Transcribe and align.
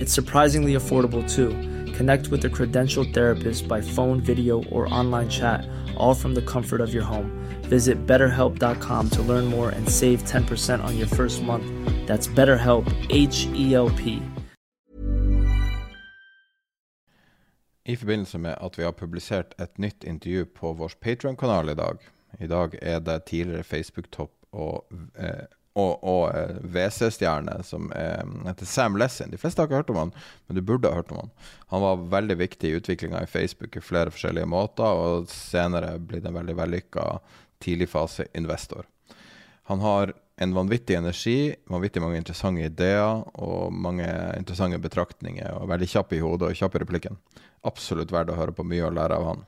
It's 0.00 0.14
surprisingly 0.14 0.74
affordable 0.76 1.22
too. 1.28 1.50
Connect 1.92 2.28
with 2.28 2.44
a 2.46 2.48
credentialed 2.48 3.12
therapist 3.12 3.68
by 3.68 3.82
phone, 3.82 4.20
video, 4.20 4.62
or 4.70 4.88
online 4.94 5.28
chat, 5.28 5.68
all 5.96 6.14
from 6.14 6.34
the 6.34 6.42
comfort 6.42 6.80
of 6.80 6.94
your 6.94 7.04
home. 7.04 7.30
Visit 7.68 8.06
betterhelp.com 8.06 9.10
to 9.10 9.22
learn 9.22 9.44
more 9.44 9.68
and 9.68 9.88
save 9.88 10.22
10% 10.22 10.82
on 10.82 10.96
your 10.96 11.06
first 11.06 11.42
month. 11.42 11.66
That's 12.06 12.28
BetterHelp, 12.28 12.86
H 13.10 13.46
E 13.54 13.74
L 13.74 13.90
P. 13.90 14.22
I 17.84 17.96
forbindelse 17.96 18.38
med 18.38 18.56
at 18.60 18.78
vi 18.78 18.82
har 18.82 18.92
publisert 18.92 19.60
et 19.60 19.78
nytt 19.78 20.04
intervju 20.04 20.46
på 20.46 20.72
vår 20.72 20.92
Patreon-kanal 21.00 21.70
i 21.70 21.74
dag. 21.74 21.98
I 22.38 22.46
dag 22.46 22.78
er 22.82 23.00
det 23.00 23.24
tidligere 23.26 23.62
Facebook-topp 23.62 24.32
og, 24.52 24.84
eh, 25.18 25.44
og, 25.80 26.04
og 26.04 26.22
eh, 26.36 26.60
WC-stjerne 26.62 27.58
som 27.66 27.90
eh, 27.96 28.22
heter 28.46 28.68
Sam 28.68 28.98
Lessin. 29.00 29.32
De 29.32 29.40
fleste 29.40 29.62
har 29.62 29.70
ikke 29.70 29.80
hørt 29.80 29.92
om 29.94 30.00
han, 30.04 30.14
men 30.46 30.58
du 30.58 30.62
burde 30.66 30.90
ha 30.90 31.00
hørt 31.00 31.12
om 31.14 31.22
han. 31.24 31.34
Han 31.74 31.84
var 31.84 32.06
veldig 32.18 32.38
viktig 32.42 32.70
i 32.70 32.78
utviklinga 32.80 33.24
i 33.24 33.30
Facebook 33.30 33.76
i 33.76 33.84
flere 33.84 34.12
forskjellige 34.14 34.50
måter, 34.50 34.86
og 34.86 35.30
senere 35.32 35.96
blitt 35.98 36.28
en 36.28 36.36
veldig 36.36 36.56
vellykka 36.60 37.06
tidligfase-investor. 37.64 38.88
Han 39.70 39.80
har 39.80 40.14
en 40.40 40.54
vanvittig 40.54 40.96
energi, 40.96 41.54
vanvittig 41.68 42.00
mange 42.02 42.16
interessante 42.18 42.64
ideer 42.64 43.20
og 43.38 43.74
mange 43.76 44.08
interessante 44.38 44.80
betraktninger. 44.80 45.52
Og 45.60 45.68
veldig 45.68 45.88
kjapp 45.92 46.14
i 46.16 46.20
hodet 46.24 46.48
og 46.48 46.56
kjapp 46.56 46.78
i 46.78 46.80
replikken. 46.80 47.18
Absolutt 47.68 48.12
verdt 48.14 48.32
å 48.32 48.38
høre 48.38 48.54
på 48.56 48.64
mye 48.64 48.86
og 48.88 48.96
lære 48.96 49.18
av 49.20 49.26
han. 49.28 49.44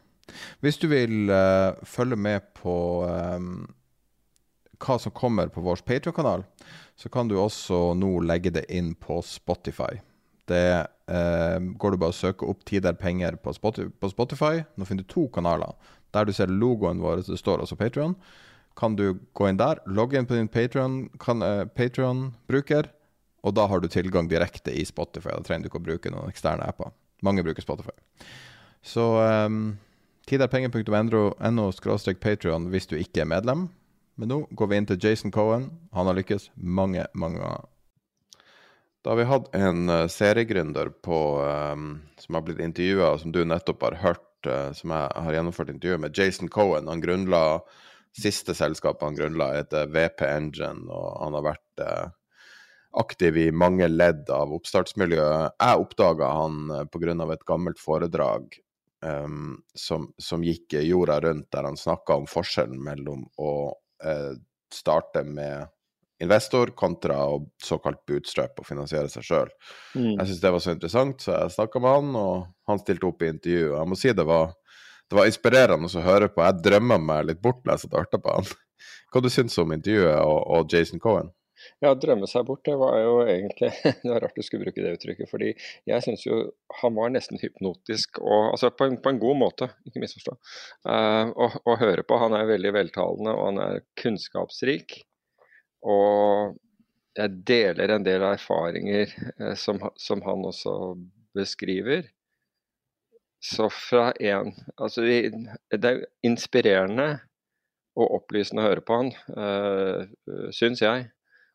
Hvis 0.60 0.78
du 0.82 0.86
vil 0.92 1.32
uh, 1.32 1.72
følge 1.88 2.16
med 2.16 2.44
på 2.60 2.74
eh, 3.08 3.48
hva 4.82 4.98
som 5.00 5.14
kommer 5.14 5.52
på 5.52 5.62
vår 5.64 5.84
Patreon-kanal, 5.86 6.46
så 6.98 7.10
kan 7.12 7.30
du 7.30 7.36
også 7.38 7.92
nå 7.98 8.16
legge 8.26 8.52
det 8.54 8.66
inn 8.72 8.92
på 8.98 9.20
Spotify. 9.26 10.00
Det 10.50 10.68
eh, 10.82 11.58
går 11.58 11.94
du 11.94 12.02
bare 12.02 12.12
og 12.12 12.18
søker 12.18 12.50
opp 12.50 12.64
Tider 12.68 12.96
penger 12.98 13.38
på 13.38 13.54
Spotify. 13.54 14.64
Nå 14.76 14.88
finner 14.88 15.06
du 15.06 15.12
to 15.12 15.28
kanaler. 15.32 15.76
Der 16.12 16.26
du 16.26 16.32
ser 16.34 16.50
logoen 16.50 17.00
vår, 17.00 17.22
det 17.28 17.38
står 17.40 17.62
også 17.62 17.78
Patreon 17.78 18.16
kan 18.76 18.96
du 18.96 19.18
gå 19.32 19.48
inn 19.48 19.56
der, 19.60 19.78
logge 19.86 20.18
inn 20.18 20.26
på 20.28 20.34
din 20.36 20.48
Patreon-bruker, 20.48 22.90
og 23.42 23.54
da 23.58 23.66
har 23.68 23.80
du 23.82 23.88
tilgang 23.90 24.28
direkte 24.30 24.72
i 24.72 24.84
Spotify. 24.86 25.30
Da 25.34 25.42
trenger 25.46 25.66
du 25.66 25.70
ikke 25.70 25.82
å 25.82 25.88
bruke 25.88 26.12
noen 26.14 26.30
eksterne 26.30 26.68
apper. 26.68 26.88
Mange 27.26 27.44
bruker 27.44 27.64
Spotify. 27.64 27.94
Så 28.86 29.04
eh, 29.22 29.50
tiderpenger.no 30.30 31.66
hvis 32.72 32.90
du 32.90 32.96
ikke 32.98 33.20
er 33.24 33.32
medlem. 33.34 33.60
Men 34.20 34.28
nå 34.28 34.38
går 34.50 34.68
vi 34.68 34.78
inn 34.78 34.88
til 34.88 35.00
Jason 35.00 35.32
Cohen. 35.32 35.70
Han 35.96 36.08
har 36.08 36.16
lykkes 36.18 36.50
mange, 36.56 37.06
mange 37.14 37.40
ganger. 37.40 37.68
Da 39.02 39.10
har 39.10 39.18
vi 39.18 39.26
hatt 39.26 39.48
en 39.58 39.88
uh, 39.90 40.06
seriegründer 40.06 40.92
på, 41.02 41.20
um, 41.42 41.96
som 42.22 42.36
har 42.38 42.44
blitt 42.46 42.60
intervjua, 42.62 43.16
som 43.18 43.32
du 43.34 43.40
nettopp 43.42 43.82
har 43.88 43.98
hørt, 43.98 44.28
uh, 44.46 44.70
som 44.78 44.94
jeg 44.94 45.08
har 45.26 45.38
gjennomført 45.38 45.72
intervjuet 45.72 46.04
med, 46.04 46.18
Jason 46.18 46.50
Cohen. 46.52 46.90
Han 46.92 47.02
grunnla 47.02 47.42
siste 48.14 48.54
selskapet 48.54 49.08
han 49.08 49.16
grunnla, 49.16 49.54
heter 49.56 49.90
VP 49.90 50.22
Engine, 50.28 50.86
og 50.86 51.16
han 51.24 51.38
har 51.38 51.48
vært 51.48 51.82
uh, 51.82 52.12
aktiv 53.02 53.40
i 53.40 53.48
mange 53.50 53.88
ledd 53.88 54.30
av 54.30 54.52
oppstartsmiljøet. 54.54 55.56
Jeg 55.56 55.86
oppdaga 55.86 56.28
han 56.36 56.68
pga. 56.92 57.16
et 57.32 57.46
gammelt 57.48 57.80
foredrag 57.80 58.52
um, 59.02 59.62
som, 59.74 60.12
som, 60.18 60.44
gikk 60.44 60.76
jorda 60.78 61.20
rundt, 61.20 61.48
der 61.50 61.64
han 61.64 61.76
snakka 61.76 62.20
om 62.20 62.28
forskjellen 62.30 62.78
mellom 62.84 63.24
å 63.40 63.72
eh, 64.04 64.32
starte 64.72 65.24
med 65.26 65.68
investor 66.22 66.70
kontra 66.78 67.16
å 67.26 67.40
såkalt 67.62 68.04
bootstrap 68.06 68.60
og 68.62 68.66
finansiere 68.66 69.10
seg 69.10 69.26
sjøl. 69.26 69.52
Mm. 69.96 70.14
Jeg 70.20 70.26
syns 70.28 70.42
det 70.42 70.52
var 70.54 70.62
så 70.62 70.74
interessant, 70.76 71.24
så 71.24 71.34
jeg 71.34 71.54
snakka 71.56 71.82
med 71.82 71.96
han, 71.96 72.12
og 72.18 72.70
han 72.70 72.82
stilte 72.82 73.08
opp 73.08 73.24
i 73.24 73.32
intervju. 73.32 73.72
Jeg 73.74 73.90
må 73.90 73.98
si 73.98 74.14
det 74.14 74.26
var 74.28 74.52
det 75.12 75.18
var 75.18 75.28
inspirerende 75.28 75.90
å 75.92 76.02
høre 76.06 76.30
på. 76.32 76.40
Jeg 76.40 76.62
drømmer 76.64 77.00
meg 77.04 77.26
litt 77.28 77.40
bort 77.44 77.60
når 77.66 77.74
jeg 77.74 77.82
satt 77.82 77.96
og 77.96 78.00
hørte 78.00 78.20
på 78.22 78.32
han. 78.32 78.46
Hva 79.12 79.20
du 79.20 79.28
syns 79.28 79.58
om 79.60 79.74
intervjuet 79.74 80.14
og, 80.24 80.38
og, 80.40 80.72
Jason 80.72 81.02
Cohen? 81.02 81.28
Ja, 81.82 81.92
drømme 81.98 82.28
seg 82.30 82.46
bort, 82.48 82.64
det 82.66 82.74
var 82.80 82.96
jo 83.00 83.14
egentlig 83.26 83.70
Det 84.02 84.10
var 84.10 84.22
rart 84.24 84.38
du 84.38 84.44
skulle 84.46 84.66
bruke 84.66 84.82
det 84.84 84.94
uttrykket. 84.96 85.30
fordi 85.30 85.52
jeg 85.88 86.04
syns 86.04 86.26
jo 86.26 86.40
han 86.80 86.96
var 86.96 87.12
nesten 87.14 87.40
hypnotisk, 87.42 88.20
og, 88.22 88.52
altså 88.52 88.72
på 88.74 88.88
en, 88.88 88.98
på 89.02 89.12
en 89.12 89.20
god 89.22 89.38
måte, 89.40 89.70
ikke 89.88 90.02
misforstå. 90.02 90.36
Uh, 90.88 91.32
å 91.68 91.76
høre 91.80 92.04
på. 92.06 92.18
Han 92.22 92.36
er 92.38 92.48
veldig 92.50 92.74
veltalende, 92.74 93.34
og 93.36 93.48
han 93.50 93.62
er 93.64 93.84
kunnskapsrik. 94.00 95.02
Og 95.82 96.56
jeg 97.18 97.42
deler 97.46 97.92
en 97.92 98.06
del 98.06 98.24
erfaringer 98.24 99.12
uh, 99.40 99.54
som, 99.58 99.82
som 100.00 100.24
han 100.26 100.48
også 100.48 100.76
beskriver. 101.36 102.06
Så 103.42 103.68
fra 103.74 104.12
en 104.20 104.52
Altså, 104.78 105.02
det 105.02 105.84
er 105.84 106.04
inspirerende 106.22 107.08
og 107.98 108.14
opplysende 108.20 108.62
å 108.62 108.68
høre 108.70 108.84
på 108.86 108.96
han, 108.96 109.10
uh, 109.36 110.04
eh, 110.04 110.46
syns 110.56 110.80
jeg. 110.80 111.10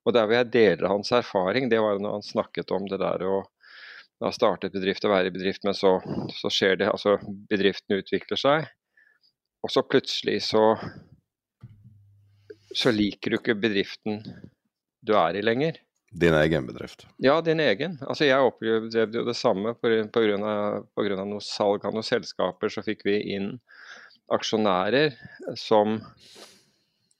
Og 0.07 0.15
der 0.15 0.25
hvor 0.25 0.37
jeg 0.39 0.51
deler 0.53 0.87
hans 0.93 1.11
erfaring, 1.11 1.67
det 1.69 1.81
var 1.83 1.99
når 1.99 2.17
han 2.19 2.25
snakket 2.25 2.71
om 2.71 2.87
det 2.87 3.01
der 3.03 3.25
å 3.27 3.41
da 4.17 4.31
starte 4.33 4.65
et 4.65 4.73
bedrift 4.73 5.03
og 5.05 5.11
være 5.13 5.29
i 5.29 5.33
bedrift, 5.35 5.61
men 5.67 5.75
så, 5.77 5.99
så 6.33 6.49
skjer 6.49 6.79
det 6.79 6.87
Altså, 6.89 7.19
bedriften 7.51 7.99
utvikler 7.99 8.39
seg, 8.41 8.65
og 9.61 9.69
så 9.69 9.83
plutselig 9.85 10.39
så 10.47 10.71
så 12.77 12.91
liker 12.91 13.31
du 13.31 13.37
ikke 13.39 13.57
bedriften 13.57 14.21
du 15.05 15.13
er 15.17 15.37
i 15.37 15.43
lenger. 15.45 15.79
Din 16.11 16.35
egen 16.37 16.67
bedrift? 16.67 17.05
Ja, 17.21 17.39
din 17.41 17.59
egen. 17.63 17.97
Altså, 18.07 18.27
jeg 18.27 18.43
opplevde 18.43 19.05
jo 19.17 19.25
det 19.27 19.35
samme. 19.37 19.73
Pga. 19.77 21.23
noe 21.23 21.43
salg 21.43 21.85
av 21.85 21.95
noen 21.95 22.05
selskaper 22.05 22.71
så 22.71 22.83
fikk 22.85 23.05
vi 23.07 23.17
inn 23.35 23.55
aksjonærer 24.33 25.15
som, 25.59 25.99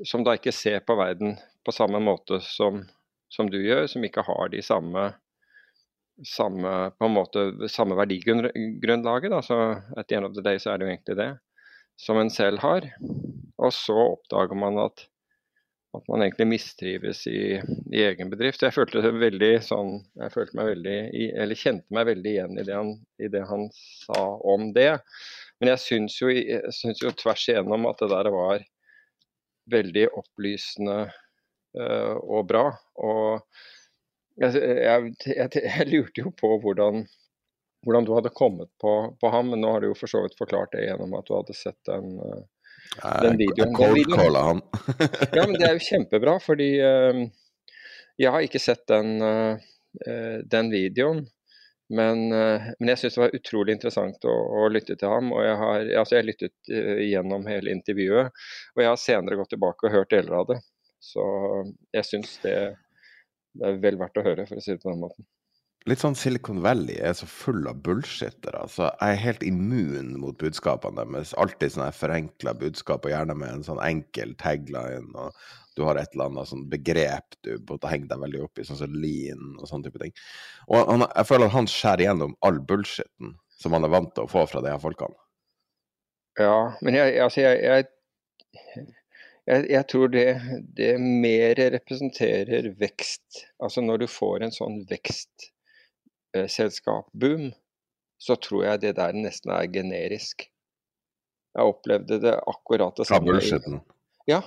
som 0.03 0.25
da 0.27 0.35
ikke 0.37 0.55
ser 0.55 0.83
på 0.85 0.97
verden 0.99 1.37
på 1.67 1.75
samme 1.75 1.99
måte 2.03 2.39
som, 2.43 2.81
som 3.33 3.49
du 3.51 3.59
gjør, 3.59 3.85
som 3.91 4.05
ikke 4.07 4.23
har 4.23 4.53
de 4.53 4.63
samme, 4.63 5.09
samme, 6.23 6.75
på 6.95 7.09
en 7.09 7.17
måte, 7.17 7.43
samme 7.71 7.97
verdigrunnlaget. 7.99 9.33
Da. 9.33 9.41
Så 9.43 9.59
at 9.99 10.07
the 10.07 10.19
end 10.19 10.29
of 10.29 10.37
the 10.37 10.45
day 10.45 10.61
så 10.63 10.73
er 10.73 10.79
det 10.79 10.87
jo 10.87 10.93
egentlig 10.95 11.19
det 11.19 11.33
som 11.99 12.19
en 12.21 12.31
selv 12.31 12.63
har. 12.63 12.87
Og 13.57 13.73
så 13.73 13.97
oppdager 14.13 14.57
man 14.57 14.79
at 14.85 15.07
at 15.97 16.07
man 16.11 16.21
egentlig 16.21 16.47
mistrives 16.47 17.27
i, 17.27 17.57
i, 17.91 18.01
egen 18.03 18.29
bedrift. 18.29 18.61
Jeg 18.61 18.75
følte, 18.75 19.01
veldig, 19.01 19.51
sånn, 19.65 19.93
jeg 20.19 20.33
følte 20.33 20.57
meg 20.59 20.71
veldig, 20.71 20.97
eller 21.41 21.59
kjente 21.59 21.95
meg 21.95 22.09
veldig 22.11 22.33
igjen 22.33 22.59
i 22.59 22.65
det, 22.67 22.75
han, 22.75 22.91
i 23.23 23.29
det 23.33 23.43
han 23.49 23.67
sa 23.73 24.23
om 24.53 24.71
det. 24.75 24.91
Men 25.57 25.73
jeg 25.73 25.83
syns 25.83 26.19
jo, 26.21 26.29
jo 26.29 27.13
tvers 27.17 27.47
igjennom 27.49 27.87
at 27.89 28.03
det 28.03 28.11
der 28.13 28.31
var 28.33 28.65
veldig 29.71 30.05
opplysende 30.19 30.99
og 31.77 32.47
bra. 32.49 32.65
Og 33.03 33.43
jeg, 34.37 34.53
jeg, 34.61 35.13
jeg, 35.25 35.63
jeg, 35.63 35.87
lurte 35.89 36.21
jo 36.21 36.33
på 36.37 36.51
hvordan, 36.61 37.05
hvordan 37.85 38.07
du 38.07 38.13
hadde 38.17 38.33
kommet 38.35 38.69
på, 38.81 38.93
på, 39.17 39.31
ham, 39.33 39.49
men 39.53 39.63
nå 39.63 39.71
har 39.73 39.81
du 39.81 39.89
jo 39.91 39.97
for 39.97 40.11
så 40.11 40.21
vidt 40.25 40.37
forklart 40.37 40.75
det 40.75 40.85
gjennom 40.85 41.15
at 41.17 41.29
du 41.29 41.33
hadde 41.37 41.57
sett 41.57 41.79
den 41.89 42.19
uh, 42.21 42.43
den 43.23 43.39
videoen. 43.39 43.73
Cold 43.75 44.37
han. 44.37 44.61
ja, 45.37 45.47
men 45.47 45.57
det 45.57 45.65
er 45.67 45.73
jo 45.75 45.87
kjempebra, 45.87 46.37
fordi 46.43 46.69
uh, 46.83 47.25
jeg 48.17 48.33
har 48.33 48.45
ikke 48.45 48.61
sett 48.61 48.85
den, 48.89 49.19
den 50.49 50.71
videoen. 50.73 51.19
Men, 51.93 52.23
men 52.33 52.89
jeg 52.89 52.97
syns 52.99 53.13
det 53.13 53.21
var 53.21 53.35
utrolig 53.37 53.75
interessant 53.77 54.25
å, 54.25 54.33
å, 54.33 54.63
lytte 54.73 54.95
til 54.97 55.11
ham. 55.11 55.29
og 55.35 55.45
Jeg 55.45 55.59
har 55.61 55.91
altså 56.01 56.17
jeg 56.17 56.25
lyttet 56.31 56.71
gjennom 57.05 57.45
hele 57.45 57.75
intervjuet, 57.75 58.33
og 58.73 58.81
jeg 58.81 58.89
har 58.89 58.97
senere 58.97 59.37
gått 59.37 59.53
tilbake 59.53 59.85
og 59.85 59.93
hørt 59.93 60.15
deler 60.15 60.39
av 60.39 60.49
det. 60.49 60.57
Så 61.03 61.23
jeg 61.95 62.05
syns 62.07 62.37
det, 62.43 62.57
det, 63.57 63.65
er 63.65 63.81
vel 63.83 63.99
verdt 63.99 64.19
å 64.19 64.25
høre, 64.25 64.47
for 64.49 64.59
å 64.59 64.63
si 64.63 64.73
det 64.73 64.81
på 64.83 64.91
den 64.91 65.03
måten. 65.05 65.27
litt 65.87 66.01
sånn 66.01 66.17
Silicon 66.19 66.59
Valley 66.65 66.97
er 66.99 67.13
så 67.15 67.27
full 67.31 67.67
av 67.69 67.79
bullshitter. 67.85 68.57
Altså, 68.59 68.89
jeg 68.89 69.13
er 69.13 69.23
helt 69.23 69.45
immun 69.47 70.17
mot 70.19 70.35
budskapene 70.41 71.05
deres. 71.05 71.31
Alltid 71.39 71.77
sånne 71.77 71.93
forenkla 71.95 72.55
budskap, 72.59 73.07
og 73.07 73.13
gjerne 73.13 73.37
med 73.39 73.53
en 73.53 73.63
sånn 73.67 73.79
enkel 73.85 74.35
tagline. 74.41 75.13
og 75.15 75.37
Du 75.77 75.85
har 75.87 75.99
et 76.01 76.11
eller 76.11 76.31
annet 76.31 76.51
sånn 76.51 76.67
begrep 76.71 77.37
du 77.45 77.53
måtte 77.69 77.91
henge 77.91 78.09
deg 78.09 78.23
veldig 78.25 78.43
opp 78.49 78.59
i, 78.59 78.67
sånn 78.67 78.81
som 78.81 78.99
lean 78.99 79.55
og 79.61 79.69
sånne 79.69 79.87
type 79.87 80.03
ting. 80.03 80.17
Og 80.67 80.91
han, 80.91 81.07
jeg 81.07 81.29
føler 81.29 81.47
at 81.47 81.55
han 81.55 81.71
skjærer 81.71 82.07
gjennom 82.09 82.35
all 82.43 82.59
bullshitten 82.67 83.37
som 83.57 83.73
han 83.73 83.87
er 83.87 83.93
vant 83.93 84.11
til 84.13 84.27
å 84.27 84.31
få 84.31 84.43
fra 84.49 84.61
de 84.65 84.73
her 84.73 84.81
folkene. 84.81 85.17
Ja, 86.37 86.57
men 86.85 86.93
jeg, 86.93 87.15
altså 87.23 87.41
jeg, 87.41 87.63
jeg, 87.65 87.87
jeg, 89.47 89.69
jeg 89.71 89.87
tror 89.87 90.07
det, 90.13 90.25
det 90.77 90.91
mer 91.01 91.55
representerer 91.77 92.67
vekst. 92.79 93.45
Altså 93.63 93.81
når 93.85 93.97
du 94.03 94.07
får 94.11 94.43
en 94.47 94.51
sånn 94.55 94.81
vekstselskap-boom, 96.33 97.51
så 98.19 98.35
tror 98.41 98.63
jeg 98.65 98.81
det 98.83 98.95
der 98.97 99.13
nesten 99.17 99.51
er 99.53 99.67
generisk. 99.71 100.47
Jeg 101.57 101.63
opplevde 101.73 102.19
det 102.21 102.35
akkurat 102.49 102.95
det 102.97 103.07
samme. 103.07 103.25
i- 103.37 103.49
Ja. 104.27 104.41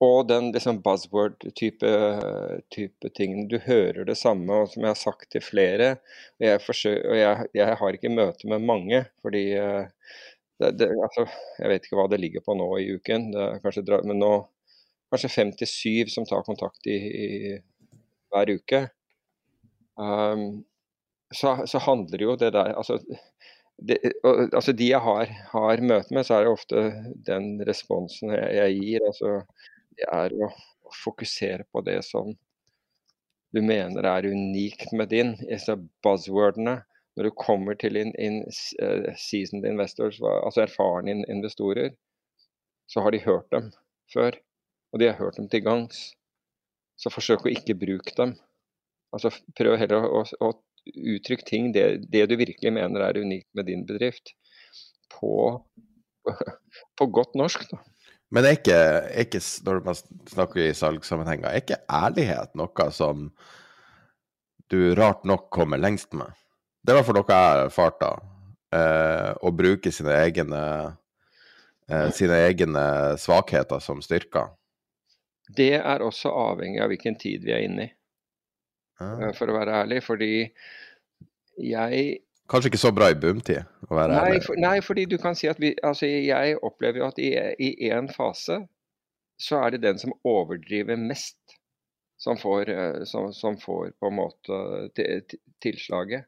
Og 0.00 0.28
den 0.28 0.52
liksom 0.52 0.82
buzzword-type 0.84 1.90
type 2.70 3.08
ting. 3.16 3.48
Du 3.48 3.58
hører 3.58 4.04
det 4.04 4.16
samme, 4.18 4.52
og 4.52 4.68
som 4.68 4.82
jeg 4.82 4.88
har 4.90 4.94
sagt 5.00 5.30
til 5.32 5.40
flere. 5.40 5.90
Og 6.40 6.44
jeg, 6.46 6.60
forsøker, 6.60 7.08
og 7.10 7.16
jeg, 7.16 7.46
jeg 7.54 7.76
har 7.76 7.92
ikke 7.92 8.10
møte 8.12 8.44
med 8.48 8.58
mange, 8.60 9.06
fordi 9.22 9.52
eh, 9.56 9.86
det, 10.60 10.70
det, 10.80 10.90
altså, 11.04 11.26
Jeg 11.60 11.72
vet 11.72 11.86
ikke 11.86 11.98
hva 12.00 12.06
det 12.12 12.20
ligger 12.22 12.44
på 12.44 12.56
nå 12.56 12.68
i 12.80 12.90
uken, 12.96 13.30
kanskje, 13.64 13.84
men 14.08 14.20
nå 14.22 14.32
kanskje 15.12 15.32
fem 15.32 15.52
til 15.54 15.70
syv 15.70 16.12
som 16.12 16.26
tar 16.28 16.46
kontakt 16.46 16.88
i, 16.90 16.96
i 16.96 17.28
hver 18.32 18.52
uke. 18.56 18.80
Um, 19.96 20.64
så, 21.34 21.56
så 21.66 21.80
handler 21.82 22.22
jo 22.22 22.36
det 22.38 22.52
der 22.54 22.74
altså, 22.76 22.98
det, 23.76 23.98
altså 24.52 24.72
De 24.72 24.90
jeg 24.90 25.00
har, 25.00 25.30
har 25.52 25.82
møte 25.84 26.14
med, 26.14 26.26
så 26.26 26.38
er 26.38 26.46
det 26.46 26.52
ofte 26.52 26.82
den 27.26 27.56
responsen 27.68 28.32
jeg, 28.34 28.50
jeg 28.56 28.80
gir. 28.80 29.06
altså 29.08 29.32
Det 29.96 30.08
er 30.12 30.36
å, 30.36 30.50
fokusere 31.02 31.64
på 31.74 31.80
det 31.82 31.98
som 32.06 32.28
du 33.50 33.58
mener 33.64 34.06
er 34.06 34.28
unikt 34.30 34.92
med 34.94 35.10
din. 35.10 35.32
disse 35.40 35.74
buzzwordene. 36.04 36.76
Når 37.16 37.28
du 37.28 37.36
kommer 37.40 37.78
til 37.80 37.96
in, 37.96 38.12
in, 38.20 38.42
uh, 38.82 39.08
seasoned 39.16 39.64
investors, 39.68 40.18
altså 40.20 40.66
erfarne 40.66 41.14
in, 41.14 41.24
investorer, 41.32 41.94
så 42.90 43.00
har 43.00 43.14
de 43.14 43.24
hørt 43.24 43.48
dem 43.52 43.70
før. 44.12 44.36
Og 44.92 45.00
de 45.00 45.08
har 45.08 45.18
hørt 45.18 45.40
dem 45.40 45.48
til 45.48 45.64
gangs. 45.64 46.10
Så 46.96 47.12
forsøk 47.12 47.46
å 47.46 47.52
ikke 47.52 47.76
bruke 47.78 48.12
dem. 48.16 48.36
Altså 49.16 49.32
Prøv 49.56 49.78
heller 49.80 50.04
å, 50.04 50.22
å, 50.22 50.50
å 50.50 50.52
uttrykke 51.16 51.46
ting, 51.48 51.72
det, 51.74 52.06
det 52.12 52.26
du 52.30 52.36
virkelig 52.38 52.72
mener 52.72 53.02
er 53.02 53.18
unikt 53.18 53.48
med 53.56 53.68
din 53.70 53.84
bedrift, 53.88 54.34
på, 55.16 55.34
på 56.98 57.08
godt 57.18 57.36
norsk. 57.38 57.66
da. 57.72 57.80
Men 58.34 58.46
er 58.46 58.56
ikke, 58.58 58.76
er 58.76 59.26
ikke, 59.26 59.42
når 59.66 59.84
man 59.86 59.98
snakker 60.30 60.64
i 60.64 60.74
salgssammenhenger, 60.74 61.48
er 61.48 61.62
ikke 61.62 61.82
ærlighet 61.92 62.56
noe 62.58 62.88
som 62.94 63.28
du 64.72 64.80
rart 64.98 65.22
nok 65.28 65.46
kommer 65.54 65.80
lengst 65.80 66.14
med? 66.18 66.34
Det 66.86 66.92
er 66.92 66.94
i 66.94 67.00
hvert 67.00 67.06
fall 67.08 67.16
noe 67.18 67.32
jeg 67.32 67.46
har 67.50 67.64
erfart 67.66 67.96
da. 68.00 68.10
Eh, 68.76 69.30
å 69.42 69.50
bruke 69.54 69.90
sine 69.94 70.14
egne, 70.22 70.60
eh, 71.90 72.10
sine 72.14 72.38
egne 72.46 72.84
svakheter 73.18 73.80
som 73.82 73.98
styrker. 74.04 74.52
Det 75.56 75.72
er 75.80 76.02
også 76.02 76.30
avhengig 76.30 76.80
av 76.82 76.90
hvilken 76.90 77.18
tid 77.18 77.42
vi 77.46 77.52
er 77.54 77.64
inne 77.66 77.88
i, 77.88 77.92
Ah. 79.00 79.18
eh, 79.28 79.32
for 79.34 79.46
å 79.50 79.58
være 79.58 79.74
ærlig. 79.82 80.02
Fordi 80.02 80.30
jeg 81.58 82.22
Kanskje 82.48 82.70
ikke 82.70 82.78
så 82.78 82.92
bra 82.94 83.08
i 83.10 83.14
boomtid, 83.18 83.64
å 83.90 83.94
være 83.96 84.12
Nei, 84.14 84.30
ærlig. 84.30 84.42
for, 84.46 84.54
nei, 84.62 84.76
fordi 84.80 85.04
du 85.10 85.16
kan 85.18 85.34
si 85.34 85.48
at 85.50 85.58
vi 85.58 85.74
Altså, 85.82 86.06
jeg 86.06 86.56
opplever 86.62 86.98
jo 87.00 87.06
at 87.08 87.18
i, 87.18 87.32
én 87.90 87.98
en 87.98 88.08
fase 88.08 88.68
så 89.42 89.58
er 89.66 89.70
det 89.74 89.80
den 89.82 89.98
som 89.98 90.12
overdriver 90.24 90.96
mest, 90.96 91.36
som 92.16 92.36
får, 92.38 92.68
eh, 92.70 93.04
som, 93.04 93.32
som 93.32 93.56
får 93.58 93.90
på 94.00 94.06
en 94.06 94.14
måte 94.16 94.60
ti- 94.94 95.40
tilslaget. 95.60 96.24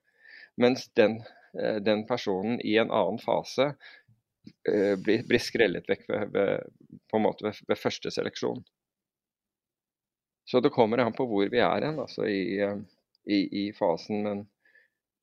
Mens 0.58 0.88
den, 0.98 1.20
eh, 1.62 1.76
den 1.76 2.06
personen 2.06 2.60
i 2.60 2.76
en 2.78 2.90
annen 2.90 3.20
fase 3.22 3.70
eh, 4.68 4.96
blir, 4.98 5.22
blir 5.28 5.42
skrellet 5.42 5.86
vekk 5.88 6.08
ved, 6.10 6.34
ved, 6.34 6.66
på 7.10 7.20
en 7.20 7.26
måte 7.28 7.46
ved, 7.46 7.60
ved 7.68 7.78
første 7.78 8.10
seleksjon. 8.10 8.64
Så 10.50 10.60
det 10.64 10.72
kommer 10.74 10.98
an 10.98 11.12
på 11.12 11.26
hvor 11.28 11.50
vi 11.52 11.60
er 11.60 11.84
hen 11.84 12.00
altså 12.00 12.24
i, 12.26 12.58
eh, 12.64 12.78
i, 13.28 13.38
i 13.62 13.64
fasen. 13.76 14.22
Men, 14.24 14.42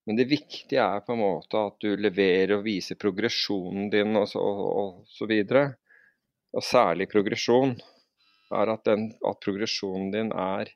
men 0.06 0.20
det 0.20 0.30
viktige 0.30 0.84
er 0.84 1.04
på 1.04 1.16
en 1.16 1.24
måte 1.24 1.66
at 1.72 1.82
du 1.82 1.98
leverer 1.98 2.60
og 2.60 2.66
viser 2.68 3.00
progresjonen 3.02 3.90
din 3.92 4.16
og 4.16 4.30
så, 4.30 4.40
og, 4.40 4.70
og 4.82 5.12
så 5.12 5.28
videre. 5.30 5.68
Og 6.56 6.64
særlig 6.64 7.10
progresjon. 7.12 7.76
Er 8.56 8.70
at, 8.70 8.86
den, 8.86 9.10
at 9.26 9.42
progresjonen 9.42 10.12
din 10.14 10.30
er 10.32 10.70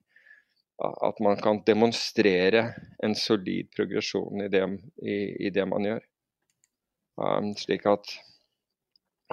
at 0.79 1.19
man 1.23 1.39
kan 1.43 1.61
demonstrere 1.67 2.63
en 3.03 3.15
solid 3.15 3.67
progresjon 3.75 4.45
i 4.45 4.49
det, 4.51 4.63
i, 5.03 5.17
i 5.47 5.51
det 5.53 5.65
man 5.67 5.87
gjør. 5.87 6.03
Um, 7.19 7.51
slik 7.59 7.83
at 7.89 8.13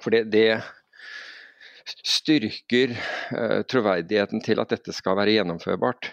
For 0.02 0.12
det, 0.12 0.26
det 0.28 0.60
styrker 2.04 2.93
uh, 3.32 3.62
troverdigheten 3.64 4.43
til 4.44 4.60
at 4.60 4.75
dette 4.75 4.93
skal 4.93 5.16
være 5.16 5.38
gjennomførbart. 5.38 6.10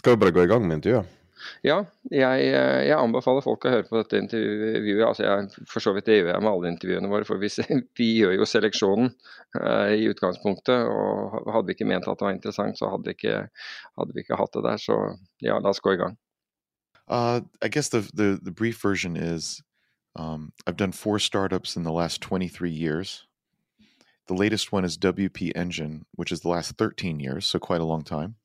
Skal 0.00 0.16
vi 0.16 0.22
bare 0.24 0.34
gå 0.34 0.46
i 0.46 0.50
gang 0.50 0.64
med 0.66 0.80
intervjuet? 0.80 1.23
Ja, 1.64 1.78
jeg, 2.10 2.46
eh, 2.48 2.80
jeg 2.88 2.96
anbefaler 2.96 3.44
folk 3.44 3.64
å 3.64 3.72
høre 3.72 3.86
på 3.88 3.98
dette 3.98 4.20
intervjuet. 4.20 5.04
Altså 5.06 5.24
jeg, 5.26 5.64
for 5.70 5.84
så 5.84 5.94
vidt 5.96 6.08
det 6.08 6.18
gjør 6.18 6.30
jeg 6.32 6.44
med 6.44 6.50
alle 6.50 6.72
intervjuene 6.72 7.10
våre, 7.12 7.28
for 7.28 7.40
vi, 7.42 7.50
vi 8.00 8.08
gjør 8.18 8.36
jo 8.38 8.48
seleksjonen 8.48 9.10
eh, 9.60 9.94
i 10.00 10.08
utgangspunktet. 10.12 10.88
Og 10.90 11.38
hadde 11.48 11.66
vi 11.68 11.76
ikke 11.78 11.88
ment 11.90 12.08
at 12.08 12.20
det 12.20 12.28
var 12.28 12.36
interessant, 12.36 12.80
så 12.80 12.92
hadde 12.92 13.08
vi 13.08 13.16
ikke, 13.18 13.40
hadde 14.00 14.16
vi 14.16 14.24
ikke 14.24 14.40
hatt 14.40 14.56
det 14.56 14.64
der. 14.68 14.82
Så 14.82 15.00
ja, 15.44 15.58
la 15.58 15.72
oss 15.72 15.82
gå 15.84 15.96
i 15.96 16.00
gang. 16.00 16.18
Uh, 17.06 17.40
um, 20.16 20.52
I've 20.66 20.76
done 20.76 20.92
four 20.92 21.18
startups 21.18 21.76
in 21.76 21.82
the 21.82 21.92
last 21.92 22.20
23 22.22 22.70
years. 22.70 23.26
The 24.26 24.34
latest 24.34 24.72
one 24.72 24.86
is 24.86 24.96
WP 24.96 25.52
Engine, 25.54 26.06
which 26.14 26.32
is 26.32 26.40
the 26.40 26.48
last 26.48 26.78
13 26.78 27.20
years, 27.20 27.46
so 27.46 27.58
quite 27.58 27.82
a 27.82 27.84
long 27.84 28.02
time. 28.02 28.36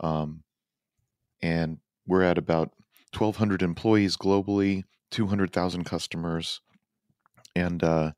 Um, 0.00 0.42
and 1.42 1.78
we're 2.10 2.22
at 2.22 2.38
about 2.38 2.72
1,200 3.16 3.62
employees 3.62 4.16
globally, 4.16 4.82
200,000 5.12 5.84
customers, 5.84 6.60
and 7.54 7.82
uh, 7.84 8.12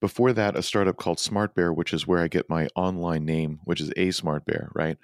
before 0.00 0.32
that, 0.32 0.56
a 0.56 0.62
startup 0.62 0.96
called 0.96 1.18
Smart 1.18 1.54
Bear, 1.54 1.72
which 1.72 1.92
is 1.92 2.06
where 2.06 2.22
I 2.22 2.28
get 2.28 2.48
my 2.48 2.68
online 2.76 3.24
name, 3.24 3.60
which 3.64 3.80
is 3.80 3.92
a 3.96 4.12
Smart 4.12 4.44
Bear, 4.46 4.70
right? 4.74 4.96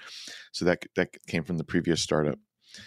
So 0.52 0.64
that 0.66 0.84
that 0.96 1.16
came 1.26 1.42
from 1.42 1.58
the 1.58 1.64
previous 1.64 2.00
startup. 2.00 2.38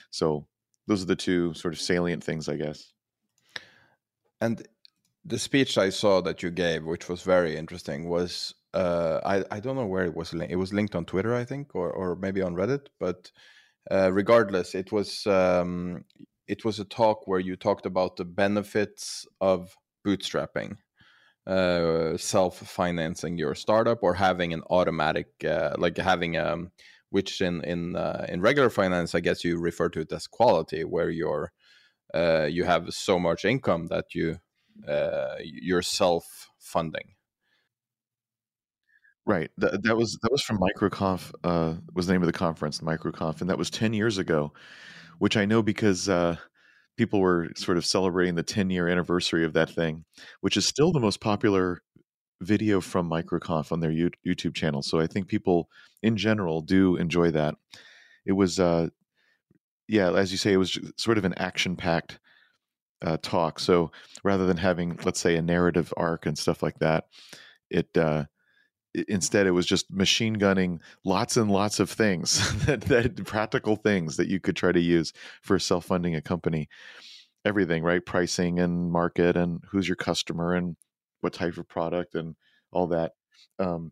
So 0.09 0.47
those 0.87 1.01
are 1.01 1.07
the 1.07 1.15
two 1.15 1.53
sort 1.53 1.73
of 1.73 1.81
salient 1.81 2.23
things, 2.23 2.47
I 2.47 2.55
guess. 2.55 2.93
And 4.39 4.65
the 5.25 5.39
speech 5.39 5.77
I 5.77 5.89
saw 5.89 6.21
that 6.21 6.43
you 6.43 6.51
gave, 6.51 6.85
which 6.85 7.09
was 7.09 7.23
very 7.23 7.57
interesting, 7.57 8.07
was 8.07 8.53
uh, 8.73 9.19
I 9.25 9.43
I 9.51 9.59
don't 9.59 9.75
know 9.75 9.87
where 9.87 10.05
it 10.05 10.15
was. 10.15 10.33
Li- 10.33 10.47
it 10.49 10.57
was 10.57 10.71
linked 10.71 10.95
on 10.95 11.05
Twitter, 11.05 11.35
I 11.35 11.43
think, 11.43 11.75
or 11.75 11.91
or 11.91 12.15
maybe 12.15 12.41
on 12.41 12.55
Reddit. 12.55 12.87
But 12.99 13.31
uh, 13.91 14.11
regardless, 14.11 14.75
it 14.75 14.91
was 14.91 15.25
um, 15.27 16.05
it 16.47 16.65
was 16.65 16.79
a 16.79 16.85
talk 16.85 17.27
where 17.27 17.39
you 17.39 17.55
talked 17.55 17.85
about 17.85 18.15
the 18.17 18.25
benefits 18.25 19.25
of 19.41 19.75
bootstrapping, 20.05 20.77
uh, 21.47 22.17
self 22.17 22.59
financing 22.59 23.37
your 23.37 23.55
startup, 23.55 24.03
or 24.03 24.13
having 24.15 24.53
an 24.53 24.63
automatic 24.69 25.27
uh, 25.45 25.75
like 25.77 25.97
having 25.97 26.37
um 26.37 26.71
which 27.09 27.41
in 27.41 27.63
in 27.63 27.95
uh, 27.95 28.25
in 28.29 28.41
regular 28.41 28.69
finance, 28.69 29.15
I 29.15 29.21
guess 29.21 29.43
you 29.43 29.57
refer 29.59 29.89
to 29.89 30.01
it 30.01 30.11
as 30.11 30.27
quality, 30.27 30.83
where 30.83 31.09
you're 31.09 31.51
uh, 32.13 32.47
you 32.49 32.63
have 32.65 32.93
so 32.93 33.19
much 33.19 33.45
income 33.45 33.87
that 33.87 34.13
you 34.13 34.37
uh, 34.87 35.35
you're 35.41 35.81
self 35.81 36.49
funding. 36.59 37.14
Right. 39.27 39.49
That, 39.57 39.81
that 39.83 39.97
was 39.97 40.19
that 40.21 40.31
was 40.31 40.43
from 40.43 40.59
MicroConf. 40.59 41.33
Uh, 41.43 41.75
was 41.95 42.05
the 42.05 42.13
name 42.13 42.21
of 42.21 42.27
the 42.27 42.33
conference, 42.33 42.79
MicroConf, 42.81 43.41
and 43.41 43.49
that 43.49 43.57
was 43.57 43.71
ten 43.71 43.91
years 43.93 44.19
ago, 44.19 44.53
which 45.19 45.37
I 45.37 45.45
know 45.45 45.63
because 45.63 46.09
uh, 46.09 46.37
people 46.97 47.21
were 47.21 47.49
sort 47.55 47.77
of 47.77 47.85
celebrating 47.85 48.35
the 48.35 48.43
ten 48.43 48.69
year 48.69 48.87
anniversary 48.89 49.45
of 49.45 49.53
that 49.53 49.69
thing, 49.71 50.05
which 50.41 50.57
is 50.57 50.65
still 50.67 50.91
the 50.91 50.99
most 50.99 51.21
popular 51.21 51.81
video 52.41 52.81
from 52.81 53.09
MicroConf 53.09 53.71
on 53.71 53.79
their 53.81 53.91
You- 53.91 54.11
YouTube 54.27 54.55
channel. 54.55 54.83
So 54.83 54.99
I 54.99 55.07
think 55.07 55.27
people 55.27 55.69
in 56.03 56.17
general 56.17 56.61
do 56.61 56.97
enjoy 56.97 57.31
that. 57.31 57.55
It 58.25 58.33
was, 58.33 58.59
uh, 58.59 58.89
yeah, 59.87 60.11
as 60.13 60.31
you 60.31 60.37
say, 60.37 60.53
it 60.53 60.57
was 60.57 60.77
sort 60.97 61.17
of 61.17 61.25
an 61.25 61.33
action 61.37 61.75
packed 61.75 62.19
uh, 63.03 63.17
talk. 63.21 63.59
So 63.59 63.91
rather 64.23 64.45
than 64.47 64.57
having, 64.57 64.99
let's 65.05 65.19
say, 65.19 65.35
a 65.37 65.41
narrative 65.41 65.93
arc 65.97 66.25
and 66.25 66.37
stuff 66.37 66.63
like 66.63 66.79
that, 66.79 67.05
it 67.71 67.89
uh, 67.97 68.25
instead, 69.07 69.47
it 69.47 69.51
was 69.51 69.65
just 69.65 69.91
machine 69.91 70.33
gunning 70.35 70.81
lots 71.03 71.37
and 71.37 71.51
lots 71.51 71.79
of 71.79 71.89
things 71.89 72.39
that, 72.65 72.81
that 72.81 73.25
practical 73.25 73.75
things 73.75 74.17
that 74.17 74.27
you 74.27 74.39
could 74.39 74.55
try 74.55 74.71
to 74.71 74.79
use 74.79 75.13
for 75.41 75.59
self 75.59 75.85
funding 75.85 76.15
a 76.15 76.21
company. 76.21 76.69
Everything, 77.45 77.83
right? 77.83 78.03
Pricing 78.05 78.59
and 78.59 78.91
market 78.91 79.37
and 79.37 79.61
who's 79.69 79.87
your 79.87 79.95
customer 79.97 80.53
and 80.55 80.75
what 81.21 81.33
type 81.33 81.57
of 81.57 81.67
product 81.67 82.15
and 82.15 82.35
all 82.71 82.87
that. 82.87 83.13
Um, 83.59 83.91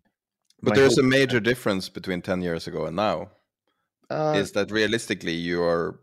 But 0.61 0.75
there's 0.75 0.97
a 0.97 1.03
major 1.03 1.39
difference 1.51 1.89
between 1.89 2.21
10 2.21 2.41
years 2.41 2.67
ago 2.67 2.85
and 2.85 2.95
now. 2.95 3.31
uh, 4.09 4.33
is 4.37 4.51
that 4.53 4.71
realistically 4.71 5.33
you 5.33 5.63
are 5.63 5.99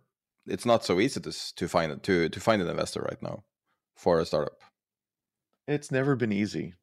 it's 0.47 0.67
not 0.67 0.85
so 0.85 1.01
easy 1.01 1.21
to 1.21 1.33
to 1.57 1.69
find 1.69 2.03
to 2.03 2.29
to 2.29 2.41
find 2.41 2.63
an 2.63 2.69
investor 2.69 3.01
right 3.03 3.23
now 3.23 3.45
for 3.97 4.21
a 4.21 4.27
startup. 4.27 4.59
It's 5.67 5.91
never 5.91 6.17
been 6.17 6.33
easy. 6.33 6.75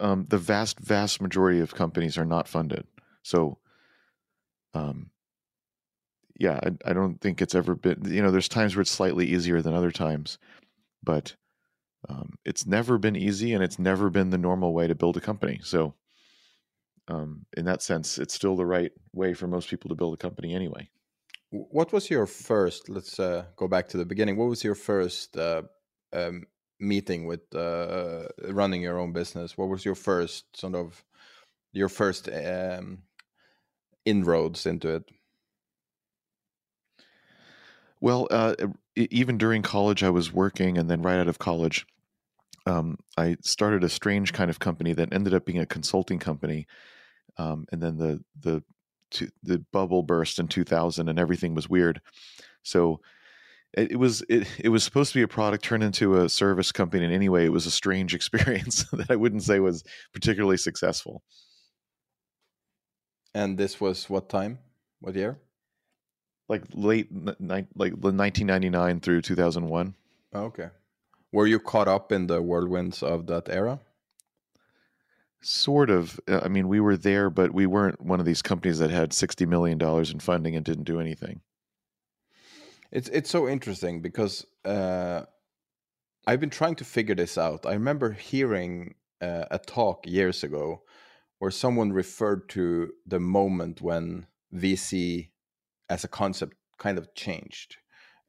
Um, 0.00 0.26
the 0.28 0.38
vast, 0.38 0.78
vast 0.80 1.20
majority 1.20 1.60
of 1.60 1.74
companies 1.74 2.16
are 2.18 2.24
not 2.24 2.48
funded. 2.48 2.86
So, 3.22 3.58
um, 4.74 5.10
yeah, 6.38 6.60
I, 6.62 6.90
I 6.90 6.92
don't 6.92 7.20
think 7.20 7.42
it's 7.42 7.54
ever 7.54 7.74
been. 7.74 8.02
You 8.04 8.22
know, 8.22 8.30
there's 8.30 8.48
times 8.48 8.76
where 8.76 8.82
it's 8.82 8.90
slightly 8.90 9.26
easier 9.26 9.60
than 9.60 9.74
other 9.74 9.90
times, 9.90 10.38
but 11.02 11.34
um, 12.08 12.34
it's 12.44 12.66
never 12.66 12.96
been 12.96 13.16
easy, 13.16 13.52
and 13.52 13.62
it's 13.62 13.78
never 13.78 14.08
been 14.08 14.30
the 14.30 14.38
normal 14.38 14.72
way 14.72 14.86
to 14.86 14.94
build 14.94 15.16
a 15.16 15.20
company. 15.20 15.60
So, 15.64 15.94
um, 17.08 17.44
in 17.56 17.64
that 17.64 17.82
sense, 17.82 18.18
it's 18.18 18.34
still 18.34 18.54
the 18.54 18.66
right 18.66 18.92
way 19.12 19.34
for 19.34 19.48
most 19.48 19.68
people 19.68 19.88
to 19.88 19.96
build 19.96 20.14
a 20.14 20.18
company 20.18 20.54
anyway. 20.54 20.88
What 21.50 21.92
was 21.92 22.08
your 22.08 22.26
first? 22.26 22.88
Let's 22.88 23.18
uh, 23.18 23.46
go 23.56 23.66
back 23.66 23.88
to 23.88 23.96
the 23.96 24.04
beginning. 24.04 24.36
What 24.36 24.48
was 24.48 24.62
your 24.62 24.74
first 24.74 25.36
uh, 25.36 25.62
um, 26.12 26.44
meeting 26.80 27.26
with 27.26 27.54
uh, 27.54 28.28
running 28.48 28.82
your 28.82 28.98
own 28.98 29.12
business? 29.12 29.56
What 29.56 29.68
was 29.68 29.84
your 29.84 29.94
first 29.94 30.44
sort 30.56 30.74
of 30.74 31.04
your 31.72 31.88
first 31.88 32.28
um, 32.28 33.02
inroads 34.04 34.66
into 34.66 34.88
it? 34.88 35.04
Well, 38.00 38.28
uh, 38.30 38.54
even 38.96 39.38
during 39.38 39.62
college, 39.62 40.02
I 40.02 40.10
was 40.10 40.32
working, 40.32 40.78
and 40.78 40.88
then 40.88 41.02
right 41.02 41.18
out 41.18 41.28
of 41.28 41.38
college, 41.38 41.84
um, 42.66 42.98
I 43.16 43.36
started 43.42 43.82
a 43.82 43.88
strange 43.88 44.32
kind 44.32 44.50
of 44.50 44.60
company 44.60 44.92
that 44.92 45.12
ended 45.12 45.34
up 45.34 45.44
being 45.44 45.58
a 45.58 45.66
consulting 45.66 46.18
company. 46.18 46.66
Um, 47.38 47.66
and 47.72 47.82
then 47.82 47.96
the 47.98 48.22
the 48.40 48.62
the 49.42 49.64
bubble 49.72 50.02
burst 50.02 50.38
in 50.38 50.48
2000, 50.48 51.08
and 51.08 51.18
everything 51.18 51.54
was 51.54 51.68
weird. 51.68 52.00
So 52.62 53.00
it, 53.74 53.92
it 53.92 53.96
was 53.96 54.22
it, 54.28 54.46
it 54.58 54.68
was 54.70 54.82
supposed 54.82 55.12
to 55.12 55.18
be 55.18 55.22
a 55.22 55.28
product 55.28 55.64
turned 55.64 55.82
into 55.82 56.20
a 56.20 56.28
service 56.28 56.72
company. 56.72 57.04
And 57.04 57.12
anyway, 57.12 57.44
it 57.44 57.52
was 57.52 57.66
a 57.66 57.70
strange 57.70 58.14
experience 58.14 58.84
that 58.92 59.10
I 59.10 59.16
wouldn't 59.16 59.42
say 59.42 59.60
was 59.60 59.84
particularly 60.12 60.56
successful. 60.56 61.22
And 63.34 63.58
this 63.58 63.80
was 63.80 64.08
what 64.08 64.28
time? 64.28 64.58
What 65.00 65.14
year? 65.14 65.38
Like 66.48 66.64
late 66.72 67.08
like 67.12 67.66
1999 67.74 69.00
through 69.00 69.20
2001. 69.22 69.94
Oh, 70.32 70.40
okay. 70.44 70.70
Were 71.30 71.46
you 71.46 71.60
caught 71.60 71.88
up 71.88 72.10
in 72.10 72.26
the 72.26 72.40
whirlwinds 72.40 73.02
of 73.02 73.26
that 73.26 73.50
era? 73.50 73.80
Sort 75.40 75.90
of. 75.90 76.18
Uh, 76.26 76.40
I 76.42 76.48
mean, 76.48 76.68
we 76.68 76.80
were 76.80 76.96
there, 76.96 77.28
but 77.28 77.52
we 77.52 77.66
weren't 77.66 78.00
one 78.00 78.18
of 78.18 78.26
these 78.26 78.42
companies 78.42 78.78
that 78.78 78.90
had 78.90 79.12
sixty 79.12 79.46
million 79.46 79.78
dollars 79.78 80.10
in 80.10 80.20
funding 80.20 80.56
and 80.56 80.64
didn't 80.64 80.84
do 80.84 81.00
anything. 81.00 81.42
It's 82.90 83.08
it's 83.10 83.30
so 83.30 83.48
interesting 83.48 84.00
because 84.00 84.46
uh, 84.64 85.22
I've 86.26 86.40
been 86.40 86.50
trying 86.50 86.76
to 86.76 86.84
figure 86.84 87.14
this 87.14 87.36
out. 87.36 87.66
I 87.66 87.72
remember 87.74 88.12
hearing 88.12 88.94
uh, 89.20 89.44
a 89.50 89.58
talk 89.58 90.06
years 90.06 90.42
ago 90.42 90.82
where 91.38 91.50
someone 91.50 91.92
referred 91.92 92.48
to 92.50 92.92
the 93.06 93.20
moment 93.20 93.80
when 93.80 94.26
VC 94.54 95.30
as 95.88 96.04
a 96.04 96.08
concept 96.08 96.56
kind 96.78 96.98
of 96.98 97.14
changed, 97.14 97.76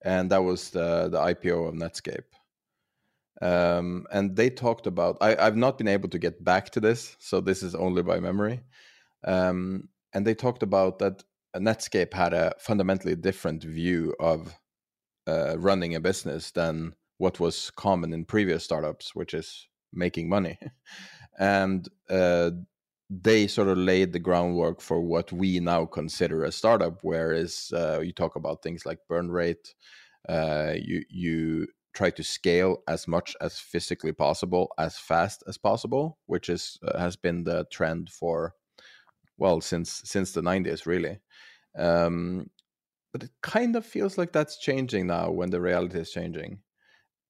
and 0.03 0.29
that 0.31 0.43
was 0.43 0.71
the 0.71 1.07
the 1.09 1.19
IPO 1.19 1.69
of 1.69 1.75
Netscape. 1.75 2.25
Um, 3.41 4.05
and 4.11 4.35
they 4.35 4.49
talked 4.49 4.87
about 4.87 5.17
I, 5.21 5.37
I've 5.37 5.55
not 5.55 5.77
been 5.77 5.87
able 5.87 6.09
to 6.09 6.19
get 6.19 6.43
back 6.43 6.71
to 6.71 6.81
this, 6.81 7.15
so 7.19 7.39
this 7.39 7.63
is 7.63 7.75
only 7.75 8.03
by 8.03 8.19
memory. 8.19 8.59
Um, 9.23 9.87
and 10.13 10.27
they 10.27 10.35
talked 10.35 10.63
about 10.63 10.99
that 10.99 11.23
Netscape 11.55 12.13
had 12.13 12.33
a 12.33 12.53
fundamentally 12.59 13.15
different 13.15 13.63
view 13.63 14.15
of 14.19 14.55
uh, 15.27 15.57
running 15.57 15.95
a 15.95 15.99
business 15.99 16.51
than 16.51 16.93
what 17.17 17.39
was 17.39 17.71
common 17.71 18.13
in 18.13 18.25
previous 18.25 18.63
startups, 18.63 19.13
which 19.15 19.33
is 19.33 19.67
making 19.93 20.29
money. 20.29 20.57
and 21.39 21.87
uh, 22.09 22.51
they 23.09 23.47
sort 23.47 23.67
of 23.67 23.77
laid 23.77 24.13
the 24.13 24.19
groundwork 24.19 24.81
for 24.81 25.01
what 25.01 25.31
we 25.31 25.59
now 25.59 25.85
consider 25.85 26.43
a 26.43 26.51
startup, 26.51 26.99
whereas 27.01 27.71
uh, 27.73 27.99
you 27.99 28.13
talk 28.13 28.35
about 28.35 28.61
things 28.61 28.85
like 28.85 28.99
burn 29.07 29.31
rate, 29.31 29.73
uh, 30.27 30.73
you 30.75 31.03
you 31.09 31.67
try 31.93 32.11
to 32.11 32.23
scale 32.23 32.77
as 32.87 33.07
much 33.07 33.35
as 33.41 33.57
physically 33.59 34.11
possible, 34.11 34.71
as 34.77 34.97
fast 34.97 35.43
as 35.47 35.57
possible, 35.57 36.19
which 36.27 36.49
is 36.49 36.77
uh, 36.87 36.99
has 36.99 37.15
been 37.15 37.43
the 37.43 37.65
trend 37.71 38.09
for 38.09 38.53
well 39.39 39.61
since 39.61 40.01
since 40.05 40.31
the 40.31 40.41
90s 40.41 40.85
really. 40.85 41.19
Um, 41.77 42.49
but 43.11 43.23
it 43.23 43.31
kind 43.41 43.75
of 43.75 43.85
feels 43.85 44.17
like 44.17 44.31
that's 44.31 44.57
changing 44.57 45.07
now 45.07 45.31
when 45.31 45.49
the 45.49 45.61
reality 45.61 45.99
is 45.99 46.11
changing. 46.11 46.59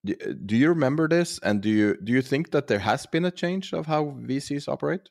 Do, 0.06 0.16
do 0.16 0.56
you 0.56 0.70
remember 0.70 1.08
this? 1.08 1.39
And 1.39 1.62
do 1.62 1.70
you 1.70 1.98
do 2.04 2.12
you 2.12 2.22
think 2.22 2.51
that 2.51 2.68
there 2.68 2.80
has 2.80 3.06
been 3.06 3.25
a 3.25 3.32
change 3.32 3.74
of 3.74 3.86
how 3.86 4.18
vcs 4.22 4.68
operate? 4.68 5.10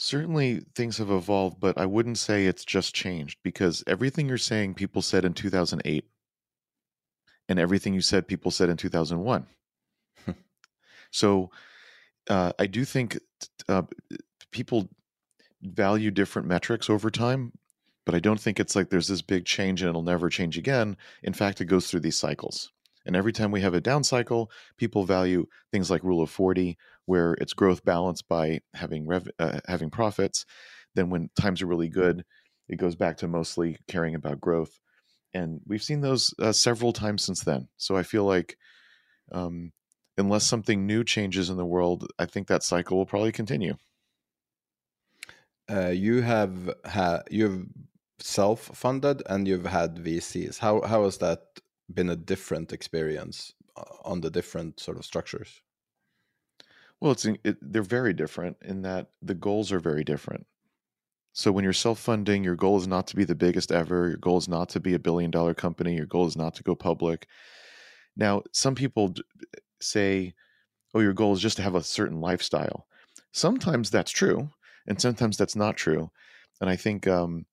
Certainly, 0.00 0.62
things 0.76 0.98
have 0.98 1.10
evolved, 1.10 1.58
but 1.58 1.76
I 1.76 1.86
wouldn't 1.86 2.18
say 2.18 2.46
it's 2.46 2.64
just 2.64 2.94
changed 2.94 3.40
because 3.42 3.82
everything 3.88 4.28
you're 4.28 4.38
saying, 4.38 4.74
people 4.74 5.02
said 5.02 5.24
in 5.24 5.34
2008, 5.34 6.08
and 7.48 7.58
everything 7.58 7.94
you 7.94 8.00
said, 8.00 8.28
people 8.28 8.52
said 8.52 8.68
in 8.68 8.76
2001. 8.76 9.44
so, 11.10 11.50
uh, 12.28 12.52
I 12.58 12.66
do 12.66 12.84
think 12.84 13.18
uh, 13.68 13.82
people 14.50 14.88
value 15.62 16.10
different 16.10 16.48
metrics 16.48 16.88
over 16.88 17.10
time, 17.10 17.52
but 18.06 18.14
I 18.14 18.20
don't 18.20 18.40
think 18.40 18.60
it's 18.60 18.76
like 18.76 18.90
there's 18.90 19.08
this 19.08 19.22
big 19.22 19.44
change 19.44 19.82
and 19.82 19.88
it'll 19.88 20.02
never 20.02 20.28
change 20.28 20.56
again. 20.56 20.96
In 21.22 21.32
fact, 21.32 21.60
it 21.60 21.66
goes 21.66 21.90
through 21.90 22.00
these 22.00 22.18
cycles. 22.18 22.72
And 23.06 23.16
every 23.16 23.32
time 23.32 23.50
we 23.50 23.62
have 23.62 23.74
a 23.74 23.80
down 23.80 24.04
cycle, 24.04 24.50
people 24.76 25.04
value 25.04 25.46
things 25.72 25.90
like 25.90 26.04
rule 26.04 26.20
of 26.20 26.30
40, 26.30 26.76
where 27.06 27.34
it's 27.40 27.54
growth 27.54 27.84
balanced 27.84 28.28
by 28.28 28.60
having 28.74 29.06
rev- 29.06 29.30
uh, 29.38 29.60
having 29.66 29.88
profits. 29.90 30.44
Then 30.94 31.08
when 31.08 31.30
times 31.40 31.62
are 31.62 31.66
really 31.66 31.88
good, 31.88 32.24
it 32.68 32.76
goes 32.76 32.96
back 32.96 33.16
to 33.18 33.28
mostly 33.28 33.78
caring 33.88 34.14
about 34.14 34.40
growth. 34.40 34.78
And 35.32 35.60
we've 35.66 35.82
seen 35.82 36.02
those 36.02 36.34
uh, 36.38 36.52
several 36.52 36.92
times 36.92 37.24
since 37.24 37.42
then. 37.44 37.68
So 37.78 37.96
I 37.96 38.02
feel 38.02 38.24
like 38.24 38.58
um, 39.32 39.72
unless 40.18 40.46
something 40.46 40.86
new 40.86 41.04
changes 41.04 41.50
in 41.50 41.56
the 41.56 41.66
world, 41.66 42.06
I 42.18 42.26
think 42.26 42.48
that 42.48 42.62
cycle 42.64 42.98
will 42.98 43.06
probably 43.06 43.32
continue. 43.32 43.76
uh, 45.70 45.88
you 45.88 46.22
have 46.22 46.74
had 46.84 47.22
you've 47.30 47.66
self-funded 48.18 49.22
and 49.26 49.46
you've 49.46 49.66
had 49.66 49.96
vcs 49.96 50.58
how 50.58 50.80
how 50.82 51.04
has 51.04 51.18
that 51.18 51.60
been 51.92 52.08
a 52.08 52.16
different 52.16 52.72
experience 52.72 53.54
uh, 53.76 53.82
on 54.04 54.20
the 54.20 54.30
different 54.30 54.80
sort 54.80 54.96
of 54.98 55.04
structures 55.04 55.62
Well, 57.00 57.12
it's 57.12 57.24
it, 57.24 57.56
they're 57.60 57.82
very 57.82 58.12
different 58.12 58.56
in 58.62 58.82
that 58.82 59.10
the 59.22 59.34
goals 59.34 59.72
are 59.72 59.80
very 59.80 60.04
different. 60.04 60.46
So 61.32 61.52
when 61.52 61.64
you're 61.64 61.72
self-funding, 61.72 62.44
your 62.44 62.56
goal 62.56 62.76
is 62.78 62.86
not 62.88 63.06
to 63.08 63.16
be 63.16 63.24
the 63.24 63.34
biggest 63.34 63.72
ever. 63.72 64.08
Your 64.08 64.16
goal 64.18 64.38
is 64.38 64.48
not 64.48 64.68
to 64.70 64.80
be 64.80 64.94
a 64.94 64.98
billion-dollar 64.98 65.54
company. 65.54 65.94
Your 65.96 66.06
goal 66.06 66.26
is 66.26 66.36
not 66.36 66.54
to 66.56 66.62
go 66.64 66.74
public. 66.74 67.26
Now, 68.16 68.42
some 68.52 68.74
people 68.74 69.14
say, 69.80 70.34
"Oh, 70.94 71.00
your 71.00 71.12
goal 71.14 71.32
is 71.34 71.40
just 71.40 71.56
to 71.58 71.62
have 71.62 71.74
a 71.74 71.82
certain 71.82 72.20
lifestyle." 72.20 72.86
Sometimes 73.32 73.90
that's 73.90 74.10
true, 74.10 74.50
and 74.86 75.00
sometimes 75.00 75.36
that's 75.36 75.56
not 75.56 75.76
true. 75.76 76.10
And 76.60 76.70
I 76.70 76.76
think 76.76 77.06
um, 77.06 77.46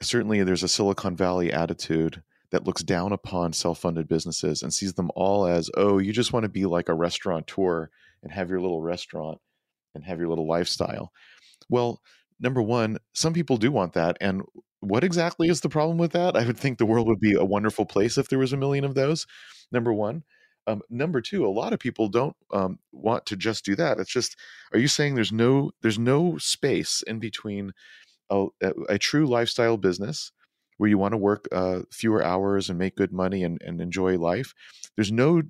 certainly 0.00 0.42
there's 0.42 0.62
a 0.62 0.68
Silicon 0.68 1.16
Valley 1.16 1.52
attitude 1.52 2.22
that 2.50 2.64
looks 2.66 2.82
down 2.82 3.12
upon 3.12 3.52
self-funded 3.52 4.08
businesses 4.08 4.62
and 4.62 4.72
sees 4.72 4.94
them 4.94 5.10
all 5.14 5.46
as, 5.46 5.70
"Oh, 5.76 5.98
you 5.98 6.12
just 6.12 6.32
want 6.32 6.44
to 6.44 6.48
be 6.48 6.66
like 6.66 6.88
a 6.88 6.94
restaurateur 6.94 7.90
and 8.22 8.32
have 8.32 8.50
your 8.50 8.60
little 8.60 8.82
restaurant 8.82 9.38
and 9.94 10.04
have 10.04 10.18
your 10.18 10.28
little 10.28 10.46
lifestyle." 10.48 11.12
Well, 11.68 12.00
number 12.40 12.62
one, 12.62 12.98
some 13.14 13.32
people 13.32 13.56
do 13.56 13.72
want 13.72 13.94
that. 13.94 14.16
And 14.20 14.42
what 14.80 15.04
exactly 15.04 15.48
is 15.48 15.60
the 15.60 15.68
problem 15.68 15.96
with 15.98 16.12
that? 16.12 16.36
I 16.36 16.44
would 16.44 16.58
think 16.58 16.78
the 16.78 16.86
world 16.86 17.06
would 17.08 17.20
be 17.20 17.34
a 17.34 17.44
wonderful 17.44 17.86
place 17.86 18.18
if 18.18 18.28
there 18.28 18.38
was 18.38 18.52
a 18.52 18.56
million 18.56 18.84
of 18.84 18.94
those. 18.94 19.26
Number 19.70 19.92
one. 19.92 20.24
Um, 20.66 20.82
number 20.88 21.20
two, 21.20 21.46
a 21.46 21.48
lot 21.48 21.72
of 21.72 21.80
people 21.80 22.08
don't 22.08 22.36
um, 22.52 22.78
want 22.92 23.26
to 23.26 23.36
just 23.36 23.64
do 23.64 23.74
that. 23.76 23.98
It's 23.98 24.12
just, 24.12 24.36
are 24.72 24.78
you 24.78 24.88
saying 24.88 25.14
there's 25.14 25.32
no 25.32 25.72
there's 25.82 25.98
no 25.98 26.38
space 26.38 27.02
in 27.06 27.18
between 27.18 27.72
a, 28.30 28.46
a, 28.62 28.72
a 28.90 28.98
true 28.98 29.26
lifestyle 29.26 29.76
business 29.76 30.30
where 30.78 30.88
you 30.88 30.98
want 30.98 31.12
to 31.12 31.18
work 31.18 31.48
uh, 31.52 31.80
fewer 31.90 32.24
hours 32.24 32.70
and 32.70 32.78
make 32.78 32.96
good 32.96 33.12
money 33.12 33.42
and, 33.44 33.60
and 33.62 33.80
enjoy 33.80 34.18
life? 34.18 34.54
There's 34.96 35.12
no 35.12 35.42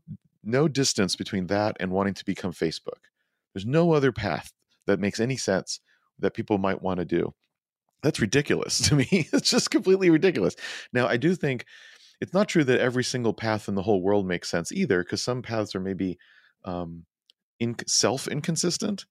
no 0.43 0.69
distance 0.69 1.15
between 1.17 1.47
that 1.47 1.77
and 1.79 1.93
wanting 1.93 2.15
to 2.15 2.25
become 2.25 2.53
Facebook. 2.53 3.09
There's 3.55 3.67
no 3.67 3.93
other 3.93 4.13
path 4.13 4.53
that 4.87 4.99
makes 4.99 5.21
any 5.21 5.37
sense 5.37 5.81
that 6.19 6.35
people 6.35 6.59
might 6.59 6.83
want 6.83 6.99
to 7.01 7.05
do. 7.05 7.35
That's 8.03 8.21
ridiculous 8.21 8.81
to 8.89 8.97
me. 8.97 9.07
it's 9.33 9.51
just 9.51 9.71
completely 9.71 10.11
ridiculous. 10.11 10.57
Now, 10.93 11.07
I 11.07 11.17
do 11.17 11.35
think 11.35 11.65
it's 12.23 12.35
not 12.35 12.49
true 12.49 12.65
that 12.65 12.81
every 12.81 13.05
single 13.05 13.35
path 13.35 13.69
in 13.69 13.77
the 13.77 13.83
whole 13.83 14.03
world 14.03 14.27
makes 14.27 14.51
sense 14.51 14.73
either, 14.73 15.05
because 15.05 15.23
some 15.23 15.43
paths 15.43 15.75
are 15.77 15.81
maybe 15.81 16.19
um, 16.67 17.07
in, 17.61 17.77
self 17.87 18.29
inconsistent. 18.29 19.07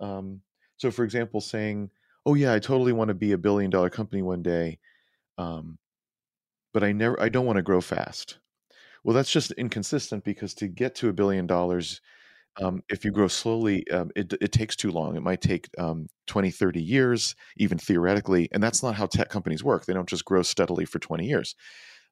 Um, 0.00 0.42
so, 0.78 0.90
for 0.90 1.04
example, 1.04 1.40
saying, 1.40 1.90
"Oh 2.26 2.34
yeah, 2.34 2.54
I 2.54 2.60
totally 2.60 2.92
want 2.92 3.08
to 3.08 3.14
be 3.14 3.32
a 3.32 3.38
billion 3.38 3.70
dollar 3.70 3.90
company 3.90 4.22
one 4.22 4.42
day," 4.42 4.78
um, 5.38 5.78
but 6.72 6.82
I 6.84 6.92
never, 6.92 7.20
I 7.20 7.28
don't 7.28 7.46
want 7.46 7.56
to 7.56 7.62
grow 7.62 7.80
fast. 7.80 8.38
Well, 9.04 9.14
that's 9.14 9.32
just 9.32 9.52
inconsistent 9.52 10.24
because 10.24 10.54
to 10.56 10.68
get 10.68 10.94
to 10.96 11.08
a 11.08 11.12
billion 11.14 11.46
dollars, 11.46 12.00
um, 12.60 12.82
if 12.90 13.04
you 13.04 13.12
grow 13.12 13.28
slowly, 13.28 13.88
um, 13.90 14.10
it, 14.16 14.32
it 14.40 14.52
takes 14.52 14.76
too 14.76 14.90
long. 14.90 15.16
It 15.16 15.22
might 15.22 15.42
take 15.42 15.68
um, 15.78 16.08
20, 16.28 16.50
30 16.50 16.82
years, 16.82 17.36
even 17.58 17.78
theoretically. 17.78 18.48
And 18.52 18.62
that's 18.62 18.82
not 18.82 18.96
how 18.96 19.06
tech 19.06 19.30
companies 19.30 19.64
work. 19.64 19.86
They 19.86 19.94
don't 19.94 20.08
just 20.08 20.24
grow 20.26 20.42
steadily 20.42 20.84
for 20.86 20.98
20 20.98 21.26
years. 21.26 21.56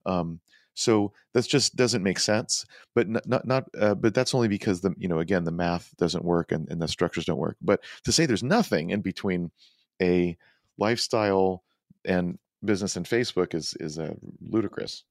Um, 0.06 0.40
so 0.74 1.12
that 1.34 1.46
just 1.46 1.76
doesn't 1.76 2.02
make 2.02 2.18
sense. 2.18 2.64
But 2.94 3.08
not, 3.08 3.26
not, 3.26 3.46
not 3.46 3.64
uh, 3.78 3.94
but 3.94 4.14
that's 4.14 4.34
only 4.34 4.48
because 4.48 4.80
the, 4.80 4.94
you 4.96 5.08
know, 5.08 5.18
again, 5.18 5.44
the 5.44 5.50
math 5.50 5.94
doesn't 5.98 6.24
work 6.24 6.52
and, 6.52 6.68
and 6.70 6.80
the 6.80 6.88
structures 6.88 7.24
don't 7.24 7.38
work. 7.38 7.56
But 7.60 7.82
to 8.04 8.12
say 8.12 8.26
there's 8.26 8.42
nothing 8.42 8.90
in 8.90 9.00
between 9.00 9.50
a 10.00 10.36
lifestyle 10.78 11.62
and 12.04 12.38
business 12.64 12.96
and 12.96 13.06
Facebook 13.06 13.54
is, 13.54 13.74
is 13.80 13.98
uh, 13.98 14.14
ludicrous. 14.40 15.04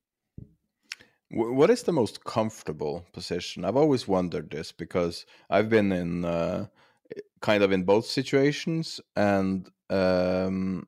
What 1.32 1.70
is 1.70 1.84
the 1.84 1.92
most 1.92 2.24
comfortable 2.24 3.06
position? 3.14 3.64
I've 3.64 3.78
always 3.78 4.08
wondered 4.08 4.50
this 4.50 4.72
because 4.72 5.28
I've 5.52 5.70
been 5.70 5.92
in 5.92 6.26
uh, 6.26 6.66
kind 7.42 7.64
of 7.64 7.72
in 7.72 7.84
both 7.84 8.06
situations, 8.06 9.00
and 9.16 9.70
um, 9.92 10.88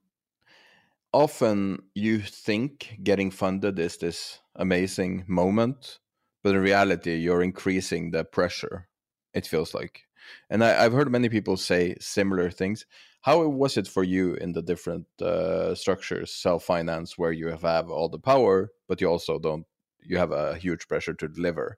often 1.13 1.79
you 1.93 2.19
think 2.19 2.99
getting 3.03 3.31
funded 3.31 3.79
is 3.79 3.97
this 3.97 4.39
amazing 4.55 5.25
moment, 5.27 5.99
but 6.43 6.55
in 6.55 6.61
reality, 6.61 7.15
you're 7.15 7.43
increasing 7.43 8.11
the 8.11 8.23
pressure. 8.23 8.87
It 9.33 9.47
feels 9.47 9.73
like, 9.73 10.03
and 10.49 10.63
I, 10.63 10.83
have 10.83 10.93
heard 10.93 11.11
many 11.11 11.29
people 11.29 11.57
say 11.57 11.95
similar 11.99 12.49
things. 12.49 12.85
How 13.21 13.45
was 13.47 13.77
it 13.77 13.87
for 13.87 14.03
you 14.03 14.35
in 14.35 14.53
the 14.53 14.61
different 14.61 15.05
uh, 15.21 15.75
structures, 15.75 16.33
self 16.33 16.63
finance, 16.63 17.17
where 17.17 17.31
you 17.31 17.47
have, 17.47 17.61
have 17.61 17.89
all 17.89 18.09
the 18.09 18.19
power, 18.19 18.71
but 18.87 18.99
you 18.99 19.07
also 19.07 19.39
don't 19.39 19.65
you 20.03 20.17
have 20.17 20.31
a 20.31 20.55
huge 20.55 20.87
pressure 20.87 21.13
to 21.13 21.27
deliver. 21.27 21.77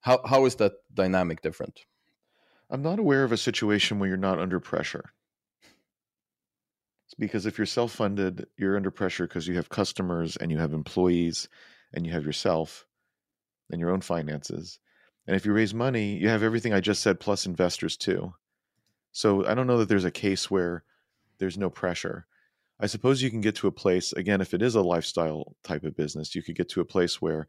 How 0.00 0.20
how 0.24 0.46
is 0.46 0.54
that 0.56 0.72
dynamic 0.94 1.42
different? 1.42 1.80
I'm 2.70 2.82
not 2.82 3.00
aware 3.00 3.24
of 3.24 3.32
a 3.32 3.36
situation 3.36 3.98
where 3.98 4.08
you're 4.08 4.16
not 4.16 4.38
under 4.38 4.60
pressure. 4.60 5.12
Because 7.18 7.46
if 7.46 7.58
you're 7.58 7.66
self-funded, 7.66 8.46
you're 8.56 8.76
under 8.76 8.90
pressure 8.90 9.26
because 9.26 9.46
you 9.46 9.56
have 9.56 9.68
customers 9.68 10.36
and 10.36 10.50
you 10.50 10.58
have 10.58 10.72
employees 10.72 11.48
and 11.92 12.06
you 12.06 12.12
have 12.12 12.24
yourself 12.24 12.86
and 13.70 13.80
your 13.80 13.90
own 13.90 14.00
finances. 14.00 14.78
And 15.26 15.36
if 15.36 15.44
you 15.44 15.52
raise 15.52 15.74
money, 15.74 16.16
you 16.16 16.28
have 16.28 16.42
everything 16.42 16.72
I 16.72 16.80
just 16.80 17.02
said 17.02 17.20
plus 17.20 17.46
investors 17.46 17.96
too. 17.96 18.34
So 19.12 19.46
I 19.46 19.54
don't 19.54 19.66
know 19.66 19.78
that 19.78 19.88
there's 19.88 20.04
a 20.04 20.10
case 20.10 20.50
where 20.50 20.84
there's 21.38 21.58
no 21.58 21.68
pressure. 21.68 22.26
I 22.78 22.86
suppose 22.86 23.20
you 23.20 23.30
can 23.30 23.40
get 23.40 23.56
to 23.56 23.66
a 23.66 23.72
place, 23.72 24.12
again, 24.12 24.40
if 24.40 24.54
it 24.54 24.62
is 24.62 24.74
a 24.74 24.80
lifestyle 24.80 25.54
type 25.62 25.84
of 25.84 25.96
business, 25.96 26.34
you 26.34 26.42
could 26.42 26.56
get 26.56 26.68
to 26.70 26.80
a 26.80 26.86
place 26.86 27.20
where 27.20 27.46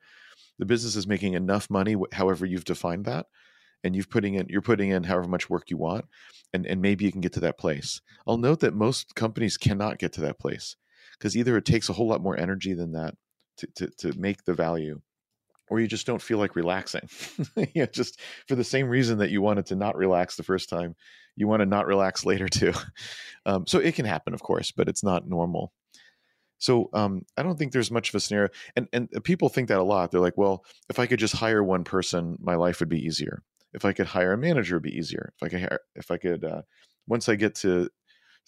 the 0.60 0.66
business 0.66 0.96
is 0.96 1.08
making 1.08 1.34
enough 1.34 1.70
money, 1.70 1.96
however 2.12 2.46
you've 2.46 2.66
defined 2.66 3.06
that, 3.06 3.28
and 3.84 3.96
you've 3.96 4.10
putting 4.10 4.36
in 4.36 4.48
you're 4.50 4.62
putting 4.62 4.90
in 4.90 5.04
however 5.04 5.28
much 5.28 5.50
work 5.50 5.70
you 5.70 5.78
want, 5.78 6.06
and, 6.54 6.66
and 6.66 6.82
maybe 6.82 7.06
you 7.06 7.12
can 7.12 7.22
get 7.22 7.34
to 7.34 7.40
that 7.42 7.58
place. 7.58 8.02
I'll 8.28 8.38
note 8.38 8.60
that 8.62 8.74
most 8.74 9.16
companies 9.16 9.58
cannot 9.58 10.00
get 10.00 10.14
to 10.14 10.22
that 10.22 10.40
place 10.40 10.76
because 11.18 11.36
either 11.36 11.58
it 11.58 11.66
takes 11.66 11.90
a 11.90 11.94
whole 11.94 12.08
lot 12.08 12.22
more 12.22 12.38
energy 12.38 12.74
than 12.74 12.94
that 12.94 13.16
to, 13.58 13.68
to, 13.76 13.88
to 14.00 14.20
make 14.20 14.44
the 14.44 14.54
value, 14.54 15.02
or 15.70 15.80
you 15.80 15.88
just 15.88 16.08
don't 16.08 16.22
feel 16.22 16.38
like 16.38 16.56
relaxing. 16.56 17.08
you 17.56 17.82
know, 17.82 17.86
just 17.86 18.20
for 18.48 18.56
the 18.56 18.64
same 18.64 18.88
reason 18.88 19.20
that 19.20 19.32
you 19.32 19.42
wanted 19.42 19.66
to 19.68 19.76
not 19.76 19.96
relax 19.96 20.36
the 20.36 20.44
first 20.44 20.70
time, 20.70 20.96
you 21.36 21.48
want 21.48 21.62
to 21.62 21.66
not 21.66 21.88
relax 21.88 22.26
later 22.26 22.48
too. 22.48 22.74
Um, 23.44 23.66
so 23.66 23.80
it 23.80 23.96
can 23.96 24.06
happen, 24.06 24.36
of 24.36 24.44
course, 24.44 24.70
but 24.72 24.88
it's 24.88 25.04
not 25.04 25.28
normal. 25.28 25.74
So 26.60 26.92
um, 26.94 27.24
I 27.36 27.42
don't 27.42 27.58
think 27.58 27.72
there's 27.72 27.90
much 27.90 28.10
of 28.10 28.16
a 28.16 28.20
scenario, 28.20 28.50
and 28.76 28.88
and 28.94 29.10
people 29.24 29.50
think 29.50 29.70
that 29.70 29.80
a 29.80 29.84
lot. 29.84 30.12
They're 30.12 30.22
like, 30.22 30.38
well, 30.38 30.64
if 30.92 31.00
I 31.00 31.08
could 31.08 31.18
just 31.18 31.36
hire 31.36 31.64
one 31.64 31.84
person, 31.84 32.38
my 32.40 32.54
life 32.54 32.80
would 32.82 32.88
be 32.88 33.04
easier. 33.04 33.42
If 33.74 33.86
I 33.86 33.94
could 33.94 34.08
hire 34.08 34.34
a 34.34 34.38
manager, 34.38 34.76
it'd 34.76 34.84
be 34.84 34.98
easier. 34.98 35.34
If 35.36 35.44
I 35.44 35.50
could, 35.50 35.60
hire, 35.62 35.80
if 35.96 36.12
I 36.12 36.18
could, 36.18 36.44
uh, 36.44 36.62
once 37.08 37.30
I 37.30 37.36
get 37.36 37.56
to 37.56 37.90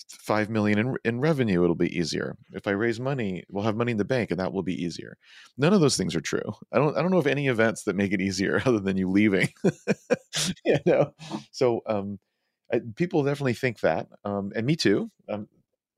five 0.09 0.49
million 0.49 0.79
in, 0.79 0.95
in 1.05 1.19
revenue, 1.19 1.63
it'll 1.63 1.75
be 1.75 1.97
easier. 1.97 2.35
If 2.51 2.67
I 2.67 2.71
raise 2.71 2.99
money, 2.99 3.43
we'll 3.49 3.63
have 3.63 3.75
money 3.75 3.91
in 3.91 3.97
the 3.97 4.05
bank, 4.05 4.31
and 4.31 4.39
that 4.39 4.53
will 4.53 4.63
be 4.63 4.81
easier. 4.81 5.17
None 5.57 5.73
of 5.73 5.81
those 5.81 5.97
things 5.97 6.15
are 6.15 6.21
true. 6.21 6.53
I 6.71 6.77
don't. 6.77 6.97
I 6.97 7.01
don't 7.01 7.11
know 7.11 7.17
of 7.17 7.27
any 7.27 7.47
events 7.47 7.83
that 7.83 7.95
make 7.95 8.11
it 8.11 8.21
easier 8.21 8.61
other 8.65 8.79
than 8.79 8.97
you 8.97 9.09
leaving. 9.09 9.49
you 10.65 10.77
know. 10.85 11.13
So 11.51 11.81
um, 11.87 12.19
I, 12.71 12.81
people 12.95 13.23
definitely 13.23 13.53
think 13.53 13.79
that, 13.81 14.07
um, 14.25 14.51
and 14.55 14.65
me 14.65 14.75
too. 14.75 15.09
Um, 15.29 15.47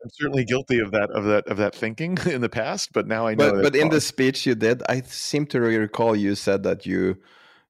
I'm 0.03 0.11
certainly 0.13 0.45
guilty 0.45 0.79
of 0.79 0.91
that 0.91 1.09
of 1.09 1.23
that 1.25 1.47
of 1.47 1.57
that 1.57 1.73
thinking 1.73 2.17
in 2.25 2.41
the 2.41 2.49
past, 2.49 2.93
but 2.93 3.07
now 3.07 3.27
I 3.27 3.35
know. 3.35 3.53
But, 3.53 3.63
but 3.63 3.75
in 3.75 3.89
the 3.89 4.01
speech 4.01 4.45
you 4.45 4.55
did, 4.55 4.83
I 4.87 5.01
seem 5.01 5.47
to 5.47 5.59
recall 5.59 6.15
you 6.15 6.35
said 6.35 6.63
that 6.63 6.85
you 6.85 7.17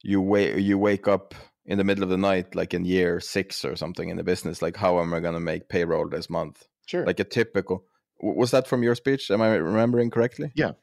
you 0.06 0.22
wake 0.22 0.58
you 0.58 0.78
wake 0.78 1.08
up 1.08 1.34
in 1.66 1.78
the 1.78 1.84
middle 1.84 2.04
of 2.04 2.10
the 2.10 2.18
night, 2.18 2.56
like 2.56 2.74
in 2.74 2.86
year 2.86 3.20
six 3.20 3.66
or 3.66 3.76
something 3.76 4.10
in 4.10 4.18
the 4.18 4.24
business. 4.24 4.62
Like, 4.62 4.78
how 4.78 5.00
am 5.00 5.14
I 5.14 5.20
going 5.20 5.34
to 5.34 5.40
make 5.40 5.68
payroll 5.68 6.08
this 6.08 6.30
month? 6.30 6.68
Sure. 6.86 7.06
Like 7.06 7.20
a 7.20 7.24
typical. 7.24 7.86
Was 8.22 8.52
that 8.52 8.68
from 8.68 8.84
your 8.84 8.96
speech? 8.96 9.32
Am 9.32 9.42
I 9.42 9.56
remembering 9.56 10.12
correctly? 10.12 10.52
Yeah 10.56 10.74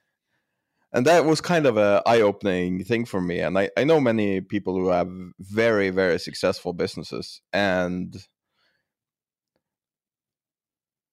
and 0.93 1.07
that 1.07 1.25
was 1.25 1.41
kind 1.41 1.67
of 1.67 1.77
a 1.77 2.03
eye-opening 2.07 2.85
thing 2.85 3.05
for 3.05 3.21
me 3.21 3.41
and 3.41 3.59
I, 3.59 3.71
I 3.77 3.85
know 3.85 4.01
many 4.01 4.41
people 4.41 4.75
who 4.75 4.89
have 4.89 5.09
very 5.41 5.91
very 5.91 6.19
successful 6.19 6.73
businesses 6.73 7.41
and 7.53 8.15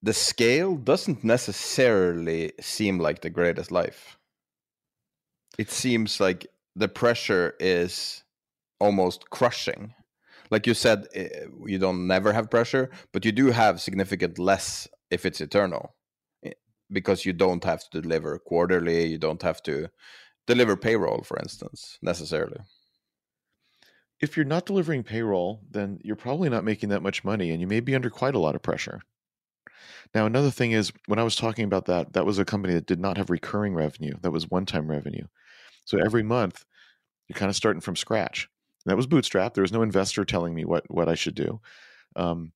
the 0.01 0.13
scale 0.13 0.75
doesn't 0.75 1.23
necessarily 1.23 2.53
seem 2.59 2.99
like 2.99 3.21
the 3.21 3.29
greatest 3.29 3.71
life 3.71 4.17
it 5.57 5.71
seems 5.71 6.19
like 6.19 6.47
the 6.75 6.87
pressure 6.87 7.55
is 7.59 8.23
almost 8.79 9.29
crushing 9.29 9.93
like 10.51 10.65
you 10.65 10.73
said 10.73 11.07
eh, 11.13 11.27
you 11.65 11.77
don't 11.77 12.07
never 12.07 12.31
have 12.33 12.49
pressure 12.49 12.89
but 13.11 13.25
you 13.25 13.31
do 13.31 13.51
have 13.51 13.81
significant 13.81 14.39
less 14.39 14.87
if 15.11 15.25
it's 15.25 15.41
eternal 15.41 15.95
because 16.91 17.25
you 17.25 17.33
don't 17.33 17.63
have 17.63 17.87
to 17.89 18.01
deliver 18.01 18.37
quarterly, 18.39 19.05
you 19.05 19.17
don't 19.17 19.41
have 19.41 19.61
to 19.63 19.89
deliver 20.47 20.75
payroll, 20.75 21.21
for 21.23 21.37
instance, 21.39 21.97
necessarily. 22.01 22.59
If 24.19 24.35
you're 24.35 24.45
not 24.45 24.65
delivering 24.65 25.03
payroll, 25.03 25.61
then 25.69 25.99
you're 26.03 26.15
probably 26.15 26.49
not 26.49 26.65
making 26.65 26.89
that 26.89 27.03
much 27.03 27.23
money 27.23 27.51
and 27.51 27.61
you 27.61 27.67
may 27.67 27.79
be 27.79 27.95
under 27.95 28.09
quite 28.09 28.35
a 28.35 28.39
lot 28.39 28.55
of 28.55 28.61
pressure. 28.61 29.01
Now, 30.13 30.25
another 30.25 30.51
thing 30.51 30.71
is 30.71 30.91
when 31.05 31.19
I 31.19 31.23
was 31.23 31.35
talking 31.35 31.65
about 31.65 31.85
that, 31.85 32.13
that 32.13 32.25
was 32.25 32.39
a 32.39 32.45
company 32.45 32.73
that 32.73 32.87
did 32.87 32.99
not 32.99 33.17
have 33.17 33.29
recurring 33.29 33.75
revenue, 33.75 34.15
that 34.21 34.31
was 34.31 34.49
one 34.49 34.65
time 34.65 34.89
revenue. 34.89 35.27
So 35.89 35.97
every 35.97 36.21
month, 36.21 36.65
you're 37.27 37.37
kind 37.37 37.49
of 37.49 37.55
starting 37.55 37.81
from 37.81 37.95
scratch. 37.95 38.47
And 38.85 38.91
that 38.91 38.95
was 38.95 39.07
bootstrap. 39.07 39.55
There 39.55 39.63
was 39.63 39.71
no 39.71 39.81
investor 39.81 40.23
telling 40.23 40.53
me 40.53 40.63
what, 40.63 40.89
what 40.89 41.09
I 41.09 41.15
should 41.15 41.33
do. 41.33 41.59
Um, 42.15 42.51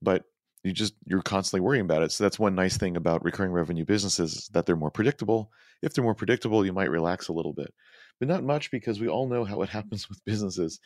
but 0.00 0.24
you 0.64 0.72
just 0.72 0.94
you're 1.04 1.22
constantly 1.22 1.64
worrying 1.64 1.84
about 1.84 2.02
it 2.02 2.10
so 2.10 2.24
that's 2.24 2.38
one 2.38 2.54
nice 2.56 2.76
thing 2.76 2.96
about 2.96 3.24
recurring 3.24 3.52
revenue 3.52 3.84
businesses 3.84 4.50
that 4.52 4.66
they're 4.66 4.74
more 4.74 4.90
predictable 4.90 5.52
if 5.82 5.94
they're 5.94 6.02
more 6.02 6.16
predictable 6.16 6.66
you 6.66 6.72
might 6.72 6.90
relax 6.90 7.28
a 7.28 7.32
little 7.32 7.52
bit 7.52 7.72
but 8.18 8.26
not 8.26 8.42
much 8.42 8.70
because 8.72 8.98
we 8.98 9.06
all 9.06 9.28
know 9.28 9.44
how 9.44 9.62
it 9.62 9.68
happens 9.78 10.08
with 10.08 10.24
businesses 10.24 10.80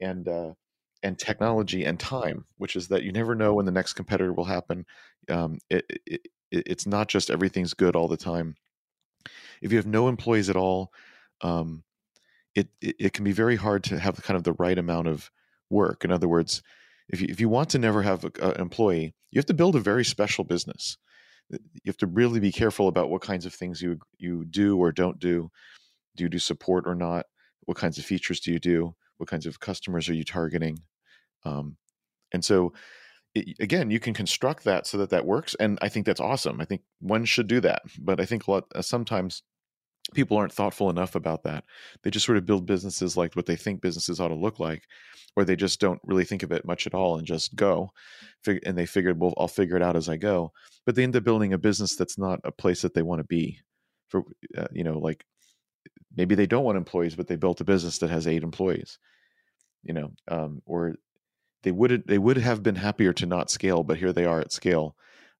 and 0.00 0.28
uh, 0.28 0.52
and 1.04 1.20
technology 1.20 1.84
and 1.84 2.00
time 2.00 2.44
which 2.58 2.74
is 2.74 2.88
that 2.88 3.04
you 3.04 3.12
never 3.12 3.36
know 3.36 3.54
when 3.54 3.64
the 3.64 3.72
next 3.72 3.92
competitor 3.92 4.32
will 4.32 4.44
happen 4.44 4.84
um, 5.30 5.56
it, 5.70 5.84
it, 6.04 6.28
it's 6.50 6.86
not 6.86 7.06
just 7.06 7.30
everything's 7.30 7.74
good 7.74 7.94
all 7.94 8.08
the 8.08 8.16
time 8.16 8.56
if 9.62 9.70
you 9.70 9.78
have 9.78 9.86
no 9.86 10.08
employees 10.08 10.50
at 10.50 10.56
all 10.56 10.92
um, 11.42 11.82
it, 12.54 12.68
it, 12.80 12.96
it 12.98 13.12
can 13.12 13.24
be 13.24 13.32
very 13.32 13.56
hard 13.56 13.84
to 13.84 13.98
have 13.98 14.22
kind 14.22 14.36
of 14.36 14.44
the 14.44 14.54
right 14.54 14.78
amount 14.78 15.08
of 15.08 15.30
work 15.70 16.04
in 16.04 16.12
other 16.12 16.28
words 16.28 16.62
if 17.08 17.20
you, 17.20 17.26
if 17.28 17.40
you 17.40 17.48
want 17.48 17.70
to 17.70 17.78
never 17.78 18.02
have 18.02 18.24
an 18.24 18.60
employee, 18.60 19.14
you 19.30 19.38
have 19.38 19.46
to 19.46 19.54
build 19.54 19.76
a 19.76 19.80
very 19.80 20.04
special 20.04 20.44
business. 20.44 20.96
You 21.50 21.58
have 21.86 21.98
to 21.98 22.06
really 22.06 22.40
be 22.40 22.50
careful 22.50 22.88
about 22.88 23.10
what 23.10 23.20
kinds 23.20 23.44
of 23.44 23.52
things 23.52 23.82
you 23.82 23.98
you 24.16 24.44
do 24.46 24.78
or 24.78 24.90
don't 24.90 25.18
do. 25.18 25.50
Do 26.16 26.24
you 26.24 26.30
do 26.30 26.38
support 26.38 26.84
or 26.86 26.94
not? 26.94 27.26
What 27.64 27.76
kinds 27.76 27.98
of 27.98 28.04
features 28.04 28.40
do 28.40 28.52
you 28.52 28.58
do? 28.58 28.94
What 29.18 29.28
kinds 29.28 29.46
of 29.46 29.60
customers 29.60 30.08
are 30.08 30.14
you 30.14 30.24
targeting? 30.24 30.78
Um, 31.44 31.76
and 32.32 32.42
so, 32.42 32.72
it, 33.34 33.56
again, 33.60 33.90
you 33.90 34.00
can 34.00 34.14
construct 34.14 34.64
that 34.64 34.86
so 34.86 34.96
that 34.98 35.10
that 35.10 35.26
works, 35.26 35.54
and 35.60 35.78
I 35.82 35.88
think 35.88 36.06
that's 36.06 36.20
awesome. 36.20 36.60
I 36.60 36.64
think 36.64 36.82
one 37.00 37.26
should 37.26 37.48
do 37.48 37.60
that, 37.60 37.82
but 37.98 38.20
I 38.20 38.24
think 38.24 38.46
a 38.46 38.50
lot 38.50 38.64
uh, 38.74 38.82
sometimes 38.82 39.42
people 40.14 40.36
aren't 40.36 40.52
thoughtful 40.52 40.90
enough 40.90 41.14
about 41.14 41.44
that. 41.44 41.64
They 42.02 42.10
just 42.10 42.26
sort 42.26 42.38
of 42.38 42.46
build 42.46 42.66
businesses 42.66 43.16
like 43.16 43.34
what 43.34 43.46
they 43.46 43.56
think 43.56 43.80
businesses 43.80 44.20
ought 44.20 44.28
to 44.28 44.34
look 44.34 44.58
like, 44.58 44.84
or 45.36 45.44
they 45.44 45.56
just 45.56 45.80
don't 45.80 46.00
really 46.04 46.24
think 46.24 46.42
of 46.42 46.52
it 46.52 46.64
much 46.64 46.86
at 46.86 46.94
all 46.94 47.18
and 47.18 47.26
just 47.26 47.54
go. 47.56 47.92
And 48.46 48.76
they 48.76 48.86
figured, 48.86 49.18
well, 49.18 49.34
I'll 49.36 49.48
figure 49.48 49.76
it 49.76 49.82
out 49.82 49.96
as 49.96 50.08
I 50.08 50.16
go. 50.16 50.52
But 50.84 50.96
they 50.96 51.04
end 51.04 51.16
up 51.16 51.24
building 51.24 51.52
a 51.52 51.58
business 51.58 51.94
that's 51.96 52.18
not 52.18 52.40
a 52.44 52.52
place 52.52 52.82
that 52.82 52.94
they 52.94 53.02
want 53.02 53.20
to 53.20 53.24
be. 53.24 53.58
For 54.08 54.24
uh, 54.58 54.66
you 54.72 54.84
know, 54.84 54.98
like 54.98 55.24
maybe 56.16 56.34
they 56.34 56.46
don't 56.46 56.64
want 56.64 56.76
employees, 56.76 57.14
but 57.14 57.28
they 57.28 57.36
built 57.36 57.60
a 57.60 57.64
business 57.64 57.98
that 57.98 58.10
has 58.10 58.26
eight 58.26 58.42
employees. 58.42 58.98
You 59.84 59.94
know, 59.94 60.12
um, 60.28 60.62
or 60.66 60.96
they 61.62 61.72
would 61.72 62.06
they 62.06 62.18
would 62.18 62.36
have 62.36 62.62
been 62.62 62.74
happier 62.74 63.12
to 63.14 63.26
not 63.26 63.50
scale, 63.50 63.82
but 63.84 63.96
here 63.96 64.12
they 64.12 64.24
are 64.24 64.40
at 64.40 64.52
scale. 64.52 64.96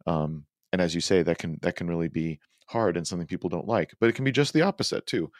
Um, 0.07 0.47
and 0.73 0.81
as 0.81 0.95
you 0.95 1.01
say, 1.01 1.23
that 1.23 1.39
can 1.39 1.59
that 1.63 1.77
can 1.77 1.89
really 1.89 2.09
be 2.09 2.41
hard 2.73 2.97
and 2.97 3.07
something 3.07 3.27
people 3.27 3.51
don't 3.51 3.69
like. 3.69 3.95
But 4.01 4.09
it 4.09 4.15
can 4.15 4.25
be 4.25 4.33
just 4.33 4.53
the 4.53 4.63
opposite 4.63 5.07
too. 5.07 5.31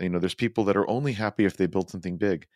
You 0.00 0.08
know, 0.08 0.18
there's 0.18 0.34
people 0.34 0.64
that 0.64 0.76
are 0.76 0.88
only 0.88 1.12
happy 1.12 1.44
if 1.44 1.56
they 1.56 1.66
build 1.66 1.90
something 1.90 2.16
big. 2.16 2.46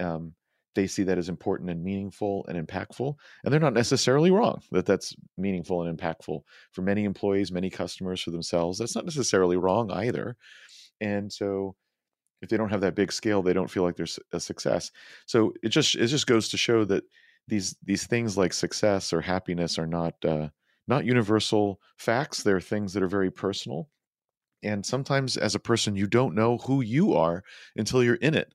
Um, 0.00 0.34
they 0.74 0.86
see 0.86 1.02
that 1.04 1.18
as 1.18 1.28
important 1.28 1.70
and 1.70 1.82
meaningful 1.82 2.46
and 2.48 2.66
impactful, 2.66 3.14
and 3.44 3.52
they're 3.52 3.60
not 3.60 3.74
necessarily 3.74 4.30
wrong 4.30 4.62
that 4.70 4.86
that's 4.86 5.14
meaningful 5.36 5.82
and 5.82 5.98
impactful 5.98 6.40
for 6.72 6.82
many 6.82 7.04
employees, 7.04 7.50
many 7.50 7.68
customers, 7.68 8.22
for 8.22 8.30
themselves. 8.30 8.78
That's 8.78 8.94
not 8.94 9.04
necessarily 9.04 9.56
wrong 9.56 9.90
either. 9.90 10.36
And 11.00 11.32
so, 11.32 11.74
if 12.42 12.48
they 12.48 12.56
don't 12.56 12.70
have 12.70 12.82
that 12.82 12.94
big 12.94 13.10
scale, 13.12 13.42
they 13.42 13.52
don't 13.52 13.70
feel 13.70 13.82
like 13.82 13.96
there's 13.96 14.18
a 14.32 14.40
success. 14.40 14.90
So 15.26 15.52
it 15.62 15.70
just 15.70 15.96
it 15.96 16.06
just 16.06 16.26
goes 16.26 16.48
to 16.50 16.56
show 16.56 16.84
that 16.84 17.04
these 17.48 17.76
these 17.82 18.06
things 18.06 18.38
like 18.38 18.52
success 18.52 19.12
or 19.12 19.20
happiness 19.20 19.78
are 19.78 19.86
not 19.86 20.14
uh, 20.24 20.48
not 20.88 21.04
universal 21.04 21.80
facts. 21.96 22.42
They're 22.42 22.60
things 22.60 22.94
that 22.94 23.02
are 23.02 23.08
very 23.08 23.30
personal. 23.30 23.88
And 24.62 24.84
sometimes, 24.84 25.36
as 25.36 25.54
a 25.54 25.60
person, 25.60 25.94
you 25.94 26.06
don't 26.06 26.34
know 26.34 26.58
who 26.58 26.80
you 26.80 27.14
are 27.14 27.44
until 27.76 28.02
you're 28.02 28.16
in 28.16 28.34
it, 28.34 28.54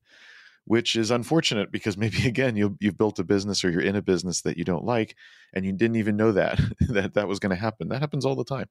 which 0.66 0.96
is 0.96 1.12
unfortunate 1.12 1.72
because 1.72 1.98
maybe 2.04 2.28
again 2.28 2.56
you 2.56 2.78
you've 2.80 2.98
built 2.98 3.20
a 3.20 3.24
business 3.24 3.64
or 3.64 3.70
you're 3.70 3.82
in 3.82 3.96
a 3.96 4.02
business 4.02 4.42
that 4.42 4.58
you 4.58 4.64
don't 4.64 4.84
like, 4.84 5.16
and 5.54 5.66
you 5.66 5.72
didn't 5.72 5.96
even 5.98 6.18
know 6.18 6.32
that 6.34 6.60
that 6.90 7.14
that 7.14 7.28
was 7.28 7.40
going 7.40 7.52
to 7.52 7.62
happen. 7.62 7.90
That 7.90 8.02
happens 8.02 8.26
all 8.26 8.36
the 8.36 8.44
time. 8.44 8.68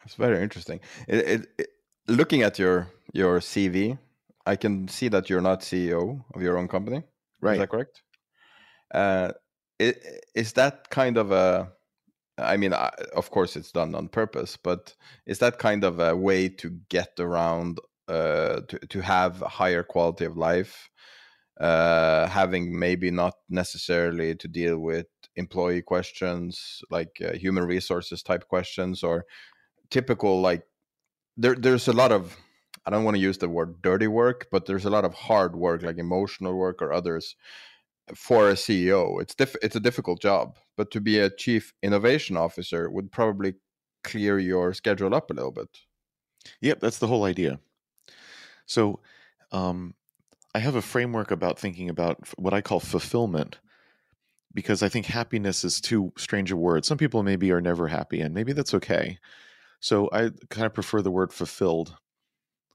That's 0.00 0.14
very 0.14 0.42
interesting. 0.42 0.80
It, 1.08 1.16
it, 1.16 1.46
it, 1.58 1.68
looking 2.06 2.42
at 2.42 2.58
your 2.58 2.88
your 3.12 3.40
CV, 3.40 3.98
I 4.44 4.56
can 4.56 4.88
see 4.88 5.08
that 5.08 5.30
you're 5.30 5.40
not 5.40 5.60
CEO 5.60 6.22
of 6.34 6.42
your 6.42 6.58
own 6.58 6.68
company. 6.68 7.02
Right. 7.40 7.54
Is 7.54 7.58
that 7.60 7.70
correct? 7.70 8.02
Uh, 8.92 9.32
is 9.78 10.52
that 10.54 10.88
kind 10.90 11.16
of 11.16 11.32
a 11.32 11.70
i 12.38 12.56
mean 12.56 12.72
of 12.72 13.30
course 13.30 13.56
it's 13.56 13.72
done 13.72 13.94
on 13.94 14.08
purpose 14.08 14.56
but 14.56 14.94
is 15.26 15.38
that 15.38 15.58
kind 15.58 15.84
of 15.84 16.00
a 16.00 16.14
way 16.16 16.48
to 16.48 16.70
get 16.88 17.12
around 17.18 17.78
uh, 18.08 18.60
to, 18.68 18.78
to 18.88 19.00
have 19.00 19.42
a 19.42 19.48
higher 19.48 19.82
quality 19.82 20.24
of 20.24 20.36
life 20.36 20.88
uh, 21.60 22.26
having 22.28 22.78
maybe 22.78 23.10
not 23.10 23.34
necessarily 23.48 24.34
to 24.34 24.46
deal 24.46 24.78
with 24.78 25.06
employee 25.36 25.82
questions 25.82 26.82
like 26.90 27.20
uh, 27.26 27.32
human 27.32 27.64
resources 27.64 28.22
type 28.22 28.46
questions 28.48 29.02
or 29.02 29.24
typical 29.90 30.40
like 30.40 30.62
there 31.36 31.54
there's 31.54 31.88
a 31.88 31.92
lot 31.92 32.12
of 32.12 32.36
i 32.86 32.90
don't 32.90 33.04
want 33.04 33.16
to 33.16 33.22
use 33.22 33.38
the 33.38 33.48
word 33.48 33.80
dirty 33.82 34.06
work 34.06 34.46
but 34.50 34.66
there's 34.66 34.84
a 34.84 34.90
lot 34.90 35.04
of 35.04 35.14
hard 35.14 35.56
work 35.56 35.82
like 35.82 35.98
emotional 35.98 36.54
work 36.54 36.80
or 36.80 36.92
others 36.92 37.36
for 38.14 38.50
a 38.50 38.54
CEO. 38.54 39.20
It's 39.20 39.34
diff- 39.34 39.56
it's 39.62 39.76
a 39.76 39.80
difficult 39.80 40.20
job, 40.20 40.58
but 40.76 40.90
to 40.92 41.00
be 41.00 41.18
a 41.18 41.30
chief 41.30 41.72
innovation 41.82 42.36
officer 42.36 42.90
would 42.90 43.10
probably 43.10 43.54
clear 44.04 44.38
your 44.38 44.72
schedule 44.72 45.14
up 45.14 45.30
a 45.30 45.34
little 45.34 45.52
bit. 45.52 45.68
Yep, 46.60 46.80
that's 46.80 46.98
the 46.98 47.08
whole 47.08 47.24
idea. 47.24 47.58
So, 48.66 49.00
um, 49.52 49.94
I 50.54 50.60
have 50.60 50.76
a 50.76 50.82
framework 50.82 51.30
about 51.30 51.58
thinking 51.58 51.90
about 51.90 52.18
what 52.38 52.54
I 52.54 52.60
call 52.62 52.80
fulfillment 52.80 53.58
because 54.54 54.82
I 54.82 54.88
think 54.88 55.04
happiness 55.04 55.64
is 55.64 55.80
too 55.82 56.12
strange 56.16 56.50
a 56.50 56.56
word. 56.56 56.86
Some 56.86 56.96
people 56.96 57.22
maybe 57.22 57.52
are 57.52 57.60
never 57.60 57.88
happy, 57.88 58.22
and 58.22 58.32
maybe 58.32 58.54
that's 58.54 58.72
okay. 58.72 59.18
So 59.80 60.08
I 60.12 60.30
kind 60.48 60.64
of 60.64 60.72
prefer 60.72 61.02
the 61.02 61.10
word 61.10 61.32
fulfilled. 61.32 61.94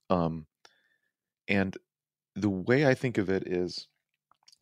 Um, 0.10 0.46
and 1.48 1.76
the 2.36 2.50
way 2.50 2.86
I 2.86 2.94
think 2.94 3.18
of 3.18 3.30
it 3.30 3.48
is 3.48 3.88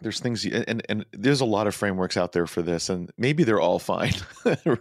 there's 0.01 0.19
things 0.19 0.45
and 0.45 0.85
and 0.88 1.05
there's 1.13 1.41
a 1.41 1.45
lot 1.45 1.67
of 1.67 1.75
frameworks 1.75 2.17
out 2.17 2.31
there 2.31 2.47
for 2.47 2.62
this 2.62 2.89
and 2.89 3.12
maybe 3.17 3.43
they're 3.43 3.59
all 3.59 3.79
fine 3.93 4.13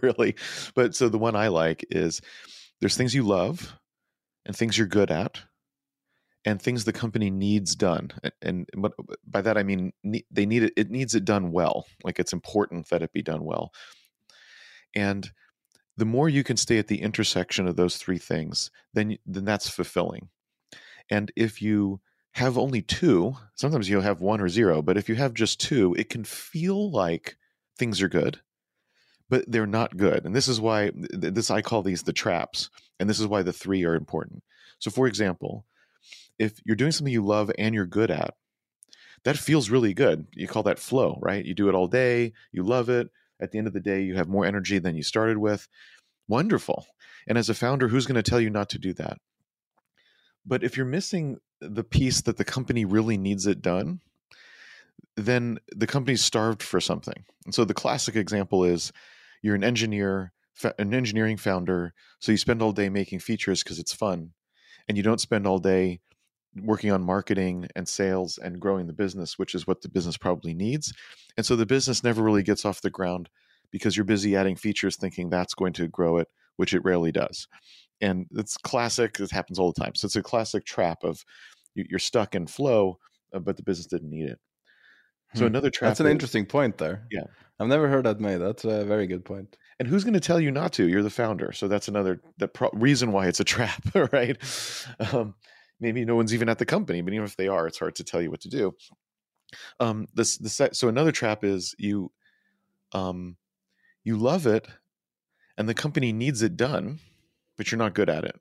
really 0.01 0.35
but 0.75 0.95
so 0.95 1.09
the 1.09 1.17
one 1.17 1.35
i 1.35 1.47
like 1.47 1.85
is 1.89 2.21
there's 2.79 2.95
things 2.95 3.13
you 3.13 3.23
love 3.23 3.75
and 4.45 4.55
things 4.55 4.77
you're 4.77 4.87
good 4.87 5.11
at 5.11 5.41
and 6.45 6.61
things 6.61 6.85
the 6.85 6.93
company 6.93 7.29
needs 7.29 7.75
done 7.75 8.11
and, 8.23 8.33
and 8.73 8.85
uh, 8.85 8.89
by 9.27 9.41
that 9.41 9.57
i 9.57 9.63
mean 9.63 9.91
they 10.31 10.45
need 10.45 10.63
it 10.63 10.73
it 10.77 10.89
needs 10.89 11.15
it 11.15 11.25
done 11.25 11.51
well 11.51 11.85
like 12.03 12.19
it's 12.19 12.33
important 12.33 12.89
that 12.89 13.01
it 13.01 13.13
be 13.13 13.21
done 13.21 13.43
well. 13.43 13.71
And 14.95 15.29
the 15.97 16.05
more 16.05 16.29
you 16.29 16.43
can 16.43 16.57
stay 16.57 16.77
at 16.79 16.87
the 16.87 17.01
intersection 17.01 17.67
of 17.67 17.75
those 17.75 17.97
three 17.97 18.17
things 18.17 18.71
then 18.93 19.17
then 19.25 19.45
that's 19.45 19.69
fulfilling. 19.69 20.29
And 21.11 21.31
if 21.35 21.61
you 21.61 22.01
have 22.33 22.57
only 22.57 22.81
two, 22.81 23.35
sometimes 23.55 23.89
you'll 23.89 24.01
have 24.01 24.21
one 24.21 24.41
or 24.41 24.49
zero, 24.49 24.81
but 24.81 24.97
if 24.97 25.09
you 25.09 25.15
have 25.15 25.33
just 25.33 25.59
two, 25.59 25.93
it 25.95 26.09
can 26.09 26.23
feel 26.23 26.91
like 26.91 27.37
things 27.77 28.01
are 28.01 28.09
good, 28.09 28.39
but 29.29 29.45
they're 29.47 29.65
not 29.65 29.97
good. 29.97 30.25
And 30.25 30.35
this 30.35 30.47
is 30.47 30.61
why 30.61 30.91
this 30.93 31.51
I 31.51 31.61
call 31.61 31.81
these 31.81 32.03
the 32.03 32.13
traps, 32.13 32.69
and 32.99 33.09
this 33.09 33.19
is 33.19 33.27
why 33.27 33.41
the 33.41 33.53
three 33.53 33.83
are 33.83 33.95
important. 33.95 34.43
So 34.79 34.91
for 34.91 35.07
example, 35.07 35.65
if 36.37 36.61
you're 36.65 36.75
doing 36.75 36.91
something 36.91 37.11
you 37.11 37.25
love 37.25 37.51
and 37.57 37.75
you're 37.75 37.85
good 37.85 38.11
at, 38.11 38.35
that 39.23 39.37
feels 39.37 39.69
really 39.69 39.93
good. 39.93 40.27
You 40.33 40.47
call 40.47 40.63
that 40.63 40.79
flow, 40.79 41.19
right? 41.21 41.43
You 41.43 41.53
do 41.53 41.67
it 41.67 41.75
all 41.75 41.87
day, 41.87 42.33
you 42.51 42.63
love 42.63 42.89
it. 42.89 43.09
At 43.41 43.51
the 43.51 43.57
end 43.57 43.67
of 43.67 43.73
the 43.73 43.79
day, 43.79 44.01
you 44.01 44.15
have 44.15 44.27
more 44.27 44.45
energy 44.45 44.79
than 44.79 44.95
you 44.95 45.03
started 45.03 45.37
with. 45.37 45.67
Wonderful. 46.27 46.85
And 47.27 47.37
as 47.37 47.49
a 47.49 47.53
founder, 47.53 47.87
who's 47.87 48.05
going 48.05 48.21
to 48.21 48.29
tell 48.29 48.39
you 48.39 48.49
not 48.49 48.69
to 48.69 48.79
do 48.79 48.93
that? 48.93 49.17
But 50.49 50.63
if 50.63 50.75
you're 50.75 50.85
missing 50.85 51.37
the 51.61 51.83
piece 51.83 52.21
that 52.21 52.37
the 52.37 52.43
company 52.43 52.83
really 52.83 53.17
needs 53.17 53.45
it 53.45 53.61
done, 53.61 54.01
then 55.15 55.59
the 55.75 55.85
company's 55.85 56.25
starved 56.25 56.63
for 56.63 56.81
something. 56.81 57.23
And 57.45 57.53
so 57.53 57.65
the 57.65 57.75
classic 57.75 58.15
example 58.15 58.63
is 58.63 58.91
you're 59.43 59.53
an 59.53 59.63
engineer, 59.63 60.33
an 60.79 60.95
engineering 60.95 61.37
founder, 61.37 61.93
so 62.17 62.31
you 62.31 62.37
spend 62.37 62.63
all 62.63 62.71
day 62.71 62.89
making 62.89 63.19
features 63.19 63.63
because 63.63 63.77
it's 63.77 63.93
fun, 63.93 64.31
and 64.87 64.97
you 64.97 65.03
don't 65.03 65.21
spend 65.21 65.45
all 65.45 65.59
day 65.59 65.99
working 66.63 66.91
on 66.91 67.03
marketing 67.03 67.67
and 67.75 67.87
sales 67.87 68.39
and 68.39 68.59
growing 68.59 68.87
the 68.87 68.93
business, 68.93 69.37
which 69.37 69.53
is 69.53 69.67
what 69.67 69.81
the 69.83 69.89
business 69.89 70.17
probably 70.17 70.55
needs. 70.55 70.91
And 71.37 71.45
so 71.45 71.55
the 71.55 71.67
business 71.67 72.03
never 72.03 72.23
really 72.23 72.41
gets 72.41 72.65
off 72.65 72.81
the 72.81 72.89
ground 72.89 73.29
because 73.69 73.95
you're 73.95 74.03
busy 74.03 74.35
adding 74.35 74.55
features 74.55 74.95
thinking 74.95 75.29
that's 75.29 75.53
going 75.53 75.73
to 75.73 75.87
grow 75.87 76.17
it, 76.17 76.27
which 76.55 76.73
it 76.73 76.83
rarely 76.83 77.11
does 77.11 77.47
and 78.01 78.25
it's 78.31 78.57
classic. 78.57 79.19
It 79.19 79.31
happens 79.31 79.59
all 79.59 79.71
the 79.71 79.81
time. 79.81 79.95
So 79.95 80.05
it's 80.05 80.15
a 80.15 80.23
classic 80.23 80.65
trap 80.65 81.03
of 81.03 81.23
you're 81.75 81.99
stuck 81.99 82.35
in 82.35 82.47
flow, 82.47 82.97
uh, 83.33 83.39
but 83.39 83.57
the 83.57 83.63
business 83.63 83.87
didn't 83.87 84.09
need 84.09 84.29
it. 84.29 84.39
So 85.35 85.41
hmm. 85.41 85.47
another 85.47 85.69
trap. 85.69 85.91
That's 85.91 85.99
an 85.99 86.07
is, 86.07 86.11
interesting 86.11 86.45
point 86.45 86.77
there. 86.77 87.07
Yeah, 87.11 87.25
I've 87.59 87.67
never 87.67 87.87
heard 87.87 88.05
that 88.05 88.19
made. 88.19 88.37
That's 88.37 88.65
a 88.65 88.83
very 88.85 89.07
good 89.07 89.23
point. 89.23 89.57
And 89.79 89.87
who's 89.87 90.03
going 90.03 90.13
to 90.13 90.19
tell 90.19 90.39
you 90.39 90.51
not 90.51 90.73
to? 90.73 90.87
You're 90.87 91.03
the 91.03 91.09
founder, 91.09 91.51
so 91.51 91.67
that's 91.67 91.87
another 91.87 92.21
the 92.37 92.47
pro- 92.47 92.71
reason 92.73 93.11
why 93.11 93.27
it's 93.27 93.39
a 93.39 93.43
trap, 93.45 93.83
right? 94.11 94.37
Um, 95.11 95.35
maybe 95.79 96.03
no 96.05 96.15
one's 96.15 96.33
even 96.33 96.49
at 96.49 96.57
the 96.57 96.65
company, 96.65 97.01
but 97.01 97.13
even 97.13 97.25
if 97.25 97.37
they 97.37 97.47
are, 97.47 97.67
it's 97.67 97.79
hard 97.79 97.95
to 97.95 98.03
tell 98.03 98.21
you 98.21 98.31
what 98.31 98.41
to 98.41 98.49
do. 98.49 98.75
Um, 99.79 100.07
this 100.13 100.37
the 100.37 100.69
so 100.73 100.87
another 100.87 101.11
trap 101.11 101.43
is 101.43 101.75
you, 101.77 102.11
um, 102.91 103.37
you 104.03 104.17
love 104.17 104.47
it, 104.47 104.67
and 105.57 105.67
the 105.67 105.73
company 105.73 106.11
needs 106.11 106.41
it 106.41 106.57
done, 106.57 106.99
but 107.59 107.69
you're 107.69 107.77
not 107.77 107.93
good 107.93 108.09
at 108.09 108.23
it. 108.23 108.39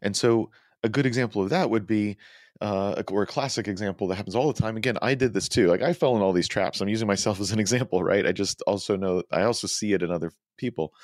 And 0.00 0.16
so 0.16 0.50
a 0.84 0.88
good 0.88 1.06
example 1.06 1.42
of 1.42 1.50
that 1.50 1.68
would 1.68 1.88
be 1.88 2.16
uh, 2.60 3.02
or 3.10 3.24
a 3.24 3.26
classic 3.26 3.66
example 3.66 4.06
that 4.06 4.14
happens 4.14 4.36
all 4.36 4.52
the 4.52 4.62
time. 4.62 4.76
Again, 4.76 4.96
I 5.02 5.16
did 5.16 5.34
this 5.34 5.48
too. 5.48 5.66
Like 5.66 5.82
I 5.82 5.92
fell 5.92 6.14
in 6.14 6.22
all 6.22 6.32
these 6.32 6.46
traps. 6.46 6.80
I'm 6.80 6.88
using 6.88 7.08
myself 7.08 7.40
as 7.40 7.50
an 7.50 7.58
example, 7.58 8.04
right? 8.04 8.24
I 8.24 8.30
just 8.30 8.62
also 8.62 8.96
know 8.96 9.24
I 9.32 9.42
also 9.42 9.66
see 9.66 9.92
it 9.92 10.04
in 10.04 10.12
other 10.12 10.30
people. 10.56 10.94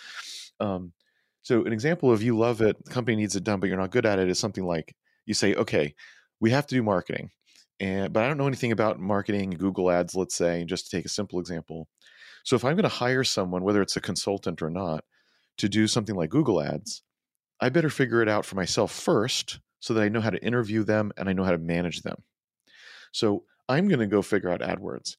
Um, 0.61 0.93
so 1.43 1.65
an 1.65 1.73
example 1.73 2.13
of 2.13 2.23
you 2.23 2.39
love 2.39 2.61
it, 2.61 2.85
the 2.85 2.91
company 2.93 3.17
needs 3.17 3.35
it 3.35 3.43
done, 3.43 3.59
but 3.59 3.69
you're 3.69 3.77
not 3.77 3.91
good 3.91 4.07
at 4.07 4.21
it 4.21 4.29
is 4.29 4.39
something 4.39 4.65
like 4.65 4.95
you 5.27 5.35
say, 5.35 5.55
okay, 5.57 5.97
we 6.39 6.53
have 6.53 6.69
to 6.69 6.77
do 6.77 6.85
marketing, 6.85 7.31
and 7.81 8.13
but 8.13 8.23
I 8.23 8.29
don't 8.29 8.39
know 8.39 8.47
anything 8.47 8.71
about 8.71 9.01
marketing, 9.01 9.51
Google 9.51 9.91
Ads, 9.91 10.15
let's 10.15 10.37
say, 10.37 10.65
just 10.65 10.89
to 10.89 10.97
take 10.97 11.05
a 11.05 11.09
simple 11.09 11.41
example. 11.41 11.89
So 12.45 12.55
if 12.55 12.65
I'm 12.65 12.77
going 12.77 12.85
to 12.85 12.89
hire 12.89 13.25
someone, 13.25 13.65
whether 13.65 13.83
it's 13.83 13.97
a 13.97 14.01
consultant 14.01 14.63
or 14.63 14.71
not, 14.71 15.05
to 15.61 15.69
do 15.69 15.87
something 15.87 16.17
like 16.17 16.31
Google 16.31 16.63
Ads, 16.63 17.03
I 17.61 17.69
better 17.69 17.91
figure 17.91 18.23
it 18.23 18.29
out 18.29 18.45
for 18.45 18.57
myself 18.57 18.93
first 18.93 19.61
so 19.81 19.95
that 19.95 20.03
I 20.03 20.09
know 20.09 20.21
how 20.21 20.31
to 20.31 20.45
interview 20.45 20.85
them 20.85 21.13
and 21.17 21.29
I 21.29 21.33
know 21.33 21.45
how 21.45 21.53
to 21.53 21.59
manage 21.59 22.03
them. 22.03 22.23
So 23.13 23.45
I'm 23.69 23.89
going 23.89 24.01
to 24.01 24.07
go 24.07 24.23
figure 24.23 24.51
out 24.51 24.61
AdWords. 24.61 25.17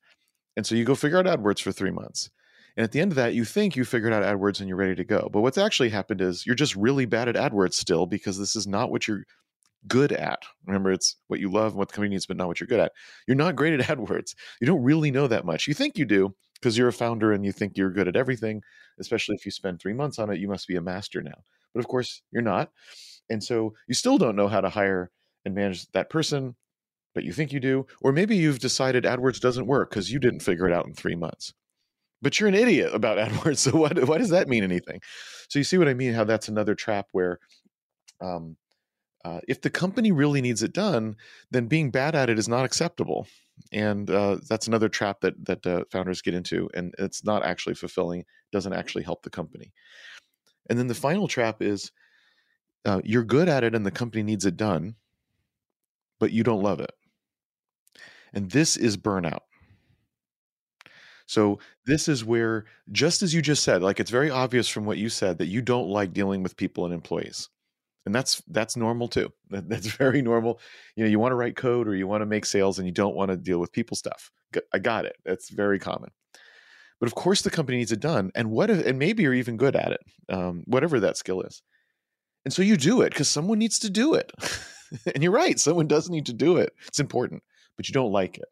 And 0.58 0.65
so 0.65 0.75
you 0.75 0.84
go 0.84 0.95
figure 0.95 1.17
out 1.17 1.25
AdWords 1.25 1.62
for 1.62 1.71
three 1.71 1.91
months. 1.91 2.30
And 2.77 2.84
at 2.84 2.91
the 2.91 3.01
end 3.01 3.12
of 3.12 3.17
that, 3.17 3.34
you 3.34 3.45
think 3.45 3.75
you 3.75 3.84
figured 3.86 4.13
out 4.13 4.23
AdWords 4.23 4.60
and 4.60 4.67
you're 4.67 4.77
ready 4.77 4.95
to 4.95 5.04
go. 5.04 5.30
But 5.32 5.41
what's 5.41 5.58
actually 5.58 5.89
happened 5.89 6.21
is 6.21 6.45
you're 6.45 6.56
just 6.56 6.75
really 6.75 7.06
bad 7.06 7.27
at 7.27 7.36
AdWords 7.36 7.73
still 7.73 8.06
because 8.06 8.38
this 8.38 8.56
is 8.56 8.65
not 8.65 8.91
what 8.91 9.08
you're 9.08 9.23
good 9.88 10.12
at. 10.12 10.43
Remember, 10.65 10.91
it's 10.91 11.17
what 11.27 11.39
you 11.39 11.51
love 11.51 11.73
and 11.73 11.80
what 11.80 11.89
the 11.89 11.93
company 11.93 12.12
needs, 12.12 12.25
but 12.25 12.38
not 12.38 12.47
what 12.47 12.60
you're 12.60 12.67
good 12.67 12.80
at. 12.80 12.93
You're 13.27 13.36
not 13.36 13.56
great 13.56 13.80
at 13.80 13.86
AdWords. 13.97 14.36
You 14.60 14.67
don't 14.67 14.84
really 14.84 15.12
know 15.12 15.27
that 15.27 15.45
much. 15.45 15.67
You 15.67 15.73
think 15.73 15.97
you 15.97 16.06
do 16.06 16.34
because 16.62 16.78
you're 16.78 16.88
a 16.88 16.93
founder 16.93 17.34
and 17.34 17.43
you 17.43 17.52
think 17.52 17.76
you're 17.76 17.91
good 17.91 18.08
at 18.08 18.15
everything, 18.15 18.62
especially 19.00 19.36
if 19.36 19.45
you 19.45 19.52
spend 19.52 19.80
three 19.80 19.93
months 19.93 20.19
on 20.19 20.30
it, 20.30 20.39
you 20.39 20.47
must 20.47 20.67
be 20.67 20.76
a 20.76 20.82
master 20.82 21.21
now. 21.21 21.43
But 21.74 21.80
of 21.80 21.88
course, 21.88 22.21
you're 22.32 22.43
not. 22.43 22.69
And 23.30 23.43
so 23.43 23.74
you 23.88 23.95
still 23.95 24.17
don't 24.17 24.36
know 24.36 24.47
how 24.47 24.62
to 24.62 24.69
hire 24.69 25.10
and 25.45 25.56
manage 25.56 25.88
that 25.91 26.10
person, 26.10 26.56
but 27.15 27.24
you 27.24 27.34
think 27.34 27.52
you 27.52 27.60
do. 27.60 27.88
Or 28.02 28.12
maybe 28.12 28.36
you've 28.36 28.60
decided 28.60 29.06
AdWords 29.06 29.39
doesn't 29.39 29.67
work 29.67 29.89
because 29.89 30.12
you 30.12 30.19
didn't 30.19 30.41
figure 30.41 30.67
it 30.67 30.74
out 30.74 30.86
in 30.86 30.93
three 30.93 31.15
months. 31.15 31.54
But 32.21 32.39
you're 32.39 32.50
an 32.50 32.56
idiot 32.56 32.93
about 32.93 33.17
AdWords. 33.30 33.58
So 33.58 33.76
what, 33.76 34.08
why 34.08 34.17
does 34.17 34.30
that 34.30 34.47
mean 34.50 34.63
anything? 34.63 35.02
So 35.50 35.58
you 35.58 35.63
see 35.63 35.78
what 35.78 35.88
I 35.88 35.93
mean? 35.93 36.13
How 36.13 36.24
that's 36.24 36.50
another 36.50 36.76
trap 36.76 37.08
where 37.12 37.39
um, 38.21 38.58
uh, 39.24 39.40
if 39.48 39.62
the 39.62 39.70
company 39.70 40.12
really 40.12 40.42
needs 40.42 40.64
it 40.64 40.74
done, 40.74 41.16
then 41.52 41.68
being 41.68 41.92
bad 41.92 42.16
at 42.16 42.30
it 42.30 42.40
is 42.40 42.48
not 42.48 42.66
acceptable, 42.66 43.28
and 43.72 44.10
uh, 44.10 44.38
that's 44.50 44.68
another 44.68 44.90
trap 44.90 45.22
that 45.22 45.46
that 45.46 45.66
uh, 45.68 45.84
founders 45.92 46.22
get 46.22 46.34
into, 46.34 46.70
and 46.74 46.96
it's 46.98 47.24
not 47.24 47.44
actually 47.44 47.76
fulfilling. 47.76 48.26
Doesn't 48.52 48.74
actually 48.74 49.04
help 49.04 49.24
the 49.24 49.30
company. 49.30 49.74
And 50.70 50.80
then 50.80 50.88
the 50.88 50.96
final 50.96 51.28
trap 51.28 51.62
is 51.62 51.92
uh, 52.86 53.02
you're 53.04 53.24
good 53.24 53.48
at 53.48 53.64
it, 53.64 53.76
and 53.76 53.86
the 53.86 53.92
company 53.92 54.24
needs 54.24 54.46
it 54.46 54.58
done, 54.58 54.96
but 56.20 56.32
you 56.32 56.44
don't 56.44 56.64
love 56.64 56.80
it, 56.80 56.94
and 58.34 58.50
this 58.50 58.76
is 58.76 58.98
burnout. 58.98 59.42
So 61.28 61.60
this 61.86 62.10
is 62.10 62.26
where, 62.26 62.66
just 62.92 63.22
as 63.22 63.34
you 63.34 63.42
just 63.42 63.64
said, 63.64 63.82
like 63.82 64.00
it's 64.00 64.12
very 64.12 64.30
obvious 64.30 64.68
from 64.68 64.86
what 64.86 64.98
you 64.98 65.08
said 65.08 65.38
that 65.38 65.46
you 65.46 65.62
don't 65.62 65.88
like 65.88 66.12
dealing 66.12 66.44
with 66.44 66.58
people 66.58 66.84
and 66.86 66.94
employees 66.94 67.48
and 68.06 68.16
that's 68.16 68.42
that's 68.48 68.76
normal 68.76 69.08
too. 69.08 69.32
That's 69.50 69.88
very 69.98 70.22
normal. 70.22 70.60
You 70.96 71.04
know 71.04 71.10
you 71.10 71.20
want 71.20 71.32
to 71.32 71.36
write 71.36 71.56
code 71.56 71.88
or 71.88 71.96
you 71.96 72.08
want 72.08 72.22
to 72.22 72.26
make 72.26 72.46
sales 72.46 72.80
and 72.80 72.88
you 72.88 72.94
don't 72.94 73.16
want 73.16 73.30
to 73.32 73.38
deal 73.38 73.60
with 73.60 73.72
people 73.72 73.96
stuff. 73.96 74.32
I 74.74 74.80
got 74.80 75.06
it. 75.06 75.16
That's 75.24 75.50
very 75.50 75.80
common. 75.80 76.10
But 77.00 77.08
of 77.08 77.16
course 77.16 77.42
the 77.42 77.52
company 77.52 77.78
needs 77.78 77.92
it 77.92 78.00
done 78.00 78.32
and 78.36 78.52
what 78.52 78.70
if 78.70 78.86
and 78.86 79.00
maybe 79.00 79.24
you're 79.24 79.34
even 79.34 79.58
good 79.58 79.76
at 79.76 79.92
it 79.92 80.02
um, 80.30 80.64
whatever 80.66 81.00
that 81.00 81.18
skill 81.18 81.42
is. 81.42 81.62
And 82.44 82.54
so 82.54 82.64
you 82.64 82.76
do 82.76 83.02
it 83.02 83.12
because 83.12 83.30
someone 83.30 83.60
needs 83.60 83.80
to 83.80 83.90
do 83.90 84.14
it. 84.14 84.32
And 85.16 85.24
you're 85.24 85.32
right 85.32 85.58
someone 85.58 85.88
does 85.88 86.10
need 86.10 86.26
to 86.26 86.34
do 86.34 86.58
it. 86.58 86.74
It's 86.86 87.00
important 87.00 87.44
but 87.78 87.88
you 87.88 87.94
don't 87.94 88.12
like 88.12 88.38
it. 88.38 88.50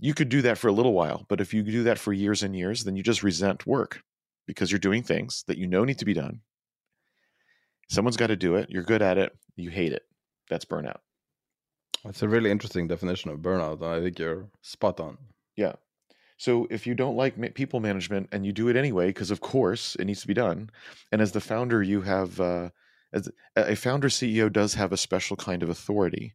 You 0.00 0.14
could 0.14 0.28
do 0.28 0.42
that 0.42 0.58
for 0.58 0.66
a 0.66 0.72
little 0.72 0.94
while 0.94 1.24
but 1.28 1.40
if 1.40 1.54
you 1.54 1.62
do 1.62 1.84
that 1.84 1.96
for 1.96 2.12
years 2.12 2.42
and 2.42 2.56
years 2.56 2.82
then 2.82 2.96
you 2.96 3.04
just 3.04 3.22
resent 3.22 3.68
work 3.68 4.02
because 4.48 4.72
you're 4.72 4.80
doing 4.80 5.04
things 5.04 5.44
that 5.46 5.58
you 5.58 5.68
know 5.68 5.84
need 5.84 5.98
to 5.98 6.04
be 6.04 6.12
done 6.12 6.40
Someone's 7.88 8.16
got 8.16 8.28
to 8.28 8.36
do 8.36 8.56
it. 8.56 8.70
You're 8.70 8.82
good 8.82 9.02
at 9.02 9.18
it. 9.18 9.36
You 9.56 9.70
hate 9.70 9.92
it. 9.92 10.02
That's 10.50 10.64
burnout. 10.64 10.98
That's 12.04 12.22
a 12.22 12.28
really 12.28 12.50
interesting 12.50 12.86
definition 12.86 13.30
of 13.30 13.40
burnout. 13.40 13.82
I 13.82 14.00
think 14.00 14.18
you're 14.18 14.48
spot 14.62 15.00
on. 15.00 15.18
Yeah. 15.56 15.74
So 16.38 16.66
if 16.70 16.86
you 16.86 16.94
don't 16.94 17.16
like 17.16 17.54
people 17.54 17.80
management 17.80 18.28
and 18.30 18.44
you 18.44 18.52
do 18.52 18.68
it 18.68 18.76
anyway, 18.76 19.08
because 19.08 19.30
of 19.30 19.40
course 19.40 19.96
it 19.96 20.04
needs 20.04 20.20
to 20.20 20.26
be 20.26 20.34
done, 20.34 20.70
and 21.10 21.22
as 21.22 21.32
the 21.32 21.40
founder, 21.40 21.82
you 21.82 22.02
have 22.02 22.40
uh, 22.40 22.70
as 23.12 23.30
a 23.56 23.74
founder 23.74 24.08
CEO 24.08 24.52
does 24.52 24.74
have 24.74 24.92
a 24.92 24.98
special 24.98 25.36
kind 25.36 25.62
of 25.62 25.70
authority, 25.70 26.34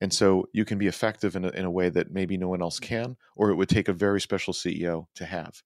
and 0.00 0.12
so 0.12 0.48
you 0.52 0.64
can 0.64 0.78
be 0.78 0.88
effective 0.88 1.36
in 1.36 1.44
a, 1.44 1.50
in 1.50 1.64
a 1.64 1.70
way 1.70 1.88
that 1.90 2.10
maybe 2.10 2.36
no 2.36 2.48
one 2.48 2.60
else 2.60 2.80
can, 2.80 3.16
or 3.36 3.50
it 3.50 3.54
would 3.54 3.68
take 3.68 3.88
a 3.88 3.92
very 3.92 4.20
special 4.20 4.52
CEO 4.52 5.06
to 5.14 5.24
have 5.24 5.62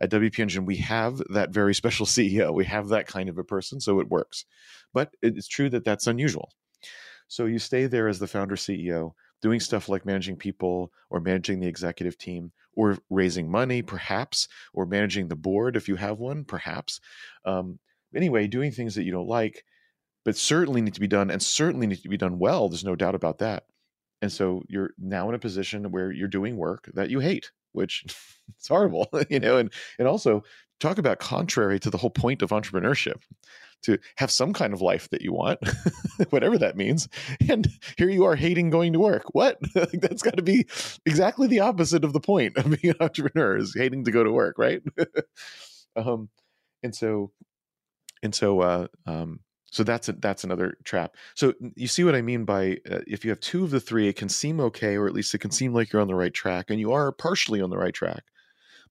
at 0.00 0.10
WP 0.10 0.38
Engine, 0.38 0.64
we 0.64 0.76
have 0.76 1.20
that 1.30 1.50
very 1.50 1.74
special 1.74 2.06
CEO. 2.06 2.52
We 2.52 2.64
have 2.66 2.88
that 2.88 3.06
kind 3.06 3.28
of 3.28 3.38
a 3.38 3.44
person, 3.44 3.80
so 3.80 4.00
it 4.00 4.08
works. 4.08 4.44
But 4.92 5.14
it's 5.22 5.48
true 5.48 5.68
that 5.70 5.84
that's 5.84 6.06
unusual. 6.06 6.50
So 7.28 7.44
you 7.44 7.58
stay 7.58 7.86
there 7.86 8.08
as 8.08 8.18
the 8.18 8.26
founder 8.26 8.56
CEO, 8.56 9.12
doing 9.42 9.60
stuff 9.60 9.88
like 9.88 10.06
managing 10.06 10.36
people 10.36 10.92
or 11.10 11.20
managing 11.20 11.60
the 11.60 11.66
executive 11.66 12.16
team 12.16 12.52
or 12.74 12.98
raising 13.10 13.50
money, 13.50 13.82
perhaps, 13.82 14.48
or 14.72 14.86
managing 14.86 15.28
the 15.28 15.36
board 15.36 15.76
if 15.76 15.88
you 15.88 15.96
have 15.96 16.18
one, 16.18 16.44
perhaps. 16.44 17.00
Um, 17.44 17.78
anyway, 18.14 18.46
doing 18.46 18.72
things 18.72 18.94
that 18.94 19.04
you 19.04 19.12
don't 19.12 19.28
like, 19.28 19.64
but 20.24 20.36
certainly 20.36 20.80
need 20.80 20.94
to 20.94 21.00
be 21.00 21.06
done 21.06 21.30
and 21.30 21.42
certainly 21.42 21.86
need 21.86 22.02
to 22.02 22.08
be 22.08 22.16
done 22.16 22.38
well. 22.38 22.68
There's 22.68 22.84
no 22.84 22.96
doubt 22.96 23.14
about 23.14 23.38
that. 23.38 23.64
And 24.22 24.32
so 24.32 24.62
you're 24.68 24.90
now 24.98 25.28
in 25.28 25.34
a 25.34 25.38
position 25.38 25.90
where 25.90 26.10
you're 26.10 26.28
doing 26.28 26.56
work 26.56 26.90
that 26.94 27.10
you 27.10 27.20
hate 27.20 27.50
which 27.72 28.04
it's 28.56 28.68
horrible, 28.68 29.08
you 29.30 29.40
know, 29.40 29.56
and 29.56 29.72
and 29.98 30.08
also 30.08 30.42
talk 30.80 30.98
about 30.98 31.18
contrary 31.18 31.80
to 31.80 31.90
the 31.90 31.98
whole 31.98 32.10
point 32.10 32.42
of 32.42 32.50
entrepreneurship 32.50 33.20
to 33.82 33.98
have 34.16 34.30
some 34.30 34.52
kind 34.52 34.72
of 34.72 34.80
life 34.80 35.08
that 35.10 35.22
you 35.22 35.32
want, 35.32 35.60
whatever 36.30 36.58
that 36.58 36.76
means. 36.76 37.08
And 37.48 37.68
here 37.96 38.08
you 38.08 38.24
are 38.24 38.34
hating 38.34 38.70
going 38.70 38.92
to 38.92 38.98
work. 38.98 39.34
What? 39.34 39.58
That's 39.74 40.22
got 40.22 40.36
to 40.36 40.42
be 40.42 40.66
exactly 41.06 41.46
the 41.46 41.60
opposite 41.60 42.04
of 42.04 42.12
the 42.12 42.20
point 42.20 42.56
of 42.56 42.64
being 42.64 42.94
an 42.94 43.00
entrepreneur 43.00 43.56
is 43.56 43.74
hating 43.76 44.04
to 44.04 44.10
go 44.10 44.24
to 44.24 44.32
work, 44.32 44.58
right? 44.58 44.82
um, 45.96 46.28
and 46.82 46.94
so, 46.94 47.30
and 48.22 48.34
so, 48.34 48.60
uh, 48.60 48.86
um, 49.06 49.40
so 49.70 49.82
that's 49.84 50.08
a, 50.08 50.12
that's 50.12 50.44
another 50.44 50.78
trap. 50.84 51.14
So 51.34 51.54
you 51.76 51.88
see 51.88 52.04
what 52.04 52.14
I 52.14 52.22
mean 52.22 52.44
by 52.44 52.78
uh, 52.90 53.00
if 53.06 53.24
you 53.24 53.30
have 53.30 53.40
two 53.40 53.64
of 53.64 53.70
the 53.70 53.80
three, 53.80 54.08
it 54.08 54.16
can 54.16 54.28
seem 54.28 54.60
okay, 54.60 54.96
or 54.96 55.06
at 55.06 55.14
least 55.14 55.34
it 55.34 55.38
can 55.38 55.50
seem 55.50 55.74
like 55.74 55.92
you're 55.92 56.02
on 56.02 56.08
the 56.08 56.14
right 56.14 56.32
track, 56.32 56.70
and 56.70 56.80
you 56.80 56.92
are 56.92 57.12
partially 57.12 57.60
on 57.60 57.70
the 57.70 57.78
right 57.78 57.94
track. 57.94 58.24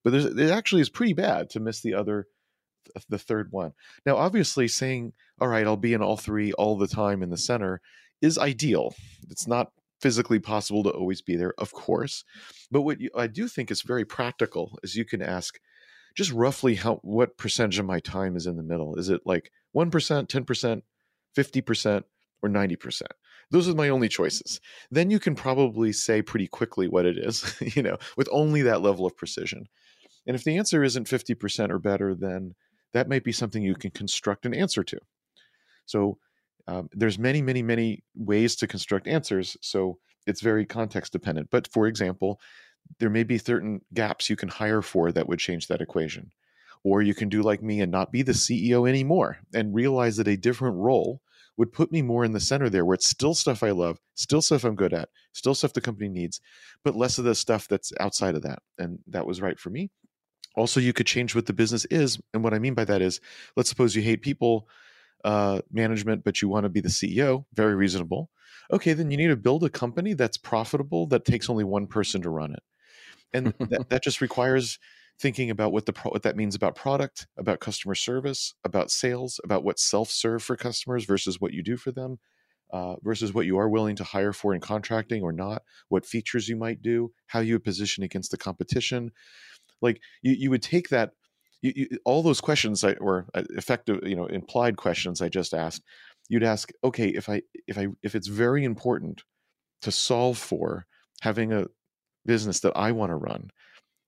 But 0.04 0.12
there's, 0.12 0.26
it 0.26 0.52
actually 0.52 0.82
is 0.82 0.90
pretty 0.90 1.14
bad 1.14 1.50
to 1.52 1.60
miss 1.60 1.82
the 1.82 1.96
other, 1.96 2.28
the 3.10 3.18
third 3.18 3.52
one. 3.52 3.74
Now, 4.06 4.18
obviously, 4.18 4.68
saying 4.68 5.14
"all 5.42 5.48
right, 5.48 5.66
I'll 5.66 5.78
be 5.78 5.94
in 5.94 6.02
all 6.02 6.18
three 6.18 6.54
all 6.54 6.78
the 6.78 6.88
time 6.88 7.24
in 7.24 7.30
the 7.30 7.38
center" 7.38 7.82
is 8.22 8.38
ideal. 8.38 8.96
It's 9.30 9.48
not 9.48 9.72
physically 10.00 10.40
possible 10.40 10.84
to 10.84 10.92
always 10.92 11.22
be 11.22 11.36
there, 11.36 11.54
of 11.58 11.72
course. 11.72 12.24
But 12.70 12.82
what 12.82 13.02
you, 13.02 13.10
I 13.16 13.28
do 13.28 13.48
think 13.48 13.72
is 13.72 13.82
very 13.82 14.06
practical 14.06 14.78
is 14.84 14.96
you 14.96 15.06
can 15.06 15.22
ask, 15.22 15.60
just 16.18 16.32
roughly 16.32 16.76
how 16.76 16.96
what 17.04 17.38
percentage 17.38 17.78
of 17.78 17.86
my 17.86 18.00
time 18.00 18.36
is 18.36 18.48
in 18.48 18.58
the 18.58 18.64
middle? 18.64 18.96
Is 18.96 19.10
it 19.10 19.22
like 19.24 19.52
1%, 19.76 19.92
10%, 19.92 20.82
50%, 21.38 22.04
or 22.42 22.50
90%? 22.50 23.02
Those 23.52 23.70
are 23.70 23.76
my 23.76 23.90
only 23.90 24.10
choices. 24.10 24.60
Then 24.90 25.12
you 25.12 25.20
can 25.20 25.36
probably 25.36 25.94
say 25.94 26.24
pretty 26.24 26.48
quickly 26.48 26.88
what 26.88 27.06
it 27.06 27.18
is, 27.20 27.56
you 27.76 27.84
know, 27.84 27.98
with 28.18 28.28
only 28.32 28.64
that 28.64 28.82
level 28.82 29.06
of 29.06 29.16
precision. 29.16 29.68
And 30.26 30.36
if 30.36 30.44
the 30.44 30.58
answer 30.58 30.84
isn't 30.84 31.08
50% 31.08 31.70
or 31.70 31.80
better, 31.80 32.16
then 32.16 32.56
that 32.94 33.08
might 33.08 33.24
be 33.24 33.32
something 33.32 33.62
you 33.62 33.76
can 33.76 33.92
construct 33.92 34.46
an 34.46 34.56
answer 34.56 34.84
to. 34.84 35.00
So 35.86 36.18
um, 36.68 36.90
there's 36.92 37.20
many, 37.20 37.42
many, 37.42 37.62
many 37.62 38.04
ways 38.16 38.56
to 38.58 38.68
construct 38.68 39.08
answers. 39.08 39.56
So 39.62 40.00
it's 40.26 40.42
very 40.42 40.66
context 40.66 41.14
dependent. 41.14 41.50
But 41.52 41.68
for 41.72 41.88
example, 41.88 42.42
there 43.00 43.10
may 43.10 43.24
be 43.24 43.38
certain 43.38 43.82
gaps 43.94 44.30
you 44.30 44.36
can 44.36 44.50
hire 44.50 44.82
for 44.82 45.12
that 45.12 45.28
would 45.28 45.40
change 45.40 45.68
that 45.68 45.82
equation. 45.82 46.32
Or 46.84 47.02
you 47.02 47.14
can 47.14 47.30
do 47.30 47.42
like 47.42 47.62
me 47.62 47.82
and 47.82 47.92
not 47.92 48.12
be 48.12 48.22
the 48.22 48.32
CEO 48.32 48.88
anymore 48.88 49.40
and 49.54 49.74
realize 49.74 50.18
that 50.18 50.28
a 50.28 50.38
different 50.38 50.78
role 50.78 51.22
would 51.58 51.74
put 51.74 51.92
me 51.92 52.02
more 52.02 52.24
in 52.24 52.34
the 52.34 52.40
center 52.40 52.70
there 52.70 52.86
where 52.86 52.94
it's 52.94 53.10
still 53.10 53.34
stuff 53.34 53.64
I 53.64 53.72
love, 53.72 54.00
still 54.14 54.42
stuff 54.42 54.64
I'm 54.64 54.76
good 54.76 54.94
at, 54.94 55.10
still 55.34 55.56
stuff 55.56 55.74
the 55.74 55.82
company 55.82 56.08
needs, 56.08 56.40
but 56.84 56.96
less 56.96 57.18
of 57.18 57.26
the 57.26 57.36
stuff 57.36 57.68
that's 57.68 57.92
outside 58.00 58.36
of 58.36 58.44
that. 58.44 58.60
And 58.78 59.00
that 59.08 59.26
was 59.26 59.42
right 59.42 59.60
for 59.60 59.72
me. 59.72 59.90
Also, 60.56 60.80
you 60.80 60.94
could 60.94 61.08
change 61.08 61.36
what 61.36 61.46
the 61.46 61.54
business 61.54 61.86
is. 61.86 62.20
And 62.34 62.44
what 62.44 62.54
I 62.54 62.60
mean 62.60 62.74
by 62.74 62.86
that 62.86 63.02
is, 63.02 63.20
let's 63.56 63.70
suppose 63.70 63.96
you 63.96 64.02
hate 64.02 64.22
people 64.22 64.68
uh, 65.24 65.62
management, 65.72 66.24
but 66.24 66.42
you 66.42 66.48
want 66.48 66.64
to 66.64 66.70
be 66.70 66.80
the 66.80 66.90
CEO, 66.90 67.46
very 67.54 67.76
reasonable. 67.76 68.30
Okay, 68.72 68.94
then 68.94 69.12
you 69.12 69.18
need 69.18 69.28
to 69.28 69.36
build 69.36 69.64
a 69.64 69.70
company 69.70 70.14
that's 70.14 70.38
profitable 70.38 71.08
that 71.08 71.26
takes 71.26 71.50
only 71.50 71.64
one 71.64 71.88
person 71.88 72.22
to 72.22 72.30
run 72.30 72.54
it 72.54 72.64
and 73.34 73.54
that, 73.60 73.90
that 73.90 74.04
just 74.04 74.22
requires 74.22 74.80
thinking 75.20 75.50
about 75.50 75.72
what 75.72 75.86
the 75.86 75.94
pro- 75.94 76.12
what 76.12 76.24
that 76.24 76.36
means 76.36 76.56
about 76.56 76.76
product, 76.76 77.28
about 77.38 77.60
customer 77.60 77.96
service, 77.96 78.54
about 78.64 78.92
sales, 78.92 79.40
about 79.44 79.64
what 79.64 79.80
self 79.80 80.10
serve 80.10 80.44
for 80.44 80.56
customers 80.56 81.06
versus 81.06 81.42
what 81.42 81.54
you 81.54 81.64
do 81.64 81.78
for 81.78 81.92
them, 81.92 82.20
uh, 82.72 82.96
versus 83.02 83.34
what 83.34 83.46
you 83.46 83.58
are 83.58 83.70
willing 83.70 83.96
to 83.96 84.04
hire 84.04 84.34
for 84.34 84.54
in 84.54 84.62
contracting 84.62 85.24
or 85.24 85.32
not, 85.32 85.64
what 85.90 86.06
features 86.06 86.48
you 86.48 86.56
might 86.56 86.82
do, 86.82 87.12
how 87.28 87.40
you 87.40 87.60
position 87.60 88.04
against 88.04 88.32
the 88.32 88.38
competition. 88.38 89.12
Like 89.82 90.02
you, 90.22 90.34
you 90.34 90.50
would 90.50 90.64
take 90.64 90.90
that. 90.90 91.12
You, 91.62 91.74
you, 91.76 91.88
all 92.06 92.22
those 92.22 92.40
questions 92.40 92.84
I, 92.84 92.94
or 92.94 93.26
uh, 93.34 93.44
effective, 93.50 94.02
you 94.04 94.16
know, 94.16 94.28
implied 94.28 94.78
questions 94.78 95.24
I 95.24 95.30
just 95.30 95.56
asked, 95.56 95.82
you'd 96.30 96.44
ask, 96.44 96.70
okay, 96.84 97.08
if 97.08 97.30
I 97.30 97.42
if 97.68 97.78
I 97.78 97.88
if 98.04 98.14
it's 98.14 98.28
very 98.28 98.64
important 98.64 99.24
to 99.82 99.92
solve 99.92 100.38
for 100.38 100.86
having 101.22 101.52
a 101.52 101.66
business 102.28 102.60
that 102.60 102.74
I 102.76 102.92
want 102.92 103.10
to 103.10 103.16
run? 103.16 103.50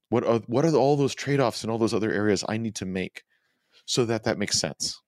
What 0.10 0.24
are 0.24 0.40
what 0.48 0.66
are 0.66 0.76
all 0.76 0.96
those 0.96 1.16
trade-offs 1.16 1.64
and 1.64 1.72
all 1.72 1.80
those 1.80 1.94
other 1.94 2.12
areas 2.12 2.44
I 2.48 2.58
need 2.58 2.76
to 2.76 2.86
make 2.86 3.24
so 3.86 4.06
that 4.06 4.24
that 4.26 4.38
makes 4.38 4.60
sense? 4.60 5.02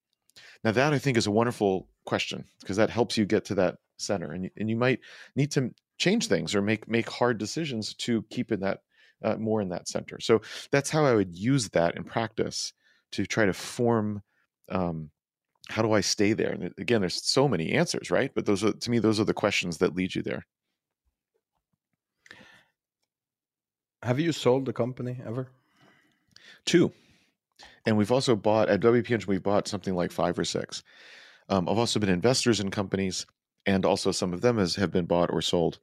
Now 0.64 0.72
that 0.72 0.94
I 0.94 1.00
think 1.00 1.18
is 1.18 1.28
a 1.28 1.32
wonderful 1.32 1.88
question 2.06 2.46
because 2.62 2.78
that 2.78 2.90
helps 2.90 3.18
you 3.18 3.26
get 3.26 3.46
to 3.46 3.56
that 3.56 3.76
center 3.98 4.32
and 4.32 4.46
you, 4.46 4.50
and 4.58 4.70
you 4.70 4.76
might 4.76 5.00
need 5.36 5.52
to 5.52 5.72
change 5.98 6.28
things 6.28 6.56
or 6.56 6.62
make 6.62 6.88
make 6.88 7.10
hard 7.10 7.38
decisions 7.38 7.94
to 7.96 8.24
keep 8.30 8.52
in 8.52 8.60
that 8.62 8.80
uh, 9.24 9.36
more 9.36 9.62
in 9.62 9.70
that 9.70 9.88
center. 9.88 10.20
So 10.20 10.42
that's 10.72 10.90
how 10.90 11.06
I 11.06 11.14
would 11.14 11.36
use 11.36 11.70
that 11.70 11.96
in 11.96 12.04
practice 12.04 12.74
to 13.14 13.26
try 13.26 13.46
to 13.46 13.54
form. 13.54 14.22
Um, 14.70 15.12
how 15.70 15.82
do 15.82 15.94
I 15.94 16.02
stay 16.02 16.34
there? 16.34 16.52
And 16.52 16.74
again, 16.78 17.02
there's 17.02 17.24
so 17.24 17.48
many 17.48 17.72
answers, 17.72 18.12
right? 18.12 18.32
But 18.34 18.46
those 18.46 18.64
are 18.64 18.74
to 18.74 18.92
me, 18.92 19.00
those 19.00 19.20
are 19.20 19.26
the 19.26 19.34
questions 19.34 19.78
that 19.78 19.96
lead 19.96 20.16
you 20.16 20.22
there. 20.22 20.46
Have 24.04 24.20
you 24.20 24.32
sold 24.32 24.66
the 24.66 24.74
company 24.74 25.18
ever? 25.26 25.48
Two, 26.66 26.92
and 27.86 27.98
we've 27.98 28.12
also 28.12 28.36
bought 28.36 28.70
at 28.70 28.82
WP 28.82 29.12
Engine. 29.12 29.28
We've 29.28 29.44
bought 29.44 29.68
something 29.68 29.96
like 29.96 30.12
five 30.12 30.38
or 30.38 30.46
six. 30.46 30.84
Um, 31.50 31.68
I've 31.68 31.78
also 31.78 32.00
been 32.00 32.10
investors 32.10 32.60
in 32.60 32.72
companies, 32.72 33.26
and 33.66 33.86
also 33.86 34.12
some 34.12 34.34
of 34.34 34.42
them 34.42 34.58
has 34.58 34.76
have 34.76 34.92
been 34.92 35.06
bought 35.06 35.32
or 35.32 35.42
sold. 35.42 35.80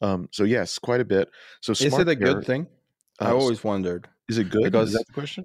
Um, 0.00 0.28
so 0.32 0.44
yes, 0.44 0.78
quite 0.78 1.00
a 1.00 1.04
bit. 1.04 1.30
So 1.60 1.72
is 1.72 1.98
it 1.98 2.08
a 2.08 2.14
good 2.14 2.44
thing? 2.44 2.66
I 3.20 3.30
uh, 3.30 3.34
always 3.34 3.62
wondered. 3.62 4.08
Is 4.28 4.38
it 4.38 4.50
good? 4.50 4.64
Because- 4.64 4.88
is 4.88 4.94
that 4.94 5.06
the 5.06 5.12
question? 5.12 5.44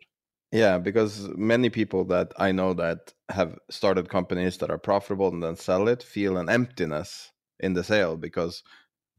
Yeah, 0.51 0.79
because 0.79 1.29
many 1.35 1.69
people 1.69 2.05
that 2.05 2.33
I 2.37 2.51
know 2.51 2.73
that 2.73 3.13
have 3.29 3.59
started 3.69 4.09
companies 4.09 4.57
that 4.57 4.71
are 4.71 4.79
profitable 4.79 5.27
and 5.27 5.43
then 5.43 5.55
sell 5.55 5.87
it 5.87 6.01
feel 6.01 6.37
an 6.37 6.49
emptiness 6.49 7.31
in 7.59 7.73
the 7.73 7.83
sale 7.83 8.17
because 8.17 8.63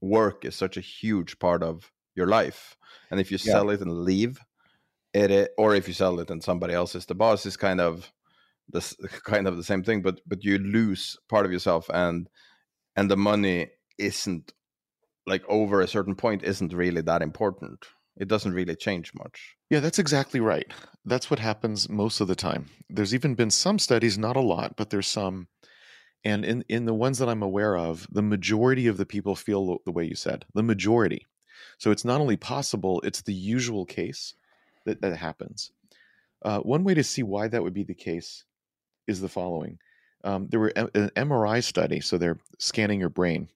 work 0.01 0.45
is 0.45 0.57
such 0.57 0.77
a 0.77 0.81
huge 0.81 1.39
part 1.39 1.63
of 1.63 1.93
your 2.15 2.27
life. 2.27 2.77
And 3.11 3.21
if 3.21 3.31
you 3.31 3.39
Yeah. 3.43 3.53
sell 3.53 3.71
it 3.71 3.81
and 3.81 4.05
leave, 4.05 4.39
it, 5.13 5.31
i- 5.31 5.49
or 5.59 5.75
if 5.75 5.89
you 5.89 5.95
sell 5.95 6.21
it 6.21 6.31
and 6.31 6.43
somebody 6.43 6.75
else 6.75 6.95
is 6.95 7.07
the 7.07 7.15
boss, 7.15 7.47
is 7.47 7.57
kind 7.57 7.81
of 7.81 8.13
this 8.69 8.95
kind 9.25 9.47
of 9.49 9.57
the 9.57 9.65
same 9.65 9.83
thing. 9.83 10.03
But 10.03 10.21
but 10.27 10.45
you 10.45 10.59
lose 10.59 11.17
part 11.29 11.47
of 11.47 11.53
yourself, 11.53 11.89
and 11.93 12.29
and 12.97 13.11
the 13.11 13.17
money 13.17 13.71
isn't 13.99 14.53
like 15.27 15.45
over 15.49 15.81
a 15.81 15.89
certain 15.89 16.15
point 16.17 16.43
isn't 16.43 16.73
really 16.73 17.03
that 17.03 17.23
important. 17.23 17.87
It 18.17 18.29
doesn't 18.29 18.53
really 18.53 18.77
change 18.77 19.13
much. 19.15 19.57
Yeah, 19.71 19.81
that's 19.81 19.99
exactly 19.99 20.41
right. 20.41 20.71
That's 21.05 21.31
what 21.31 21.39
happens 21.39 21.89
most 21.89 22.21
of 22.21 22.29
the 22.29 22.35
time. 22.35 22.67
There's 22.89 23.15
even 23.15 23.35
been 23.35 23.51
some 23.51 23.79
studies, 23.79 24.19
not 24.19 24.37
a 24.37 24.41
lot, 24.41 24.77
but 24.77 24.91
there's 24.91 25.07
some. 25.09 25.49
And 26.25 26.45
in, 26.45 26.65
in 26.69 26.85
the 26.85 26.95
ones 26.95 27.19
that 27.19 27.29
I'm 27.31 27.43
aware 27.43 27.77
of, 27.79 28.07
the 28.11 28.23
majority 28.23 28.87
of 28.89 28.97
the 28.99 29.07
people 29.07 29.37
feel 29.37 29.67
the- 29.67 29.79
the 29.87 29.93
way 29.93 30.05
you 30.05 30.15
said, 30.17 30.45
the 30.55 30.63
majority. 30.63 31.27
So 31.79 31.91
it's 31.91 32.05
not 32.05 32.21
only 32.21 32.37
possible, 32.37 33.01
it's 33.05 33.23
the 33.23 33.35
usual 33.35 33.85
case 33.85 34.35
that, 34.85 35.01
that 35.03 35.17
happens. 35.17 35.73
Uh, 36.43 36.61
one 36.61 36.85
way 36.85 36.95
to 36.95 37.05
see 37.05 37.23
why 37.23 37.49
that 37.49 37.63
would 37.63 37.75
be 37.75 37.85
the 37.85 37.95
case 37.95 38.45
is 39.07 39.21
the 39.21 39.29
following. 39.29 39.79
Um, 40.25 40.49
there 40.49 40.61
were 40.61 40.73
a- 40.77 40.91
an 40.95 41.11
MRI 41.17 41.63
study, 41.63 42.01
so 42.01 42.19
they're 42.19 42.39
scanning 42.59 43.01
your 43.01 43.09
brain, 43.09 43.49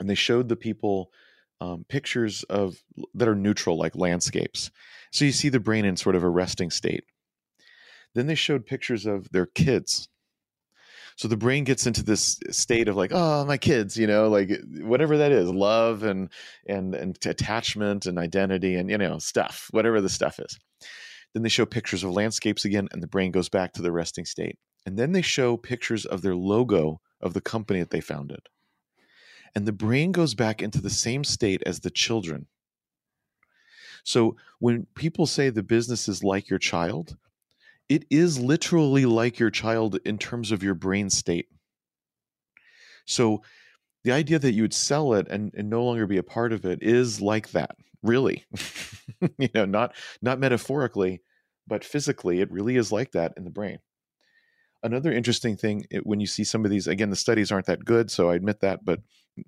and 0.00 0.08
they 0.08 0.14
showed 0.14 0.48
the 0.48 0.56
people 0.56 1.12
um, 1.60 1.84
pictures 1.88 2.44
of 2.44 2.82
that 3.14 3.26
are 3.28 3.34
neutral, 3.34 3.76
like 3.76 3.96
landscapes. 3.96 4.70
So 5.10 5.24
you 5.24 5.32
see 5.32 5.48
the 5.48 5.58
brain 5.58 5.84
in 5.84 5.96
sort 5.96 6.14
of 6.14 6.22
a 6.22 6.28
resting 6.28 6.70
state. 6.70 7.04
Then 8.14 8.26
they 8.26 8.36
showed 8.36 8.66
pictures 8.66 9.06
of 9.06 9.28
their 9.32 9.46
kids. 9.46 10.08
So 11.18 11.26
the 11.26 11.36
brain 11.36 11.64
gets 11.64 11.84
into 11.84 12.04
this 12.04 12.38
state 12.50 12.86
of 12.86 12.94
like, 12.94 13.10
oh, 13.12 13.44
my 13.44 13.56
kids, 13.58 13.96
you 13.96 14.06
know, 14.06 14.28
like 14.28 14.52
whatever 14.82 15.18
that 15.18 15.32
is, 15.32 15.50
love 15.50 16.04
and 16.04 16.30
and 16.64 16.94
and 16.94 17.18
attachment 17.26 18.06
and 18.06 18.20
identity 18.20 18.76
and 18.76 18.88
you 18.88 18.98
know 18.98 19.18
stuff, 19.18 19.66
whatever 19.72 20.00
the 20.00 20.08
stuff 20.08 20.38
is. 20.38 20.56
Then 21.34 21.42
they 21.42 21.48
show 21.48 21.66
pictures 21.66 22.04
of 22.04 22.12
landscapes 22.12 22.64
again, 22.64 22.86
and 22.92 23.02
the 23.02 23.08
brain 23.08 23.32
goes 23.32 23.48
back 23.48 23.72
to 23.72 23.82
the 23.82 23.90
resting 23.90 24.26
state. 24.26 24.58
And 24.86 24.96
then 24.96 25.10
they 25.10 25.20
show 25.22 25.56
pictures 25.56 26.06
of 26.06 26.22
their 26.22 26.36
logo 26.36 27.00
of 27.20 27.34
the 27.34 27.40
company 27.40 27.80
that 27.80 27.90
they 27.90 28.00
founded. 28.00 28.48
And 29.56 29.66
the 29.66 29.72
brain 29.72 30.12
goes 30.12 30.34
back 30.34 30.62
into 30.62 30.80
the 30.80 30.88
same 30.88 31.24
state 31.24 31.64
as 31.66 31.80
the 31.80 31.90
children. 31.90 32.46
So 34.04 34.36
when 34.60 34.86
people 34.94 35.26
say 35.26 35.50
the 35.50 35.64
business 35.64 36.08
is 36.08 36.22
like 36.22 36.48
your 36.48 36.60
child, 36.60 37.16
it 37.88 38.04
is 38.10 38.38
literally 38.38 39.06
like 39.06 39.38
your 39.38 39.50
child 39.50 39.98
in 40.04 40.18
terms 40.18 40.52
of 40.52 40.62
your 40.62 40.74
brain 40.74 41.10
state. 41.10 41.46
So 43.06 43.42
the 44.04 44.12
idea 44.12 44.38
that 44.38 44.52
you 44.52 44.62
would 44.62 44.74
sell 44.74 45.14
it 45.14 45.26
and, 45.28 45.52
and 45.56 45.70
no 45.70 45.84
longer 45.84 46.06
be 46.06 46.18
a 46.18 46.22
part 46.22 46.52
of 46.52 46.64
it 46.64 46.82
is 46.82 47.20
like 47.20 47.50
that, 47.52 47.76
really. 48.02 48.44
you 49.38 49.48
know, 49.54 49.64
not 49.64 49.94
not 50.20 50.38
metaphorically, 50.38 51.22
but 51.66 51.84
physically, 51.84 52.40
it 52.40 52.50
really 52.50 52.76
is 52.76 52.92
like 52.92 53.12
that 53.12 53.32
in 53.36 53.44
the 53.44 53.50
brain. 53.50 53.78
Another 54.82 55.12
interesting 55.12 55.56
thing 55.56 55.84
it, 55.90 56.06
when 56.06 56.20
you 56.20 56.26
see 56.26 56.44
some 56.44 56.64
of 56.64 56.70
these, 56.70 56.86
again, 56.86 57.10
the 57.10 57.16
studies 57.16 57.50
aren't 57.50 57.66
that 57.66 57.84
good, 57.84 58.10
so 58.10 58.30
I 58.30 58.36
admit 58.36 58.60
that, 58.60 58.84
but 58.84 59.00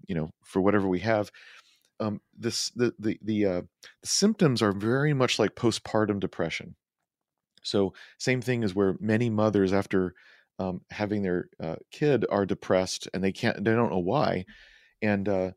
you 0.09 0.15
know, 0.15 0.31
for 0.45 0.61
whatever 0.61 0.89
we 0.89 1.01
have, 1.01 1.31
um, 2.01 2.21
this 2.37 2.71
the 2.71 2.95
the 2.99 3.19
the, 3.23 3.47
uh, 3.47 3.61
the 4.03 4.09
symptoms 4.09 4.63
are 4.63 4.73
very 4.73 5.13
much 5.13 5.39
like 5.39 5.55
postpartum 5.55 6.19
depression. 6.19 6.75
So 7.63 7.93
same 8.19 8.41
thing 8.41 8.63
is 8.63 8.75
where 8.75 8.97
many 9.01 9.31
mothers 9.31 9.73
after 9.73 10.15
um, 10.59 10.83
having 10.91 11.23
their 11.23 11.49
uh, 11.63 11.77
kid 11.91 12.27
are 12.31 12.47
depressed 12.47 13.09
and 13.15 13.25
they 13.25 13.33
can't 13.33 13.65
they 13.65 13.73
don't 13.73 13.91
know 13.91 13.99
why, 13.99 14.45
and 15.01 15.29
uh, 15.29 15.51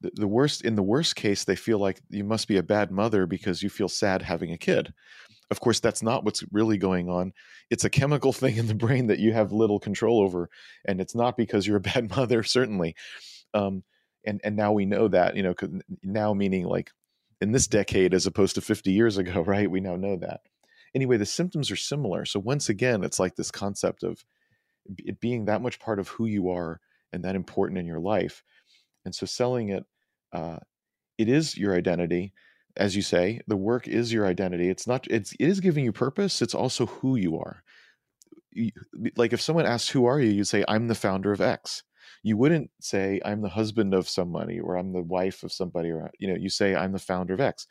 the, 0.00 0.10
the 0.14 0.28
worst 0.28 0.62
in 0.62 0.76
the 0.76 0.82
worst 0.82 1.16
case 1.16 1.44
they 1.44 1.56
feel 1.56 1.78
like 1.78 2.00
you 2.10 2.24
must 2.24 2.48
be 2.48 2.56
a 2.56 2.62
bad 2.62 2.90
mother 2.90 3.26
because 3.26 3.62
you 3.62 3.70
feel 3.70 3.88
sad 3.88 4.22
having 4.22 4.52
a 4.52 4.58
kid. 4.58 4.92
Of 5.50 5.60
course, 5.60 5.80
that's 5.80 6.02
not 6.02 6.24
what's 6.24 6.44
really 6.52 6.78
going 6.78 7.08
on. 7.08 7.32
It's 7.70 7.84
a 7.84 7.90
chemical 7.90 8.32
thing 8.32 8.56
in 8.56 8.66
the 8.66 8.74
brain 8.74 9.08
that 9.08 9.18
you 9.18 9.32
have 9.32 9.52
little 9.52 9.80
control 9.80 10.20
over, 10.20 10.48
and 10.84 11.00
it's 11.00 11.14
not 11.14 11.36
because 11.36 11.66
you're 11.66 11.78
a 11.78 11.80
bad 11.92 12.10
mother, 12.16 12.42
certainly. 12.42 12.94
Um, 13.52 13.82
and 14.24 14.40
and 14.44 14.56
now 14.56 14.72
we 14.72 14.86
know 14.86 15.08
that, 15.08 15.36
you 15.36 15.42
know, 15.42 15.54
now 16.02 16.34
meaning 16.34 16.64
like 16.64 16.90
in 17.40 17.52
this 17.52 17.66
decade 17.66 18.14
as 18.14 18.26
opposed 18.26 18.54
to 18.54 18.60
50 18.60 18.92
years 18.92 19.18
ago, 19.18 19.40
right? 19.46 19.70
We 19.70 19.80
now 19.80 19.96
know 19.96 20.16
that. 20.16 20.40
Anyway, 20.94 21.16
the 21.16 21.26
symptoms 21.26 21.70
are 21.70 21.76
similar. 21.76 22.24
So 22.24 22.40
once 22.40 22.68
again, 22.68 23.02
it's 23.04 23.18
like 23.18 23.36
this 23.36 23.50
concept 23.50 24.02
of 24.02 24.24
it 24.98 25.20
being 25.20 25.46
that 25.46 25.62
much 25.62 25.80
part 25.80 25.98
of 25.98 26.08
who 26.08 26.26
you 26.26 26.50
are 26.50 26.80
and 27.12 27.24
that 27.24 27.36
important 27.36 27.78
in 27.78 27.86
your 27.86 28.00
life. 28.00 28.42
And 29.04 29.14
so 29.14 29.26
selling 29.26 29.70
it, 29.70 29.84
uh, 30.32 30.58
it 31.18 31.28
is 31.28 31.56
your 31.56 31.74
identity 31.74 32.32
as 32.76 32.96
you 32.96 33.02
say 33.02 33.40
the 33.46 33.56
work 33.56 33.86
is 33.86 34.12
your 34.12 34.26
identity 34.26 34.68
it's 34.68 34.86
not 34.86 35.06
it's 35.10 35.32
it 35.34 35.48
is 35.48 35.60
giving 35.60 35.84
you 35.84 35.92
purpose 35.92 36.42
it's 36.42 36.54
also 36.54 36.86
who 36.86 37.16
you 37.16 37.38
are 37.38 37.62
like 39.16 39.32
if 39.32 39.40
someone 39.40 39.66
asks 39.66 39.90
who 39.90 40.06
are 40.06 40.20
you 40.20 40.30
you 40.30 40.44
say 40.44 40.64
i'm 40.68 40.88
the 40.88 40.94
founder 40.94 41.32
of 41.32 41.40
x 41.40 41.82
you 42.22 42.36
wouldn't 42.36 42.70
say 42.80 43.20
i'm 43.24 43.42
the 43.42 43.48
husband 43.48 43.94
of 43.94 44.08
somebody 44.08 44.60
or 44.60 44.76
i'm 44.76 44.92
the 44.92 45.02
wife 45.02 45.42
of 45.42 45.52
somebody 45.52 45.90
or 45.90 46.10
you 46.18 46.28
know 46.28 46.34
you 46.34 46.48
say 46.48 46.74
i'm 46.74 46.92
the 46.92 46.98
founder 46.98 47.34
of 47.34 47.40
x 47.40 47.66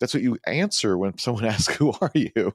that's 0.00 0.14
what 0.14 0.22
you 0.22 0.38
answer 0.46 0.96
when 0.96 1.16
someone 1.18 1.44
asks 1.46 1.74
who 1.74 1.92
are 2.00 2.12
you? 2.14 2.54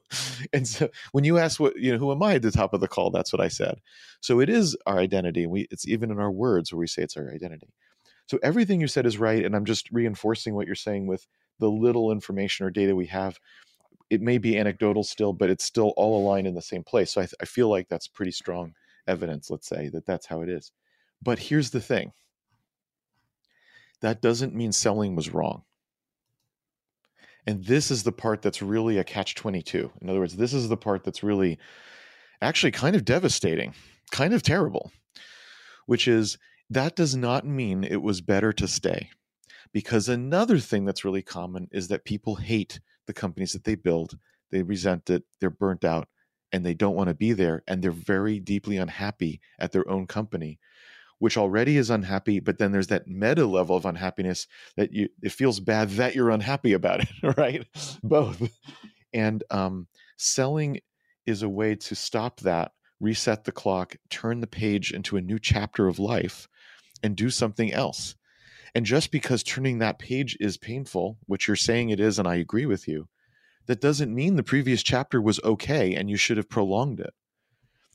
And 0.52 0.66
so 0.66 0.88
when 1.12 1.24
you 1.24 1.38
ask 1.38 1.60
what 1.60 1.76
you 1.76 1.92
know 1.92 1.98
who 1.98 2.12
am 2.12 2.22
i? 2.22 2.34
at 2.34 2.42
the 2.42 2.50
top 2.50 2.74
of 2.74 2.80
the 2.80 2.88
call 2.88 3.10
that's 3.10 3.32
what 3.32 3.40
i 3.40 3.48
said. 3.48 3.80
So 4.20 4.40
it 4.40 4.48
is 4.48 4.76
our 4.86 4.98
identity 4.98 5.44
and 5.44 5.52
we 5.52 5.66
it's 5.70 5.86
even 5.86 6.10
in 6.10 6.18
our 6.18 6.30
words 6.30 6.72
where 6.72 6.80
we 6.80 6.86
say 6.86 7.02
it's 7.02 7.16
our 7.16 7.30
identity. 7.32 7.72
So 8.26 8.38
everything 8.42 8.80
you 8.80 8.88
said 8.88 9.06
is 9.06 9.18
right 9.18 9.44
and 9.44 9.54
i'm 9.54 9.64
just 9.64 9.90
reinforcing 9.90 10.54
what 10.54 10.66
you're 10.66 10.74
saying 10.74 11.06
with 11.06 11.26
the 11.60 11.70
little 11.70 12.10
information 12.10 12.66
or 12.66 12.70
data 12.70 12.96
we 12.96 13.06
have. 13.06 13.38
It 14.10 14.20
may 14.20 14.38
be 14.38 14.58
anecdotal 14.58 15.04
still 15.04 15.32
but 15.32 15.50
it's 15.50 15.64
still 15.64 15.92
all 15.96 16.22
aligned 16.22 16.46
in 16.46 16.54
the 16.54 16.62
same 16.62 16.84
place. 16.84 17.12
So 17.12 17.20
i, 17.20 17.24
th- 17.24 17.34
I 17.40 17.44
feel 17.44 17.68
like 17.68 17.88
that's 17.88 18.08
pretty 18.08 18.32
strong 18.32 18.74
evidence 19.06 19.50
let's 19.50 19.68
say 19.68 19.90
that 19.90 20.06
that's 20.06 20.26
how 20.26 20.40
it 20.42 20.48
is. 20.48 20.72
But 21.22 21.38
here's 21.38 21.70
the 21.70 21.80
thing. 21.80 22.12
That 24.00 24.20
doesn't 24.20 24.54
mean 24.54 24.72
selling 24.72 25.14
was 25.14 25.32
wrong 25.32 25.62
and 27.46 27.64
this 27.64 27.90
is 27.90 28.02
the 28.02 28.12
part 28.12 28.42
that's 28.42 28.62
really 28.62 28.98
a 28.98 29.04
catch 29.04 29.34
22 29.34 29.90
in 30.00 30.10
other 30.10 30.20
words 30.20 30.36
this 30.36 30.54
is 30.54 30.68
the 30.68 30.76
part 30.76 31.04
that's 31.04 31.22
really 31.22 31.58
actually 32.40 32.72
kind 32.72 32.96
of 32.96 33.04
devastating 33.04 33.74
kind 34.10 34.34
of 34.34 34.42
terrible 34.42 34.90
which 35.86 36.08
is 36.08 36.38
that 36.70 36.96
does 36.96 37.14
not 37.14 37.46
mean 37.46 37.84
it 37.84 38.02
was 38.02 38.20
better 38.20 38.52
to 38.52 38.66
stay. 38.66 39.10
Because 39.72 40.08
another 40.08 40.58
thing 40.58 40.84
that's 40.84 41.04
really 41.04 41.22
common 41.22 41.68
is 41.72 41.88
that 41.88 42.04
people 42.04 42.36
hate 42.36 42.80
the 43.06 43.12
companies 43.12 43.52
that 43.52 43.64
they 43.64 43.74
build 43.74 44.18
they 44.50 44.62
resent 44.62 45.10
it 45.10 45.24
they're 45.40 45.50
burnt 45.50 45.84
out 45.84 46.08
and 46.52 46.64
they 46.64 46.72
don't 46.72 46.94
want 46.94 47.08
to 47.08 47.14
be 47.14 47.32
there 47.32 47.62
and 47.66 47.82
they're 47.82 47.90
very 47.90 48.38
deeply 48.38 48.78
unhappy 48.78 49.40
at 49.58 49.72
their 49.72 49.86
own 49.90 50.06
company 50.06 50.58
which 51.24 51.38
already 51.38 51.78
is 51.78 51.88
unhappy 51.88 52.38
but 52.38 52.58
then 52.58 52.70
there's 52.70 52.88
that 52.88 53.08
meta 53.08 53.46
level 53.46 53.74
of 53.74 53.86
unhappiness 53.86 54.46
that 54.76 54.92
you 54.92 55.08
it 55.22 55.32
feels 55.32 55.58
bad 55.58 55.88
that 55.88 56.14
you're 56.14 56.28
unhappy 56.28 56.74
about 56.74 57.00
it 57.00 57.08
right? 57.38 57.66
Both. 58.02 58.52
And 59.14 59.42
um, 59.50 59.86
selling 60.18 60.80
is 61.24 61.42
a 61.42 61.48
way 61.48 61.76
to 61.76 61.94
stop 61.94 62.40
that 62.40 62.72
reset 63.00 63.44
the 63.44 63.52
clock 63.52 63.96
turn 64.10 64.42
the 64.42 64.46
page 64.46 64.92
into 64.92 65.16
a 65.16 65.22
new 65.22 65.38
chapter 65.38 65.88
of 65.88 65.98
life 65.98 66.46
and 67.02 67.16
do 67.16 67.30
something 67.30 67.72
else. 67.72 68.16
And 68.74 68.84
just 68.84 69.10
because 69.10 69.42
turning 69.42 69.78
that 69.78 69.98
page 69.98 70.36
is 70.40 70.58
painful, 70.58 71.16
which 71.24 71.48
you're 71.48 71.56
saying 71.56 71.88
it 71.88 72.00
is, 72.00 72.18
and 72.18 72.28
I 72.28 72.34
agree 72.34 72.66
with 72.66 72.86
you, 72.86 73.08
that 73.64 73.80
doesn't 73.80 74.14
mean 74.14 74.36
the 74.36 74.42
previous 74.42 74.82
chapter 74.82 75.22
was 75.22 75.40
okay 75.42 75.94
and 75.94 76.10
you 76.10 76.18
should 76.18 76.36
have 76.36 76.50
prolonged 76.50 77.00
it. 77.00 77.14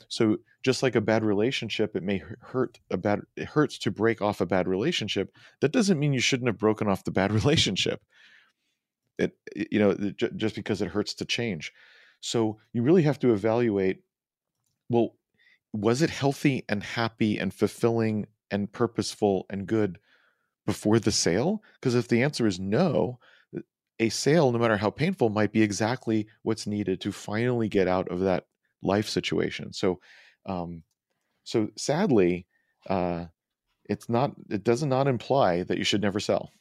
So 0.09 0.37
just 0.63 0.83
like 0.83 0.95
a 0.95 1.01
bad 1.01 1.23
relationship, 1.23 1.95
it 1.95 2.03
may 2.03 2.21
hurt 2.41 2.79
a 2.89 2.97
bad 2.97 3.21
it 3.37 3.45
hurts 3.45 3.77
to 3.79 3.91
break 3.91 4.21
off 4.21 4.41
a 4.41 4.45
bad 4.45 4.67
relationship. 4.67 5.33
That 5.61 5.71
doesn't 5.71 5.99
mean 5.99 6.13
you 6.13 6.19
shouldn't 6.19 6.47
have 6.47 6.57
broken 6.57 6.87
off 6.87 7.03
the 7.03 7.11
bad 7.11 7.31
relationship. 7.39 8.01
it 9.17 9.37
you 9.55 9.79
know 9.79 9.93
just 10.35 10.55
because 10.55 10.81
it 10.81 10.89
hurts 10.89 11.13
to 11.15 11.25
change. 11.25 11.71
So 12.21 12.57
you 12.73 12.81
really 12.81 13.03
have 13.03 13.19
to 13.19 13.31
evaluate. 13.31 14.01
Well, 14.89 15.15
was 15.71 16.01
it 16.01 16.09
healthy 16.09 16.65
and 16.67 16.81
happy 16.83 17.37
and 17.37 17.53
fulfilling 17.53 18.25
and 18.49 18.71
purposeful 18.71 19.45
and 19.49 19.67
good 19.67 19.99
before 20.65 20.97
the 20.99 21.11
sale? 21.11 21.61
Because 21.75 21.93
if 21.93 22.07
the 22.07 22.23
answer 22.23 22.47
is 22.47 22.59
no, 22.59 23.19
a 23.99 24.09
sale, 24.09 24.51
no 24.51 24.57
matter 24.57 24.77
how 24.77 24.89
painful, 24.89 25.29
might 25.29 25.51
be 25.51 25.61
exactly 25.61 26.27
what's 26.41 26.65
needed 26.65 26.99
to 27.01 27.11
finally 27.11 27.69
get 27.69 27.87
out 27.87 28.07
of 28.09 28.21
that 28.21 28.47
life 28.81 29.09
situation. 29.09 29.73
So, 29.73 29.99
um, 30.45 30.83
so 31.43 31.69
sadly, 31.77 32.47
uh, 32.89 33.25
it's 33.85 34.09
not. 34.09 34.33
It 34.49 34.63
does 34.63 34.83
not 34.83 35.07
imply 35.07 35.63
that 35.63 35.77
you 35.77 35.83
should 35.83 36.01
never 36.01 36.19
sell. 36.19 36.51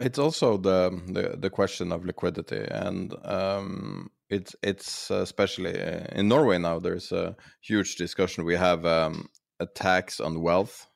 It's 0.00 0.18
also 0.18 0.56
the 0.56 1.00
the, 1.06 1.36
the 1.38 1.50
question 1.50 1.92
of 1.92 2.04
liquidity, 2.04 2.66
and 2.68 3.14
um, 3.24 4.10
it's 4.28 4.56
it's 4.62 5.10
especially 5.10 5.80
uh, 5.80 6.06
in 6.12 6.28
Norway 6.28 6.58
now. 6.58 6.80
There's 6.80 7.12
a 7.12 7.36
huge 7.60 7.96
discussion. 7.96 8.44
We 8.44 8.56
have 8.56 8.84
um, 8.84 9.28
a 9.60 9.66
tax 9.66 10.18
on 10.18 10.42
wealth, 10.42 10.88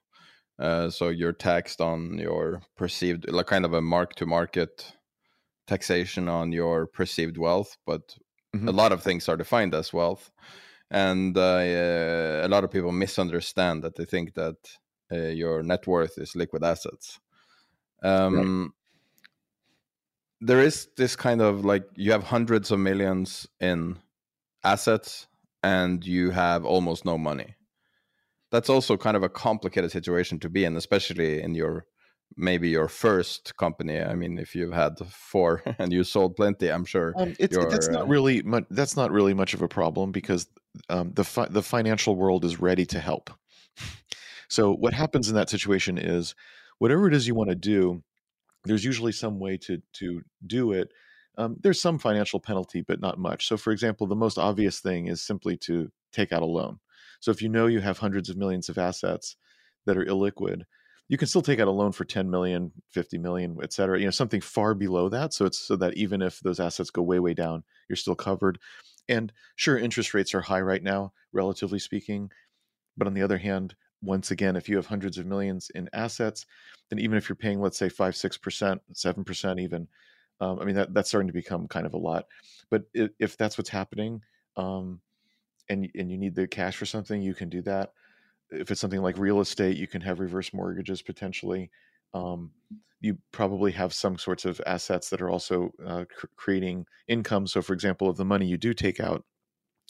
uh, 0.58 0.90
so 0.90 1.08
you're 1.08 1.32
taxed 1.32 1.80
on 1.80 2.18
your 2.18 2.62
perceived, 2.76 3.30
like 3.30 3.46
kind 3.46 3.64
of 3.64 3.74
a 3.74 3.82
mark 3.82 4.14
to 4.16 4.26
market 4.26 4.95
taxation 5.66 6.28
on 6.28 6.52
your 6.52 6.86
perceived 6.86 7.38
wealth, 7.38 7.76
but 7.86 8.16
mm-hmm. 8.54 8.68
a 8.68 8.72
lot 8.72 8.92
of 8.92 9.02
things 9.02 9.28
are 9.28 9.36
defined 9.36 9.74
as 9.74 9.92
wealth, 9.92 10.30
and 10.90 11.36
uh, 11.36 12.40
a 12.42 12.48
lot 12.48 12.64
of 12.64 12.70
people 12.70 12.92
misunderstand 12.92 13.82
that 13.82 13.96
they 13.96 14.04
think 14.04 14.34
that 14.34 14.56
uh, 15.12 15.16
your 15.16 15.62
net 15.62 15.86
worth 15.86 16.18
is 16.18 16.36
liquid 16.36 16.64
assets. 16.64 17.18
Um, 18.02 18.34
right 18.34 18.70
there 20.40 20.60
is 20.60 20.88
this 20.96 21.16
kind 21.16 21.40
of 21.40 21.64
like 21.64 21.84
you 21.94 22.12
have 22.12 22.24
hundreds 22.24 22.70
of 22.70 22.78
millions 22.78 23.46
in 23.60 23.98
assets 24.64 25.26
and 25.62 26.04
you 26.04 26.30
have 26.30 26.64
almost 26.64 27.04
no 27.04 27.16
money. 27.16 27.54
That's 28.50 28.70
also 28.70 28.96
kind 28.96 29.16
of 29.16 29.22
a 29.22 29.28
complicated 29.28 29.90
situation 29.90 30.38
to 30.40 30.48
be 30.48 30.64
in, 30.64 30.76
especially 30.76 31.42
in 31.42 31.54
your 31.54 31.86
maybe 32.36 32.68
your 32.68 32.88
first 32.88 33.56
company. 33.56 34.00
I 34.00 34.14
mean, 34.14 34.38
if 34.38 34.54
you've 34.54 34.72
had 34.72 34.98
four 35.08 35.62
and 35.78 35.92
you 35.92 36.04
sold 36.04 36.36
plenty, 36.36 36.68
I'm 36.68 36.84
sure 36.84 37.14
um, 37.16 37.34
it's 37.38 37.56
that's 37.56 37.88
not 37.88 38.02
uh, 38.02 38.06
really 38.06 38.42
much, 38.42 38.64
that's 38.70 38.96
not 38.96 39.10
really 39.10 39.34
much 39.34 39.54
of 39.54 39.62
a 39.62 39.68
problem 39.68 40.12
because 40.12 40.46
um, 40.88 41.12
the 41.14 41.24
fi- 41.24 41.48
the 41.48 41.62
financial 41.62 42.16
world 42.16 42.44
is 42.44 42.60
ready 42.60 42.86
to 42.86 43.00
help. 43.00 43.30
so 44.48 44.72
what 44.72 44.92
happens 44.92 45.28
in 45.28 45.34
that 45.34 45.50
situation 45.50 45.98
is 45.98 46.34
whatever 46.78 47.06
it 47.06 47.14
is 47.14 47.26
you 47.26 47.34
want 47.34 47.50
to 47.50 47.56
do, 47.56 48.02
there's 48.64 48.84
usually 48.84 49.12
some 49.12 49.38
way 49.38 49.56
to 49.58 49.80
to 49.94 50.22
do 50.46 50.72
it. 50.72 50.92
Um, 51.38 51.56
there's 51.62 51.80
some 51.80 51.98
financial 51.98 52.40
penalty, 52.40 52.80
but 52.80 53.00
not 53.00 53.18
much. 53.18 53.46
So, 53.46 53.56
for 53.56 53.70
example, 53.70 54.06
the 54.06 54.16
most 54.16 54.38
obvious 54.38 54.80
thing 54.80 55.06
is 55.06 55.22
simply 55.22 55.56
to 55.58 55.90
take 56.12 56.32
out 56.32 56.42
a 56.42 56.46
loan. 56.46 56.78
So, 57.20 57.30
if 57.30 57.42
you 57.42 57.48
know 57.48 57.66
you 57.66 57.80
have 57.80 57.98
hundreds 57.98 58.30
of 58.30 58.38
millions 58.38 58.68
of 58.68 58.78
assets 58.78 59.36
that 59.84 59.98
are 59.98 60.04
illiquid, 60.04 60.62
you 61.08 61.16
can 61.16 61.28
still 61.28 61.42
take 61.42 61.60
out 61.60 61.68
a 61.68 61.72
loan 61.72 61.92
for 61.92 62.04
10 62.04 62.28
million, 62.28 62.72
50 62.90 63.18
million, 63.18 63.56
et 63.62 63.72
cetera, 63.72 63.98
you 63.98 64.04
know, 64.04 64.10
something 64.10 64.40
far 64.40 64.74
below 64.74 65.08
that. 65.08 65.32
So 65.32 65.44
it's 65.44 65.58
so 65.58 65.76
that 65.76 65.94
even 65.94 66.20
if 66.20 66.40
those 66.40 66.58
assets 66.58 66.90
go 66.90 67.02
way, 67.02 67.20
way 67.20 67.34
down, 67.34 67.62
you're 67.88 67.96
still 67.96 68.16
covered. 68.16 68.58
And 69.08 69.32
sure, 69.54 69.78
interest 69.78 70.14
rates 70.14 70.34
are 70.34 70.40
high 70.40 70.60
right 70.60 70.82
now, 70.82 71.12
relatively 71.32 71.78
speaking. 71.78 72.30
But 72.96 73.06
on 73.06 73.14
the 73.14 73.22
other 73.22 73.38
hand, 73.38 73.76
once 74.02 74.30
again, 74.30 74.56
if 74.56 74.68
you 74.68 74.76
have 74.76 74.86
hundreds 74.86 75.16
of 75.16 75.26
millions 75.26 75.70
in 75.74 75.88
assets, 75.92 76.44
then 76.90 76.98
even 76.98 77.16
if 77.16 77.28
you're 77.28 77.36
paying, 77.36 77.60
let's 77.60 77.78
say 77.78 77.88
five, 77.88 78.16
six 78.16 78.36
percent, 78.36 78.80
seven 78.92 79.22
percent, 79.22 79.60
even, 79.60 79.86
um, 80.40 80.58
I 80.60 80.64
mean 80.64 80.74
that 80.74 80.92
that's 80.92 81.08
starting 81.08 81.28
to 81.28 81.32
become 81.32 81.68
kind 81.68 81.86
of 81.86 81.94
a 81.94 81.98
lot. 81.98 82.26
But 82.68 82.82
if, 82.94 83.10
if 83.20 83.36
that's 83.36 83.56
what's 83.56 83.70
happening, 83.70 84.22
um, 84.56 85.00
and 85.68 85.88
and 85.94 86.10
you 86.10 86.18
need 86.18 86.34
the 86.34 86.46
cash 86.46 86.76
for 86.76 86.86
something, 86.86 87.22
you 87.22 87.34
can 87.34 87.48
do 87.48 87.62
that. 87.62 87.92
If 88.50 88.70
it's 88.70 88.80
something 88.80 89.02
like 89.02 89.18
real 89.18 89.40
estate, 89.40 89.76
you 89.76 89.86
can 89.86 90.00
have 90.02 90.20
reverse 90.20 90.52
mortgages 90.52 91.02
potentially. 91.02 91.70
Um, 92.14 92.52
you 93.00 93.18
probably 93.32 93.72
have 93.72 93.92
some 93.92 94.16
sorts 94.16 94.44
of 94.44 94.60
assets 94.66 95.10
that 95.10 95.20
are 95.20 95.30
also 95.30 95.70
uh, 95.84 96.04
cr- 96.14 96.26
creating 96.36 96.86
income. 97.08 97.46
So, 97.46 97.60
for 97.60 97.72
example, 97.72 98.08
of 98.08 98.16
the 98.16 98.24
money 98.24 98.46
you 98.46 98.56
do 98.56 98.72
take 98.72 99.00
out, 99.00 99.24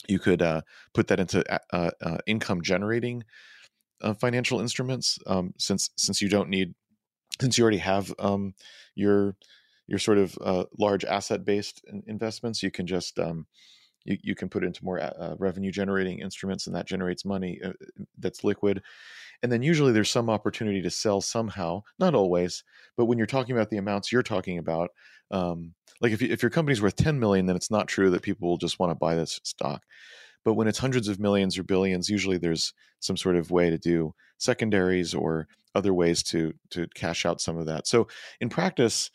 you 0.07 0.19
could 0.19 0.41
uh, 0.41 0.61
put 0.93 1.07
that 1.07 1.19
into 1.19 1.43
uh, 1.73 1.91
uh 2.01 2.17
income 2.27 2.61
generating 2.61 3.23
uh, 4.01 4.13
financial 4.13 4.59
instruments 4.59 5.17
um, 5.27 5.53
since 5.57 5.89
since 5.97 6.21
you 6.21 6.29
don't 6.29 6.49
need 6.49 6.73
since 7.41 7.57
you 7.57 7.63
already 7.63 7.77
have 7.77 8.13
um, 8.19 8.53
your 8.95 9.35
your 9.87 9.99
sort 9.99 10.17
of 10.17 10.37
uh, 10.41 10.65
large 10.77 11.05
asset 11.05 11.45
based 11.45 11.83
investments 12.07 12.61
you 12.61 12.71
can 12.71 12.85
just 12.85 13.19
um, 13.19 13.45
you, 14.07 14.17
you 14.21 14.35
can 14.35 14.49
put 14.49 14.63
into 14.63 14.83
more 14.83 14.99
uh, 14.99 15.13
uh, 15.19 15.35
revenue 15.37 15.71
generating 15.71 16.19
instruments 16.19 16.67
and 16.67 16.75
that 16.75 16.87
generates 16.87 17.25
money 17.25 17.59
uh, 17.63 17.73
that's 18.19 18.43
liquid 18.43 18.81
and 19.43 19.51
then 19.51 19.61
usually 19.61 19.91
there's 19.91 20.09
some 20.09 20.29
opportunity 20.29 20.81
to 20.81 20.89
sell 20.89 21.21
somehow 21.21 21.81
not 21.99 22.15
always 22.15 22.63
but 22.95 23.05
when 23.05 23.17
you're 23.17 23.27
talking 23.27 23.55
about 23.55 23.69
the 23.69 23.77
amounts 23.77 24.11
you're 24.11 24.23
talking 24.23 24.57
about 24.57 24.89
um, 25.31 25.73
like 26.01 26.11
if, 26.11 26.21
if 26.21 26.41
your 26.41 26.49
company's 26.49 26.81
worth 26.81 26.95
10 26.95 27.19
million 27.19 27.45
then 27.45 27.55
it's 27.55 27.71
not 27.71 27.87
true 27.87 28.09
that 28.09 28.21
people 28.21 28.49
will 28.49 28.57
just 28.57 28.79
want 28.79 28.91
to 28.91 28.95
buy 28.95 29.15
this 29.15 29.39
stock 29.43 29.83
but 30.47 30.53
when 30.53 30.69
it's 30.69 30.79
hundreds 30.79 31.09
of 31.09 31.19
millions 31.19 31.57
or 31.57 31.63
billions, 31.63 32.09
usually 32.09 32.37
there's 32.37 32.71
some 33.01 33.17
sort 33.17 33.35
of 33.35 33.51
way 33.51 33.69
to 33.69 33.77
do 33.77 34.13
secondaries 34.37 35.13
or 35.13 35.45
other 35.75 35.93
ways 35.93 36.23
to 36.23 36.53
to 36.69 36.87
cash 36.95 37.25
out 37.25 37.41
some 37.41 37.57
of 37.57 37.65
that. 37.65 37.85
So 37.85 38.07
in 38.39 38.47
practice, 38.47 39.11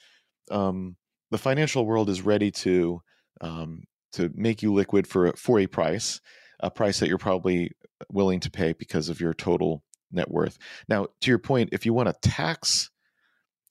um, 0.51 0.95
the 1.31 1.39
financial 1.39 1.87
world 1.87 2.11
is 2.11 2.21
ready 2.21 2.51
to 2.51 3.01
um, 3.41 3.85
to 4.13 4.31
make 4.35 4.63
you 4.63 4.73
liquid 4.73 5.07
for 5.07 5.33
for 5.37 5.59
a 5.59 5.67
price, 5.67 6.21
a 6.61 6.71
price 6.71 7.01
that 7.01 7.09
you're 7.09 7.19
probably 7.19 7.73
willing 8.11 8.41
to 8.41 8.51
pay 8.51 8.73
because 8.73 9.09
of 9.09 9.21
your 9.21 9.35
total 9.35 9.83
net 10.11 10.31
worth. 10.31 10.59
Now, 10.89 11.09
to 11.21 11.31
your 11.31 11.39
point, 11.39 11.71
if 11.73 11.87
you 11.87 11.95
want 11.95 12.09
to 12.09 12.29
tax 12.29 12.91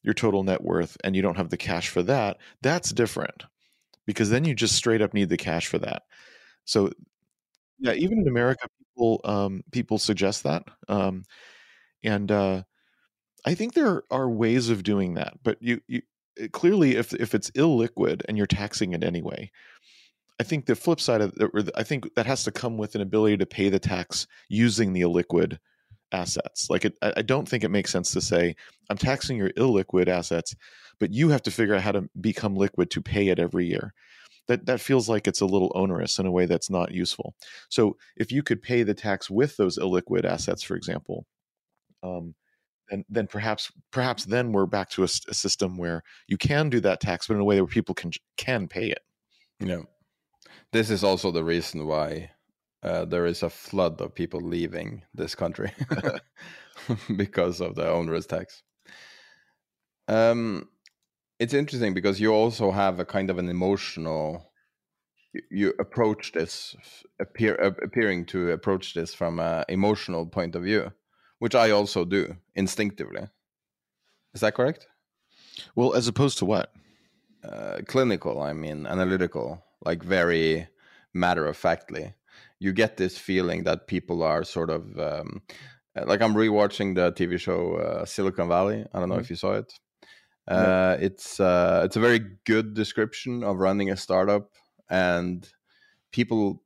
your 0.04 0.14
total 0.14 0.44
net 0.44 0.64
worth 0.64 0.98
and 1.04 1.16
you 1.16 1.22
don't 1.22 1.38
have 1.38 1.50
the 1.50 1.58
cash 1.58 1.90
for 1.90 2.02
that, 2.04 2.38
that's 2.62 2.92
different 2.92 3.44
because 4.06 4.30
then 4.30 4.46
you 4.46 4.56
just 4.56 4.76
straight 4.76 5.02
up 5.02 5.14
need 5.14 5.30
the 5.30 5.38
cash 5.38 5.68
for 5.68 5.80
that. 5.80 6.04
So 6.66 6.92
yeah, 7.80 7.94
even 7.94 8.20
in 8.20 8.28
America, 8.28 8.68
people 8.80 9.22
um, 9.24 9.64
people 9.72 9.98
suggest 9.98 10.44
that, 10.44 10.64
um, 10.88 11.24
and 12.04 12.32
uh, 12.32 12.64
I 13.46 13.56
think 13.56 13.74
there 13.74 14.04
are 14.12 14.30
ways 14.30 14.70
of 14.70 14.84
doing 14.84 15.16
that. 15.16 15.34
But 15.44 15.58
you, 15.62 15.82
you 15.88 16.02
clearly, 16.52 16.96
if 16.96 17.14
if 17.14 17.34
it's 17.34 17.52
illiquid 17.52 18.22
and 18.28 18.38
you're 18.38 18.48
taxing 18.48 18.94
it 18.94 19.04
anyway, 19.04 19.52
I 20.40 20.44
think 20.44 20.66
the 20.66 20.76
flip 20.76 21.00
side 21.00 21.22
of 21.22 21.34
the, 21.36 21.72
I 21.76 21.84
think 21.84 22.14
that 22.16 22.26
has 22.26 22.44
to 22.46 22.52
come 22.52 22.78
with 22.78 22.96
an 22.96 23.02
ability 23.02 23.38
to 23.38 23.46
pay 23.46 23.70
the 23.70 23.80
tax 23.80 24.28
using 24.50 24.94
the 24.94 25.02
illiquid 25.02 25.58
assets. 26.12 26.70
Like 26.70 26.86
it, 26.86 26.98
I 27.02 27.22
don't 27.22 27.48
think 27.48 27.64
it 27.64 27.72
makes 27.72 27.92
sense 27.92 28.12
to 28.12 28.22
say 28.22 28.56
I'm 28.90 28.98
taxing 28.98 29.38
your 29.38 29.52
illiquid 29.52 30.08
assets, 30.08 30.56
but 31.00 31.14
you 31.14 31.30
have 31.30 31.44
to 31.44 31.52
figure 31.52 31.76
out 31.76 31.82
how 31.82 31.92
to 31.92 32.10
become 32.20 32.56
liquid 32.56 32.90
to 32.92 33.02
pay 33.02 33.28
it 33.28 33.40
every 33.40 33.66
year 33.68 33.94
that 34.48 34.66
that 34.66 34.82
feels 34.82 35.08
like 35.08 35.28
it's 35.28 35.42
a 35.42 35.46
little 35.46 35.72
onerous 35.76 36.20
in 36.20 36.26
a 36.26 36.32
way 36.32 36.46
that's 36.46 36.70
not 36.70 36.92
useful. 36.92 37.36
So 37.70 37.98
if 38.18 38.32
you 38.32 38.44
could 38.44 38.62
pay 38.62 38.84
the 38.84 38.94
tax 38.94 39.30
with 39.30 39.56
those 39.58 39.78
illiquid 39.78 40.26
assets, 40.26 40.64
for 40.64 40.76
example, 40.76 41.26
um, 42.04 42.36
and 42.90 43.06
then 43.10 43.28
perhaps 43.28 43.72
perhaps 43.92 44.26
then 44.26 44.52
we're 44.52 44.66
back 44.66 44.90
to 44.90 45.04
a, 45.04 45.10
a, 45.30 45.34
system 45.34 45.78
where 45.78 46.04
you 46.28 46.38
can 46.38 46.70
do 46.70 46.82
that 46.82 47.00
tax, 47.00 47.28
but 47.28 47.36
in 47.36 47.40
a 47.40 47.46
way 47.46 47.62
where 47.62 47.68
people 47.68 47.96
can 47.96 48.12
can 48.38 48.68
pay 48.68 48.90
it. 48.90 49.00
Yeah, 49.60 49.84
this 50.72 50.90
is 50.90 51.04
also 51.04 51.32
the 51.32 51.44
reason 51.44 51.86
why 51.86 52.32
uh, 52.84 53.06
there 53.06 53.26
is 53.26 53.44
a 53.44 53.50
flood 53.50 54.02
of 54.02 54.16
people 54.16 54.42
leaving 54.42 55.04
this 55.14 55.36
country 55.36 55.72
because 57.16 57.62
of 57.62 57.76
the 57.76 57.90
onerous 57.90 58.26
tax. 58.26 58.64
Um, 60.08 60.70
it's 61.40 61.54
interesting 61.54 61.94
because 61.94 62.20
you 62.20 62.34
also 62.34 62.72
have 62.72 63.00
a 63.00 63.06
kind 63.06 63.30
of 63.30 63.38
an 63.38 63.50
emotional 63.50 64.48
you 65.50 65.74
approach 65.80 66.34
this 66.34 66.76
appear 67.22 67.56
appearing 67.56 68.26
to 68.26 68.52
approach 68.52 68.94
this 68.94 69.14
from 69.14 69.40
an 69.40 69.64
emotional 69.70 70.26
point 70.26 70.56
of 70.56 70.64
view 70.64 70.92
which 71.40 71.56
i 71.56 71.72
also 71.72 72.04
do 72.04 72.36
instinctively. 72.56 73.28
Is 74.34 74.42
that 74.42 74.56
correct? 74.56 74.88
Well 75.74 75.94
as 75.94 76.08
opposed 76.08 76.38
to 76.40 76.46
what? 76.46 76.74
Uh, 77.44 77.80
clinical 77.88 78.42
i 78.42 78.54
mean 78.54 78.86
analytical 78.86 79.64
like 79.84 80.04
very 80.04 80.68
matter 81.14 81.46
of 81.46 81.58
factly 81.58 82.14
you 82.60 82.72
get 82.72 82.98
this 82.98 83.18
feeling 83.18 83.64
that 83.64 83.88
people 83.88 84.22
are 84.22 84.44
sort 84.44 84.70
of 84.70 84.98
um, 85.00 85.42
like 86.06 86.22
i'm 86.22 86.36
rewatching 86.36 86.96
the 86.96 87.12
tv 87.12 87.40
show 87.40 87.76
uh, 87.76 88.06
silicon 88.06 88.48
valley. 88.48 88.86
I 88.94 89.00
don't 89.00 89.10
know 89.10 89.16
mm-hmm. 89.16 89.22
if 89.22 89.30
you 89.30 89.36
saw 89.36 89.54
it. 89.54 89.74
Uh, 90.48 90.98
it's 91.00 91.40
uh, 91.40 91.82
it's 91.86 91.96
a 91.96 92.00
very 92.00 92.20
good 92.46 92.74
description 92.74 93.44
of 93.44 93.58
running 93.58 93.90
a 93.92 93.96
startup, 93.96 94.50
and 94.90 95.48
people 96.12 96.64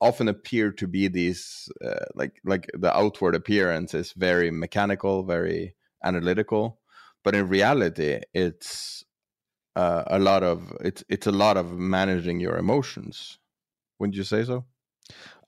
often 0.00 0.28
appear 0.28 0.70
to 0.72 0.86
be 0.86 1.08
these 1.08 1.68
uh, 1.84 2.04
like 2.14 2.40
like 2.44 2.70
the 2.74 2.94
outward 2.96 3.34
appearance 3.34 3.94
is 3.94 4.12
very 4.12 4.50
mechanical, 4.50 5.24
very 5.24 5.74
analytical, 6.04 6.80
but 7.22 7.34
in 7.34 7.48
reality, 7.48 8.20
it's 8.34 9.04
uh, 9.76 10.04
a 10.06 10.18
lot 10.18 10.42
of 10.42 10.72
it's 10.80 11.04
it's 11.08 11.26
a 11.26 11.32
lot 11.32 11.56
of 11.56 11.72
managing 11.72 12.40
your 12.40 12.56
emotions. 12.56 13.38
Wouldn't 13.98 14.16
you 14.16 14.24
say 14.24 14.44
so? 14.44 14.64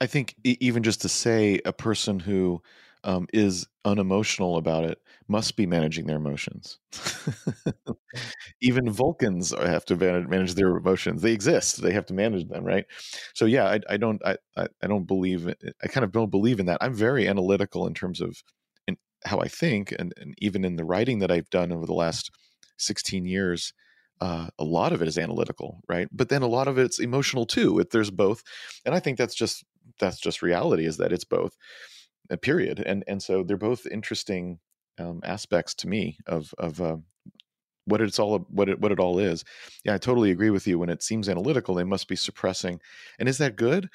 I 0.01 0.07
think 0.07 0.35
even 0.45 0.83
just 0.83 1.03
to 1.03 1.09
say 1.09 1.61
a 1.64 1.72
person 1.72 2.20
who 2.20 2.62
um, 3.05 3.27
is 3.33 3.66
unemotional 3.85 4.57
about 4.57 4.85
it 4.85 4.99
must 5.29 5.57
be 5.57 5.64
managing 5.64 6.07
their 6.07 6.16
emotions. 6.16 6.79
even 8.61 8.91
Vulcans 8.91 9.55
have 9.57 9.85
to 9.87 9.97
manage, 9.97 10.55
their 10.55 10.77
emotions. 10.77 11.22
They 11.22 11.33
exist. 11.33 11.81
They 11.83 11.93
have 11.93 12.07
to 12.07 12.14
manage 12.14 12.49
them, 12.49 12.64
right? 12.64 12.85
So 13.35 13.47
yeah, 13.47 13.66
I, 13.66 13.81
I 13.89 13.97
don't 13.97 14.20
I, 14.24 14.37
I, 14.57 14.87
don't 14.87 15.07
believe 15.07 15.49
I 15.83 15.87
kind 15.87 16.05
of 16.05 16.12
don't 16.12 16.31
believe 16.31 16.61
in 16.61 16.66
that. 16.66 16.79
I'm 16.81 16.95
very 16.95 17.29
analytical 17.29 17.87
in 17.87 17.95
terms 17.95 18.20
of 18.20 18.43
in 18.89 18.97
how 19.24 19.39
I 19.39 19.49
think, 19.49 19.93
and, 19.99 20.12
and 20.16 20.35
even 20.39 20.64
in 20.64 20.77
the 20.77 20.85
writing 20.85 21.20
that 21.20 21.31
I've 21.31 21.51
done 21.51 21.72
over 21.72 21.87
the 21.87 21.95
last 21.95 22.31
16 22.79 23.24
years 23.24 23.72
uh, 24.21 24.49
a 24.59 24.64
lot 24.64 24.93
of 24.93 25.03
it 25.03 25.09
is 25.09 25.19
analytical, 25.19 25.81
right? 25.89 26.09
But 26.12 26.29
then 26.29 26.43
a 26.43 26.47
lot 26.47 26.69
of 26.69 26.79
it's 26.79 26.99
emotional 26.99 27.47
too. 27.47 27.79
If 27.79 27.91
there's 27.91 28.11
both, 28.11 28.43
and 28.85 28.95
I 28.95 29.01
think 29.01 29.19
that's 29.19 29.35
just 29.35 29.64
that's 29.99 30.19
just 30.19 30.43
reality 30.43 30.87
is 30.87 30.97
that 30.99 31.12
it's 31.12 31.25
both. 31.25 31.57
A 32.29 32.35
uh, 32.35 32.37
period, 32.37 32.83
and 32.85 33.05
and 33.07 33.23
so 33.23 33.45
they're 33.45 33.57
both 33.57 33.87
interesting 33.87 34.59
um, 34.99 35.21
aspects 35.23 35.75
to 35.77 35.89
me 35.89 36.19
of 36.27 36.53
of 36.59 36.81
uh, 36.81 36.97
what 37.85 38.01
it's 38.01 38.19
all 38.19 38.39
what 38.51 38.69
it 38.69 38.81
what 38.81 38.93
it 38.93 38.99
all 38.99 39.19
is. 39.19 39.45
Yeah, 39.85 39.95
I 39.95 39.99
totally 39.99 40.31
agree 40.31 40.51
with 40.51 40.67
you. 40.67 40.79
When 40.79 40.91
it 40.91 41.03
seems 41.03 41.29
analytical, 41.29 41.75
they 41.75 41.85
must 41.85 42.09
be 42.09 42.17
suppressing. 42.17 42.81
And 43.19 43.29
is 43.29 43.39
that 43.39 43.57
good? 43.57 43.89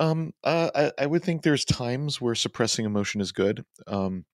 Um, 0.00 0.32
uh, 0.42 0.70
I, 0.74 0.92
I 0.98 1.06
would 1.06 1.22
think 1.22 1.42
there's 1.42 1.64
times 1.64 2.20
where 2.20 2.34
suppressing 2.34 2.86
emotion 2.86 3.20
is 3.20 3.30
good. 3.30 3.64
Um, 3.86 4.24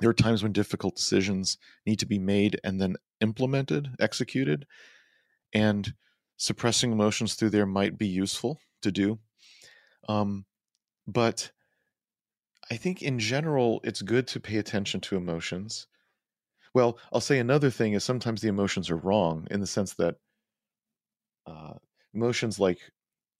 there 0.00 0.10
are 0.10 0.14
times 0.14 0.42
when 0.42 0.52
difficult 0.52 0.96
decisions 0.96 1.58
need 1.86 1.98
to 1.98 2.06
be 2.06 2.18
made 2.18 2.60
and 2.64 2.80
then 2.80 2.96
implemented, 3.20 3.90
executed, 4.00 4.66
and 5.52 5.94
suppressing 6.36 6.92
emotions 6.92 7.34
through 7.34 7.50
there 7.50 7.66
might 7.66 7.98
be 7.98 8.06
useful 8.06 8.60
to 8.82 8.92
do. 8.92 9.18
Um, 10.08 10.44
but 11.06 11.50
I 12.70 12.76
think 12.76 13.02
in 13.02 13.18
general, 13.18 13.80
it's 13.82 14.02
good 14.02 14.26
to 14.28 14.40
pay 14.40 14.58
attention 14.58 15.00
to 15.02 15.16
emotions. 15.16 15.86
Well, 16.74 16.98
I'll 17.12 17.20
say 17.20 17.38
another 17.38 17.70
thing 17.70 17.94
is 17.94 18.04
sometimes 18.04 18.40
the 18.40 18.48
emotions 18.48 18.90
are 18.90 18.96
wrong 18.96 19.48
in 19.50 19.60
the 19.60 19.66
sense 19.66 19.94
that 19.94 20.16
uh, 21.46 21.74
emotions 22.14 22.60
like 22.60 22.78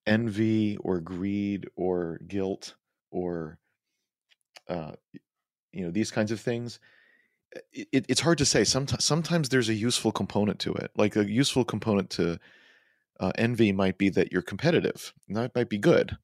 envy 0.06 0.78
or 0.78 1.00
greed 1.00 1.68
or 1.76 2.18
guilt 2.26 2.74
or 3.10 3.58
uh, 4.68 4.92
you 5.78 5.84
know 5.84 5.90
these 5.90 6.10
kinds 6.10 6.32
of 6.32 6.40
things 6.40 6.80
it, 7.72 8.04
it's 8.10 8.20
hard 8.20 8.36
to 8.36 8.44
say. 8.44 8.62
Sometimes 8.62 9.02
sometimes 9.02 9.48
there's 9.48 9.70
a 9.70 9.74
useful 9.74 10.12
component 10.12 10.58
to 10.60 10.74
it. 10.74 10.90
Like 10.96 11.16
a 11.16 11.24
useful 11.24 11.64
component 11.64 12.10
to 12.10 12.38
uh, 13.20 13.32
envy 13.38 13.72
might 13.72 13.96
be 13.96 14.10
that 14.10 14.30
you're 14.30 14.42
competitive. 14.42 15.14
That 15.28 15.54
might 15.54 15.70
be 15.70 15.78
good 15.78 16.18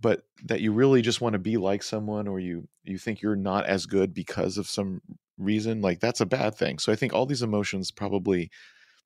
but 0.00 0.22
that 0.44 0.60
you 0.60 0.72
really 0.72 1.02
just 1.02 1.20
want 1.20 1.32
to 1.32 1.38
be 1.38 1.56
like 1.56 1.82
someone 1.82 2.28
or 2.28 2.38
you 2.38 2.68
you 2.84 2.98
think 2.98 3.20
you're 3.20 3.36
not 3.36 3.66
as 3.66 3.86
good 3.86 4.14
because 4.14 4.58
of 4.58 4.68
some 4.68 5.00
reason 5.38 5.80
like 5.80 6.00
that's 6.00 6.20
a 6.20 6.26
bad 6.26 6.54
thing. 6.54 6.78
So 6.78 6.92
i 6.92 6.96
think 6.96 7.12
all 7.12 7.26
these 7.26 7.42
emotions 7.42 7.90
probably 7.90 8.50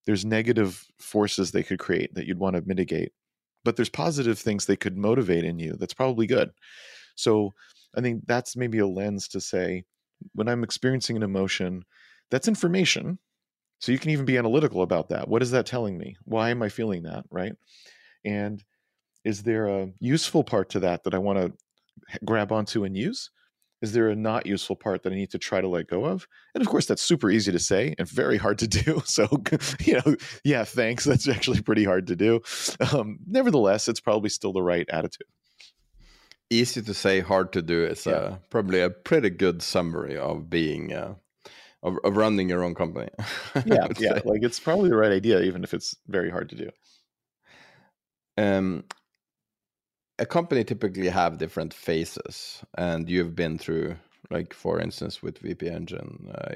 there's 0.04 0.24
negative 0.24 0.84
forces 0.98 1.50
they 1.52 1.62
could 1.62 1.78
create 1.78 2.14
that 2.14 2.26
you'd 2.26 2.38
want 2.38 2.56
to 2.56 2.62
mitigate 2.66 3.12
but 3.64 3.76
there's 3.76 3.88
positive 3.88 4.38
things 4.38 4.66
they 4.66 4.76
could 4.76 4.96
motivate 4.96 5.44
in 5.44 5.58
you 5.58 5.74
that's 5.78 5.94
probably 5.94 6.26
good. 6.26 6.50
So 7.14 7.52
I 7.96 8.00
think 8.00 8.24
that's 8.26 8.56
maybe 8.56 8.78
a 8.78 8.86
lens 8.86 9.28
to 9.28 9.40
say 9.40 9.84
when 10.34 10.48
I'm 10.48 10.64
experiencing 10.64 11.16
an 11.16 11.22
emotion, 11.22 11.84
that's 12.30 12.48
information. 12.48 13.18
So 13.80 13.92
you 13.92 13.98
can 13.98 14.10
even 14.10 14.24
be 14.24 14.38
analytical 14.38 14.82
about 14.82 15.08
that. 15.08 15.28
What 15.28 15.42
is 15.42 15.50
that 15.50 15.66
telling 15.66 15.98
me? 15.98 16.16
Why 16.24 16.50
am 16.50 16.62
I 16.62 16.68
feeling 16.68 17.02
that? 17.02 17.24
Right. 17.30 17.54
And 18.24 18.62
is 19.24 19.42
there 19.42 19.66
a 19.66 19.88
useful 19.98 20.44
part 20.44 20.70
to 20.70 20.80
that 20.80 21.04
that 21.04 21.14
I 21.14 21.18
want 21.18 21.38
to 21.38 21.52
grab 22.24 22.52
onto 22.52 22.84
and 22.84 22.96
use? 22.96 23.30
Is 23.80 23.92
there 23.92 24.08
a 24.08 24.14
not 24.14 24.46
useful 24.46 24.76
part 24.76 25.02
that 25.02 25.12
I 25.12 25.16
need 25.16 25.32
to 25.32 25.38
try 25.38 25.60
to 25.60 25.66
let 25.66 25.88
go 25.88 26.04
of? 26.04 26.28
And 26.54 26.62
of 26.62 26.68
course, 26.68 26.86
that's 26.86 27.02
super 27.02 27.28
easy 27.28 27.50
to 27.50 27.58
say 27.58 27.96
and 27.98 28.08
very 28.08 28.36
hard 28.36 28.60
to 28.60 28.68
do. 28.68 29.02
So, 29.06 29.28
you 29.80 29.94
know, 29.94 30.16
yeah, 30.44 30.62
thanks. 30.62 31.04
That's 31.04 31.28
actually 31.28 31.60
pretty 31.60 31.84
hard 31.84 32.06
to 32.06 32.16
do. 32.16 32.40
Um, 32.92 33.18
nevertheless, 33.26 33.88
it's 33.88 34.00
probably 34.00 34.30
still 34.30 34.52
the 34.52 34.62
right 34.62 34.88
attitude 34.88 35.26
easy 36.52 36.82
to 36.82 36.94
say, 36.94 37.20
hard 37.20 37.52
to 37.52 37.62
do 37.62 37.84
is 37.84 38.06
yeah. 38.06 38.12
uh, 38.12 38.36
probably 38.50 38.80
a 38.80 38.90
pretty 38.90 39.30
good 39.30 39.62
summary 39.62 40.16
of 40.16 40.50
being 40.50 40.92
uh, 40.92 41.14
of, 41.82 41.96
of, 42.04 42.16
running 42.16 42.48
your 42.48 42.62
own 42.62 42.74
company. 42.74 43.08
yeah, 43.66 43.88
yeah, 43.98 44.14
say. 44.14 44.22
like 44.24 44.42
it's 44.42 44.60
probably 44.60 44.90
the 44.90 44.96
right 44.96 45.12
idea, 45.12 45.40
even 45.40 45.64
if 45.64 45.74
it's 45.74 45.96
very 46.06 46.30
hard 46.30 46.48
to 46.50 46.56
do. 46.56 46.70
Um, 48.36 48.84
a 50.18 50.26
company 50.26 50.64
typically 50.64 51.08
have 51.08 51.38
different 51.38 51.74
phases, 51.74 52.62
and 52.76 53.08
you've 53.08 53.34
been 53.34 53.58
through 53.58 53.96
like 54.30 54.54
for 54.54 54.80
instance 54.80 55.22
with 55.22 55.42
WP 55.42 55.62
Engine, 55.70 56.32
uh, 56.34 56.54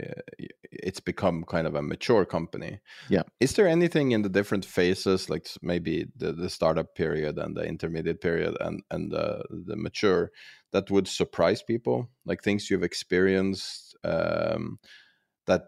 it's 0.63 1.01
become 1.01 1.45
kind 1.45 1.67
of 1.67 1.75
a 1.75 1.83
mature 1.83 2.25
company. 2.25 2.81
Yeah. 3.09 3.23
Is 3.41 3.55
there 3.55 3.67
anything 3.67 4.13
in 4.13 4.23
the 4.23 4.29
different 4.29 4.65
phases, 4.65 5.29
like 5.29 5.47
maybe 5.63 6.07
the, 6.17 6.33
the 6.33 6.49
startup 6.49 6.95
period 6.95 7.39
and 7.39 7.57
the 7.57 7.65
intermediate 7.65 8.21
period 8.21 8.57
and 8.61 8.83
and 8.91 9.11
the 9.11 9.45
the 9.51 9.77
mature, 9.77 10.31
that 10.73 10.91
would 10.91 11.09
surprise 11.09 11.63
people? 11.63 12.09
Like 12.25 12.43
things 12.43 12.71
you've 12.71 12.83
experienced 12.83 13.97
um, 14.05 14.79
that 15.47 15.65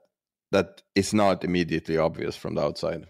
that 0.53 0.83
is 0.95 1.13
not 1.13 1.45
immediately 1.45 1.99
obvious 1.99 2.37
from 2.37 2.55
the 2.55 2.63
outside. 2.63 3.07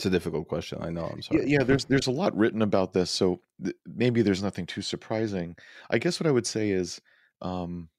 It's 0.00 0.06
a 0.06 0.10
difficult 0.10 0.48
question. 0.48 0.78
I 0.80 0.88
know. 0.88 1.04
I'm 1.04 1.20
sorry. 1.20 1.42
Yeah, 1.42 1.58
yeah 1.58 1.62
there's 1.62 1.84
there's 1.84 2.06
a 2.06 2.10
lot 2.10 2.34
written 2.34 2.62
about 2.62 2.94
this, 2.94 3.10
so 3.10 3.42
th- 3.62 3.76
maybe 3.86 4.22
there's 4.22 4.42
nothing 4.42 4.64
too 4.64 4.80
surprising. 4.80 5.56
I 5.90 5.98
guess 5.98 6.18
what 6.18 6.26
I 6.26 6.30
would 6.30 6.46
say 6.46 6.70
is, 6.70 7.02
um, 7.42 7.90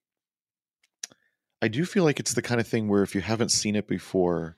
I 1.62 1.68
do 1.68 1.86
feel 1.86 2.04
like 2.04 2.20
it's 2.20 2.34
the 2.34 2.42
kind 2.42 2.60
of 2.60 2.66
thing 2.66 2.88
where 2.88 3.04
if 3.04 3.14
you 3.14 3.22
haven't 3.22 3.52
seen 3.52 3.76
it 3.76 3.88
before, 3.88 4.58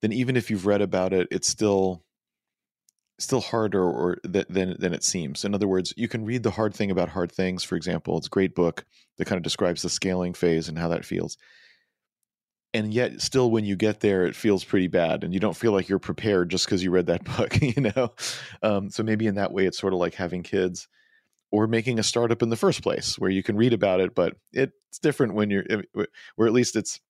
then 0.00 0.12
even 0.12 0.36
if 0.36 0.48
you've 0.48 0.64
read 0.64 0.80
about 0.80 1.12
it, 1.12 1.26
it's 1.32 1.48
still 1.48 2.04
still 3.18 3.40
harder 3.40 3.82
or 3.82 4.20
th- 4.32 4.46
than 4.48 4.76
than 4.78 4.94
it 4.94 5.02
seems. 5.02 5.44
In 5.44 5.56
other 5.56 5.66
words, 5.66 5.92
you 5.96 6.06
can 6.06 6.24
read 6.24 6.44
the 6.44 6.52
hard 6.52 6.72
thing 6.72 6.92
about 6.92 7.08
hard 7.08 7.32
things. 7.32 7.64
For 7.64 7.74
example, 7.74 8.16
it's 8.16 8.28
a 8.28 8.30
great 8.30 8.54
book 8.54 8.84
that 9.18 9.24
kind 9.24 9.38
of 9.38 9.42
describes 9.42 9.82
the 9.82 9.88
scaling 9.88 10.34
phase 10.34 10.68
and 10.68 10.78
how 10.78 10.86
that 10.86 11.04
feels 11.04 11.36
and 12.72 12.94
yet 12.94 13.20
still 13.20 13.50
when 13.50 13.64
you 13.64 13.76
get 13.76 14.00
there 14.00 14.26
it 14.26 14.36
feels 14.36 14.64
pretty 14.64 14.86
bad 14.86 15.24
and 15.24 15.34
you 15.34 15.40
don't 15.40 15.56
feel 15.56 15.72
like 15.72 15.88
you're 15.88 15.98
prepared 15.98 16.50
just 16.50 16.66
because 16.66 16.82
you 16.82 16.90
read 16.90 17.06
that 17.06 17.24
book 17.36 17.60
you 17.60 17.92
know? 17.94 18.12
Um, 18.62 18.90
so 18.90 19.02
maybe 19.02 19.26
in 19.26 19.36
that 19.36 19.52
way 19.52 19.66
it's 19.66 19.78
sort 19.78 19.92
of 19.92 19.98
like 19.98 20.14
having 20.14 20.42
kids 20.42 20.88
or 21.52 21.66
making 21.66 21.98
a 21.98 22.04
startup 22.04 22.42
in 22.42 22.50
the 22.50 22.56
first 22.56 22.82
place 22.82 23.18
where 23.18 23.30
you 23.30 23.42
can 23.42 23.56
read 23.56 23.72
about 23.72 24.00
it 24.00 24.14
but 24.14 24.36
it's 24.52 24.98
different 25.02 25.34
when 25.34 25.50
you're 25.50 25.64
or 26.36 26.46
at 26.46 26.52
least 26.52 26.76
it's 26.76 27.00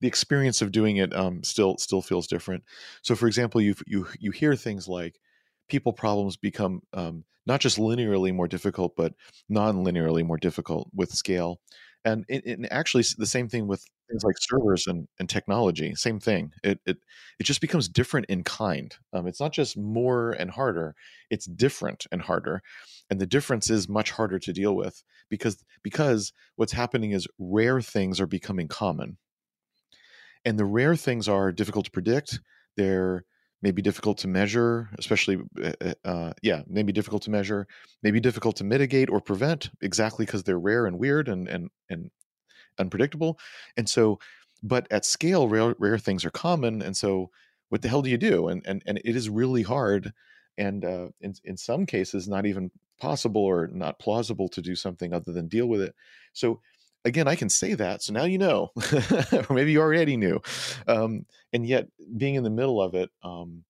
the 0.00 0.08
experience 0.08 0.60
of 0.60 0.72
doing 0.72 0.96
it 0.98 1.14
um, 1.14 1.42
still 1.42 1.78
still 1.78 2.02
feels 2.02 2.26
different. 2.26 2.62
So 3.02 3.14
for 3.14 3.26
example 3.26 3.60
you 3.60 3.74
you 3.86 4.06
you 4.18 4.30
hear 4.30 4.56
things 4.56 4.88
like 4.88 5.18
people 5.68 5.92
problems 5.92 6.36
become 6.36 6.82
um, 6.92 7.24
not 7.46 7.60
just 7.60 7.78
linearly 7.78 8.34
more 8.34 8.48
difficult 8.48 8.94
but 8.96 9.14
non-linearly 9.48 10.24
more 10.24 10.36
difficult 10.36 10.90
with 10.94 11.12
scale. 11.12 11.60
And, 12.04 12.26
it 12.28 12.68
actually 12.70 13.04
the 13.16 13.26
same 13.26 13.48
thing 13.48 13.66
with 13.66 13.82
things 14.08 14.24
like 14.24 14.36
servers 14.38 14.86
and, 14.86 15.08
and 15.18 15.28
technology 15.28 15.94
same 15.94 16.20
thing. 16.20 16.52
It, 16.62 16.80
it 16.86 16.98
it 17.38 17.44
just 17.44 17.60
becomes 17.60 17.88
different 17.88 18.26
in 18.26 18.44
kind. 18.44 18.94
Um, 19.12 19.26
it's 19.26 19.40
not 19.40 19.52
just 19.52 19.76
more 19.76 20.32
and 20.32 20.50
harder 20.50 20.94
it's 21.30 21.46
different 21.46 22.06
and 22.12 22.22
harder. 22.22 22.62
And 23.10 23.20
the 23.20 23.26
difference 23.26 23.68
is 23.68 23.88
much 23.88 24.12
harder 24.12 24.38
to 24.38 24.52
deal 24.52 24.74
with 24.74 25.02
because 25.28 25.62
because 25.82 26.32
what's 26.56 26.72
happening 26.72 27.10
is 27.10 27.26
rare 27.38 27.80
things 27.80 28.20
are 28.20 28.26
becoming 28.26 28.68
common. 28.68 29.18
And 30.44 30.58
the 30.58 30.64
rare 30.64 30.96
things 30.96 31.28
are 31.28 31.52
difficult 31.52 31.86
to 31.86 31.90
predict 31.90 32.40
they're 32.76 33.24
maybe 33.62 33.80
difficult 33.80 34.18
to 34.18 34.28
measure 34.28 34.90
especially 34.98 35.38
uh, 35.62 35.72
uh, 35.80 35.94
uh 36.04 36.32
yeah 36.42 36.62
maybe 36.66 36.92
difficult 36.92 37.22
to 37.22 37.30
measure 37.30 37.66
maybe 38.02 38.20
difficult 38.20 38.56
to 38.56 38.64
mitigate 38.64 39.08
or 39.08 39.20
prevent 39.20 39.70
exactly 39.80 40.26
because 40.26 40.42
they're 40.42 40.58
rare 40.58 40.86
and 40.86 40.98
weird 40.98 41.28
and 41.28 41.48
and 41.48 41.70
and 41.88 42.10
unpredictable. 42.78 43.38
And 43.76 43.88
so, 43.88 44.18
but 44.62 44.86
at 44.90 45.04
scale, 45.04 45.48
rare, 45.48 45.74
rare 45.78 45.98
things 45.98 46.24
are 46.24 46.30
common. 46.30 46.82
And 46.82 46.96
so, 46.96 47.30
what 47.68 47.82
the 47.82 47.88
hell 47.88 48.02
do 48.02 48.10
you 48.10 48.18
do? 48.18 48.48
And 48.48 48.62
and 48.66 48.82
and 48.86 49.00
it 49.04 49.16
is 49.16 49.28
really 49.28 49.62
hard, 49.62 50.12
and 50.56 50.84
uh, 50.84 51.08
in 51.20 51.34
in 51.44 51.56
some 51.56 51.86
cases, 51.86 52.28
not 52.28 52.46
even 52.46 52.70
possible 53.00 53.42
or 53.42 53.68
not 53.72 53.98
plausible 53.98 54.48
to 54.48 54.62
do 54.62 54.74
something 54.74 55.12
other 55.12 55.32
than 55.32 55.48
deal 55.48 55.66
with 55.66 55.80
it. 55.80 55.94
So 56.32 56.60
again, 57.04 57.28
I 57.28 57.34
can 57.34 57.48
say 57.48 57.74
that. 57.74 58.02
So 58.02 58.12
now 58.12 58.24
you 58.24 58.38
know, 58.38 58.70
or 59.48 59.54
maybe 59.54 59.72
you 59.72 59.80
already 59.80 60.16
knew. 60.16 60.40
Um, 60.86 61.26
and 61.52 61.66
yet, 61.66 61.88
being 62.16 62.34
in 62.34 62.44
the 62.44 62.50
middle 62.50 62.80
of 62.80 62.94
it, 62.94 63.10
um, 63.22 63.64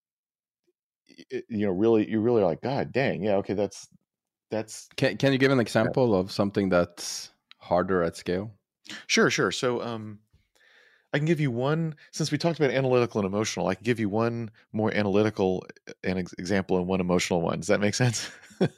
it, 1.06 1.44
you 1.48 1.66
know, 1.66 1.72
really, 1.72 2.08
you 2.08 2.20
really 2.20 2.42
are 2.42 2.46
like, 2.46 2.62
God 2.62 2.92
dang, 2.92 3.22
yeah, 3.22 3.36
okay, 3.36 3.54
that's 3.54 3.88
that's. 4.50 4.88
Can 4.96 5.16
Can 5.16 5.32
you 5.32 5.38
give 5.38 5.52
an 5.52 5.60
example 5.60 6.14
of 6.14 6.30
something 6.30 6.68
that's 6.68 7.30
harder 7.58 8.02
at 8.02 8.16
scale? 8.16 8.52
Sure, 9.06 9.30
sure. 9.30 9.50
So, 9.50 9.82
um, 9.82 10.18
I 11.12 11.18
can 11.18 11.26
give 11.26 11.40
you 11.40 11.50
one 11.50 11.94
since 12.12 12.32
we 12.32 12.38
talked 12.38 12.58
about 12.58 12.72
analytical 12.72 13.20
and 13.20 13.26
emotional. 13.26 13.68
I 13.68 13.76
can 13.76 13.84
give 13.84 14.00
you 14.00 14.08
one 14.08 14.50
more 14.72 14.92
analytical 14.92 15.64
uh, 15.88 15.92
an 16.04 16.18
ex- 16.18 16.34
example 16.34 16.76
and 16.76 16.86
one 16.88 17.00
emotional 17.00 17.40
one. 17.40 17.58
Does 17.60 17.68
that 17.68 17.80
make 17.80 17.94
sense? 17.94 18.30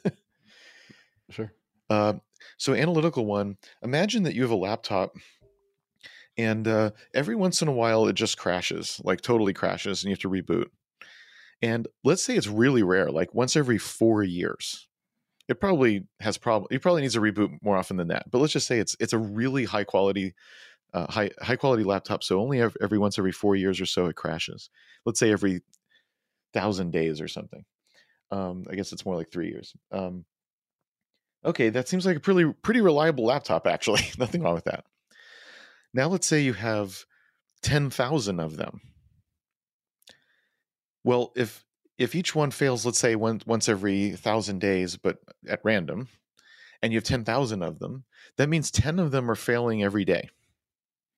Sure. 1.29 1.51
Uh, 1.89 2.13
so 2.57 2.73
analytical 2.73 3.25
one. 3.25 3.57
Imagine 3.81 4.23
that 4.23 4.35
you 4.35 4.41
have 4.41 4.51
a 4.51 4.55
laptop, 4.55 5.15
and 6.37 6.67
uh, 6.67 6.91
every 7.13 7.35
once 7.35 7.61
in 7.61 7.67
a 7.67 7.71
while 7.73 8.07
it 8.07 8.13
just 8.13 8.37
crashes, 8.37 9.01
like 9.03 9.21
totally 9.21 9.53
crashes, 9.53 10.03
and 10.03 10.09
you 10.09 10.13
have 10.13 10.19
to 10.19 10.29
reboot. 10.29 10.67
And 11.61 11.87
let's 12.03 12.23
say 12.23 12.35
it's 12.35 12.47
really 12.47 12.83
rare, 12.83 13.11
like 13.11 13.33
once 13.33 13.55
every 13.55 13.77
four 13.77 14.23
years. 14.23 14.86
It 15.47 15.59
probably 15.59 16.05
has 16.19 16.37
problem. 16.37 16.67
It 16.71 16.81
probably 16.81 17.01
needs 17.01 17.15
a 17.15 17.21
reboot 17.21 17.57
more 17.61 17.77
often 17.77 17.97
than 17.97 18.09
that. 18.09 18.29
But 18.29 18.39
let's 18.39 18.53
just 18.53 18.67
say 18.67 18.79
it's 18.79 18.95
it's 18.99 19.13
a 19.13 19.17
really 19.17 19.63
high 19.63 19.85
quality, 19.85 20.33
uh, 20.93 21.09
high 21.11 21.31
high 21.41 21.55
quality 21.55 21.83
laptop. 21.83 22.23
So 22.23 22.39
only 22.39 22.61
every, 22.61 22.79
every 22.81 22.97
once 22.97 23.17
every 23.17 23.31
four 23.31 23.55
years 23.55 23.79
or 23.79 23.85
so 23.85 24.07
it 24.07 24.15
crashes. 24.15 24.69
Let's 25.05 25.19
say 25.19 25.31
every 25.31 25.61
thousand 26.53 26.91
days 26.91 27.21
or 27.21 27.27
something. 27.27 27.63
Um, 28.29 28.65
I 28.69 28.75
guess 28.75 28.91
it's 28.91 29.05
more 29.05 29.15
like 29.15 29.31
three 29.31 29.47
years. 29.47 29.73
Um, 29.91 30.25
okay, 31.45 31.69
that 31.69 31.87
seems 31.87 32.05
like 32.05 32.17
a 32.17 32.21
pretty 32.21 32.51
pretty 32.61 32.81
reliable 32.81 33.25
laptop. 33.25 33.67
Actually, 33.67 34.01
nothing 34.17 34.41
wrong 34.41 34.55
with 34.55 34.65
that. 34.65 34.83
Now 35.93 36.09
let's 36.09 36.27
say 36.27 36.41
you 36.41 36.53
have 36.53 37.05
ten 37.61 37.89
thousand 37.89 38.41
of 38.41 38.57
them. 38.57 38.81
Well, 41.05 41.31
if 41.37 41.63
if 41.97 42.15
each 42.15 42.35
one 42.35 42.51
fails, 42.51 42.85
let's 42.85 42.99
say 42.99 43.15
once 43.15 43.45
once 43.45 43.67
every 43.67 44.11
thousand 44.11 44.59
days, 44.59 44.97
but 44.97 45.17
at 45.47 45.61
random, 45.63 46.07
and 46.81 46.93
you 46.93 46.97
have 46.97 47.03
ten 47.03 47.23
thousand 47.23 47.63
of 47.63 47.79
them, 47.79 48.03
that 48.37 48.49
means 48.49 48.71
ten 48.71 48.99
of 48.99 49.11
them 49.11 49.29
are 49.29 49.35
failing 49.35 49.83
every 49.83 50.05
day. 50.05 50.29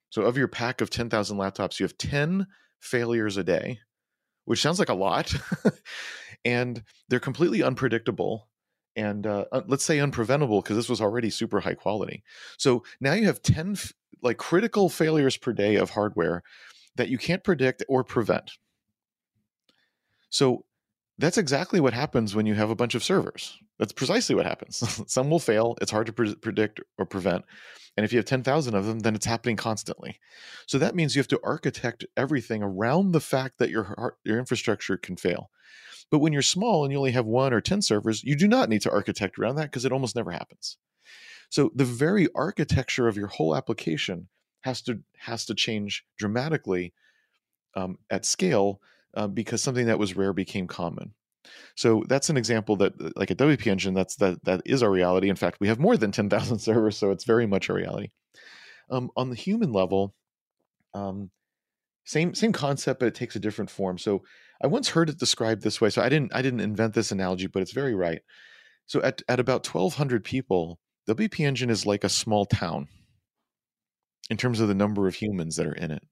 So 0.09 0.23
of 0.23 0.37
your 0.37 0.47
pack 0.47 0.81
of 0.81 0.89
ten 0.89 1.09
thousand 1.09 1.37
laptops, 1.37 1.79
you 1.79 1.83
have 1.85 1.97
ten 1.97 2.47
failures 2.79 3.37
a 3.37 3.43
day, 3.43 3.79
which 4.45 4.61
sounds 4.61 4.79
like 4.79 4.89
a 4.89 4.93
lot, 4.93 5.33
and 6.45 6.83
they're 7.09 7.19
completely 7.19 7.61
unpredictable 7.63 8.49
and 8.95 9.25
uh, 9.27 9.45
let's 9.67 9.85
say 9.85 9.97
unpreventable 9.97 10.61
because 10.61 10.75
this 10.75 10.89
was 10.89 10.99
already 10.99 11.29
super 11.29 11.61
high 11.61 11.73
quality. 11.73 12.23
So 12.57 12.83
now 12.99 13.13
you 13.13 13.27
have 13.27 13.41
10 13.41 13.71
f- 13.71 13.93
like 14.21 14.37
critical 14.37 14.89
failures 14.89 15.37
per 15.37 15.53
day 15.53 15.75
of 15.75 15.91
hardware 15.91 16.43
that 16.95 17.07
you 17.07 17.17
can't 17.17 17.43
predict 17.43 17.83
or 17.87 18.03
prevent. 18.03 18.51
So 20.29 20.65
that's 21.19 21.37
exactly 21.37 21.81
what 21.81 21.93
happens 21.93 22.33
when 22.33 22.45
you 22.45 22.55
have 22.55 22.69
a 22.69 22.75
bunch 22.75 22.95
of 22.95 23.03
servers. 23.03 23.59
That's 23.77 23.91
precisely 23.91 24.35
what 24.35 24.45
happens. 24.45 24.77
Some 25.11 25.29
will 25.29 25.39
fail, 25.39 25.77
it's 25.81 25.91
hard 25.91 26.07
to 26.07 26.13
pre- 26.13 26.35
predict 26.35 26.79
or 26.97 27.05
prevent. 27.05 27.43
And 27.97 28.05
if 28.05 28.13
you 28.13 28.17
have 28.17 28.25
10,000 28.25 28.73
of 28.73 28.85
them, 28.85 28.99
then 28.99 29.15
it's 29.15 29.25
happening 29.25 29.57
constantly. 29.57 30.19
So 30.65 30.77
that 30.77 30.95
means 30.95 31.15
you 31.15 31.19
have 31.19 31.27
to 31.27 31.39
architect 31.43 32.05
everything 32.15 32.63
around 32.63 33.11
the 33.11 33.19
fact 33.19 33.57
that 33.57 33.69
your 33.69 34.15
your 34.23 34.39
infrastructure 34.39 34.95
can 34.95 35.17
fail. 35.17 35.51
But 36.09 36.19
when 36.19 36.31
you're 36.31 36.41
small 36.41 36.83
and 36.83 36.91
you 36.91 36.97
only 36.97 37.11
have 37.11 37.25
one 37.25 37.53
or 37.53 37.61
10 37.61 37.81
servers, 37.81 38.23
you 38.23 38.35
do 38.35 38.47
not 38.47 38.69
need 38.69 38.81
to 38.83 38.91
architect 38.91 39.37
around 39.37 39.55
that 39.55 39.65
because 39.65 39.85
it 39.85 39.91
almost 39.91 40.15
never 40.15 40.31
happens. 40.31 40.77
So 41.49 41.71
the 41.75 41.85
very 41.85 42.29
architecture 42.33 43.07
of 43.07 43.17
your 43.17 43.27
whole 43.27 43.55
application 43.55 44.29
has 44.61 44.81
to 44.83 45.01
has 45.17 45.45
to 45.45 45.55
change 45.55 46.05
dramatically 46.17 46.93
um, 47.75 47.97
at 48.09 48.25
scale 48.25 48.79
uh, 49.15 49.27
because 49.27 49.61
something 49.61 49.87
that 49.87 49.99
was 49.99 50.15
rare 50.15 50.33
became 50.33 50.67
common. 50.67 51.13
So 51.75 52.03
that's 52.07 52.29
an 52.29 52.37
example 52.37 52.75
that, 52.77 52.93
uh, 53.01 53.09
like 53.15 53.31
a 53.31 53.35
WP 53.35 53.67
engine, 53.67 53.93
that's 53.93 54.15
that 54.17 54.43
that 54.45 54.61
is 54.65 54.83
our 54.83 54.91
reality. 54.91 55.29
In 55.29 55.35
fact, 55.35 55.59
we 55.59 55.67
have 55.67 55.79
more 55.79 55.97
than 55.97 56.11
ten 56.11 56.29
thousand 56.29 56.59
servers, 56.59 56.97
so 56.97 57.11
it's 57.11 57.23
very 57.23 57.47
much 57.47 57.69
a 57.69 57.73
reality. 57.73 58.09
Um, 58.89 59.09
on 59.15 59.29
the 59.29 59.35
human 59.35 59.71
level, 59.71 60.13
um, 60.93 61.29
same 62.05 62.33
same 62.33 62.51
concept, 62.51 62.99
but 62.99 63.07
it 63.07 63.15
takes 63.15 63.35
a 63.35 63.39
different 63.39 63.69
form. 63.69 63.97
So 63.97 64.23
I 64.61 64.67
once 64.67 64.89
heard 64.89 65.09
it 65.09 65.19
described 65.19 65.61
this 65.61 65.79
way. 65.79 65.89
So 65.89 66.01
I 66.01 66.09
didn't 66.09 66.33
I 66.33 66.41
didn't 66.41 66.61
invent 66.61 66.93
this 66.93 67.11
analogy, 67.11 67.47
but 67.47 67.61
it's 67.61 67.73
very 67.73 67.95
right. 67.95 68.21
So 68.87 69.01
at 69.01 69.21
at 69.27 69.39
about 69.39 69.63
twelve 69.63 69.95
hundred 69.95 70.23
people, 70.23 70.79
the 71.05 71.15
WP 71.15 71.45
Engine 71.45 71.69
is 71.69 71.85
like 71.85 72.03
a 72.03 72.09
small 72.09 72.45
town 72.45 72.87
in 74.29 74.37
terms 74.37 74.59
of 74.59 74.67
the 74.67 74.75
number 74.75 75.07
of 75.07 75.15
humans 75.15 75.55
that 75.55 75.67
are 75.67 75.73
in 75.73 75.91
it. 75.91 76.03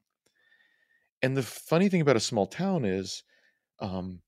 And 1.22 1.36
the 1.36 1.44
funny 1.44 1.90
thing 1.90 2.02
about 2.02 2.16
a 2.16 2.22
small 2.22 2.46
town 2.46 2.86
is 2.86 3.24
um, 3.80 4.22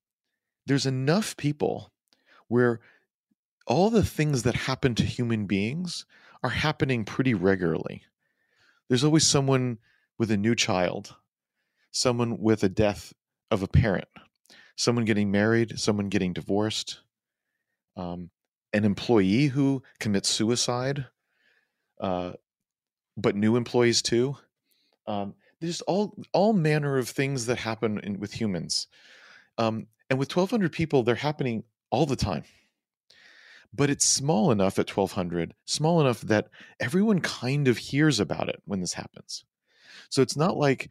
there's 0.65 0.85
enough 0.85 1.37
people 1.37 1.91
where 2.47 2.79
all 3.67 3.89
the 3.89 4.03
things 4.03 4.43
that 4.43 4.55
happen 4.55 4.95
to 4.95 5.03
human 5.03 5.45
beings 5.45 6.05
are 6.43 6.49
happening 6.49 7.05
pretty 7.05 7.33
regularly. 7.33 8.03
There's 8.87 9.03
always 9.03 9.27
someone 9.27 9.77
with 10.17 10.31
a 10.31 10.37
new 10.37 10.55
child, 10.55 11.15
someone 11.91 12.39
with 12.39 12.63
a 12.63 12.69
death 12.69 13.13
of 13.51 13.61
a 13.61 13.67
parent, 13.67 14.07
someone 14.75 15.05
getting 15.05 15.31
married, 15.31 15.79
someone 15.79 16.09
getting 16.09 16.33
divorced, 16.33 17.01
um, 17.95 18.31
an 18.73 18.85
employee 18.85 19.47
who 19.47 19.83
commits 19.99 20.29
suicide, 20.29 21.05
uh, 21.99 22.33
but 23.17 23.35
new 23.35 23.55
employees 23.55 24.01
too. 24.01 24.37
Um, 25.05 25.35
there's 25.61 25.81
all 25.81 26.15
all 26.33 26.53
manner 26.53 26.97
of 26.97 27.09
things 27.09 27.45
that 27.47 27.57
happen 27.57 27.99
in, 27.99 28.19
with 28.19 28.33
humans, 28.33 28.87
um, 29.57 29.87
and 30.09 30.19
with 30.19 30.29
1,200 30.35 30.71
people, 30.71 31.03
they're 31.03 31.15
happening 31.15 31.63
all 31.91 32.05
the 32.05 32.15
time. 32.15 32.43
But 33.73 33.89
it's 33.89 34.05
small 34.05 34.51
enough 34.51 34.79
at 34.79 34.89
1,200, 34.89 35.53
small 35.65 36.01
enough 36.01 36.21
that 36.21 36.47
everyone 36.79 37.19
kind 37.21 37.67
of 37.67 37.77
hears 37.77 38.19
about 38.19 38.49
it 38.49 38.61
when 38.65 38.79
this 38.81 38.93
happens. 38.93 39.45
So 40.09 40.21
it's 40.21 40.37
not 40.37 40.57
like 40.57 40.89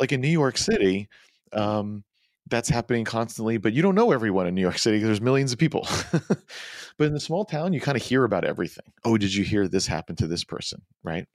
like 0.00 0.12
in 0.12 0.20
New 0.20 0.28
York 0.28 0.58
City, 0.58 1.08
um, 1.52 2.04
that's 2.48 2.68
happening 2.68 3.04
constantly, 3.04 3.58
but 3.58 3.72
you 3.72 3.82
don't 3.82 3.94
know 3.94 4.12
everyone 4.12 4.46
in 4.46 4.54
New 4.54 4.60
York 4.60 4.78
City. 4.78 4.98
Because 4.98 5.08
there's 5.08 5.20
millions 5.20 5.52
of 5.52 5.58
people. 5.58 5.88
but 6.98 7.06
in 7.06 7.12
the 7.14 7.20
small 7.20 7.44
town, 7.44 7.72
you 7.72 7.80
kind 7.80 7.96
of 7.96 8.02
hear 8.02 8.24
about 8.24 8.44
everything. 8.44 8.84
Oh, 9.04 9.16
did 9.18 9.34
you 9.34 9.44
hear 9.44 9.68
this 9.68 9.86
happened 9.86 10.18
to 10.18 10.26
this 10.26 10.44
person? 10.44 10.82
Right. 11.02 11.26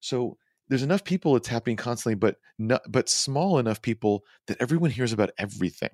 So 0.00 0.36
there's 0.68 0.82
enough 0.82 1.04
people 1.04 1.36
it's 1.36 1.48
happening 1.48 1.76
constantly, 1.76 2.14
but 2.14 2.36
not, 2.58 2.82
but 2.88 3.08
small 3.08 3.58
enough 3.58 3.82
people 3.82 4.24
that 4.46 4.60
everyone 4.60 4.90
hears 4.90 5.12
about 5.12 5.30
everything. 5.38 5.90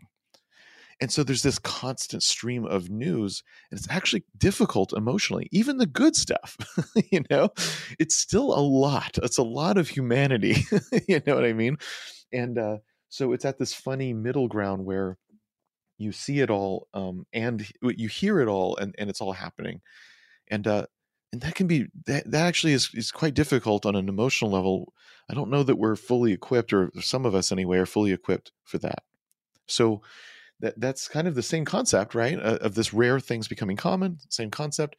And 1.01 1.11
so 1.11 1.23
there's 1.23 1.43
this 1.43 1.59
constant 1.59 2.23
stream 2.23 2.66
of 2.66 2.91
news, 2.91 3.43
and 3.71 3.79
it's 3.79 3.89
actually 3.91 4.25
difficult 4.37 4.93
emotionally. 4.93 5.49
Even 5.51 5.79
the 5.79 5.87
good 5.87 6.14
stuff, 6.14 6.59
you 7.11 7.25
know, 7.31 7.49
it's 7.99 8.14
still 8.14 8.53
a 8.53 8.61
lot. 8.61 9.18
It's 9.23 9.39
a 9.39 9.43
lot 9.43 9.79
of 9.79 9.89
humanity. 9.89 10.57
you 11.09 11.23
know 11.27 11.35
what 11.35 11.47
I 11.47 11.55
mean? 11.55 11.79
And 12.33 12.59
uh, 12.59 12.77
so 13.09 13.33
it's 13.33 13.47
at 13.47 13.59
this 13.59 13.73
funny 13.73 14.12
middle 14.12 14.47
ground 14.47 14.85
where 14.85 15.16
you 15.97 16.12
see 16.12 16.41
it 16.41 16.51
all 16.51 16.87
um, 16.93 17.27
and 17.33 17.66
you 17.83 18.09
hear 18.09 18.41
it 18.41 18.49
all, 18.49 18.77
and, 18.77 18.95
and 18.99 19.09
it's 19.09 19.23
all 19.23 19.33
happening. 19.33 19.81
And 20.49 20.66
uh, 20.66 20.87
and 21.33 21.41
that 21.43 21.55
can 21.55 21.66
be 21.66 21.87
that, 22.07 22.31
that 22.31 22.47
actually 22.47 22.72
is, 22.72 22.91
is 22.95 23.12
quite 23.12 23.35
difficult 23.35 23.87
on 23.87 23.95
an 23.95 24.09
emotional 24.09 24.51
level. 24.51 24.93
I 25.31 25.35
don't 25.35 25.51
know 25.51 25.62
that 25.62 25.76
we're 25.76 25.97
fully 25.97 26.33
equipped, 26.33 26.72
or 26.72 26.91
some 27.01 27.24
of 27.24 27.35
us 27.35 27.53
anyway, 27.53 27.78
are 27.78 27.87
fully 27.87 28.12
equipped 28.12 28.53
for 28.64 28.78
that. 28.78 29.05
So 29.68 30.03
that 30.61 30.78
that's 30.81 31.09
kind 31.09 31.28
of 31.28 31.35
the 31.35 31.43
same 31.43 31.64
concept, 31.64 32.14
right? 32.14 32.39
Uh, 32.39 32.59
of 32.61 32.74
this 32.74 32.93
rare 32.93 33.20
things 33.20 33.49
becoming 33.49 33.76
common, 33.76 34.18
same 34.28 34.51
concept, 34.51 34.97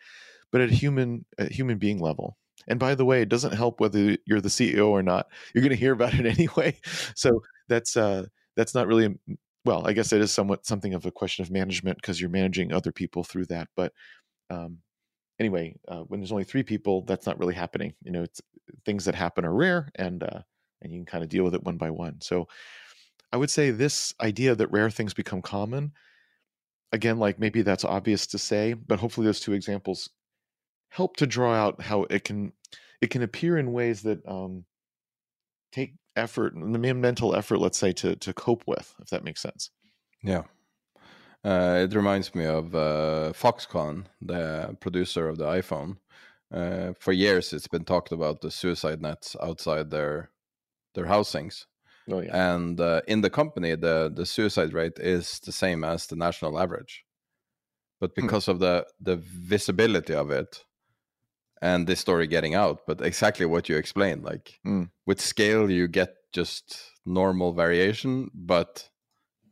but 0.51 0.61
at 0.61 0.69
a 0.69 0.75
human 0.75 1.25
a 1.37 1.51
human 1.51 1.77
being 1.77 1.99
level. 1.99 2.37
And 2.67 2.79
by 2.79 2.95
the 2.95 3.05
way, 3.05 3.21
it 3.21 3.29
doesn't 3.29 3.53
help 3.53 3.79
whether 3.79 4.17
you're 4.25 4.41
the 4.41 4.49
CEO 4.49 4.87
or 4.87 5.01
not. 5.01 5.27
You're 5.53 5.63
going 5.63 5.71
to 5.71 5.75
hear 5.75 5.93
about 5.93 6.13
it 6.13 6.25
anyway. 6.39 6.77
So 7.15 7.41
that's 7.67 7.97
uh, 7.97 8.25
that's 8.55 8.75
not 8.75 8.87
really 8.87 9.17
well. 9.65 9.87
I 9.87 9.93
guess 9.93 10.13
it 10.13 10.21
is 10.21 10.31
somewhat 10.31 10.65
something 10.65 10.93
of 10.93 11.05
a 11.05 11.11
question 11.11 11.43
of 11.43 11.51
management 11.51 11.97
because 11.97 12.19
you're 12.21 12.29
managing 12.29 12.71
other 12.71 12.91
people 12.91 13.23
through 13.23 13.45
that. 13.47 13.67
But 13.75 13.93
um, 14.49 14.79
anyway, 15.41 15.75
uh, 15.87 16.01
when 16.01 16.19
there's 16.19 16.31
only 16.31 16.43
three 16.43 16.61
people, 16.61 17.01
that's 17.01 17.25
not 17.25 17.39
really 17.39 17.55
happening. 17.55 17.95
You 18.03 18.11
know, 18.11 18.21
it's 18.21 18.39
things 18.85 19.05
that 19.05 19.15
happen 19.15 19.43
are 19.43 19.53
rare, 19.53 19.89
and 19.95 20.21
uh, 20.21 20.41
and 20.81 20.93
you 20.93 20.99
can 20.99 21.05
kind 21.07 21.23
of 21.23 21.31
deal 21.31 21.43
with 21.43 21.55
it 21.55 21.63
one 21.63 21.77
by 21.77 21.89
one. 21.89 22.21
So 22.21 22.47
I 23.33 23.37
would 23.37 23.49
say 23.49 23.71
this 23.71 24.13
idea 24.21 24.53
that 24.55 24.71
rare 24.71 24.91
things 24.91 25.15
become 25.15 25.41
common, 25.41 25.93
again, 26.91 27.17
like 27.17 27.39
maybe 27.39 27.63
that's 27.63 27.83
obvious 27.83 28.27
to 28.27 28.37
say, 28.37 28.73
but 28.73 28.99
hopefully 28.99 29.25
those 29.25 29.39
two 29.39 29.53
examples 29.53 30.09
help 30.89 31.17
to 31.17 31.25
draw 31.25 31.53
out 31.55 31.81
how 31.81 32.03
it 32.03 32.23
can 32.23 32.53
it 33.01 33.09
can 33.09 33.23
appear 33.23 33.57
in 33.57 33.73
ways 33.73 34.03
that 34.03 34.23
um, 34.27 34.63
take 35.71 35.95
effort, 36.15 36.53
the 36.53 36.93
mental 36.93 37.35
effort, 37.35 37.57
let's 37.57 37.79
say, 37.79 37.93
to 37.93 38.15
to 38.17 38.31
cope 38.31 38.63
with, 38.67 38.93
if 39.01 39.09
that 39.09 39.23
makes 39.23 39.41
sense. 39.41 39.71
Yeah. 40.23 40.43
Uh, 41.43 41.87
it 41.89 41.95
reminds 41.95 42.35
me 42.35 42.45
of 42.45 42.75
uh, 42.75 43.31
Foxconn, 43.33 44.05
the 44.21 44.77
producer 44.79 45.27
of 45.27 45.37
the 45.37 45.45
iPhone. 45.45 45.97
Uh, 46.51 46.93
for 46.99 47.11
years, 47.13 47.51
it's 47.53 47.67
been 47.67 47.85
talked 47.85 48.11
about 48.11 48.41
the 48.41 48.51
suicide 48.51 49.01
nets 49.01 49.35
outside 49.41 49.89
their 49.89 50.31
their 50.95 51.07
housings, 51.07 51.67
Oh 52.11 52.19
yeah. 52.21 52.35
and 52.35 52.79
uh, 52.79 53.01
in 53.07 53.21
the 53.21 53.29
company, 53.31 53.75
the 53.75 54.11
the 54.13 54.25
suicide 54.25 54.73
rate 54.73 54.99
is 54.99 55.39
the 55.41 55.51
same 55.53 55.83
as 55.83 56.07
the 56.07 56.15
national 56.17 56.59
average. 56.59 57.05
But 57.99 58.15
Hmm. 58.19 58.31
because 58.31 58.47
of 58.49 58.59
the 58.59 58.87
the 58.99 59.17
visibility 59.17 60.13
of 60.15 60.31
it, 60.31 60.65
and 61.61 61.87
this 61.87 61.99
story 61.99 62.27
getting 62.27 62.55
out, 62.55 62.85
but 62.87 63.01
exactly 63.01 63.45
what 63.45 63.69
you 63.69 63.77
explained, 63.77 64.23
like 64.23 64.59
Mm. 64.65 64.83
with 65.05 65.21
scale, 65.21 65.69
you 65.71 65.87
get 65.87 66.15
just 66.33 66.91
normal 67.05 67.53
variation, 67.53 68.29
but 68.33 68.89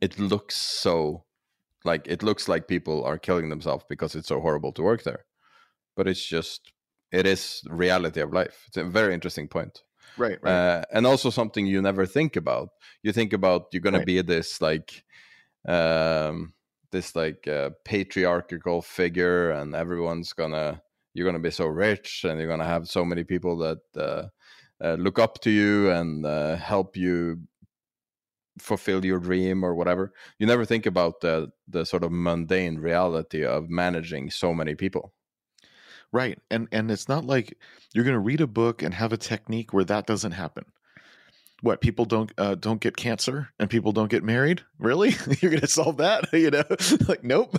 it 0.02 0.20
looks 0.20 0.56
so 0.58 1.26
like 1.86 2.08
it 2.08 2.24
looks 2.24 2.48
like 2.48 2.68
people 2.68 3.04
are 3.04 3.18
killing 3.18 3.50
themselves 3.50 3.86
because 3.90 4.16
it's 4.16 4.28
so 4.28 4.40
horrible 4.40 4.72
to 4.74 4.84
work 4.84 5.04
there. 5.04 5.26
But 5.96 6.08
it's 6.08 6.24
just 6.24 6.72
it 7.12 7.26
is 7.26 7.64
reality 7.70 8.22
of 8.22 8.34
life. 8.34 8.66
It's 8.68 8.78
a 8.78 8.84
very 8.84 9.14
interesting 9.14 9.48
point. 9.48 9.84
Right, 10.18 10.38
right. 10.42 10.52
Uh, 10.52 10.84
and 10.92 11.08
also 11.08 11.30
something 11.30 11.66
you 11.66 11.82
never 11.82 12.06
think 12.06 12.36
about. 12.36 12.70
You 13.04 13.12
think 13.12 13.34
about 13.34 13.68
you're 13.72 13.82
gonna 13.82 14.06
be 14.06 14.22
this 14.22 14.62
like 14.62 15.04
um 15.68 16.54
this 16.92 17.16
like 17.16 17.48
uh, 17.48 17.70
patriarchal 17.86 18.82
figure 18.82 19.52
and 19.52 19.76
everyone's 19.76 20.34
gonna 20.34 20.82
you're 21.14 21.26
gonna 21.26 21.40
be 21.40 21.52
so 21.52 21.66
rich 21.66 22.26
and 22.28 22.40
you're 22.40 22.50
gonna 22.50 22.66
have 22.66 22.88
so 22.88 23.06
many 23.06 23.24
people 23.24 23.58
that 23.58 23.80
uh, 23.96 24.28
uh, 24.84 24.94
look 24.96 25.20
up 25.20 25.42
to 25.42 25.52
you 25.52 25.92
and 25.92 26.26
uh, 26.26 26.56
help 26.56 26.96
you 26.96 27.40
fulfill 28.62 29.04
your 29.06 29.20
dream 29.20 29.64
or 29.64 29.74
whatever 29.74 30.14
you 30.38 30.46
never 30.46 30.66
think 30.66 30.86
about 30.86 31.22
the 31.22 31.50
the 31.68 31.86
sort 31.86 32.04
of 32.04 32.12
mundane 32.12 32.78
reality 32.78 33.44
of 33.46 33.70
managing 33.70 34.30
so 34.30 34.54
many 34.54 34.76
people 34.76 35.14
Right. 36.12 36.40
And 36.50 36.68
and 36.72 36.90
it's 36.90 37.08
not 37.08 37.26
like 37.26 37.58
you're 37.94 38.04
going 38.04 38.16
to 38.16 38.20
read 38.20 38.42
a 38.42 38.48
book 38.48 38.82
and 38.82 38.94
have 38.94 39.14
a 39.14 39.18
technique 39.18 39.74
where 39.74 39.84
that 39.86 40.08
doesn't 40.08 40.32
happen. 40.32 40.66
What 41.62 41.82
people 41.82 42.06
don't 42.06 42.32
uh, 42.38 42.56
don't 42.56 42.82
get 42.82 42.98
cancer 42.98 43.50
and 43.60 43.70
people 43.70 43.92
don't 43.92 44.10
get 44.10 44.24
married? 44.24 44.64
Really? 44.80 45.10
you're 45.42 45.52
going 45.52 45.62
to 45.62 45.68
solve 45.68 45.98
that? 45.98 46.28
you 46.34 46.50
know? 46.50 46.64
like 47.08 47.24
nope. 47.24 47.56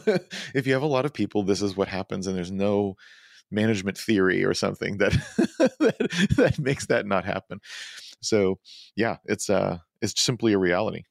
if 0.55 0.67
you 0.67 0.73
have 0.73 0.83
a 0.83 0.87
lot 0.87 1.05
of 1.05 1.15
people, 1.15 1.43
this 1.43 1.63
is 1.63 1.77
what 1.77 1.89
happens 1.89 2.27
and 2.27 2.37
there's 2.37 2.51
no 2.51 2.97
management 3.53 3.99
theory 3.99 4.45
or 4.45 4.55
something 4.55 4.99
that 4.99 5.13
that, 5.79 6.29
that 6.37 6.59
makes 6.59 6.87
that 6.87 7.07
not 7.07 7.25
happen. 7.25 7.61
So, 8.23 8.59
yeah, 8.97 9.17
it's 9.27 9.51
uh 9.51 9.79
it's 10.03 10.21
simply 10.21 10.53
a 10.53 10.59
reality. 10.59 11.05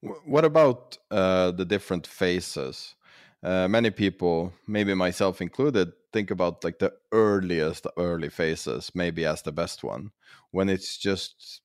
What 0.00 0.44
about 0.44 0.96
uh, 1.10 1.50
the 1.52 1.64
different 1.64 2.06
phases? 2.06 2.94
Uh, 3.42 3.68
many 3.68 3.90
people, 3.90 4.52
maybe 4.66 4.94
myself 4.94 5.40
included, 5.40 5.92
think 6.12 6.30
about 6.30 6.64
like 6.64 6.78
the 6.78 6.92
earliest 7.12 7.86
early 7.96 8.28
phases, 8.28 8.90
maybe 8.94 9.24
as 9.24 9.42
the 9.42 9.52
best 9.52 9.84
one, 9.84 10.10
when 10.50 10.68
it's 10.68 10.96
just 10.98 11.60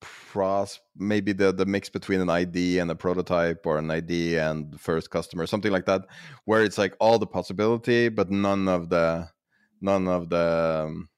pros, 0.00 0.80
maybe 0.96 1.32
the 1.32 1.52
the 1.52 1.66
mix 1.66 1.88
between 1.90 2.20
an 2.20 2.30
ID 2.30 2.78
and 2.78 2.90
a 2.90 2.94
prototype, 2.96 3.66
or 3.66 3.78
an 3.78 3.90
ID 3.90 4.36
and 4.38 4.80
first 4.80 5.10
customer, 5.10 5.46
something 5.46 5.72
like 5.72 5.86
that, 5.86 6.02
where 6.46 6.64
it's 6.64 6.78
like 6.78 6.94
all 7.00 7.18
the 7.18 7.26
possibility, 7.26 8.08
but 8.08 8.30
none 8.30 8.68
of 8.68 8.90
the 8.90 9.28
none 9.80 10.08
of 10.08 10.30
the 10.30 10.84
um, 10.86 11.08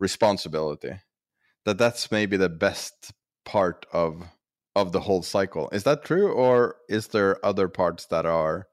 responsibility. 0.00 0.92
That 1.64 1.78
that's 1.78 2.10
maybe 2.10 2.36
the 2.36 2.48
best 2.48 3.12
part 3.44 3.86
of 3.92 4.24
of 4.76 4.92
the 4.92 5.00
whole 5.00 5.22
cycle. 5.22 5.68
Is 5.72 5.84
that 5.84 6.04
true, 6.04 6.32
or 6.32 6.76
is 6.88 7.08
there 7.08 7.44
other 7.44 7.68
parts 7.68 8.06
that 8.06 8.24
are 8.26 8.66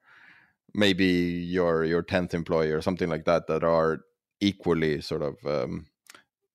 maybe 0.74 1.06
your 1.06 1.84
your 1.84 2.04
tenth 2.04 2.34
employee 2.34 2.72
or 2.72 2.82
something 2.82 3.10
like 3.10 3.26
that 3.26 3.48
that 3.48 3.64
are 3.64 4.02
equally 4.42 5.02
sort 5.02 5.22
of 5.22 5.38
um, 5.46 5.88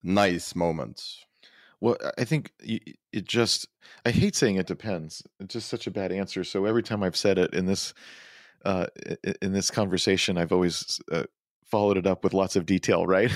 nice 0.03 0.55
moments? 0.55 1.25
Well, 1.81 1.97
I- 2.17 2.25
think 2.25 2.51
it 2.61 3.25
just, 3.27 3.67
I 4.05 4.11
hate 4.11 4.35
saying 4.35 4.55
it 4.57 4.67
depends. 4.67 5.23
It's 5.39 5.53
just 5.53 5.69
such 5.69 5.87
a 5.87 5.91
bad 5.91 6.11
answer. 6.11 6.43
So 6.43 6.65
every 6.65 6.83
time 6.83 7.03
I've 7.03 7.17
said 7.17 7.37
it 7.37 7.53
in 7.53 7.65
this, 7.65 7.93
uh, 8.65 8.87
in 9.41 9.53
this 9.53 9.69
conversation, 9.71 10.37
I've 10.37 10.53
always 10.53 11.01
uh, 11.11 11.23
followed 11.65 11.97
it 11.97 12.07
up 12.07 12.23
with 12.23 12.33
lots 12.33 12.55
of 12.55 12.65
detail, 12.65 13.05
right? 13.07 13.31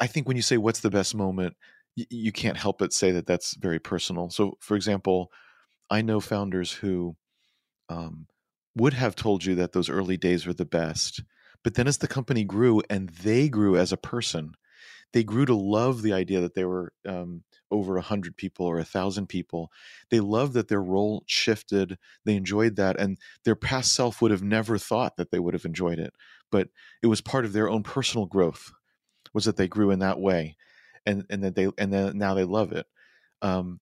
I 0.00 0.06
think 0.06 0.28
when 0.28 0.36
you 0.36 0.42
say 0.42 0.56
what's 0.56 0.80
the 0.80 0.90
best 0.90 1.14
moment, 1.14 1.56
you 1.96 2.32
can't 2.32 2.56
help 2.56 2.78
but 2.78 2.92
say 2.92 3.10
that 3.12 3.26
that's 3.26 3.54
very 3.56 3.78
personal. 3.78 4.30
So, 4.30 4.56
for 4.60 4.76
example, 4.76 5.30
I 5.90 6.02
know 6.02 6.20
founders 6.20 6.72
who 6.72 7.16
um, 7.88 8.26
would 8.76 8.94
have 8.94 9.16
told 9.16 9.44
you 9.44 9.54
that 9.56 9.72
those 9.72 9.88
early 9.90 10.16
days 10.16 10.46
were 10.46 10.54
the 10.54 10.64
best, 10.64 11.22
but 11.62 11.74
then 11.74 11.86
as 11.88 11.98
the 11.98 12.08
company 12.08 12.44
grew 12.44 12.82
and 12.88 13.08
they 13.08 13.48
grew 13.48 13.76
as 13.76 13.92
a 13.92 13.96
person, 13.96 14.52
they 15.12 15.24
grew 15.24 15.44
to 15.44 15.54
love 15.54 16.02
the 16.02 16.12
idea 16.12 16.40
that 16.40 16.54
they 16.54 16.64
were 16.64 16.92
um, 17.06 17.42
over 17.70 17.96
a 17.96 18.02
hundred 18.02 18.36
people 18.36 18.66
or 18.66 18.78
a 18.78 18.84
thousand 18.84 19.26
people. 19.28 19.70
They 20.10 20.20
loved 20.20 20.54
that 20.54 20.68
their 20.68 20.82
role 20.82 21.24
shifted. 21.26 21.98
They 22.24 22.36
enjoyed 22.36 22.76
that, 22.76 22.98
and 22.98 23.18
their 23.44 23.56
past 23.56 23.92
self 23.94 24.22
would 24.22 24.30
have 24.30 24.42
never 24.42 24.78
thought 24.78 25.16
that 25.16 25.30
they 25.30 25.38
would 25.38 25.54
have 25.54 25.64
enjoyed 25.64 25.98
it. 25.98 26.14
But 26.50 26.68
it 27.02 27.08
was 27.08 27.20
part 27.20 27.44
of 27.44 27.52
their 27.52 27.68
own 27.68 27.82
personal 27.82 28.26
growth, 28.26 28.72
was 29.34 29.44
that 29.44 29.56
they 29.56 29.68
grew 29.68 29.90
in 29.90 29.98
that 29.98 30.20
way, 30.20 30.56
and 31.10 31.26
and 31.30 31.44
that 31.44 31.54
they 31.56 31.68
and 31.78 31.92
then 31.92 32.18
now 32.18 32.34
they 32.34 32.44
love 32.44 32.72
it. 32.72 32.86
Um, 33.42 33.80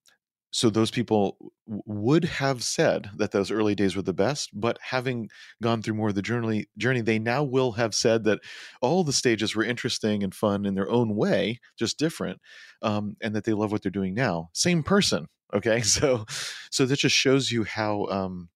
so 0.51 0.69
those 0.69 0.89
people 0.91 1.53
would 1.67 2.25
have 2.25 2.63
said 2.63 3.09
that 3.17 3.31
those 3.31 3.51
early 3.51 3.75
days 3.75 3.95
were 3.95 4.01
the 4.01 4.13
best, 4.13 4.49
but 4.53 4.79
having 4.81 5.29
gone 5.61 5.81
through 5.83 5.93
more 5.93 6.09
of 6.09 6.15
the 6.15 6.23
journey, 6.23 6.65
journey, 6.77 7.01
they 7.01 7.19
now 7.19 7.43
will 7.43 7.73
have 7.73 7.93
said 7.93 8.23
that 8.23 8.39
all 8.81 9.03
the 9.03 9.13
stages 9.13 9.55
were 9.55 9.63
interesting 9.63 10.23
and 10.23 10.33
fun 10.33 10.65
in 10.65 10.73
their 10.73 10.89
own 10.89 11.15
way, 11.15 11.59
just 11.77 11.99
different, 11.99 12.41
um, 12.81 13.15
and 13.21 13.35
that 13.35 13.43
they 13.43 13.53
love 13.53 13.71
what 13.71 13.83
they're 13.83 13.91
doing 13.91 14.15
now. 14.15 14.49
Same 14.53 14.81
person, 14.83 15.27
okay? 15.53 15.81
So, 15.83 16.25
so 16.71 16.85
that 16.87 16.97
just 16.99 17.15
shows 17.15 17.51
you 17.51 17.63
how 17.63 18.05
um, 18.07 18.49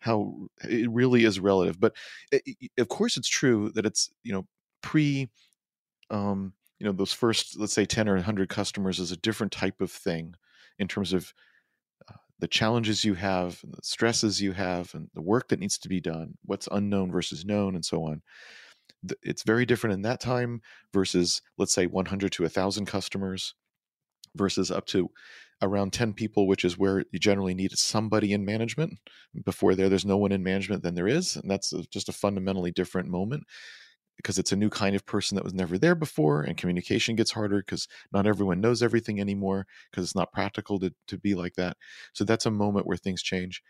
how 0.00 0.48
it 0.64 0.90
really 0.90 1.24
is 1.24 1.40
relative. 1.40 1.80
But 1.80 1.94
i 2.32 2.40
i- 2.48 2.68
of 2.78 2.88
course, 2.88 3.16
it's 3.16 3.28
true 3.28 3.70
that 3.74 3.86
it's 3.86 4.10
you 4.22 4.32
know 4.32 4.46
pre. 4.82 5.30
Um, 6.10 6.54
you 6.78 6.86
know 6.86 6.92
those 6.92 7.12
first 7.12 7.58
let's 7.58 7.72
say 7.72 7.84
10 7.84 8.08
or 8.08 8.14
100 8.14 8.48
customers 8.48 8.98
is 8.98 9.12
a 9.12 9.16
different 9.16 9.52
type 9.52 9.80
of 9.80 9.90
thing 9.90 10.34
in 10.78 10.88
terms 10.88 11.12
of 11.12 11.32
uh, 12.10 12.16
the 12.38 12.48
challenges 12.48 13.04
you 13.04 13.14
have 13.14 13.60
and 13.62 13.72
the 13.72 13.80
stresses 13.82 14.40
you 14.40 14.52
have 14.52 14.94
and 14.94 15.08
the 15.14 15.22
work 15.22 15.48
that 15.48 15.60
needs 15.60 15.78
to 15.78 15.88
be 15.88 16.00
done 16.00 16.34
what's 16.44 16.68
unknown 16.72 17.10
versus 17.10 17.44
known 17.44 17.74
and 17.74 17.84
so 17.84 18.04
on. 18.04 18.22
It's 19.22 19.42
very 19.42 19.66
different 19.66 19.94
in 19.94 20.02
that 20.02 20.20
time 20.20 20.62
versus 20.92 21.42
let's 21.58 21.74
say 21.74 21.86
100 21.86 22.32
to 22.32 22.42
1000 22.42 22.86
customers 22.86 23.54
versus 24.34 24.70
up 24.70 24.86
to 24.86 25.10
around 25.62 25.92
10 25.92 26.14
people 26.14 26.48
which 26.48 26.64
is 26.64 26.76
where 26.76 27.04
you 27.12 27.18
generally 27.18 27.54
need 27.54 27.72
somebody 27.72 28.32
in 28.32 28.44
management. 28.44 28.98
Before 29.44 29.74
there 29.74 29.88
there's 29.88 30.04
no 30.04 30.16
one 30.16 30.32
in 30.32 30.42
management 30.42 30.82
than 30.82 30.94
there 30.94 31.08
is 31.08 31.36
and 31.36 31.50
that's 31.50 31.72
just 31.90 32.08
a 32.08 32.12
fundamentally 32.12 32.72
different 32.72 33.08
moment 33.08 33.44
because 34.16 34.38
it's 34.38 34.52
a 34.52 34.56
new 34.56 34.70
kind 34.70 34.94
of 34.94 35.04
person 35.06 35.36
that 35.36 35.44
was 35.44 35.54
never 35.54 35.76
there 35.76 35.94
before 35.94 36.42
and 36.42 36.56
communication 36.56 37.16
gets 37.16 37.32
harder 37.32 37.58
because 37.58 37.88
not 38.12 38.26
everyone 38.26 38.60
knows 38.60 38.82
everything 38.82 39.20
anymore 39.20 39.66
because 39.90 40.04
it's 40.04 40.14
not 40.14 40.32
practical 40.32 40.78
to, 40.78 40.94
to 41.08 41.18
be 41.18 41.34
like 41.34 41.54
that. 41.54 41.76
So 42.12 42.24
that's 42.24 42.46
a 42.46 42.50
moment 42.50 42.86
where 42.86 42.96
things 42.96 43.22
change. 43.22 43.62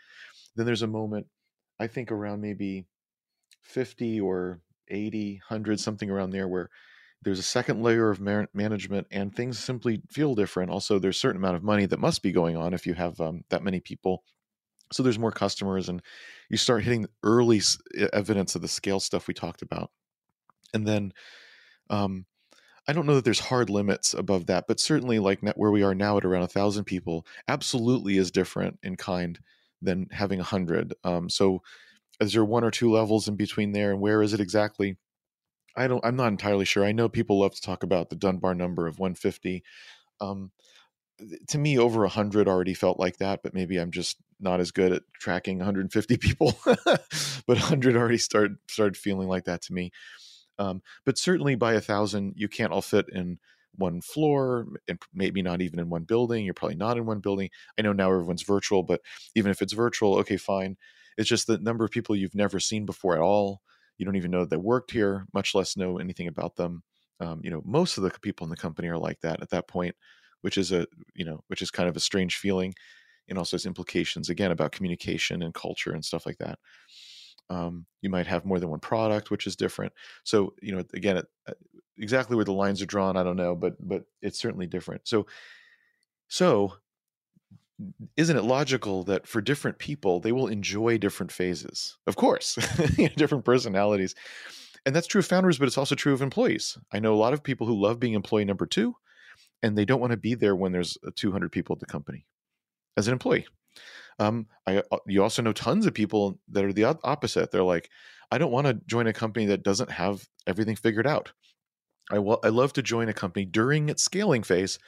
Then 0.57 0.67
there's 0.67 0.83
a 0.83 0.87
moment 0.87 1.27
i 1.81 1.87
think 1.87 2.13
around 2.13 2.41
maybe 2.41 2.87
50 3.63 4.21
or 4.21 4.61
80 4.89 5.41
100 5.49 5.81
something 5.81 6.11
around 6.11 6.31
there 6.31 6.49
where 6.49 6.71
there's 7.23 7.39
a 7.39 7.43
second 7.43 7.83
layer 7.83 8.11
of 8.11 8.21
man- 8.21 8.49
management 8.53 9.07
and 9.11 9.35
things 9.35 9.59
simply 9.59 10.03
feel 10.11 10.35
different. 10.35 10.71
Also 10.71 10.99
there's 10.99 11.17
a 11.17 11.19
certain 11.19 11.41
amount 11.41 11.57
of 11.57 11.63
money 11.63 11.87
that 11.87 11.99
must 11.99 12.23
be 12.23 12.33
going 12.33 12.55
on 12.55 12.75
if 12.75 12.87
you 12.87 12.93
have 12.93 13.19
um, 13.19 13.43
that 13.49 13.63
many 13.63 13.81
people. 13.81 14.23
So 14.93 15.03
there's 15.03 15.19
more 15.19 15.33
customers 15.33 15.89
and 15.89 16.03
you 16.51 16.59
start 16.59 16.85
hitting 16.85 17.07
early 17.23 17.63
evidence 18.13 18.55
of 18.55 18.61
the 18.61 18.69
scale 18.69 19.01
stuff 19.01 19.27
we 19.27 19.33
talked 19.33 19.63
about 19.63 19.91
and 20.75 20.87
then 20.87 21.12
um, 21.91 22.27
I 22.87 22.93
don't 22.93 23.07
know 23.07 23.14
that 23.14 23.25
there's 23.25 23.41
hard 23.41 23.70
limits 23.70 24.14
above 24.14 24.47
that, 24.47 24.66
but 24.68 24.81
certainly 24.81 25.18
like 25.18 25.41
where 25.57 25.70
we 25.70 25.83
are 25.83 25.95
now 25.95 26.18
at 26.18 26.25
around 26.25 26.43
a 26.43 26.49
thousand 26.49 26.85
people, 26.85 27.27
absolutely 27.49 28.18
is 28.18 28.31
different 28.31 28.79
in 28.83 28.97
kind 28.97 29.39
than 29.81 30.09
having 30.11 30.41
a 30.41 30.45
hundred. 30.45 30.95
Um, 31.05 31.31
so 31.31 31.62
is 32.20 32.33
there 32.33 32.45
one 32.45 32.64
or 32.64 32.70
two 32.70 32.91
levels 32.91 33.29
in 33.29 33.37
between 33.37 33.72
there, 33.72 33.91
and 33.93 34.01
where 34.01 34.22
is 34.22 34.35
it 34.35 34.41
exactly? 34.41 34.97
I 35.77 35.89
don't. 35.89 36.05
I'm 36.05 36.16
not 36.16 36.29
entirely 36.29 36.64
sure. 36.64 36.85
I 36.85 36.93
know 36.93 37.09
people 37.09 37.41
love 37.41 37.55
to 37.55 37.62
talk 37.62 37.83
about 37.83 38.11
the 38.11 38.16
Dunbar 38.16 38.55
number 38.55 38.87
of 38.87 38.99
150. 38.99 39.64
Um, 40.20 40.53
to 41.49 41.59
me, 41.59 41.79
over 41.79 42.01
100 42.01 42.49
already 42.49 42.75
felt 42.75 42.99
like 42.99 43.18
that, 43.18 43.43
but 43.43 43.55
maybe 43.55 43.79
I'm 43.79 43.91
just 43.91 44.16
not 44.41 44.61
as 44.61 44.70
good 44.72 44.93
at 44.93 45.03
tracking 45.14 45.59
150 45.59 46.16
people. 46.16 46.59
but 46.64 47.01
100 47.47 47.97
already 47.97 48.18
started 48.18 48.57
started 48.68 48.97
feeling 48.97 49.29
like 49.29 49.45
that 49.45 49.62
to 49.62 49.72
me. 49.72 49.93
Um, 50.59 50.83
but 51.05 51.19
certainly 51.19 51.55
by 51.55 51.75
a 51.75 51.81
thousand, 51.81 52.35
you 52.37 52.49
can't 52.49 52.73
all 52.73 52.83
fit 52.83 53.07
in 53.13 53.39
one 53.77 54.01
floor 54.01 54.67
and 54.89 55.01
maybe 55.13 55.43
not 55.43 55.61
even 55.61 55.79
in 55.79 55.89
one 55.89 56.05
building. 56.05 56.45
You're 56.45 56.55
probably 56.55 56.77
not 56.77 56.97
in 56.97 57.07
one 57.07 57.21
building. 57.21 57.51
I 57.79 57.83
know 57.83 57.93
now 57.93 58.11
everyone's 58.11 58.43
virtual, 58.43 58.83
but 58.83 59.01
even 59.35 59.51
if 59.51 59.63
it's 59.63 59.73
virtual, 59.73 60.17
okay, 60.19 60.37
fine. 60.37 60.77
It's 61.17 61.29
just 61.29 61.47
the 61.47 61.59
number 61.59 61.85
of 61.85 61.91
people 61.91 62.17
you've 62.17 62.35
never 62.35 62.61
seen 62.61 62.87
before 62.87 63.15
at 63.15 63.21
all. 63.21 63.63
You 63.99 64.05
don't 64.05 64.17
even 64.17 64.31
know 64.31 64.41
that 64.41 64.51
they 64.51 64.57
worked 64.57 64.91
here, 64.91 65.27
much 65.33 65.55
less 65.55 65.77
know 65.77 65.99
anything 65.99 66.27
about 66.29 66.57
them. 66.57 66.83
Um, 67.21 67.41
you 67.45 67.51
know, 67.51 67.63
most 67.65 67.97
of 67.97 68.03
the 68.03 68.11
people 68.21 68.45
in 68.45 68.51
the 68.51 68.57
company 68.57 68.89
are 68.89 68.99
like 68.99 69.21
that 69.21 69.41
at 69.41 69.51
that 69.51 69.69
point, 69.69 69.95
which 70.41 70.59
is 70.59 70.73
a 70.73 70.87
you 71.15 71.25
know, 71.25 71.43
which 71.47 71.63
is 71.63 71.71
kind 71.71 71.89
of 71.89 71.97
a 71.97 72.01
strange 72.01 72.37
feeling, 72.37 72.75
and 73.29 73.39
also 73.39 73.55
has 73.57 73.67
implications 73.67 74.29
again 74.29 74.51
about 74.51 74.73
communication 74.73 75.43
and 75.43 75.55
culture 75.55 75.93
and 75.93 76.05
stuff 76.05 76.27
like 76.27 76.39
that. 76.39 76.59
Um, 77.51 77.87
you 78.01 78.11
might 78.11 78.27
have 78.27 78.45
more 78.45 78.59
than 78.61 78.71
one 78.71 78.81
product, 78.81 79.31
which 79.31 79.47
is 79.47 79.57
different. 79.57 79.93
So 80.25 80.55
you 80.63 80.75
know, 80.75 80.85
again, 80.95 81.19
it, 81.19 81.27
uh, 81.49 81.53
exactly 81.99 82.37
where 82.37 82.45
the 82.45 82.53
lines 82.53 82.83
are 82.83 82.87
drawn, 82.87 83.17
I 83.17 83.23
don't 83.23 83.37
know, 83.37 83.55
but 83.55 83.75
but 83.87 84.05
it's 84.23 84.39
certainly 84.41 84.67
different. 84.67 85.07
So 85.07 85.27
So, 86.29 86.75
isn't 88.17 88.37
it 88.37 88.45
logical 88.45 89.03
that 89.05 89.27
for 89.27 89.41
different 89.41 89.79
people, 89.79 90.21
they 90.21 90.33
will 90.33 90.47
enjoy 90.47 90.99
different 90.99 91.33
phases? 91.33 91.97
Of 92.07 92.17
course, 92.17 92.55
different 93.17 93.45
personalities. 93.45 94.15
And 94.87 94.95
that's 94.95 95.07
true 95.07 95.21
of 95.21 95.27
founders, 95.27 95.59
but 95.59 95.69
it's 95.69 95.79
also 95.79 95.95
true 95.95 96.15
of 96.15 96.23
employees. 96.23 96.79
I 96.93 97.01
know 97.01 97.15
a 97.15 97.17
lot 97.17 97.35
of 97.35 97.43
people 97.43 97.67
who 97.67 97.81
love 97.81 98.01
being 98.01 98.15
employee 98.15 98.45
number 98.45 98.67
two, 98.67 98.97
and 99.63 99.79
they 99.79 99.85
don't 99.85 100.01
want 100.01 100.13
to 100.13 100.19
be 100.19 100.35
there 100.35 100.57
when 100.57 100.73
there's 100.73 100.99
uh, 101.07 101.11
200 101.17 101.53
people 101.53 101.75
at 101.75 101.81
the 101.81 101.87
company 101.87 102.27
as 102.97 103.09
an 103.09 103.13
employee. 103.13 103.47
Um, 104.19 104.47
I, 104.67 104.83
uh, 104.91 104.99
you 105.07 105.23
also 105.23 105.43
know 105.43 105.53
tons 105.53 105.87
of 105.87 105.95
people 105.95 106.39
that 106.51 106.65
are 106.65 106.73
the 106.73 106.85
opposite. 106.85 107.51
They're 107.51 107.62
like, 107.62 107.91
I 108.31 108.39
don't 108.39 108.53
want 108.53 108.67
to 108.67 108.75
join 108.87 109.07
a 109.07 109.12
company 109.12 109.47
that 109.47 109.62
doesn't 109.62 109.91
have 109.91 110.27
everything 110.47 110.77
figured 110.77 111.07
out. 111.07 111.33
I, 112.11 112.17
I 112.17 112.49
love 112.49 112.73
to 112.75 112.83
join 112.83 113.09
a 113.09 113.15
company 113.15 113.45
during 113.45 113.89
its 113.89 114.03
scaling 114.03 114.43
phase 114.43 114.79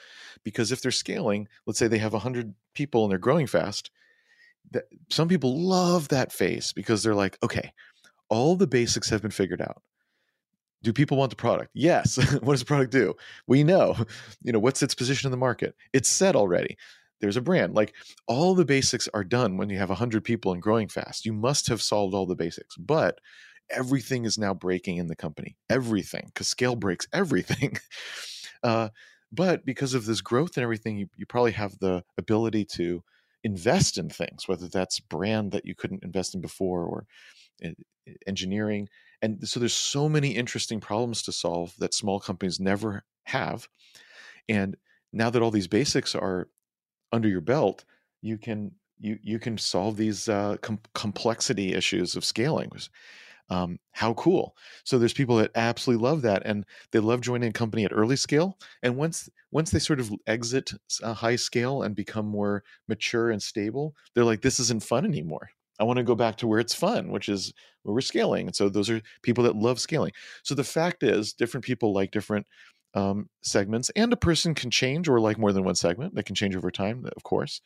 because 0.45 0.71
if 0.71 0.83
they're 0.83 0.91
scaling, 0.91 1.49
let's 1.67 1.79
say 1.79 1.89
they 1.89 1.99
have 1.99 2.13
100 2.13 2.55
people 2.75 3.05
and 3.05 3.11
they're 3.11 3.19
growing 3.19 3.47
fast, 3.47 3.91
that 4.73 4.85
some 5.11 5.29
people 5.29 5.61
love 5.61 6.09
that 6.09 6.33
phase 6.33 6.73
because 6.73 7.03
they're 7.03 7.15
like, 7.15 7.39
okay, 7.43 7.73
all 8.29 8.57
the 8.57 8.67
basics 8.67 9.09
have 9.11 9.23
been 9.23 9.31
figured 9.31 9.63
out. 9.63 9.83
Do 10.83 10.93
people 10.93 11.17
want 11.17 11.31
the 11.31 11.37
product? 11.37 11.71
Yes. 11.75 12.17
what 12.43 12.53
does 12.53 12.61
the 12.61 12.67
product 12.67 12.93
do? 12.93 13.15
We 13.47 13.65
know. 13.65 13.97
You 14.43 14.53
know, 14.53 14.61
what's 14.61 14.83
its 14.83 14.95
position 14.95 15.27
in 15.27 15.33
the 15.33 15.37
market? 15.37 15.75
It's 15.93 16.09
set 16.09 16.37
already. 16.37 16.77
There's 17.21 17.37
a 17.37 17.43
brand. 17.43 17.75
Like 17.75 17.95
all 18.27 18.55
the 18.55 18.65
basics 18.65 19.09
are 19.15 19.25
done 19.25 19.57
when 19.57 19.71
you 19.71 19.79
have 19.79 19.89
100 19.89 20.25
people 20.25 20.53
and 20.53 20.63
growing 20.63 20.89
fast. 20.89 21.25
You 21.25 21.33
must 21.33 21.69
have 21.69 21.83
solved 21.83 22.15
all 22.15 22.27
the 22.27 22.35
basics. 22.35 22.77
But 22.77 23.21
everything 23.71 24.25
is 24.25 24.39
now 24.39 24.55
breaking 24.55 24.99
in 24.99 25.09
the 25.09 25.17
company. 25.17 25.57
Everything, 25.69 26.25
because 26.27 26.49
scale 26.49 26.77
breaks 26.77 27.07
everything. 27.13 27.77
Uh, 28.63 28.89
but 29.33 29.65
because 29.65 29.95
of 29.95 30.07
this 30.07 30.21
growth 30.21 30.57
and 30.57 30.63
everything, 30.63 30.97
you, 30.97 31.09
you 31.17 31.27
probably 31.27 31.53
have 31.53 31.79
the 31.79 32.05
ability 32.17 32.65
to 32.65 33.03
invest 33.45 33.99
in 33.99 34.09
things, 34.09 34.49
whether 34.49 34.69
that's 34.69 35.01
brand 35.01 35.53
that 35.53 35.65
you 35.65 35.75
couldn't 35.75 36.05
invest 36.05 36.35
in 36.35 36.41
before 36.41 36.85
or 36.85 37.07
eh, 37.63 37.73
eh, 38.09 38.13
engineering. 38.27 38.89
And 39.23 39.47
so 39.49 39.61
there's 39.61 39.75
so 39.75 40.09
many 40.09 40.31
interesting 40.31 40.81
problems 40.81 41.23
to 41.23 41.33
solve 41.33 41.75
that 41.79 41.95
small 41.95 42.21
companies 42.21 42.61
never 42.61 43.05
have. 43.25 43.69
And 44.49 44.77
now 45.13 45.31
that 45.31 45.43
all 45.43 45.51
these 45.51 45.69
basics 45.69 46.15
are 46.15 46.49
under 47.13 47.29
your 47.29 47.41
belt, 47.41 47.85
you 48.23 48.39
can 48.39 48.73
you 48.99 49.19
you 49.23 49.39
can 49.39 49.59
solve 49.59 49.97
these 49.97 50.29
uh, 50.29 50.57
com- 50.63 50.81
complexity 50.95 51.75
issues 51.75 52.17
of 52.17 52.25
scaling 52.25 52.71
um, 53.49 53.79
how 53.93 54.15
cool. 54.15 54.57
So 54.85 54.99
there's 54.99 55.13
people 55.13 55.37
that 55.37 55.53
absolutely 55.55 56.03
love 56.03 56.23
that 56.23 56.43
and 56.45 56.65
they 56.91 56.99
love 56.99 57.21
joining 57.21 57.51
a 57.51 57.53
company 57.53 57.85
at 57.85 57.93
early 57.93 58.17
scale 58.17 58.59
and 58.83 58.97
once 58.97 59.29
once 59.53 59.71
they 59.71 59.79
sort 59.79 60.01
of 60.01 60.13
exit 60.27 60.73
a 61.03 61.15
high 61.15 61.37
scale 61.37 61.83
and 61.83 61.95
become 61.95 62.27
more 62.27 62.65
mature 62.89 63.31
and 63.31 63.43
stable 63.43 63.95
they're 64.15 64.25
like 64.25 64.43
this 64.43 64.59
isn't 64.61 64.83
fun 64.83 65.05
anymore. 65.05 65.49
I 65.79 65.85
want 65.85 65.99
to 65.99 66.03
go 66.03 66.15
back 66.15 66.37
to 66.39 66.47
where 66.47 66.59
it's 66.59 66.75
fun 66.75 67.11
which 67.13 67.29
is 67.29 67.53
where 67.83 67.95
we're 67.95 68.01
scaling. 68.01 68.47
And 68.49 68.57
so 68.57 68.69
those 68.69 68.91
are 68.91 69.01
people 69.23 69.45
that 69.45 69.55
love 69.57 69.79
scaling. 69.79 70.13
So 70.43 70.55
the 70.55 70.65
fact 70.65 71.03
is 71.03 71.33
different 71.33 71.65
people 71.65 71.93
like 71.93 72.11
different 72.11 72.47
um, 72.97 73.29
segments 73.43 73.91
and 73.95 74.13
a 74.13 74.17
person 74.17 74.55
can 74.55 74.71
change 74.71 75.09
or 75.09 75.21
like 75.21 75.39
more 75.39 75.53
than 75.53 75.63
one 75.63 75.77
segment 75.77 76.15
they 76.15 76.23
can 76.23 76.35
change 76.35 76.57
over 76.57 76.71
time 76.71 77.07
of 77.17 77.23
course 77.23 77.61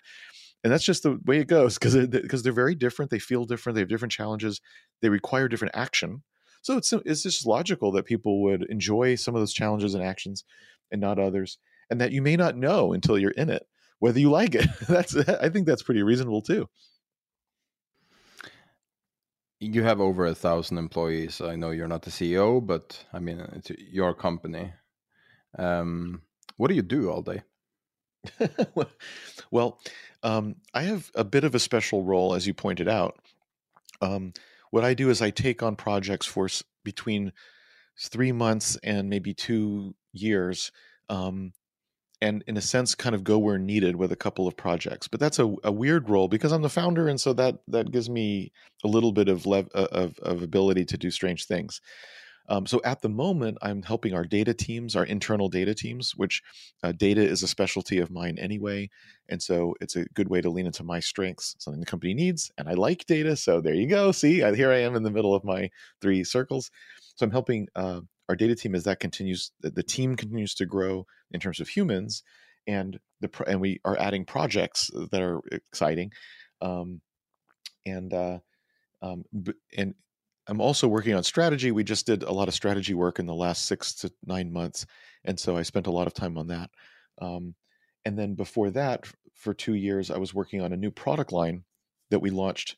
and 0.62 0.72
that's 0.72 0.84
just 0.84 1.02
the 1.02 1.18
way 1.24 1.38
it 1.38 1.48
goes 1.48 1.78
because 1.78 2.06
because 2.08 2.42
they're 2.42 2.52
very 2.52 2.74
different. 2.74 3.10
They 3.10 3.18
feel 3.18 3.44
different. 3.44 3.74
They 3.74 3.80
have 3.80 3.88
different 3.88 4.12
challenges. 4.12 4.60
They 5.00 5.08
require 5.08 5.48
different 5.48 5.74
action. 5.74 6.22
So 6.62 6.76
it's 6.76 6.92
it's 6.92 7.22
just 7.22 7.46
logical 7.46 7.92
that 7.92 8.04
people 8.04 8.42
would 8.42 8.64
enjoy 8.64 9.14
some 9.14 9.34
of 9.34 9.40
those 9.40 9.54
challenges 9.54 9.94
and 9.94 10.04
actions, 10.04 10.44
and 10.90 11.00
not 11.00 11.18
others, 11.18 11.58
and 11.88 12.00
that 12.00 12.12
you 12.12 12.20
may 12.20 12.36
not 12.36 12.56
know 12.56 12.92
until 12.92 13.18
you're 13.18 13.30
in 13.30 13.48
it 13.48 13.66
whether 14.00 14.18
you 14.18 14.30
like 14.30 14.54
it. 14.54 14.66
that's 14.88 15.16
I 15.16 15.48
think 15.48 15.66
that's 15.66 15.82
pretty 15.82 16.02
reasonable 16.02 16.42
too. 16.42 16.68
You 19.60 19.82
have 19.82 20.00
over 20.00 20.26
a 20.26 20.34
thousand 20.34 20.78
employees. 20.78 21.40
I 21.40 21.54
know 21.54 21.70
you're 21.70 21.88
not 21.88 22.02
the 22.02 22.10
CEO, 22.10 22.66
but 22.66 23.02
I 23.14 23.18
mean 23.18 23.40
it's 23.54 23.70
your 23.70 24.14
company. 24.14 24.72
Um, 25.58 26.22
what 26.56 26.68
do 26.68 26.74
you 26.74 26.82
do 26.82 27.10
all 27.10 27.22
day? 27.22 27.42
well, 29.50 29.78
um, 30.22 30.56
I 30.74 30.82
have 30.82 31.10
a 31.14 31.24
bit 31.24 31.44
of 31.44 31.54
a 31.54 31.58
special 31.58 32.04
role, 32.04 32.34
as 32.34 32.46
you 32.46 32.54
pointed 32.54 32.88
out. 32.88 33.18
Um, 34.02 34.32
what 34.70 34.84
I 34.84 34.94
do 34.94 35.10
is 35.10 35.22
I 35.22 35.30
take 35.30 35.62
on 35.62 35.76
projects 35.76 36.26
for 36.26 36.46
s- 36.46 36.62
between 36.84 37.32
three 38.00 38.32
months 38.32 38.76
and 38.82 39.08
maybe 39.08 39.34
two 39.34 39.94
years, 40.12 40.70
um, 41.08 41.52
and 42.22 42.44
in 42.46 42.56
a 42.56 42.62
sense, 42.62 42.94
kind 42.94 43.14
of 43.14 43.24
go 43.24 43.38
where 43.38 43.58
needed 43.58 43.96
with 43.96 44.12
a 44.12 44.16
couple 44.16 44.46
of 44.46 44.56
projects. 44.56 45.08
But 45.08 45.20
that's 45.20 45.38
a, 45.38 45.54
a 45.64 45.72
weird 45.72 46.10
role 46.10 46.28
because 46.28 46.52
I'm 46.52 46.62
the 46.62 46.68
founder, 46.68 47.08
and 47.08 47.20
so 47.20 47.32
that 47.34 47.58
that 47.68 47.90
gives 47.90 48.10
me 48.10 48.52
a 48.84 48.88
little 48.88 49.12
bit 49.12 49.28
of 49.28 49.46
lev- 49.46 49.70
uh, 49.74 49.88
of, 49.90 50.18
of 50.20 50.42
ability 50.42 50.84
to 50.86 50.98
do 50.98 51.10
strange 51.10 51.46
things. 51.46 51.80
Um, 52.50 52.66
so 52.66 52.80
at 52.84 53.00
the 53.00 53.08
moment, 53.08 53.58
I'm 53.62 53.82
helping 53.82 54.12
our 54.12 54.24
data 54.24 54.52
teams, 54.52 54.96
our 54.96 55.04
internal 55.04 55.48
data 55.48 55.72
teams, 55.74 56.12
which 56.16 56.42
uh, 56.82 56.92
data 56.92 57.22
is 57.22 57.42
a 57.42 57.48
specialty 57.48 57.98
of 57.98 58.10
mine 58.10 58.38
anyway. 58.38 58.90
And 59.28 59.40
so 59.40 59.74
it's 59.80 59.96
a 59.96 60.04
good 60.14 60.28
way 60.28 60.40
to 60.40 60.50
lean 60.50 60.66
into 60.66 60.82
my 60.82 61.00
strengths, 61.00 61.54
something 61.60 61.80
the 61.80 61.86
company 61.86 62.12
needs. 62.12 62.50
And 62.58 62.68
I 62.68 62.74
like 62.74 63.06
data. 63.06 63.36
So 63.36 63.60
there 63.60 63.74
you 63.74 63.86
go. 63.86 64.10
See, 64.12 64.42
I, 64.42 64.54
here 64.54 64.72
I 64.72 64.80
am 64.80 64.96
in 64.96 65.04
the 65.04 65.10
middle 65.10 65.34
of 65.34 65.44
my 65.44 65.70
three 66.02 66.24
circles. 66.24 66.70
So 67.14 67.24
I'm 67.24 67.30
helping 67.30 67.68
uh, 67.76 68.00
our 68.28 68.36
data 68.36 68.56
team 68.56 68.74
as 68.74 68.84
that 68.84 69.00
continues, 69.00 69.52
the 69.60 69.82
team 69.82 70.16
continues 70.16 70.54
to 70.56 70.66
grow 70.66 71.06
in 71.30 71.40
terms 71.40 71.60
of 71.60 71.68
humans. 71.68 72.22
And 72.66 72.98
the 73.20 73.30
and 73.46 73.60
we 73.60 73.80
are 73.84 73.98
adding 73.98 74.24
projects 74.24 74.90
that 75.10 75.20
are 75.20 75.40
exciting, 75.50 76.12
um, 76.60 77.00
and 77.86 78.12
uh, 78.12 78.38
um, 79.02 79.24
and 79.76 79.94
I'm 80.50 80.60
also 80.60 80.88
working 80.88 81.14
on 81.14 81.22
strategy. 81.22 81.70
We 81.70 81.84
just 81.84 82.06
did 82.06 82.24
a 82.24 82.32
lot 82.32 82.48
of 82.48 82.54
strategy 82.54 82.92
work 82.92 83.20
in 83.20 83.26
the 83.26 83.34
last 83.34 83.66
six 83.66 83.94
to 83.96 84.12
nine 84.26 84.52
months, 84.52 84.84
and 85.24 85.38
so 85.38 85.56
I 85.56 85.62
spent 85.62 85.86
a 85.86 85.92
lot 85.92 86.08
of 86.08 86.12
time 86.12 86.36
on 86.36 86.48
that. 86.48 86.70
Um, 87.22 87.54
and 88.04 88.18
then 88.18 88.34
before 88.34 88.70
that, 88.70 89.06
for 89.36 89.54
two 89.54 89.74
years, 89.74 90.10
I 90.10 90.18
was 90.18 90.34
working 90.34 90.60
on 90.60 90.72
a 90.72 90.76
new 90.76 90.90
product 90.90 91.30
line 91.30 91.62
that 92.10 92.18
we 92.18 92.30
launched 92.30 92.76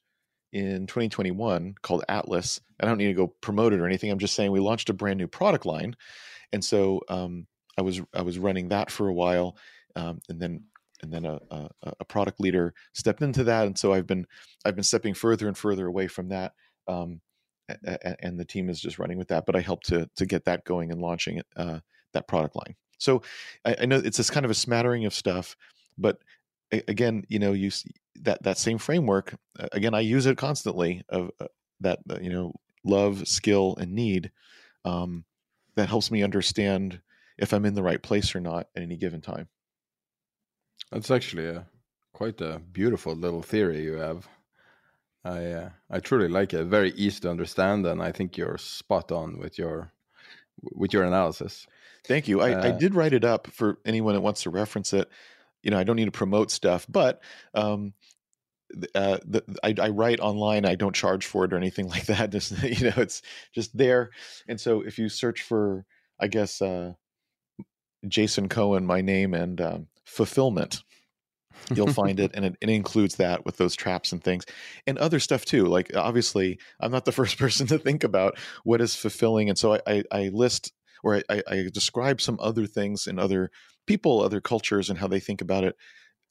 in 0.53 0.87
2021 0.87 1.77
called 1.81 2.05
Atlas. 2.11 2.61
I 2.79 2.85
don't 2.85 2.99
need 2.99 3.07
to 3.07 3.15
go 3.15 3.35
promote 3.41 3.73
it 3.73 3.81
or 3.81 3.87
anything. 3.87 4.11
I'm 4.11 4.19
just 4.19 4.35
saying 4.35 4.53
we 4.53 4.61
launched 4.61 4.91
a 4.91 4.95
brand 4.95 5.19
new 5.19 5.27
product 5.27 5.65
line, 5.65 5.97
and 6.53 6.63
so 6.63 7.01
um, 7.09 7.47
I 7.79 7.83
was 7.83 8.03
I 8.13 8.21
was 8.21 8.39
running 8.39 8.69
that 8.69 8.91
for 8.91 9.09
a 9.09 9.15
while, 9.15 9.57
um, 9.97 10.21
and 10.29 10.39
then 10.39 10.65
and 11.03 11.11
then 11.11 11.25
a, 11.25 11.41
a, 11.51 11.69
a, 12.01 12.05
product 12.05 12.39
leader 12.39 12.75
stepped 12.93 13.23
into 13.23 13.45
that, 13.45 13.67
and 13.67 13.79
so 13.79 13.95
I've 13.95 14.07
been 14.07 14.27
I've 14.63 14.75
been 14.75 14.85
stepping 14.85 15.15
further 15.15 15.49
and 15.49 15.57
further 15.57 15.87
away 15.87 16.07
from 16.07 16.29
that. 16.29 16.53
Um, 16.87 17.23
and 18.21 18.39
the 18.39 18.45
team 18.45 18.69
is 18.69 18.81
just 18.81 18.99
running 18.99 19.19
with 19.19 19.29
that. 19.29 19.47
But 19.47 19.57
I 19.57 19.61
helped 19.61 19.87
to 19.87 20.09
to 20.17 20.27
get 20.27 20.45
that 20.45 20.65
going 20.65 20.91
and 20.91 21.01
launching 21.01 21.41
uh, 21.57 21.81
that 22.13 22.29
product 22.29 22.57
line. 22.57 22.75
So 22.99 23.23
I, 23.65 23.77
I 23.83 23.87
know 23.87 23.97
it's 23.97 24.17
this 24.17 24.31
kind 24.31 24.45
of 24.45 24.51
a 24.51 24.55
smattering 24.55 25.05
of 25.07 25.15
stuff, 25.15 25.57
but 25.99 26.19
again, 26.89 27.25
you 27.29 27.39
know, 27.39 27.53
you 27.53 27.71
that 28.23 28.43
that 28.43 28.59
same 28.59 28.79
framework. 28.79 29.35
Again, 29.73 29.95
I 29.95 30.01
use 30.01 30.27
it 30.27 30.39
constantly 30.39 31.03
of 31.09 31.31
uh, 31.41 31.47
that 31.81 32.01
uh, 32.11 32.19
you 32.21 32.31
know 32.31 32.55
love, 32.85 33.27
skill, 33.29 33.77
and 33.79 33.93
need. 33.93 34.31
Um, 34.85 35.25
that 35.75 35.89
helps 35.89 36.11
me 36.11 36.23
understand 36.23 37.01
if 37.39 37.53
I'm 37.53 37.65
in 37.65 37.75
the 37.75 37.83
right 37.83 38.03
place 38.03 38.35
or 38.35 38.41
not 38.41 38.69
at 38.77 38.83
any 38.83 38.97
given 38.97 39.21
time. 39.21 39.49
That's 40.91 41.11
actually 41.11 41.47
a 41.47 41.67
quite 42.13 42.41
a 42.41 42.61
beautiful 42.73 43.15
little 43.15 43.43
theory 43.43 43.83
you 43.83 43.95
have. 43.95 44.29
I 45.25 45.47
uh, 45.53 45.71
I 45.91 46.01
truly 46.01 46.29
like 46.29 46.53
it. 46.53 46.65
Very 46.65 46.91
easy 46.93 47.21
to 47.21 47.31
understand, 47.31 47.87
and 47.87 48.03
I 48.03 48.13
think 48.13 48.37
you're 48.37 48.59
spot 48.59 49.13
on 49.13 49.39
with 49.39 49.59
your 49.59 49.93
with 50.63 50.93
your 50.93 51.05
analysis. 51.05 51.67
Thank 52.05 52.27
you. 52.27 52.41
I, 52.41 52.53
uh, 52.55 52.69
I 52.69 52.71
did 52.73 52.95
write 52.95 53.13
it 53.13 53.25
up 53.25 53.47
for 53.47 53.79
anyone 53.85 54.15
that 54.15 54.21
wants 54.21 54.43
to 54.43 54.51
reference 54.51 54.93
it. 54.93 55.09
You 55.63 55.71
know, 55.71 55.79
I 55.79 55.85
don't 55.85 55.97
need 55.97 56.07
to 56.07 56.11
promote 56.11 56.51
stuff, 56.51 56.87
but 56.89 57.23
um, 57.55 57.95
uh, 58.95 59.19
the, 59.25 59.45
I, 59.63 59.75
I, 59.81 59.89
write 59.91 60.19
online. 60.19 60.65
I 60.65 60.75
don't 60.75 60.95
charge 60.95 61.27
for 61.27 61.45
it 61.45 61.53
or 61.53 61.57
anything 61.57 61.89
like 61.95 62.07
that. 62.07 62.31
Just 62.31 62.61
you 62.63 62.91
know, 62.91 62.97
it's 62.97 63.23
just 63.55 63.77
there. 63.77 64.11
And 64.49 64.61
so, 64.61 64.81
if 64.81 64.99
you 64.99 65.09
search 65.09 65.43
for, 65.43 65.85
I 66.19 66.27
guess, 66.27 66.61
uh, 66.61 66.95
Jason 68.09 68.49
Cohen, 68.49 68.87
my 68.87 69.01
name, 69.01 69.35
and 69.35 69.61
um, 69.61 69.87
fulfillment, 70.05 70.83
you'll 71.75 71.87
find 71.93 72.21
it 72.21 72.31
and 72.35 72.45
it, 72.45 72.57
it, 72.61 72.69
includes 72.69 73.17
that 73.17 73.45
with 73.45 73.57
those 73.57 73.75
traps 73.75 74.13
and 74.13 74.23
things 74.23 74.45
and 74.87 74.99
other 74.99 75.19
stuff 75.19 75.45
too 75.45 75.67
like 75.67 75.95
uh, 75.95 76.01
obviously 76.01 76.59
i'm 76.81 76.93
not 76.93 77.05
the 77.05 77.13
first 77.21 77.39
person 77.39 77.67
to 77.67 77.79
think 77.79 78.05
about 78.05 78.39
what 78.65 78.81
is 78.81 78.95
fulfilling 78.95 79.49
and 79.49 79.59
so 79.59 79.75
i, 79.75 79.81
I, 79.87 80.03
I 80.13 80.29
list 80.33 80.73
or 81.05 81.21
I, 81.29 81.43
I, 81.49 81.69
describe 81.73 82.21
some 82.21 82.39
other 82.41 82.67
things 82.67 83.07
in 83.07 83.19
other 83.19 83.51
people 83.87 84.21
other 84.23 84.41
cultures 84.41 84.89
and 84.89 84.99
how 84.99 85.09
they 85.09 85.21
think 85.21 85.41
about 85.41 85.65
it 85.65 85.77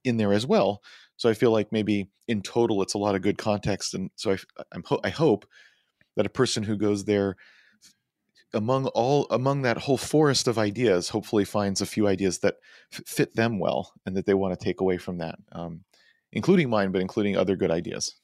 in 0.04 0.18
there 0.18 0.34
as 0.34 0.46
well 0.46 0.82
so 1.18 1.30
i 1.30 1.34
feel 1.34 1.52
like 1.52 1.72
maybe 1.72 2.10
in 2.28 2.42
total 2.42 2.82
it's 2.82 2.94
a 2.94 3.00
lot 3.00 3.16
of 3.16 3.22
good 3.22 3.38
context 3.38 3.94
and 3.94 4.10
so 4.16 4.32
I, 4.32 4.38
I'm 4.72 4.84
ho- 4.86 5.02
I 5.04 5.10
hope 5.10 5.46
that 6.16 6.26
a 6.26 6.30
person 6.30 6.64
who 6.64 6.78
goes 6.78 7.06
there 7.06 7.36
among 8.54 8.88
all 8.88 9.28
among 9.32 9.62
that 9.64 9.78
whole 9.78 9.98
forest 9.98 10.48
of 10.48 10.58
ideas, 10.58 11.10
hopefully 11.10 11.46
finds 11.46 11.82
a 11.82 11.86
few 11.86 12.08
ideas 12.08 12.40
that 12.40 12.58
f- 12.92 13.04
fit 13.06 13.36
them 13.36 13.60
well 13.60 13.94
and 14.06 14.16
that 14.18 14.26
they 14.26 14.34
want 14.34 14.58
to 14.58 14.64
take 14.64 14.82
away 14.82 14.98
from 14.98 15.18
that, 15.20 15.36
um, 15.54 15.84
including 16.32 16.70
mine, 16.70 16.92
but 16.92 17.02
including 17.02 17.38
other 17.38 17.56
good 17.56 17.72
ideas. 17.72 18.16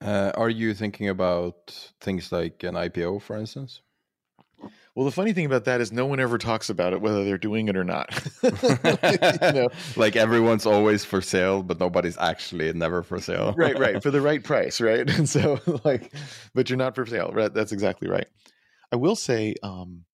Uh, 0.00 0.32
are 0.36 0.50
you 0.50 0.74
thinking 0.74 1.08
about 1.08 1.92
things 2.00 2.30
like 2.32 2.62
an 2.62 2.76
IPO, 2.76 3.18
for 3.18 3.36
instance? 3.36 3.82
Well, 4.96 5.04
the 5.04 5.12
funny 5.12 5.34
thing 5.34 5.44
about 5.44 5.66
that 5.66 5.82
is 5.82 5.92
no 5.92 6.06
one 6.06 6.20
ever 6.20 6.38
talks 6.38 6.70
about 6.70 6.94
it, 6.94 7.02
whether 7.02 7.22
they're 7.22 7.36
doing 7.36 7.68
it 7.68 7.76
or 7.76 7.84
not. 7.84 8.08
you 8.42 8.50
know? 9.52 9.68
Like 9.94 10.16
everyone's 10.16 10.64
always 10.64 11.04
for 11.04 11.20
sale, 11.20 11.62
but 11.62 11.78
nobody's 11.78 12.16
actually 12.16 12.72
never 12.72 13.02
for 13.02 13.20
sale. 13.20 13.52
right, 13.58 13.78
right, 13.78 14.02
for 14.02 14.10
the 14.10 14.22
right 14.22 14.42
price, 14.42 14.80
right? 14.80 15.08
And 15.16 15.28
so, 15.28 15.60
like, 15.84 16.14
but 16.54 16.70
you're 16.70 16.78
not 16.78 16.94
for 16.94 17.04
sale, 17.04 17.30
right? 17.34 17.52
That's 17.52 17.72
exactly 17.72 18.08
right. 18.08 18.26
I 18.90 18.96
will 18.96 19.16
say, 19.16 19.54
um, 19.62 20.04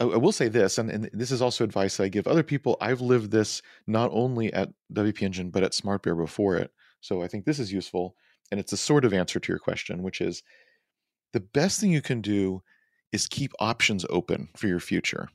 I, 0.00 0.04
I 0.04 0.16
will 0.18 0.32
say 0.32 0.48
this, 0.48 0.76
and, 0.76 0.90
and 0.90 1.10
this 1.14 1.30
is 1.30 1.40
also 1.40 1.64
advice 1.64 1.98
I 1.98 2.08
give 2.08 2.26
other 2.26 2.42
people. 2.42 2.76
I've 2.78 3.00
lived 3.00 3.30
this 3.30 3.62
not 3.86 4.10
only 4.12 4.52
at 4.52 4.68
WP 4.92 5.22
Engine, 5.22 5.48
but 5.48 5.62
at 5.62 5.72
Smart 5.72 6.02
Bear 6.02 6.14
before 6.14 6.56
it. 6.56 6.72
So 7.00 7.22
I 7.22 7.28
think 7.28 7.46
this 7.46 7.58
is 7.58 7.72
useful, 7.72 8.16
and 8.50 8.60
it's 8.60 8.74
a 8.74 8.78
sort 8.78 9.06
of 9.06 9.14
answer 9.14 9.40
to 9.40 9.52
your 9.52 9.58
question, 9.58 10.02
which 10.02 10.20
is 10.20 10.42
the 11.32 11.40
best 11.40 11.80
thing 11.80 11.90
you 11.90 12.02
can 12.02 12.20
do 12.20 12.62
is 13.12 13.26
keep 13.26 13.52
options 13.58 14.04
open 14.10 14.48
for 14.56 14.66
your 14.66 14.80
future. 14.80 15.28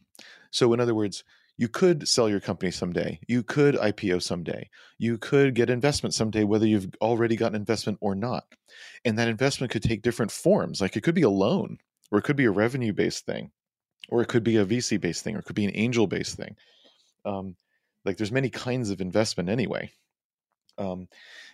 So, 0.52 0.74
in 0.74 0.80
other 0.80 0.96
words, 0.96 1.24
you 1.58 1.68
could 1.68 2.08
sell 2.08 2.30
your 2.30 2.42
company 2.42 2.72
someday. 2.72 3.20
You 3.28 3.42
could 3.42 3.76
IPO 3.76 4.22
someday. 4.22 4.70
You 4.98 5.18
could 5.18 5.56
get 5.56 5.70
investment 5.70 6.14
someday, 6.14 6.44
whether 6.44 6.68
you've 6.68 6.90
already 7.02 7.36
gotten 7.36 7.56
investment 7.56 7.98
or 8.02 8.14
not. 8.14 8.46
And 9.06 9.18
that 9.18 9.30
investment 9.30 9.72
could 9.72 9.84
take 9.84 10.02
different 10.02 10.32
forms. 10.32 10.82
Like 10.82 10.98
it 10.98 11.04
could 11.04 11.16
be 11.16 11.22
a 11.22 11.30
loan, 11.30 11.78
or 12.12 12.20
it 12.20 12.24
could 12.24 12.36
be 12.36 12.46
a 12.46 12.52
revenue 12.52 12.92
based 12.92 13.26
thing, 13.26 13.52
or 14.10 14.22
it 14.22 14.28
could 14.28 14.44
be 14.44 14.58
a 14.58 14.66
VC 14.66 15.00
based 15.00 15.24
thing, 15.24 15.36
or 15.36 15.40
it 15.40 15.46
could 15.46 15.56
be 15.56 15.66
an 15.66 15.76
angel 15.76 16.08
based 16.08 16.36
thing. 16.36 16.56
Um, 17.24 17.56
like 18.04 18.18
there's 18.18 18.32
many 18.32 18.50
kinds 18.50 18.90
of 18.90 19.02
investment 19.02 19.50
anyway. 19.50 19.92
Um, 20.78 21.08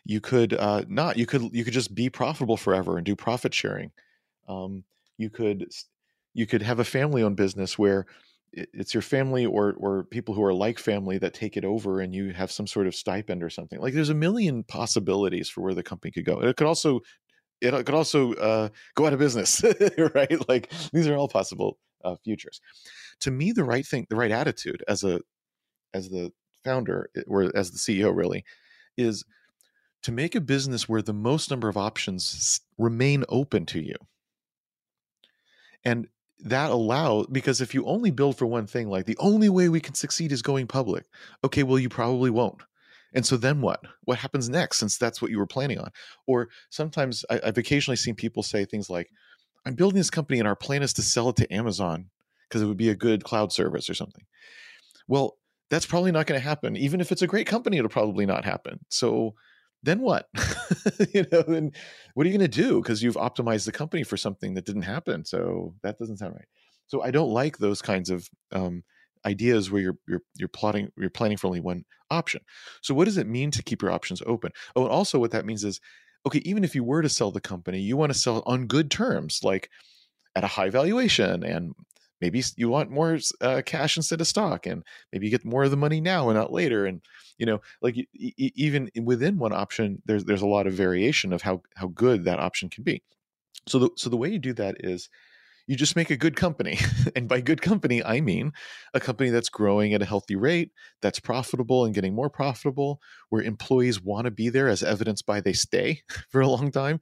you 0.04 0.20
could 0.20 0.54
uh, 0.54 0.84
not. 0.88 1.18
You 1.18 1.28
could 1.28 1.54
you 1.54 1.64
could 1.64 1.74
just 1.74 1.94
be 1.94 2.10
profitable 2.10 2.58
forever 2.58 2.98
and 2.98 3.06
do 3.06 3.16
profit 3.16 3.54
sharing. 3.54 3.92
Um, 4.48 4.84
you 5.18 5.30
could 5.30 5.68
you 6.34 6.46
could 6.46 6.62
have 6.62 6.80
a 6.80 6.86
family 6.86 7.24
owned 7.24 7.36
business 7.38 7.78
where 7.78 8.06
it's 8.54 8.94
your 8.94 9.02
family 9.02 9.46
or 9.46 9.74
or 9.78 10.04
people 10.06 10.34
who 10.34 10.44
are 10.44 10.54
like 10.54 10.78
family 10.78 11.18
that 11.18 11.34
take 11.34 11.56
it 11.56 11.64
over 11.64 12.02
and 12.02 12.14
you 12.14 12.34
have 12.34 12.52
some 12.52 12.68
sort 12.68 12.88
of 12.88 12.96
stipend 12.96 13.44
or 13.44 13.50
something. 13.50 13.80
Like 13.80 13.94
there's 13.94 14.10
a 14.10 14.16
million 14.16 14.64
possibilities 14.64 15.50
for 15.50 15.62
where 15.62 15.74
the 15.74 15.84
company 15.84 16.12
could 16.12 16.26
go. 16.26 16.42
It 16.42 16.58
could 16.58 16.68
also 16.68 17.02
it 17.62 17.72
could 17.72 17.96
also 17.96 18.34
uh, 18.34 18.70
go 18.96 19.06
out 19.06 19.14
of 19.14 19.20
business 19.20 19.64
right? 20.16 20.50
Like 20.50 20.72
these 20.92 21.08
are 21.08 21.16
all 21.16 21.30
possible 21.30 21.78
uh, 22.04 22.16
futures. 22.24 22.60
To 23.22 23.32
me 23.32 23.52
the 23.52 23.64
right 23.64 23.86
thing 23.86 24.06
the 24.10 24.16
right 24.16 24.32
attitude 24.32 24.84
as 24.88 25.04
a 25.04 25.22
as 25.94 26.10
the 26.10 26.32
founder 26.64 27.10
or 27.28 27.56
as 27.56 27.72
the 27.72 27.78
ceo 27.78 28.16
really 28.16 28.44
is 28.98 29.24
to 30.04 30.12
make 30.12 30.36
a 30.36 30.42
business 30.42 30.90
where 30.90 31.02
the 31.02 31.14
most 31.14 31.50
number 31.50 31.70
of 31.70 31.78
options 31.78 32.62
remain 32.78 33.24
open 33.30 33.66
to 33.68 33.80
you. 33.80 33.96
And 35.84 36.08
that 36.44 36.72
allow 36.72 37.24
because 37.32 37.62
if 37.62 37.74
you 37.74 37.86
only 37.86 38.12
build 38.12 38.38
for 38.38 38.46
one 38.46 38.66
thing 38.66 38.90
like 38.90 39.06
the 39.06 39.18
only 39.20 39.50
way 39.50 39.70
we 39.70 39.80
can 39.80 39.94
succeed 39.94 40.32
is 40.32 40.42
going 40.42 40.68
public 40.68 41.06
okay 41.44 41.64
well 41.64 41.80
you 41.80 41.90
probably 41.90 42.30
won't. 42.30 42.62
And 43.14 43.26
so 43.26 43.36
then 43.36 43.60
what? 43.60 43.84
What 44.06 44.20
happens 44.20 44.48
next 44.48 44.78
since 44.78 44.98
that's 44.98 45.22
what 45.22 45.32
you 45.32 45.38
were 45.38 45.46
planning 45.46 45.80
on? 45.80 45.90
Or 46.28 46.48
sometimes 46.70 47.26
I, 47.30 47.42
have 47.44 47.58
occasionally 47.58 47.98
seen 47.98 48.16
people 48.16 48.44
say 48.44 48.66
things 48.66 48.90
like 48.90 49.10
i'm 49.66 49.76
building 49.76 49.98
this 49.98 50.10
company 50.10 50.40
and 50.40 50.48
our 50.48 50.56
plan 50.56 50.82
is 50.82 50.94
to 50.94 51.04
sell 51.04 51.30
it 51.30 51.36
to 51.36 51.54
amazon 51.54 52.10
because 52.48 52.64
it 52.64 52.66
would 52.66 52.78
be 52.78 52.90
a 52.90 52.96
good 52.96 53.24
cloud 53.24 53.54
service 53.54 53.90
or 53.90 53.94
something. 53.94 54.26
Well 55.08 55.38
that's 55.70 55.86
probably 55.86 56.12
not 56.12 56.26
going 56.26 56.40
to 56.40 56.46
happen. 56.46 56.76
Even 56.76 57.00
if 57.00 57.12
it's 57.12 57.22
a 57.22 57.28
great 57.28 57.48
company 57.48 57.78
it'll 57.78 57.90
probably 57.90 58.26
not 58.26 58.46
happen. 58.46 58.80
So 58.90 59.36
then 59.84 60.00
what? 60.02 60.28
you 61.14 61.26
know, 61.32 61.42
then 61.42 61.72
what 62.14 62.26
are 62.26 62.30
you 62.30 62.38
going 62.38 62.50
to 62.50 62.62
do? 62.62 62.82
Because 62.82 63.02
you've 63.02 63.16
optimized 63.16 63.66
the 63.66 63.72
company 63.72 64.04
for 64.04 64.18
something 64.18 64.54
that 64.54 64.66
didn't 64.66 64.84
happen. 64.84 65.26
So 65.26 65.74
that 65.84 65.98
doesn't 65.98 66.18
sound 66.18 66.36
right. 66.36 66.48
So 66.88 67.02
I 67.02 67.12
don't 67.12 67.32
like 67.32 67.58
those 67.58 67.82
kinds 67.82 68.10
of 68.10 68.28
um, 68.52 68.84
ideas 69.26 69.72
where 69.72 69.82
you're 69.82 69.98
you're 70.08 70.22
you're 70.36 70.50
plotting 70.50 70.92
you're 70.98 71.10
planning 71.10 71.38
for 71.38 71.48
only 71.48 71.60
one 71.60 71.86
option. 72.10 72.42
So 72.82 72.94
what 72.94 73.06
does 73.06 73.18
it 73.18 73.28
mean 73.28 73.52
to 73.52 73.64
keep 73.64 73.82
your 73.82 73.92
options 73.92 74.22
open? 74.26 74.52
Oh, 74.76 74.84
and 74.84 74.92
also 74.92 75.20
what 75.20 75.32
that 75.32 75.46
means 75.46 75.64
is, 75.64 75.80
okay, 76.26 76.42
even 76.44 76.64
if 76.64 76.76
you 76.76 76.84
were 76.84 77.02
to 77.02 77.10
sell 77.10 77.32
the 77.32 77.42
company, 77.42 77.80
you 77.80 77.98
want 77.98 78.12
to 78.12 78.20
sell 78.20 78.44
on 78.46 78.68
good 78.68 78.92
terms, 78.92 79.40
like 79.44 79.70
at 80.36 80.44
a 80.44 80.48
high 80.48 80.70
valuation 80.70 81.44
and 81.44 81.74
maybe 82.22 82.44
you 82.56 82.70
want 82.70 82.90
more 82.90 83.18
uh, 83.42 83.62
cash 83.66 83.98
instead 83.98 84.22
of 84.22 84.28
stock 84.28 84.66
and 84.66 84.84
maybe 85.12 85.26
you 85.26 85.32
get 85.32 85.44
more 85.44 85.64
of 85.64 85.72
the 85.72 85.78
money 85.78 86.00
now 86.00 86.30
and 86.30 86.38
not 86.38 86.54
later 86.54 86.86
and 86.86 87.02
you 87.38 87.46
know 87.46 87.60
like 87.82 87.98
e- 87.98 88.08
even 88.38 88.90
within 89.04 89.38
one 89.38 89.54
option 89.54 90.02
there's 90.06 90.24
there's 90.26 90.42
a 90.42 90.48
lot 90.48 90.68
of 90.68 90.74
variation 90.74 91.34
of 91.34 91.42
how 91.42 91.62
how 91.76 91.88
good 91.88 92.24
that 92.24 92.40
option 92.40 92.70
can 92.70 92.84
be 92.84 93.02
so 93.68 93.80
the 93.80 93.90
so 93.96 94.10
the 94.10 94.18
way 94.18 94.30
you 94.30 94.40
do 94.40 94.54
that 94.54 94.76
is 94.80 95.10
you 95.68 95.76
just 95.76 95.96
make 95.96 96.10
a 96.10 96.18
good 96.18 96.36
company. 96.36 96.78
and 97.16 97.28
by 97.30 97.40
good 97.42 97.62
company, 97.62 98.04
I 98.04 98.20
mean 98.22 98.52
a 98.94 99.00
company 99.00 99.30
that's 99.30 99.50
growing 99.50 99.94
at 99.94 100.02
a 100.02 100.06
healthy 100.06 100.36
rate, 100.36 100.72
that's 101.02 101.20
profitable 101.20 101.86
and 101.86 101.94
getting 101.94 102.14
more 102.14 102.30
profitable, 102.30 103.02
where 103.30 103.42
employees 103.42 104.02
want 104.02 104.26
to 104.26 104.32
be 104.32 104.50
there, 104.50 104.68
as 104.68 104.84
evidenced 104.84 105.26
by 105.26 105.40
they 105.40 105.54
stay 105.54 106.02
for 106.30 106.42
a 106.42 106.48
long 106.48 106.72
time. 106.72 107.00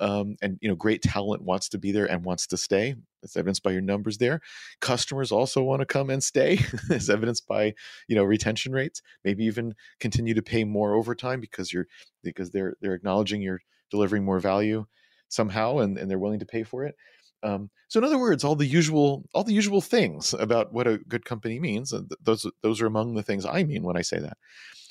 Um, 0.00 0.36
and 0.42 0.58
you 0.60 0.68
know, 0.68 0.76
great 0.76 1.02
talent 1.02 1.42
wants 1.42 1.68
to 1.70 1.78
be 1.78 1.92
there 1.92 2.06
and 2.06 2.24
wants 2.24 2.46
to 2.48 2.56
stay. 2.56 2.94
That's 3.22 3.36
evidenced 3.36 3.62
by 3.62 3.70
your 3.70 3.80
numbers 3.80 4.18
there. 4.18 4.40
Customers 4.80 5.32
also 5.32 5.62
want 5.62 5.80
to 5.80 5.86
come 5.86 6.10
and 6.10 6.22
stay, 6.22 6.58
as 6.90 7.08
evidenced 7.08 7.46
by 7.46 7.74
you 8.08 8.16
know 8.16 8.24
retention 8.24 8.72
rates. 8.72 9.00
Maybe 9.24 9.44
even 9.44 9.74
continue 10.00 10.34
to 10.34 10.42
pay 10.42 10.64
more 10.64 10.94
overtime 10.94 11.40
because 11.40 11.72
you're 11.72 11.86
because 12.22 12.50
they're 12.50 12.74
they're 12.80 12.94
acknowledging 12.94 13.42
you're 13.42 13.60
delivering 13.90 14.24
more 14.24 14.40
value 14.40 14.86
somehow 15.28 15.78
and, 15.78 15.96
and 15.96 16.10
they're 16.10 16.18
willing 16.18 16.40
to 16.40 16.46
pay 16.46 16.62
for 16.62 16.84
it. 16.84 16.94
Um, 17.42 17.70
so, 17.88 17.98
in 17.98 18.04
other 18.04 18.18
words, 18.18 18.44
all 18.44 18.54
the 18.54 18.66
usual 18.66 19.28
all 19.34 19.44
the 19.44 19.52
usual 19.52 19.80
things 19.80 20.34
about 20.34 20.72
what 20.72 20.86
a 20.86 20.98
good 20.98 21.24
company 21.24 21.58
means. 21.58 21.92
Those 22.22 22.46
those 22.62 22.80
are 22.80 22.86
among 22.86 23.14
the 23.14 23.22
things 23.22 23.44
I 23.44 23.64
mean 23.64 23.82
when 23.82 23.96
I 23.96 24.02
say 24.02 24.18
that. 24.18 24.36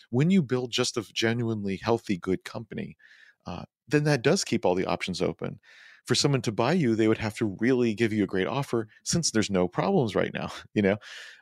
When 0.09 0.29
you 0.29 0.41
build 0.41 0.71
just 0.71 0.97
a 0.97 1.05
genuinely 1.13 1.77
healthy, 1.77 2.17
good 2.17 2.43
company, 2.43 2.97
uh, 3.45 3.63
then 3.87 4.03
that 4.03 4.21
does 4.21 4.43
keep 4.43 4.65
all 4.65 4.75
the 4.75 4.85
options 4.85 5.21
open. 5.21 5.59
For 6.05 6.15
someone 6.15 6.41
to 6.43 6.51
buy 6.51 6.73
you, 6.73 6.95
they 6.95 7.07
would 7.07 7.19
have 7.19 7.35
to 7.35 7.55
really 7.59 7.93
give 7.93 8.11
you 8.11 8.23
a 8.23 8.27
great 8.27 8.47
offer, 8.47 8.87
since 9.03 9.31
there's 9.31 9.49
no 9.49 9.67
problems 9.67 10.15
right 10.15 10.33
now. 10.33 10.51
You 10.73 10.81
know, 10.81 10.97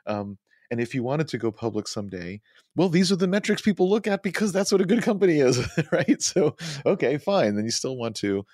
um, 0.06 0.38
and 0.70 0.80
if 0.80 0.94
you 0.94 1.02
wanted 1.02 1.28
to 1.28 1.38
go 1.38 1.50
public 1.50 1.88
someday, 1.88 2.40
well, 2.76 2.88
these 2.88 3.10
are 3.10 3.16
the 3.16 3.26
metrics 3.26 3.62
people 3.62 3.88
look 3.90 4.06
at 4.06 4.22
because 4.22 4.52
that's 4.52 4.70
what 4.70 4.80
a 4.80 4.86
good 4.86 5.02
company 5.02 5.38
is, 5.40 5.58
right? 5.92 6.22
So, 6.22 6.56
okay, 6.86 7.18
fine. 7.18 7.56
Then 7.56 7.64
you 7.64 7.72
still 7.72 7.96
want 7.96 8.16
to 8.16 8.44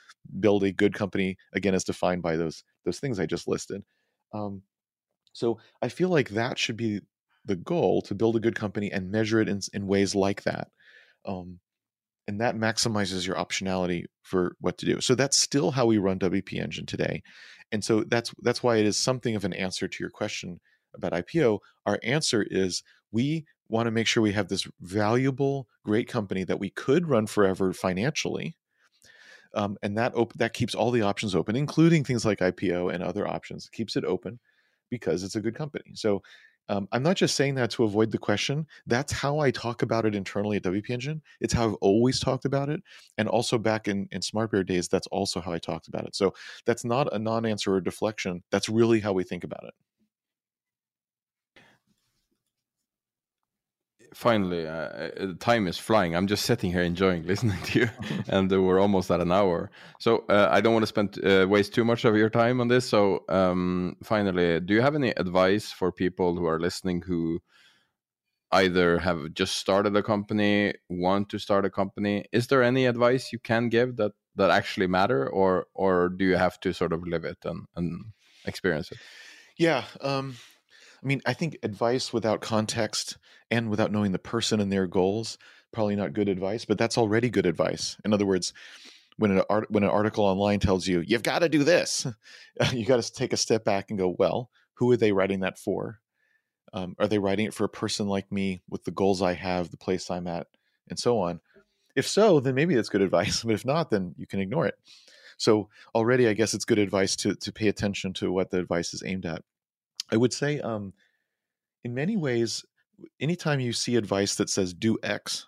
build 0.41 0.65
a 0.65 0.73
good 0.73 0.95
company 0.95 1.37
again, 1.53 1.75
as 1.75 1.85
defined 1.85 2.23
by 2.23 2.37
those 2.37 2.65
those 2.85 2.99
things 3.01 3.21
I 3.21 3.27
just 3.27 3.49
listed. 3.49 3.83
Um, 4.33 4.63
so 5.33 5.59
I 5.83 5.89
feel 5.89 6.09
like 6.09 6.31
that 6.31 6.59
should 6.59 6.77
be 6.77 7.01
the 7.45 7.57
goal 7.57 8.03
to 8.03 8.15
build 8.15 8.37
a 8.37 8.41
good 8.41 8.57
company 8.57 8.91
and 8.91 9.11
measure 9.11 9.41
it 9.41 9.49
in, 9.49 9.61
in 9.73 9.87
ways 9.87 10.15
like 10.15 10.43
that. 10.45 10.69
Um, 11.27 11.61
and 12.29 12.41
that 12.41 12.57
maximizes 12.57 13.27
your 13.27 13.37
optionality 13.37 14.05
for 14.23 14.57
what 14.61 14.79
to 14.79 14.87
do. 14.87 15.01
So 15.01 15.15
that's 15.15 15.39
still 15.39 15.71
how 15.71 15.87
we 15.87 15.99
run 15.99 16.19
WP 16.19 16.55
Engine 16.55 16.87
today. 16.87 17.23
And 17.73 17.85
so 17.85 18.05
that's 18.05 18.33
that's 18.43 18.63
why 18.63 18.77
it 18.77 18.87
is 18.87 18.97
something 18.97 19.37
of 19.37 19.45
an 19.45 19.53
answer 19.53 19.89
to 19.89 19.97
your 20.03 20.11
question 20.11 20.61
about 20.97 21.13
IPO, 21.13 21.61
our 21.85 21.99
answer 22.03 22.45
is 22.51 22.83
we 23.13 23.45
want 23.69 23.87
to 23.87 23.91
make 23.91 24.07
sure 24.07 24.23
we 24.23 24.33
have 24.33 24.49
this 24.49 24.67
valuable, 24.81 25.69
great 25.85 26.09
company 26.09 26.45
that 26.45 26.61
we 26.61 26.71
could 26.71 27.09
run 27.09 27.27
forever 27.27 27.73
financially. 27.73 28.57
Um, 29.55 29.77
and 29.83 29.97
that 29.97 30.15
op- 30.15 30.35
that 30.35 30.53
keeps 30.53 30.75
all 30.75 30.91
the 30.91 31.03
options 31.03 31.35
open, 31.35 31.57
including 31.57 32.05
things 32.05 32.25
like 32.25 32.41
IPO 32.41 32.93
and 32.93 33.03
other 33.03 33.27
options. 33.27 33.67
It 33.67 33.77
keeps 33.77 33.97
it 33.97 34.05
open 34.05 34.39
because 34.91 35.23
it's 35.25 35.37
a 35.37 35.41
good 35.41 35.55
company. 35.55 35.93
So 35.95 36.23
um, 36.69 36.89
I'm 36.93 37.03
not 37.03 37.17
just 37.17 37.37
saying 37.37 37.55
that 37.57 37.71
to 37.73 37.85
avoid 37.85 38.11
the 38.11 38.19
question. 38.19 38.67
That's 38.87 39.13
how 39.13 39.39
I 39.39 39.51
talk 39.51 39.83
about 39.83 40.05
it 40.05 40.15
internally 40.15 40.57
at 40.57 40.63
WP 40.65 40.91
Engine. 40.91 41.23
It's 41.41 41.53
how 41.53 41.69
I've 41.69 41.75
always 41.75 42.21
talked 42.21 42.45
about 42.45 42.69
it. 42.69 42.83
And 43.19 43.29
also 43.29 43.59
back 43.59 43.89
in, 43.89 44.09
in 44.11 44.21
SmartBear 44.21 44.67
days, 44.67 44.89
that's 44.89 45.07
also 45.09 45.41
how 45.41 45.53
I 45.53 45.59
talked 45.59 45.89
about 45.89 46.07
it. 46.07 46.17
So 46.17 46.35
that's 46.65 46.85
not 46.85 47.13
a 47.13 47.19
non 47.19 47.47
answer 47.47 47.75
or 47.75 47.81
deflection. 47.81 48.43
That's 48.51 48.69
really 48.69 49.01
how 49.01 49.13
we 49.13 49.25
think 49.25 49.45
about 49.45 49.65
it. 49.65 49.75
Finally, 54.15 54.67
uh, 54.67 54.73
uh, 54.73 55.33
time 55.41 55.67
is 55.67 55.79
flying. 55.79 56.15
I'm 56.17 56.27
just 56.27 56.45
sitting 56.45 56.73
here 56.73 56.83
enjoying 56.83 57.27
listening 57.27 57.61
to 57.65 57.81
you, 57.81 57.91
and 58.29 58.51
we're 58.51 58.81
almost 58.81 59.11
at 59.11 59.21
an 59.21 59.33
hour. 59.33 59.71
So 59.99 60.25
uh, 60.29 60.49
I 60.51 60.61
don't 60.61 60.73
want 60.73 60.83
to 60.85 60.87
spend 60.87 61.25
uh, 61.25 61.47
waste 61.49 61.75
too 61.75 61.85
much 61.85 62.05
of 62.05 62.17
your 62.17 62.31
time 62.31 62.61
on 62.61 62.69
this. 62.69 62.89
So 62.89 63.25
um, 63.29 63.97
finally, 64.03 64.61
do 64.61 64.75
you 64.75 64.83
have 64.83 64.95
any 64.95 65.11
advice 65.11 65.73
for 65.73 65.93
people 65.93 66.37
who 66.37 66.47
are 66.47 66.61
listening 66.61 67.03
who 67.03 67.41
either 68.53 68.99
have 68.99 69.35
just 69.35 69.57
started 69.57 69.97
a 69.97 70.03
company, 70.03 70.75
want 70.89 71.29
to 71.31 71.39
start 71.39 71.65
a 71.65 71.71
company, 71.71 72.25
is 72.33 72.47
there 72.47 72.63
any 72.63 72.87
advice 72.87 73.33
you 73.33 73.39
can 73.39 73.69
give 73.69 73.97
that 73.97 74.13
that 74.37 74.51
actually 74.51 74.87
matter, 74.87 75.29
or 75.29 75.67
or 75.75 76.11
do 76.11 76.25
you 76.25 76.37
have 76.37 76.61
to 76.61 76.73
sort 76.73 76.93
of 76.93 77.07
live 77.07 77.25
it 77.25 77.39
and 77.45 77.67
and 77.75 78.05
experience 78.45 78.93
it? 78.93 78.99
Yeah. 79.59 79.85
Um, 80.01 80.37
I 81.07 81.09
mean, 81.09 81.23
I 81.25 81.35
think 81.35 81.59
advice 81.63 82.13
without 82.13 82.41
context 82.41 83.17
and 83.49 83.71
without 83.71 83.93
knowing 83.93 84.11
the 84.11 84.19
person 84.19 84.59
and 84.59 84.73
their 84.73 84.89
goals 84.89 85.39
probably 85.73 85.95
not 85.95 86.15
good 86.15 86.29
advice, 86.29 86.65
but 86.65 86.79
that's 86.79 86.99
already 86.99 87.31
good 87.31 87.47
advice. 87.47 87.97
In 88.05 88.13
other 88.13 88.27
words, 88.27 88.53
when 89.17 89.31
an 89.31 89.43
art, 89.49 89.71
when 89.71 89.85
an 89.85 89.91
article 89.91 90.25
online 90.25 90.59
tells 90.59 90.89
you 90.89 91.05
you've 91.07 91.23
got 91.23 91.41
to 91.41 91.49
do 91.49 91.63
this, 91.63 92.09
you 92.73 92.85
got 92.85 93.01
to 93.01 93.13
take 93.13 93.33
a 93.33 93.37
step 93.37 93.63
back 93.63 93.91
and 93.91 93.99
go, 94.01 94.17
well, 94.19 94.51
who 94.75 94.91
are 94.91 94.97
they 94.97 95.13
writing 95.13 95.41
that 95.41 95.61
for? 95.61 96.01
Um, 96.73 96.97
are 96.99 97.07
they 97.07 97.21
writing 97.21 97.47
it 97.47 97.55
for 97.55 97.63
a 97.63 97.69
person 97.69 98.09
like 98.09 98.33
me 98.33 98.63
with 98.69 98.83
the 98.83 98.91
goals 98.91 99.23
I 99.23 99.35
have, 99.35 99.71
the 99.71 99.77
place 99.77 100.11
I'm 100.11 100.27
at, 100.27 100.49
and 100.91 100.99
so 100.99 101.21
on? 101.21 101.39
If 101.95 102.09
so, 102.09 102.41
then 102.41 102.57
maybe 102.57 102.75
that's 102.75 102.89
good 102.89 103.01
advice. 103.11 103.45
But 103.45 103.55
if 103.55 103.65
not, 103.65 103.91
then 103.91 104.17
you 104.19 104.27
can 104.27 104.41
ignore 104.41 104.67
it. 104.67 104.75
So 105.37 105.69
already, 105.95 106.27
I 106.27 106.33
guess 106.33 106.53
it's 106.53 106.65
good 106.65 106.81
advice 106.81 107.15
to 107.17 107.37
to 107.37 107.53
pay 107.53 107.69
attention 107.69 108.13
to 108.15 108.33
what 108.33 108.51
the 108.51 108.59
advice 108.59 108.93
is 108.93 109.05
aimed 109.07 109.25
at. 109.25 109.45
I 110.11 110.17
would 110.17 110.33
say, 110.33 110.61
um, 110.61 110.93
in 111.85 111.95
many 111.95 112.17
ways, 112.17 112.65
anytime 113.21 113.61
you 113.61 113.73
see 113.73 113.97
advice 113.97 114.35
that 114.37 114.51
says 114.51 114.73
do 114.75 114.99
X, 115.03 115.47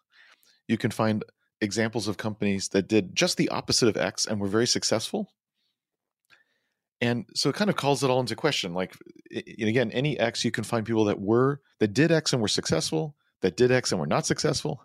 you 0.66 0.76
can 0.76 0.90
find 0.90 1.24
examples 1.60 2.08
of 2.08 2.16
companies 2.16 2.68
that 2.68 2.88
did 2.88 3.14
just 3.14 3.36
the 3.36 3.48
opposite 3.48 3.88
of 3.88 3.96
X 3.96 4.26
and 4.26 4.40
were 4.40 4.48
very 4.48 4.66
successful. 4.66 5.32
And 7.00 7.26
so 7.34 7.48
it 7.48 7.54
kind 7.54 7.70
of 7.70 7.76
calls 7.76 8.02
it 8.02 8.10
all 8.10 8.20
into 8.20 8.34
question. 8.34 8.74
Like, 8.74 8.96
again, 9.32 9.90
any 9.92 10.18
X, 10.18 10.44
you 10.44 10.50
can 10.50 10.64
find 10.64 10.84
people 10.84 11.04
that 11.04 11.20
were 11.20 11.60
that 11.78 11.94
did 11.94 12.10
X 12.10 12.32
and 12.32 12.42
were 12.42 12.48
successful, 12.48 13.14
that 13.40 13.56
did 13.56 13.70
X 13.70 13.92
and 13.92 14.00
were 14.00 14.06
not 14.06 14.26
successful, 14.26 14.82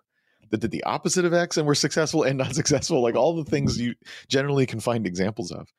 that 0.50 0.60
did 0.60 0.72
the 0.72 0.84
opposite 0.84 1.26
of 1.26 1.34
X 1.34 1.58
and 1.58 1.68
were 1.68 1.76
successful 1.76 2.24
and 2.24 2.38
not 2.38 2.56
successful, 2.56 3.02
like 3.02 3.16
all 3.16 3.36
the 3.36 3.50
things 3.50 3.80
you 3.80 3.96
generally 4.28 4.66
can 4.66 4.80
find 4.80 5.06
examples 5.06 5.52
of. 5.52 5.72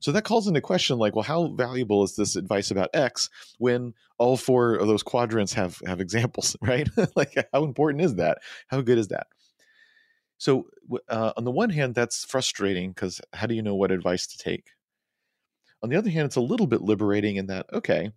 So 0.00 0.12
that 0.12 0.24
calls 0.24 0.46
into 0.46 0.60
question, 0.60 0.98
like, 0.98 1.14
well, 1.14 1.24
how 1.24 1.48
valuable 1.48 2.02
is 2.04 2.16
this 2.16 2.36
advice 2.36 2.70
about 2.70 2.90
X 2.94 3.28
when 3.58 3.94
all 4.18 4.36
four 4.36 4.74
of 4.74 4.86
those 4.86 5.02
quadrants 5.02 5.52
have 5.54 5.80
have 5.86 6.00
examples, 6.00 6.56
right? 6.62 6.88
like, 7.16 7.34
how 7.52 7.64
important 7.64 8.02
is 8.02 8.16
that? 8.16 8.38
How 8.68 8.80
good 8.80 8.98
is 8.98 9.08
that? 9.08 9.26
So, 10.38 10.66
uh, 11.08 11.32
on 11.36 11.44
the 11.44 11.50
one 11.52 11.70
hand, 11.70 11.94
that's 11.94 12.24
frustrating 12.24 12.90
because 12.90 13.20
how 13.32 13.46
do 13.46 13.54
you 13.54 13.62
know 13.62 13.76
what 13.76 13.92
advice 13.92 14.26
to 14.26 14.38
take? 14.38 14.70
On 15.82 15.88
the 15.88 15.96
other 15.96 16.10
hand, 16.10 16.26
it's 16.26 16.36
a 16.36 16.40
little 16.40 16.66
bit 16.66 16.82
liberating 16.82 17.36
in 17.36 17.46
that, 17.46 17.66
okay, 17.72 18.10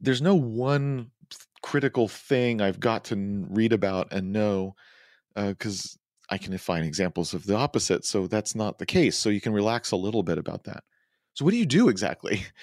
there's 0.00 0.22
no 0.22 0.34
one 0.34 1.10
critical 1.62 2.08
thing 2.08 2.60
I've 2.60 2.80
got 2.80 3.04
to 3.04 3.46
read 3.48 3.72
about 3.72 4.12
and 4.12 4.32
know 4.32 4.74
because 5.34 5.98
uh, 6.30 6.34
I 6.34 6.38
can 6.38 6.56
find 6.58 6.84
examples 6.84 7.34
of 7.34 7.46
the 7.46 7.56
opposite. 7.56 8.04
So 8.04 8.26
that's 8.26 8.54
not 8.54 8.78
the 8.78 8.86
case. 8.86 9.16
So 9.16 9.30
you 9.30 9.40
can 9.40 9.52
relax 9.52 9.92
a 9.92 9.96
little 9.96 10.22
bit 10.22 10.38
about 10.38 10.64
that. 10.64 10.84
So, 11.34 11.44
what 11.44 11.52
do 11.52 11.56
you 11.56 11.66
do 11.66 11.88
exactly? 11.88 12.44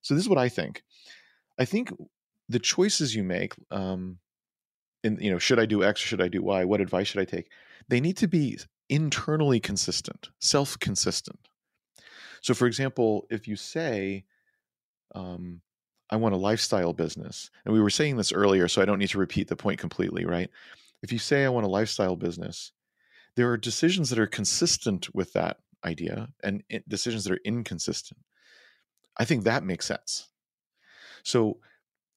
So, 0.00 0.12
this 0.12 0.24
is 0.24 0.28
what 0.28 0.36
I 0.36 0.50
think. 0.50 0.82
I 1.58 1.64
think 1.64 1.90
the 2.50 2.58
choices 2.58 3.14
you 3.14 3.24
make, 3.24 3.54
um, 3.70 4.18
in 5.02 5.16
you 5.18 5.30
know, 5.30 5.38
should 5.38 5.58
I 5.58 5.64
do 5.64 5.82
X 5.82 6.02
or 6.02 6.08
should 6.08 6.20
I 6.20 6.28
do 6.28 6.42
Y? 6.42 6.62
What 6.66 6.82
advice 6.82 7.06
should 7.06 7.22
I 7.22 7.24
take? 7.24 7.48
they 7.88 8.00
need 8.00 8.16
to 8.18 8.28
be 8.28 8.58
internally 8.88 9.60
consistent, 9.60 10.30
self 10.40 10.78
consistent. 10.78 11.48
So, 12.40 12.54
for 12.54 12.66
example, 12.66 13.26
if 13.30 13.48
you 13.48 13.56
say, 13.56 14.24
um, 15.14 15.60
I 16.14 16.16
want 16.16 16.32
a 16.32 16.38
lifestyle 16.38 16.92
business, 16.92 17.50
and 17.64 17.74
we 17.74 17.80
were 17.80 17.90
saying 17.90 18.16
this 18.16 18.32
earlier, 18.32 18.68
so 18.68 18.80
I 18.80 18.84
don't 18.84 19.00
need 19.00 19.08
to 19.08 19.18
repeat 19.18 19.48
the 19.48 19.56
point 19.56 19.80
completely, 19.80 20.24
right? 20.24 20.48
If 21.02 21.10
you 21.10 21.18
say, 21.18 21.44
I 21.44 21.48
want 21.48 21.66
a 21.66 21.68
lifestyle 21.68 22.14
business, 22.14 22.70
there 23.34 23.50
are 23.50 23.56
decisions 23.56 24.10
that 24.10 24.20
are 24.20 24.28
consistent 24.28 25.12
with 25.12 25.32
that 25.32 25.56
idea 25.84 26.28
and 26.44 26.62
decisions 26.86 27.24
that 27.24 27.32
are 27.32 27.40
inconsistent. 27.44 28.20
I 29.16 29.24
think 29.24 29.42
that 29.42 29.64
makes 29.64 29.86
sense. 29.86 30.28
So, 31.24 31.58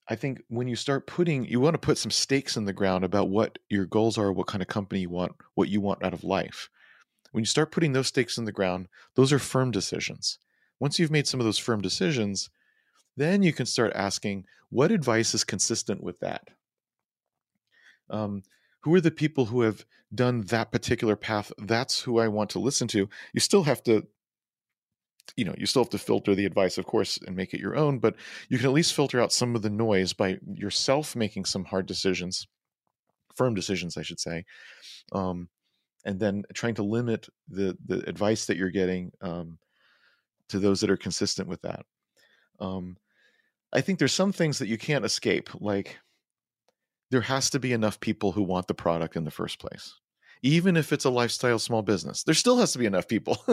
I 0.08 0.16
think 0.16 0.44
when 0.48 0.68
you 0.68 0.76
start 0.76 1.08
putting, 1.08 1.46
you 1.46 1.60
want 1.60 1.74
to 1.74 1.80
put 1.80 1.98
some 1.98 2.12
stakes 2.12 2.56
in 2.56 2.66
the 2.66 2.74
ground 2.74 3.04
about 3.04 3.30
what 3.30 3.58
your 3.68 3.88
goals 3.88 4.20
are, 4.20 4.32
what 4.32 4.46
kind 4.46 4.62
of 4.62 4.68
company 4.68 5.02
you 5.02 5.10
want, 5.10 5.34
what 5.56 5.70
you 5.70 5.82
want 5.82 6.06
out 6.06 6.14
of 6.14 6.24
life. 6.24 6.70
When 7.32 7.42
you 7.42 7.48
start 7.48 7.72
putting 7.72 7.94
those 7.94 8.08
stakes 8.08 8.38
in 8.38 8.46
the 8.46 8.52
ground, 8.52 8.90
those 9.16 9.34
are 9.34 9.40
firm 9.40 9.72
decisions. 9.72 10.38
Once 10.80 11.00
you've 11.00 11.10
made 11.10 11.26
some 11.26 11.40
of 11.40 11.48
those 11.48 11.58
firm 11.58 11.82
decisions, 11.82 12.52
then 13.18 13.44
you 13.44 13.52
can 13.52 13.66
start 13.66 13.92
asking 13.96 14.46
what 14.70 14.92
advice 14.92 15.34
is 15.34 15.44
consistent 15.44 16.02
with 16.02 16.20
that. 16.20 16.50
Um, 18.10 18.44
who 18.82 18.94
are 18.96 19.02
the 19.02 19.12
people 19.12 19.46
who 19.46 19.62
have 19.62 19.86
done 20.14 20.42
that 20.44 20.72
particular 20.72 21.16
path? 21.16 21.52
That's 21.58 22.02
who 22.02 22.20
I 22.20 22.30
want 22.30 22.52
to 22.52 22.60
listen 22.60 22.88
to. 22.90 23.10
You 23.34 23.40
still 23.40 23.64
have 23.64 23.84
to 23.84 24.08
you 25.36 25.44
know 25.44 25.54
you 25.58 25.66
still 25.66 25.84
have 25.84 25.90
to 25.90 25.98
filter 25.98 26.34
the 26.36 26.46
advice 26.46 26.78
of 26.78 26.86
course 26.86 27.20
and 27.28 27.36
make 27.36 27.54
it 27.54 27.60
your 27.60 27.76
own 27.76 28.00
but 28.00 28.16
you 28.48 28.58
can 28.58 28.68
at 28.68 28.74
least 28.74 28.94
filter 28.94 29.20
out 29.20 29.34
some 29.34 29.58
of 29.58 29.62
the 29.62 29.70
noise 29.70 30.14
by 30.14 30.40
yourself 30.54 31.18
making 31.18 31.44
some 31.44 31.66
hard 31.66 31.86
decisions 31.86 32.48
firm 33.36 33.54
decisions 33.54 33.98
i 33.98 34.02
should 34.02 34.22
say 34.22 34.46
um, 35.12 35.50
and 36.06 36.18
then 36.18 36.44
trying 36.54 36.76
to 36.76 36.84
limit 36.84 37.28
the 37.50 37.78
the 37.88 38.08
advice 38.08 38.46
that 38.46 38.56
you're 38.56 38.70
getting 38.70 39.12
um, 39.22 39.58
to 40.48 40.60
those 40.60 40.80
that 40.80 40.90
are 40.90 40.96
consistent 40.98 41.50
with 41.50 41.62
that 41.62 41.86
um, 42.62 42.96
i 43.74 43.82
think 43.82 44.00
there's 44.00 44.14
some 44.14 44.32
things 44.32 44.60
that 44.60 44.68
you 44.68 44.78
can't 44.78 45.06
escape 45.06 45.50
like 45.60 46.00
there 47.10 47.22
has 47.22 47.50
to 47.50 47.60
be 47.60 47.72
enough 47.74 48.00
people 48.00 48.34
who 48.34 48.44
want 48.44 48.68
the 48.68 48.74
product 48.74 49.16
in 49.16 49.24
the 49.24 49.32
first 49.32 49.60
place 49.60 49.94
even 50.44 50.78
if 50.78 50.94
it's 50.94 51.06
a 51.06 51.10
lifestyle 51.10 51.60
small 51.60 51.82
business. 51.82 52.24
There 52.24 52.36
still 52.36 52.58
has 52.58 52.72
to 52.74 52.80
be 52.80 52.86
enough 52.86 53.08
people 53.08 53.44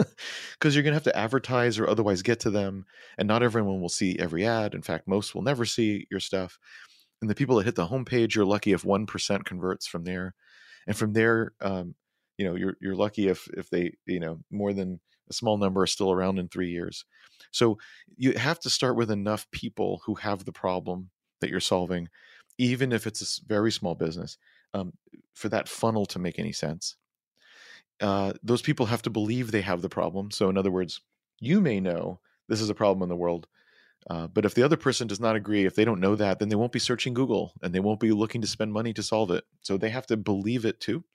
because 0.53 0.75
you're 0.75 0.83
going 0.83 0.91
to 0.91 0.97
have 0.97 1.03
to 1.03 1.17
advertise 1.17 1.79
or 1.79 1.89
otherwise 1.89 2.21
get 2.21 2.39
to 2.41 2.51
them. 2.51 2.85
And 3.17 3.27
not 3.27 3.43
everyone 3.43 3.81
will 3.81 3.89
see 3.89 4.17
every 4.19 4.45
ad. 4.45 4.73
In 4.73 4.81
fact, 4.81 5.07
most 5.07 5.33
will 5.33 5.41
never 5.41 5.65
see 5.65 6.07
your 6.11 6.19
stuff. 6.19 6.59
And 7.21 7.29
the 7.29 7.35
people 7.35 7.55
that 7.57 7.65
hit 7.65 7.75
the 7.75 7.87
homepage, 7.87 8.35
you're 8.35 8.45
lucky 8.45 8.73
if 8.73 8.83
1% 8.83 9.45
converts 9.45 9.87
from 9.87 10.03
there. 10.03 10.35
And 10.87 10.95
from 10.95 11.13
there, 11.13 11.53
um, 11.61 11.95
you 12.37 12.45
know, 12.45 12.55
you're, 12.55 12.75
you're 12.81 12.95
lucky 12.95 13.27
if, 13.29 13.47
if 13.53 13.69
they, 13.69 13.93
you 14.05 14.19
know, 14.19 14.39
more 14.51 14.73
than 14.73 14.99
a 15.29 15.33
small 15.33 15.57
number 15.57 15.81
are 15.81 15.87
still 15.87 16.11
around 16.11 16.39
in 16.39 16.47
three 16.47 16.69
years. 16.69 17.05
So 17.51 17.77
you 18.17 18.33
have 18.33 18.59
to 18.61 18.69
start 18.69 18.95
with 18.95 19.11
enough 19.11 19.49
people 19.51 20.01
who 20.05 20.15
have 20.15 20.45
the 20.45 20.51
problem 20.51 21.09
that 21.41 21.49
you're 21.49 21.59
solving, 21.59 22.09
even 22.57 22.91
if 22.91 23.07
it's 23.07 23.39
a 23.39 23.45
very 23.47 23.71
small 23.71 23.95
business 23.95 24.37
um, 24.73 24.93
for 25.33 25.49
that 25.49 25.69
funnel 25.69 26.05
to 26.07 26.19
make 26.19 26.39
any 26.39 26.51
sense. 26.51 26.95
Uh, 28.01 28.33
those 28.43 28.61
people 28.61 28.85
have 28.87 29.01
to 29.03 29.09
believe 29.09 29.51
they 29.51 29.61
have 29.61 29.81
the 29.81 29.89
problem. 29.89 30.31
So, 30.31 30.49
in 30.49 30.57
other 30.57 30.71
words, 30.71 31.01
you 31.39 31.61
may 31.61 31.79
know 31.79 32.19
this 32.49 32.61
is 32.61 32.69
a 32.69 32.75
problem 32.75 33.03
in 33.03 33.09
the 33.09 33.15
world, 33.15 33.47
uh, 34.09 34.27
but 34.27 34.45
if 34.45 34.53
the 34.53 34.63
other 34.63 34.77
person 34.77 35.07
does 35.07 35.19
not 35.19 35.35
agree, 35.35 35.65
if 35.65 35.75
they 35.75 35.85
don't 35.85 36.01
know 36.01 36.15
that, 36.15 36.39
then 36.39 36.49
they 36.49 36.55
won't 36.55 36.73
be 36.73 36.79
searching 36.79 37.13
Google 37.13 37.53
and 37.61 37.73
they 37.73 37.79
won't 37.79 38.01
be 38.01 38.11
looking 38.11 38.41
to 38.41 38.47
spend 38.47 38.73
money 38.73 38.93
to 38.93 39.03
solve 39.03 39.31
it. 39.31 39.45
So, 39.61 39.77
they 39.77 39.89
have 39.89 40.07
to 40.07 40.17
believe 40.17 40.65
it 40.65 40.81
too. 40.81 41.05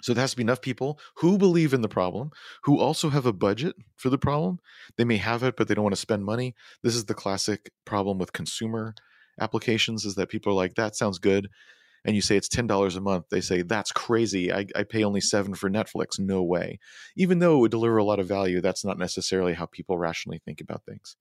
So, 0.00 0.14
there 0.14 0.22
has 0.22 0.30
to 0.32 0.36
be 0.36 0.42
enough 0.42 0.62
people 0.62 0.98
who 1.16 1.38
believe 1.38 1.74
in 1.74 1.82
the 1.82 1.88
problem, 1.88 2.30
who 2.64 2.78
also 2.78 3.10
have 3.10 3.26
a 3.26 3.32
budget 3.32 3.74
for 3.96 4.10
the 4.10 4.18
problem. 4.18 4.60
They 4.96 5.04
may 5.04 5.16
have 5.16 5.42
it, 5.42 5.56
but 5.56 5.68
they 5.68 5.74
don't 5.74 5.84
want 5.84 5.94
to 5.94 6.00
spend 6.00 6.24
money. 6.24 6.54
This 6.82 6.94
is 6.94 7.06
the 7.06 7.14
classic 7.14 7.70
problem 7.84 8.18
with 8.18 8.32
consumer 8.32 8.94
applications 9.40 10.04
is 10.04 10.14
that 10.16 10.28
people 10.28 10.52
are 10.52 10.56
like, 10.56 10.74
that 10.74 10.96
sounds 10.96 11.18
good 11.18 11.48
and 12.04 12.14
you 12.14 12.22
say 12.22 12.36
it's 12.36 12.48
$10 12.48 12.96
a 12.96 13.00
month, 13.00 13.26
they 13.30 13.40
say, 13.40 13.62
that's 13.62 13.92
crazy. 13.92 14.52
I, 14.52 14.66
I 14.76 14.84
pay 14.84 15.04
only 15.04 15.20
seven 15.20 15.54
for 15.54 15.68
Netflix. 15.68 16.18
No 16.18 16.42
way. 16.42 16.78
Even 17.16 17.38
though 17.38 17.56
it 17.56 17.60
would 17.60 17.70
deliver 17.70 17.98
a 17.98 18.04
lot 18.04 18.20
of 18.20 18.28
value, 18.28 18.60
that's 18.60 18.84
not 18.84 18.98
necessarily 18.98 19.52
how 19.52 19.66
people 19.66 19.98
rationally 19.98 20.40
think 20.44 20.60
about 20.60 20.84
things. 20.84 21.16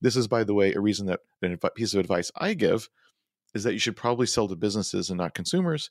This 0.00 0.16
is, 0.16 0.28
by 0.28 0.44
the 0.44 0.54
way, 0.54 0.74
a 0.74 0.80
reason 0.80 1.06
that 1.06 1.20
a 1.42 1.70
piece 1.70 1.94
of 1.94 2.00
advice 2.00 2.30
I 2.36 2.54
give 2.54 2.88
is 3.54 3.64
that 3.64 3.72
you 3.72 3.78
should 3.78 3.96
probably 3.96 4.26
sell 4.26 4.48
to 4.48 4.56
businesses 4.56 5.08
and 5.08 5.18
not 5.18 5.34
consumers. 5.34 5.90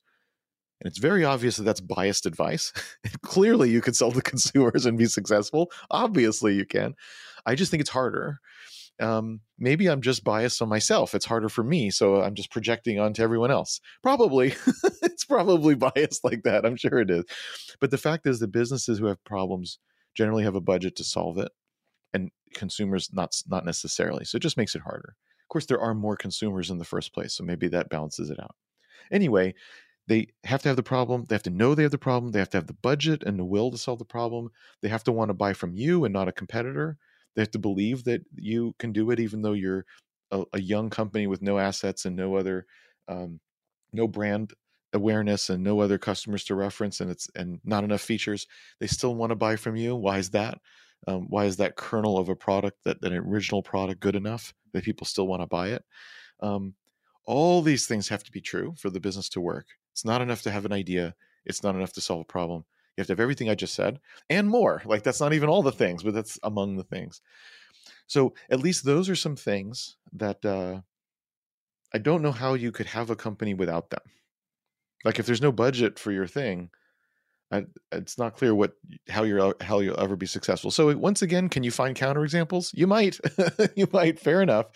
And 0.80 0.90
it's 0.90 1.00
very 1.00 1.26
obvious 1.26 1.58
that 1.58 1.64
that's 1.64 1.82
biased 1.82 2.26
advice. 2.26 2.72
Clearly, 3.24 3.70
you 3.70 3.82
could 3.82 3.96
sell 3.96 4.12
to 4.12 4.22
consumers 4.22 4.86
and 4.86 4.98
be 4.98 5.08
successful. 5.08 5.72
Obviously, 5.90 6.54
you 6.54 6.66
can. 6.66 6.94
I 7.46 7.56
just 7.56 7.72
think 7.72 7.82
it's 7.82 7.90
harder 7.90 8.40
um, 9.00 9.42
maybe 9.60 9.88
I'm 9.88 10.02
just 10.02 10.24
biased 10.24 10.62
on 10.62 10.70
myself. 10.70 11.14
It's 11.14 11.26
harder 11.26 11.50
for 11.50 11.64
me, 11.64 11.90
so 11.92 12.22
I'm 12.22 12.34
just 12.34 12.52
projecting 12.52 13.00
onto 13.00 13.22
everyone 13.22 13.52
else. 13.52 13.80
Probably, 14.02 14.56
it's 15.02 15.26
probably 15.26 15.76
biased 15.76 16.24
like 16.24 16.44
that. 16.44 16.66
I'm 16.66 16.76
sure 16.76 17.00
it 17.00 17.12
is. 17.12 17.26
But 17.80 17.92
the 17.92 17.98
fact 17.98 18.26
is, 18.26 18.40
the 18.40 18.48
businesses 18.48 18.98
who 18.98 19.06
have 19.06 19.24
problems 19.24 19.80
generally 20.16 20.44
have 20.44 20.56
a 20.56 20.62
budget 20.62 20.96
to 20.98 21.04
solve 21.04 21.38
it, 21.38 21.52
and 22.14 22.32
consumers 22.54 23.10
not 23.14 23.36
not 23.48 23.66
necessarily. 23.66 24.26
So 24.26 24.38
it 24.38 24.42
just 24.44 24.58
makes 24.58 24.76
it 24.76 24.82
harder. 24.82 25.16
Of 25.44 25.50
course, 25.50 25.66
there 25.68 25.82
are 25.82 25.94
more 25.94 26.18
consumers 26.18 26.72
in 26.72 26.80
the 26.80 26.86
first 26.86 27.14
place, 27.14 27.36
so 27.36 27.44
maybe 27.44 27.68
that 27.70 27.90
balances 27.90 28.30
it 28.30 28.40
out. 28.40 28.56
Anyway, 29.12 29.54
they 30.08 30.28
have 30.46 30.62
to 30.64 30.70
have 30.70 30.78
the 30.78 30.84
problem. 30.84 31.26
They 31.26 31.36
have 31.36 31.44
to 31.44 31.50
know 31.50 31.76
they 31.76 31.84
have 31.84 31.92
the 31.92 31.98
problem. 31.98 32.32
They 32.32 32.40
have 32.40 32.50
to 32.52 32.58
have 32.58 32.68
the 32.68 32.74
budget 32.74 33.24
and 33.24 33.38
the 33.38 33.46
will 33.46 33.72
to 33.72 33.78
solve 33.78 34.00
the 34.00 34.06
problem. 34.06 34.50
They 34.82 34.88
have 34.88 35.04
to 35.06 35.12
want 35.12 35.30
to 35.30 35.34
buy 35.34 35.54
from 35.54 35.76
you 35.76 36.06
and 36.06 36.14
not 36.14 36.30
a 36.30 36.32
competitor. 36.32 36.98
They 37.36 37.42
have 37.42 37.52
to 37.52 37.60
believe 37.60 38.06
that 38.06 38.22
you 38.36 38.74
can 38.80 38.94
do 38.94 39.12
it, 39.12 39.20
even 39.20 39.42
though 39.42 39.54
you're 39.54 39.86
a, 40.32 40.44
a 40.54 40.62
young 40.62 40.90
company 40.90 41.28
with 41.28 41.42
no 41.42 41.58
assets 41.58 42.06
and 42.06 42.16
no 42.16 42.36
other 42.36 42.66
um, 43.08 43.40
no 43.94 44.08
brand 44.08 44.54
awareness 44.94 45.50
and 45.50 45.64
no 45.64 45.80
other 45.80 45.98
customers 45.98 46.44
to 46.46 46.56
reference 46.56 47.02
and 47.02 47.12
it's 47.12 47.30
and 47.36 47.60
not 47.64 47.84
enough 47.84 48.02
features 48.02 48.48
they 48.80 48.88
still 48.88 49.16
want 49.16 49.32
to 49.32 49.36
buy 49.36 49.56
from 49.56 49.76
you 49.76 49.96
why 49.96 50.18
is 50.18 50.30
that 50.30 50.58
um, 51.08 51.28
why 51.30 51.46
is 51.46 51.58
that 51.58 51.76
kernel 51.76 52.18
of 52.18 52.30
a 52.30 52.36
product 52.36 52.78
that 52.86 52.98
an 53.04 53.14
original 53.14 53.62
product 53.62 54.00
good 54.00 54.16
enough 54.16 54.54
that 54.74 54.84
people 54.84 55.06
still 55.06 55.28
want 55.28 55.42
to 55.42 55.48
buy 55.48 55.70
it 55.70 55.84
um, 56.42 56.74
all 57.26 57.62
these 57.62 57.86
things 57.86 58.08
have 58.08 58.24
to 58.24 58.32
be 58.32 58.42
true 58.42 58.74
for 58.78 58.90
the 58.90 59.00
business 59.00 59.28
to 59.28 59.42
work 59.42 59.68
it's 59.98 60.06
not 60.06 60.22
enough 60.22 60.44
to 60.44 60.52
have 60.52 60.64
an 60.64 60.74
idea. 60.74 61.16
It's 61.44 61.64
not 61.64 61.74
enough 61.74 61.94
to 61.94 62.02
solve 62.02 62.22
a 62.22 62.26
problem. 62.26 62.66
You 62.96 63.02
have 63.02 63.08
to 63.08 63.14
have 63.14 63.20
everything 63.20 63.50
i 63.50 63.56
just 63.56 63.74
said 63.74 64.00
and 64.30 64.48
more. 64.48 64.84
Like 64.86 65.02
that's 65.02 65.20
not 65.20 65.34
even 65.34 65.50
all 65.50 65.64
the 65.64 65.72
things 65.72 66.04
but 66.04 66.14
that's 66.14 66.38
among 66.44 66.78
the 66.78 66.84
things. 66.84 67.20
So 68.06 68.36
at 68.52 68.60
least 68.60 68.86
those 68.86 69.10
are 69.10 69.16
some 69.16 69.36
things 69.36 69.98
that 70.14 70.46
uh, 70.46 70.82
i 71.96 71.98
don't 71.98 72.22
know 72.22 72.32
how 72.32 72.54
you 72.54 72.72
could 72.72 72.86
have 72.86 73.10
a 73.10 73.16
company 73.16 73.56
without 73.56 73.90
them. 73.90 74.04
Like 75.04 75.18
if 75.18 75.26
there's 75.26 75.42
no 75.42 75.52
budget 75.52 75.98
for 75.98 76.12
your 76.12 76.28
thing, 76.28 76.70
I, 77.52 77.66
it's 77.92 78.20
not 78.20 78.36
clear 78.36 78.54
what 78.54 78.74
how 79.10 79.24
you're 79.24 79.56
how 79.62 79.80
you'll 79.80 80.00
ever 80.00 80.16
be 80.16 80.28
successful. 80.28 80.70
So 80.70 80.96
once 80.96 81.24
again, 81.24 81.50
can 81.50 81.64
you 81.64 81.72
find 81.72 81.96
counterexamples? 81.96 82.70
You 82.76 82.86
might, 82.86 83.20
you 83.76 83.88
might. 83.92 84.20
Fair 84.20 84.44
enough, 84.44 84.68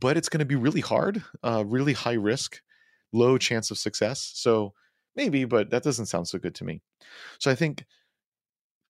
but 0.00 0.16
it's 0.16 0.30
going 0.30 0.38
to 0.38 0.46
be 0.46 0.54
really 0.56 0.80
hard, 0.80 1.22
uh, 1.42 1.64
really 1.66 1.92
high 1.92 2.14
risk, 2.14 2.62
low 3.14 3.38
chance 3.38 3.70
of 3.70 3.78
success. 3.78 4.32
So 4.34 4.74
maybe, 5.16 5.44
but 5.44 5.70
that 5.70 5.82
doesn't 5.82 6.06
sound 6.06 6.28
so 6.28 6.38
good 6.38 6.54
to 6.56 6.64
me. 6.64 6.80
So 7.38 7.50
I 7.50 7.54
think 7.54 7.84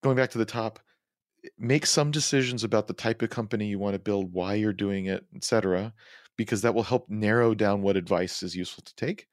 going 0.02 0.16
back 0.16 0.30
to 0.30 0.38
the 0.38 0.44
top, 0.44 0.80
eh, 1.44 1.48
make 1.58 1.86
some 1.86 2.10
decisions 2.10 2.64
about 2.64 2.86
the 2.86 2.94
type 2.94 3.22
of 3.22 3.30
company 3.30 3.66
you 3.66 3.78
want 3.78 3.94
to 3.94 3.98
build, 4.00 4.32
why 4.32 4.54
you're 4.54 4.72
doing 4.72 5.06
it, 5.06 5.24
etc., 5.34 5.92
because 6.36 6.62
that 6.62 6.74
will 6.74 6.82
help 6.82 7.08
narrow 7.08 7.54
down 7.54 7.82
what 7.82 7.96
advice 7.96 8.42
is 8.42 8.56
useful 8.56 8.82
to 8.82 8.94
take. 8.96 9.28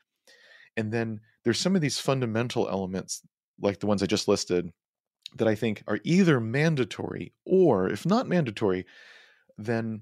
And 0.77 0.91
then 0.91 1.19
there's 1.43 1.59
some 1.59 1.75
of 1.75 1.81
these 1.81 1.99
fundamental 1.99 2.69
elements, 2.69 3.21
like 3.59 3.79
the 3.79 3.87
ones 3.87 4.03
I 4.03 4.05
just 4.05 4.27
listed, 4.27 4.71
that 5.35 5.47
I 5.47 5.55
think 5.55 5.83
are 5.87 5.99
either 6.03 6.39
mandatory 6.39 7.33
or, 7.45 7.89
if 7.89 8.05
not 8.05 8.27
mandatory, 8.27 8.85
then 9.57 10.01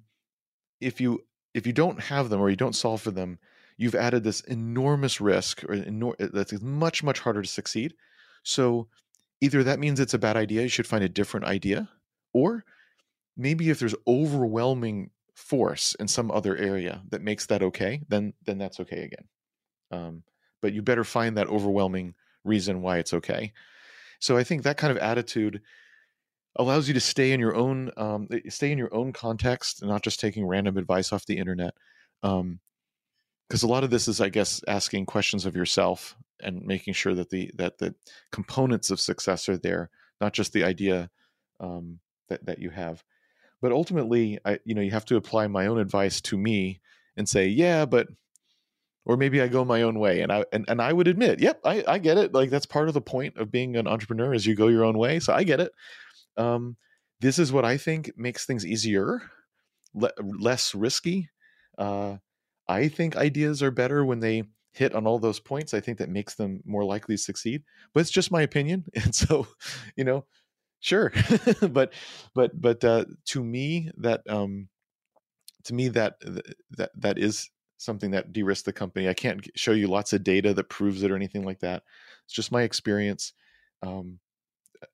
if 0.82 1.00
you 1.00 1.24
if 1.54 1.66
you 1.66 1.74
don't 1.74 2.00
have 2.00 2.30
them 2.30 2.40
or 2.40 2.50
you 2.50 2.56
don't 2.56 2.76
solve 2.76 3.02
for 3.02 3.12
them, 3.12 3.40
you've 3.80 3.96
added 3.96 4.26
this 4.26 4.42
enormous 4.42 5.22
risk 5.22 5.64
or 5.64 5.74
enor- 5.74 6.32
that's 6.34 6.62
much 6.62 7.02
much 7.02 7.20
harder 7.22 7.42
to 7.42 7.48
succeed. 7.48 7.94
So 8.44 8.90
either 9.40 9.64
that 9.64 9.80
means 9.80 10.02
it's 10.02 10.14
a 10.14 10.20
bad 10.20 10.36
idea, 10.36 10.64
you 10.64 10.68
should 10.68 10.86
find 10.86 11.04
a 11.04 11.10
different 11.10 11.46
idea, 11.46 11.90
or 12.34 12.66
maybe 13.38 13.70
if 13.70 13.80
there's 13.80 13.96
overwhelming 14.06 15.12
force 15.34 15.96
in 15.98 16.10
some 16.10 16.30
other 16.30 16.58
area 16.58 17.02
that 17.10 17.22
makes 17.22 17.46
that 17.46 17.64
okay, 17.64 18.02
then 18.10 18.34
then 18.46 18.58
that's 18.58 18.82
okay 18.82 19.04
again. 19.04 19.28
Um, 19.92 20.24
but 20.62 20.74
you 20.74 20.82
better 20.82 21.06
find 21.06 21.38
that 21.38 21.48
overwhelming 21.48 22.16
reason 22.44 22.82
why 22.82 22.98
it's 22.98 23.14
okay. 23.14 23.54
So 24.20 24.36
I 24.36 24.44
think 24.44 24.64
that 24.64 24.76
kind 24.76 24.92
of 24.92 24.98
attitude 24.98 25.62
allows 26.58 26.90
you 26.90 26.94
to 26.96 27.00
stay 27.00 27.32
in 27.32 27.40
your 27.40 27.56
own 27.56 27.92
um, 27.96 28.28
eh, 28.30 28.50
stay 28.50 28.74
in 28.74 28.78
your 28.78 28.94
own 28.94 29.14
context 29.14 29.82
and 29.82 29.90
not 29.90 30.04
just 30.04 30.20
taking 30.20 30.46
random 30.46 30.76
advice 30.76 31.14
off 31.14 31.26
the 31.26 31.38
internet. 31.38 31.74
Um, 32.24 32.60
because 33.50 33.64
a 33.64 33.68
lot 33.68 33.84
of 33.84 33.90
this 33.90 34.08
is, 34.08 34.22
I 34.22 34.30
guess, 34.30 34.62
asking 34.68 35.08
questions 35.08 35.46
of 35.46 35.56
yourself 35.56 36.16
and 36.40 36.62
making 36.66 36.94
sure 36.94 37.16
that 37.16 37.32
the 37.32 37.52
that 37.56 37.80
the 37.80 37.96
components 38.32 38.92
of 38.92 39.00
success 39.00 39.50
are 39.50 39.58
there, 39.58 39.90
not 40.22 40.34
just 40.34 40.54
the 40.54 40.64
idea 40.64 41.10
um, 41.60 42.00
that 42.30 42.46
that 42.46 42.60
you 42.60 42.70
have. 42.70 43.04
But 43.62 43.72
ultimately, 43.72 44.40
I 44.46 44.60
you 44.66 44.76
know 44.76 44.82
you 44.82 44.92
have 44.92 45.06
to 45.06 45.18
apply 45.18 45.48
my 45.48 45.66
own 45.68 45.80
advice 45.80 46.22
to 46.22 46.38
me 46.38 46.80
and 47.18 47.28
say, 47.28 47.48
yeah, 47.48 47.86
but 47.86 48.08
or 49.04 49.18
maybe 49.18 49.42
I 49.42 49.48
go 49.48 49.66
my 49.66 49.82
own 49.82 49.98
way. 49.98 50.22
And 50.22 50.32
I 50.32 50.46
and, 50.54 50.66
and 50.68 50.80
I 50.80 50.94
would 50.94 51.08
admit, 51.08 51.40
yep, 51.40 51.60
I, 51.66 51.84
I 51.88 51.98
get 51.98 52.20
it. 52.20 52.34
Like 52.34 52.52
that's 52.52 52.68
part 52.68 52.88
of 52.88 52.94
the 52.94 53.02
point 53.02 53.38
of 53.38 53.52
being 53.52 53.76
an 53.76 53.88
entrepreneur 53.88 54.34
is 54.34 54.46
you 54.46 54.56
go 54.56 54.68
your 54.68 54.86
own 54.86 54.98
way. 54.98 55.20
So 55.20 55.34
I 55.34 55.44
get 55.44 55.60
it. 55.60 55.72
Um, 56.38 56.78
this 57.20 57.40
is 57.40 57.52
what 57.52 57.66
I 57.66 57.78
think 57.78 58.12
makes 58.16 58.46
things 58.46 58.66
easier, 58.66 59.22
le- 59.96 60.14
less 60.22 60.76
risky. 60.76 61.30
Uh, 61.78 62.18
I 62.70 62.88
think 62.88 63.18
ideas 63.18 63.64
are 63.64 63.72
better 63.72 64.06
when 64.06 64.22
they 64.22 64.44
hit 64.74 64.96
on 64.96 65.08
all 65.08 65.20
those 65.20 65.40
points. 65.40 65.74
I 65.74 65.82
think 65.82 65.98
that 65.98 66.10
makes 66.10 66.36
them 66.36 66.62
more 66.66 66.86
likely 66.86 67.16
to 67.16 67.22
succeed. 67.22 67.64
But 67.94 68.02
it's 68.02 68.12
just 68.12 68.32
my 68.32 68.44
opinion, 68.44 68.86
and 68.96 69.14
so, 69.14 69.48
you 69.98 70.06
know, 70.06 70.26
sure. 70.80 71.12
but 71.62 71.94
but 72.36 72.60
but 72.62 72.84
uh, 72.84 73.06
to 73.28 73.44
me, 73.44 73.92
that 73.98 74.22
um, 74.30 74.70
to 75.66 75.74
me 75.74 75.90
that 75.90 76.16
that 76.78 76.92
that 76.96 77.18
is 77.18 77.50
something 77.78 78.12
that 78.12 78.34
de-risks 78.34 78.64
the 78.64 78.74
company. 78.74 79.08
I 79.08 79.14
can't 79.14 79.48
show 79.56 79.72
you 79.72 79.88
lots 79.88 80.14
of 80.14 80.24
data 80.24 80.54
that 80.54 80.70
proves 80.70 81.02
it 81.04 81.12
or 81.12 81.16
anything 81.16 81.46
like 81.46 81.60
that. 81.62 81.84
It's 82.26 82.34
just 82.34 82.52
my 82.52 82.64
experience. 82.64 83.32
Um, 83.82 84.20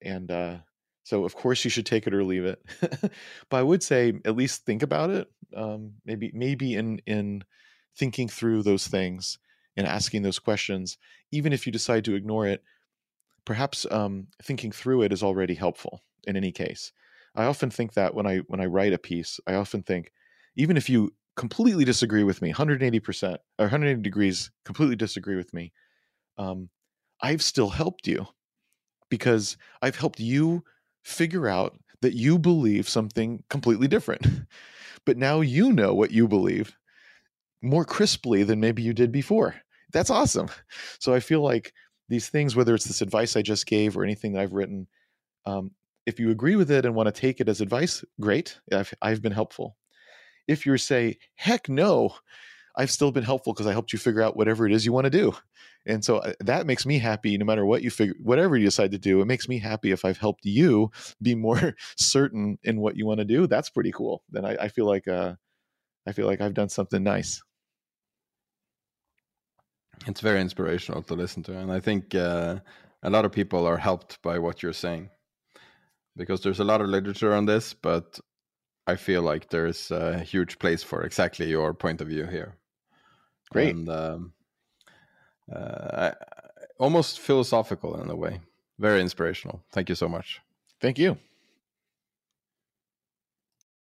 and 0.01 0.31
uh, 0.31 0.57
so, 1.03 1.25
of 1.25 1.35
course, 1.35 1.63
you 1.63 1.71
should 1.71 1.85
take 1.85 2.07
it 2.07 2.13
or 2.13 2.23
leave 2.23 2.45
it. 2.45 2.61
but 3.49 3.57
I 3.57 3.63
would 3.63 3.83
say 3.83 4.13
at 4.25 4.35
least 4.35 4.65
think 4.65 4.83
about 4.83 5.09
it. 5.11 5.27
Um, 5.55 5.93
maybe 6.05 6.31
maybe 6.33 6.75
in 6.75 6.99
in 7.05 7.43
thinking 7.97 8.27
through 8.27 8.63
those 8.63 8.87
things 8.87 9.37
and 9.77 9.87
asking 9.87 10.21
those 10.21 10.39
questions, 10.39 10.97
even 11.31 11.53
if 11.53 11.65
you 11.65 11.71
decide 11.71 12.05
to 12.05 12.15
ignore 12.15 12.47
it, 12.47 12.63
perhaps 13.45 13.85
um, 13.91 14.27
thinking 14.41 14.71
through 14.71 15.03
it 15.03 15.13
is 15.13 15.23
already 15.23 15.55
helpful. 15.55 16.01
In 16.27 16.35
any 16.35 16.51
case, 16.51 16.91
I 17.35 17.45
often 17.45 17.69
think 17.69 17.93
that 17.93 18.15
when 18.15 18.25
I 18.25 18.37
when 18.47 18.59
I 18.59 18.65
write 18.65 18.93
a 18.93 18.97
piece, 18.97 19.39
I 19.45 19.53
often 19.53 19.83
think 19.83 20.11
even 20.55 20.77
if 20.77 20.89
you 20.89 21.13
completely 21.35 21.83
disagree 21.85 22.23
with 22.23 22.41
me 22.41 22.53
180% 22.53 23.37
or 23.59 23.65
180 23.65 24.01
degrees 24.01 24.51
completely 24.63 24.95
disagree 24.95 25.35
with 25.35 25.53
me 25.53 25.71
um, 26.37 26.69
i've 27.21 27.41
still 27.41 27.69
helped 27.69 28.07
you 28.07 28.25
because 29.09 29.57
i've 29.81 29.97
helped 29.97 30.19
you 30.19 30.63
figure 31.03 31.47
out 31.47 31.77
that 32.01 32.13
you 32.13 32.39
believe 32.39 32.87
something 32.87 33.43
completely 33.49 33.87
different 33.87 34.25
but 35.05 35.17
now 35.17 35.41
you 35.41 35.71
know 35.71 35.93
what 35.93 36.11
you 36.11 36.27
believe 36.27 36.77
more 37.61 37.85
crisply 37.85 38.43
than 38.43 38.59
maybe 38.59 38.81
you 38.81 38.93
did 38.93 39.11
before 39.11 39.55
that's 39.91 40.09
awesome 40.09 40.49
so 40.99 41.13
i 41.13 41.19
feel 41.19 41.41
like 41.41 41.73
these 42.09 42.29
things 42.29 42.55
whether 42.55 42.75
it's 42.75 42.85
this 42.85 43.01
advice 43.01 43.35
i 43.35 43.41
just 43.41 43.65
gave 43.65 43.97
or 43.97 44.03
anything 44.03 44.33
that 44.33 44.41
i've 44.41 44.53
written 44.53 44.87
um, 45.47 45.71
if 46.07 46.19
you 46.19 46.31
agree 46.31 46.55
with 46.55 46.71
it 46.71 46.85
and 46.85 46.95
want 46.95 47.07
to 47.07 47.21
take 47.21 47.39
it 47.39 47.49
as 47.49 47.61
advice 47.61 48.03
great 48.19 48.59
I've, 48.71 48.93
I've 49.01 49.21
been 49.21 49.31
helpful 49.31 49.77
if 50.47 50.65
you 50.65 50.77
say, 50.77 51.17
heck 51.35 51.69
no, 51.69 52.15
I've 52.77 52.91
still 52.91 53.11
been 53.11 53.23
helpful 53.23 53.53
because 53.53 53.67
I 53.67 53.71
helped 53.71 53.93
you 53.93 53.99
figure 53.99 54.21
out 54.21 54.35
whatever 54.35 54.65
it 54.65 54.73
is 54.73 54.85
you 54.85 54.93
want 54.93 55.05
to 55.05 55.09
do. 55.09 55.33
And 55.85 56.03
so 56.03 56.17
uh, 56.17 56.33
that 56.41 56.65
makes 56.65 56.85
me 56.85 56.97
happy 56.97 57.37
no 57.37 57.45
matter 57.45 57.65
what 57.65 57.83
you 57.83 57.89
figure, 57.89 58.15
whatever 58.21 58.57
you 58.57 58.65
decide 58.65 58.91
to 58.91 58.97
do. 58.97 59.21
It 59.21 59.25
makes 59.25 59.47
me 59.47 59.59
happy 59.59 59.91
if 59.91 60.03
I've 60.03 60.17
helped 60.17 60.45
you 60.45 60.91
be 61.21 61.35
more 61.35 61.75
certain 61.97 62.57
in 62.63 62.79
what 62.79 62.97
you 62.97 63.05
want 63.05 63.19
to 63.19 63.25
do. 63.25 63.47
That's 63.47 63.69
pretty 63.69 63.91
cool. 63.91 64.23
Then 64.29 64.45
I, 64.45 64.55
I 64.55 64.67
feel 64.67 64.85
like, 64.85 65.07
uh, 65.07 65.35
I 66.07 66.11
feel 66.11 66.27
like 66.27 66.41
I've 66.41 66.53
done 66.53 66.69
something 66.69 67.03
nice. 67.03 67.41
It's 70.07 70.21
very 70.21 70.41
inspirational 70.41 71.01
to 71.03 71.13
listen 71.15 71.43
to. 71.43 71.57
And 71.57 71.71
I 71.71 71.79
think 71.79 72.13
uh, 72.13 72.59
a 73.03 73.09
lot 73.09 73.25
of 73.25 73.31
people 73.31 73.65
are 73.65 73.77
helped 73.77 74.21
by 74.21 74.37
what 74.39 74.61
you're 74.61 74.73
saying 74.73 75.09
because 76.15 76.41
there's 76.41 76.59
a 76.59 76.63
lot 76.63 76.81
of 76.81 76.87
literature 76.87 77.33
on 77.33 77.45
this, 77.45 77.73
but 77.73 78.19
I 78.87 78.95
feel 78.95 79.21
like 79.21 79.49
there's 79.49 79.91
a 79.91 80.19
huge 80.19 80.59
place 80.59 80.83
for 80.83 81.03
exactly 81.03 81.47
your 81.47 81.73
point 81.73 82.01
of 82.01 82.07
view 82.07 82.25
here. 82.25 82.55
Great. 83.51 83.75
And 83.75 83.89
um, 83.89 84.33
uh, 85.53 86.11
almost 86.77 87.19
philosophical 87.19 87.99
in 88.01 88.09
a 88.09 88.15
way. 88.15 88.41
Very 88.79 89.01
inspirational. 89.01 89.63
Thank 89.71 89.89
you 89.89 89.95
so 89.95 90.07
much. 90.07 90.41
Thank 90.81 90.99
you. 90.99 91.17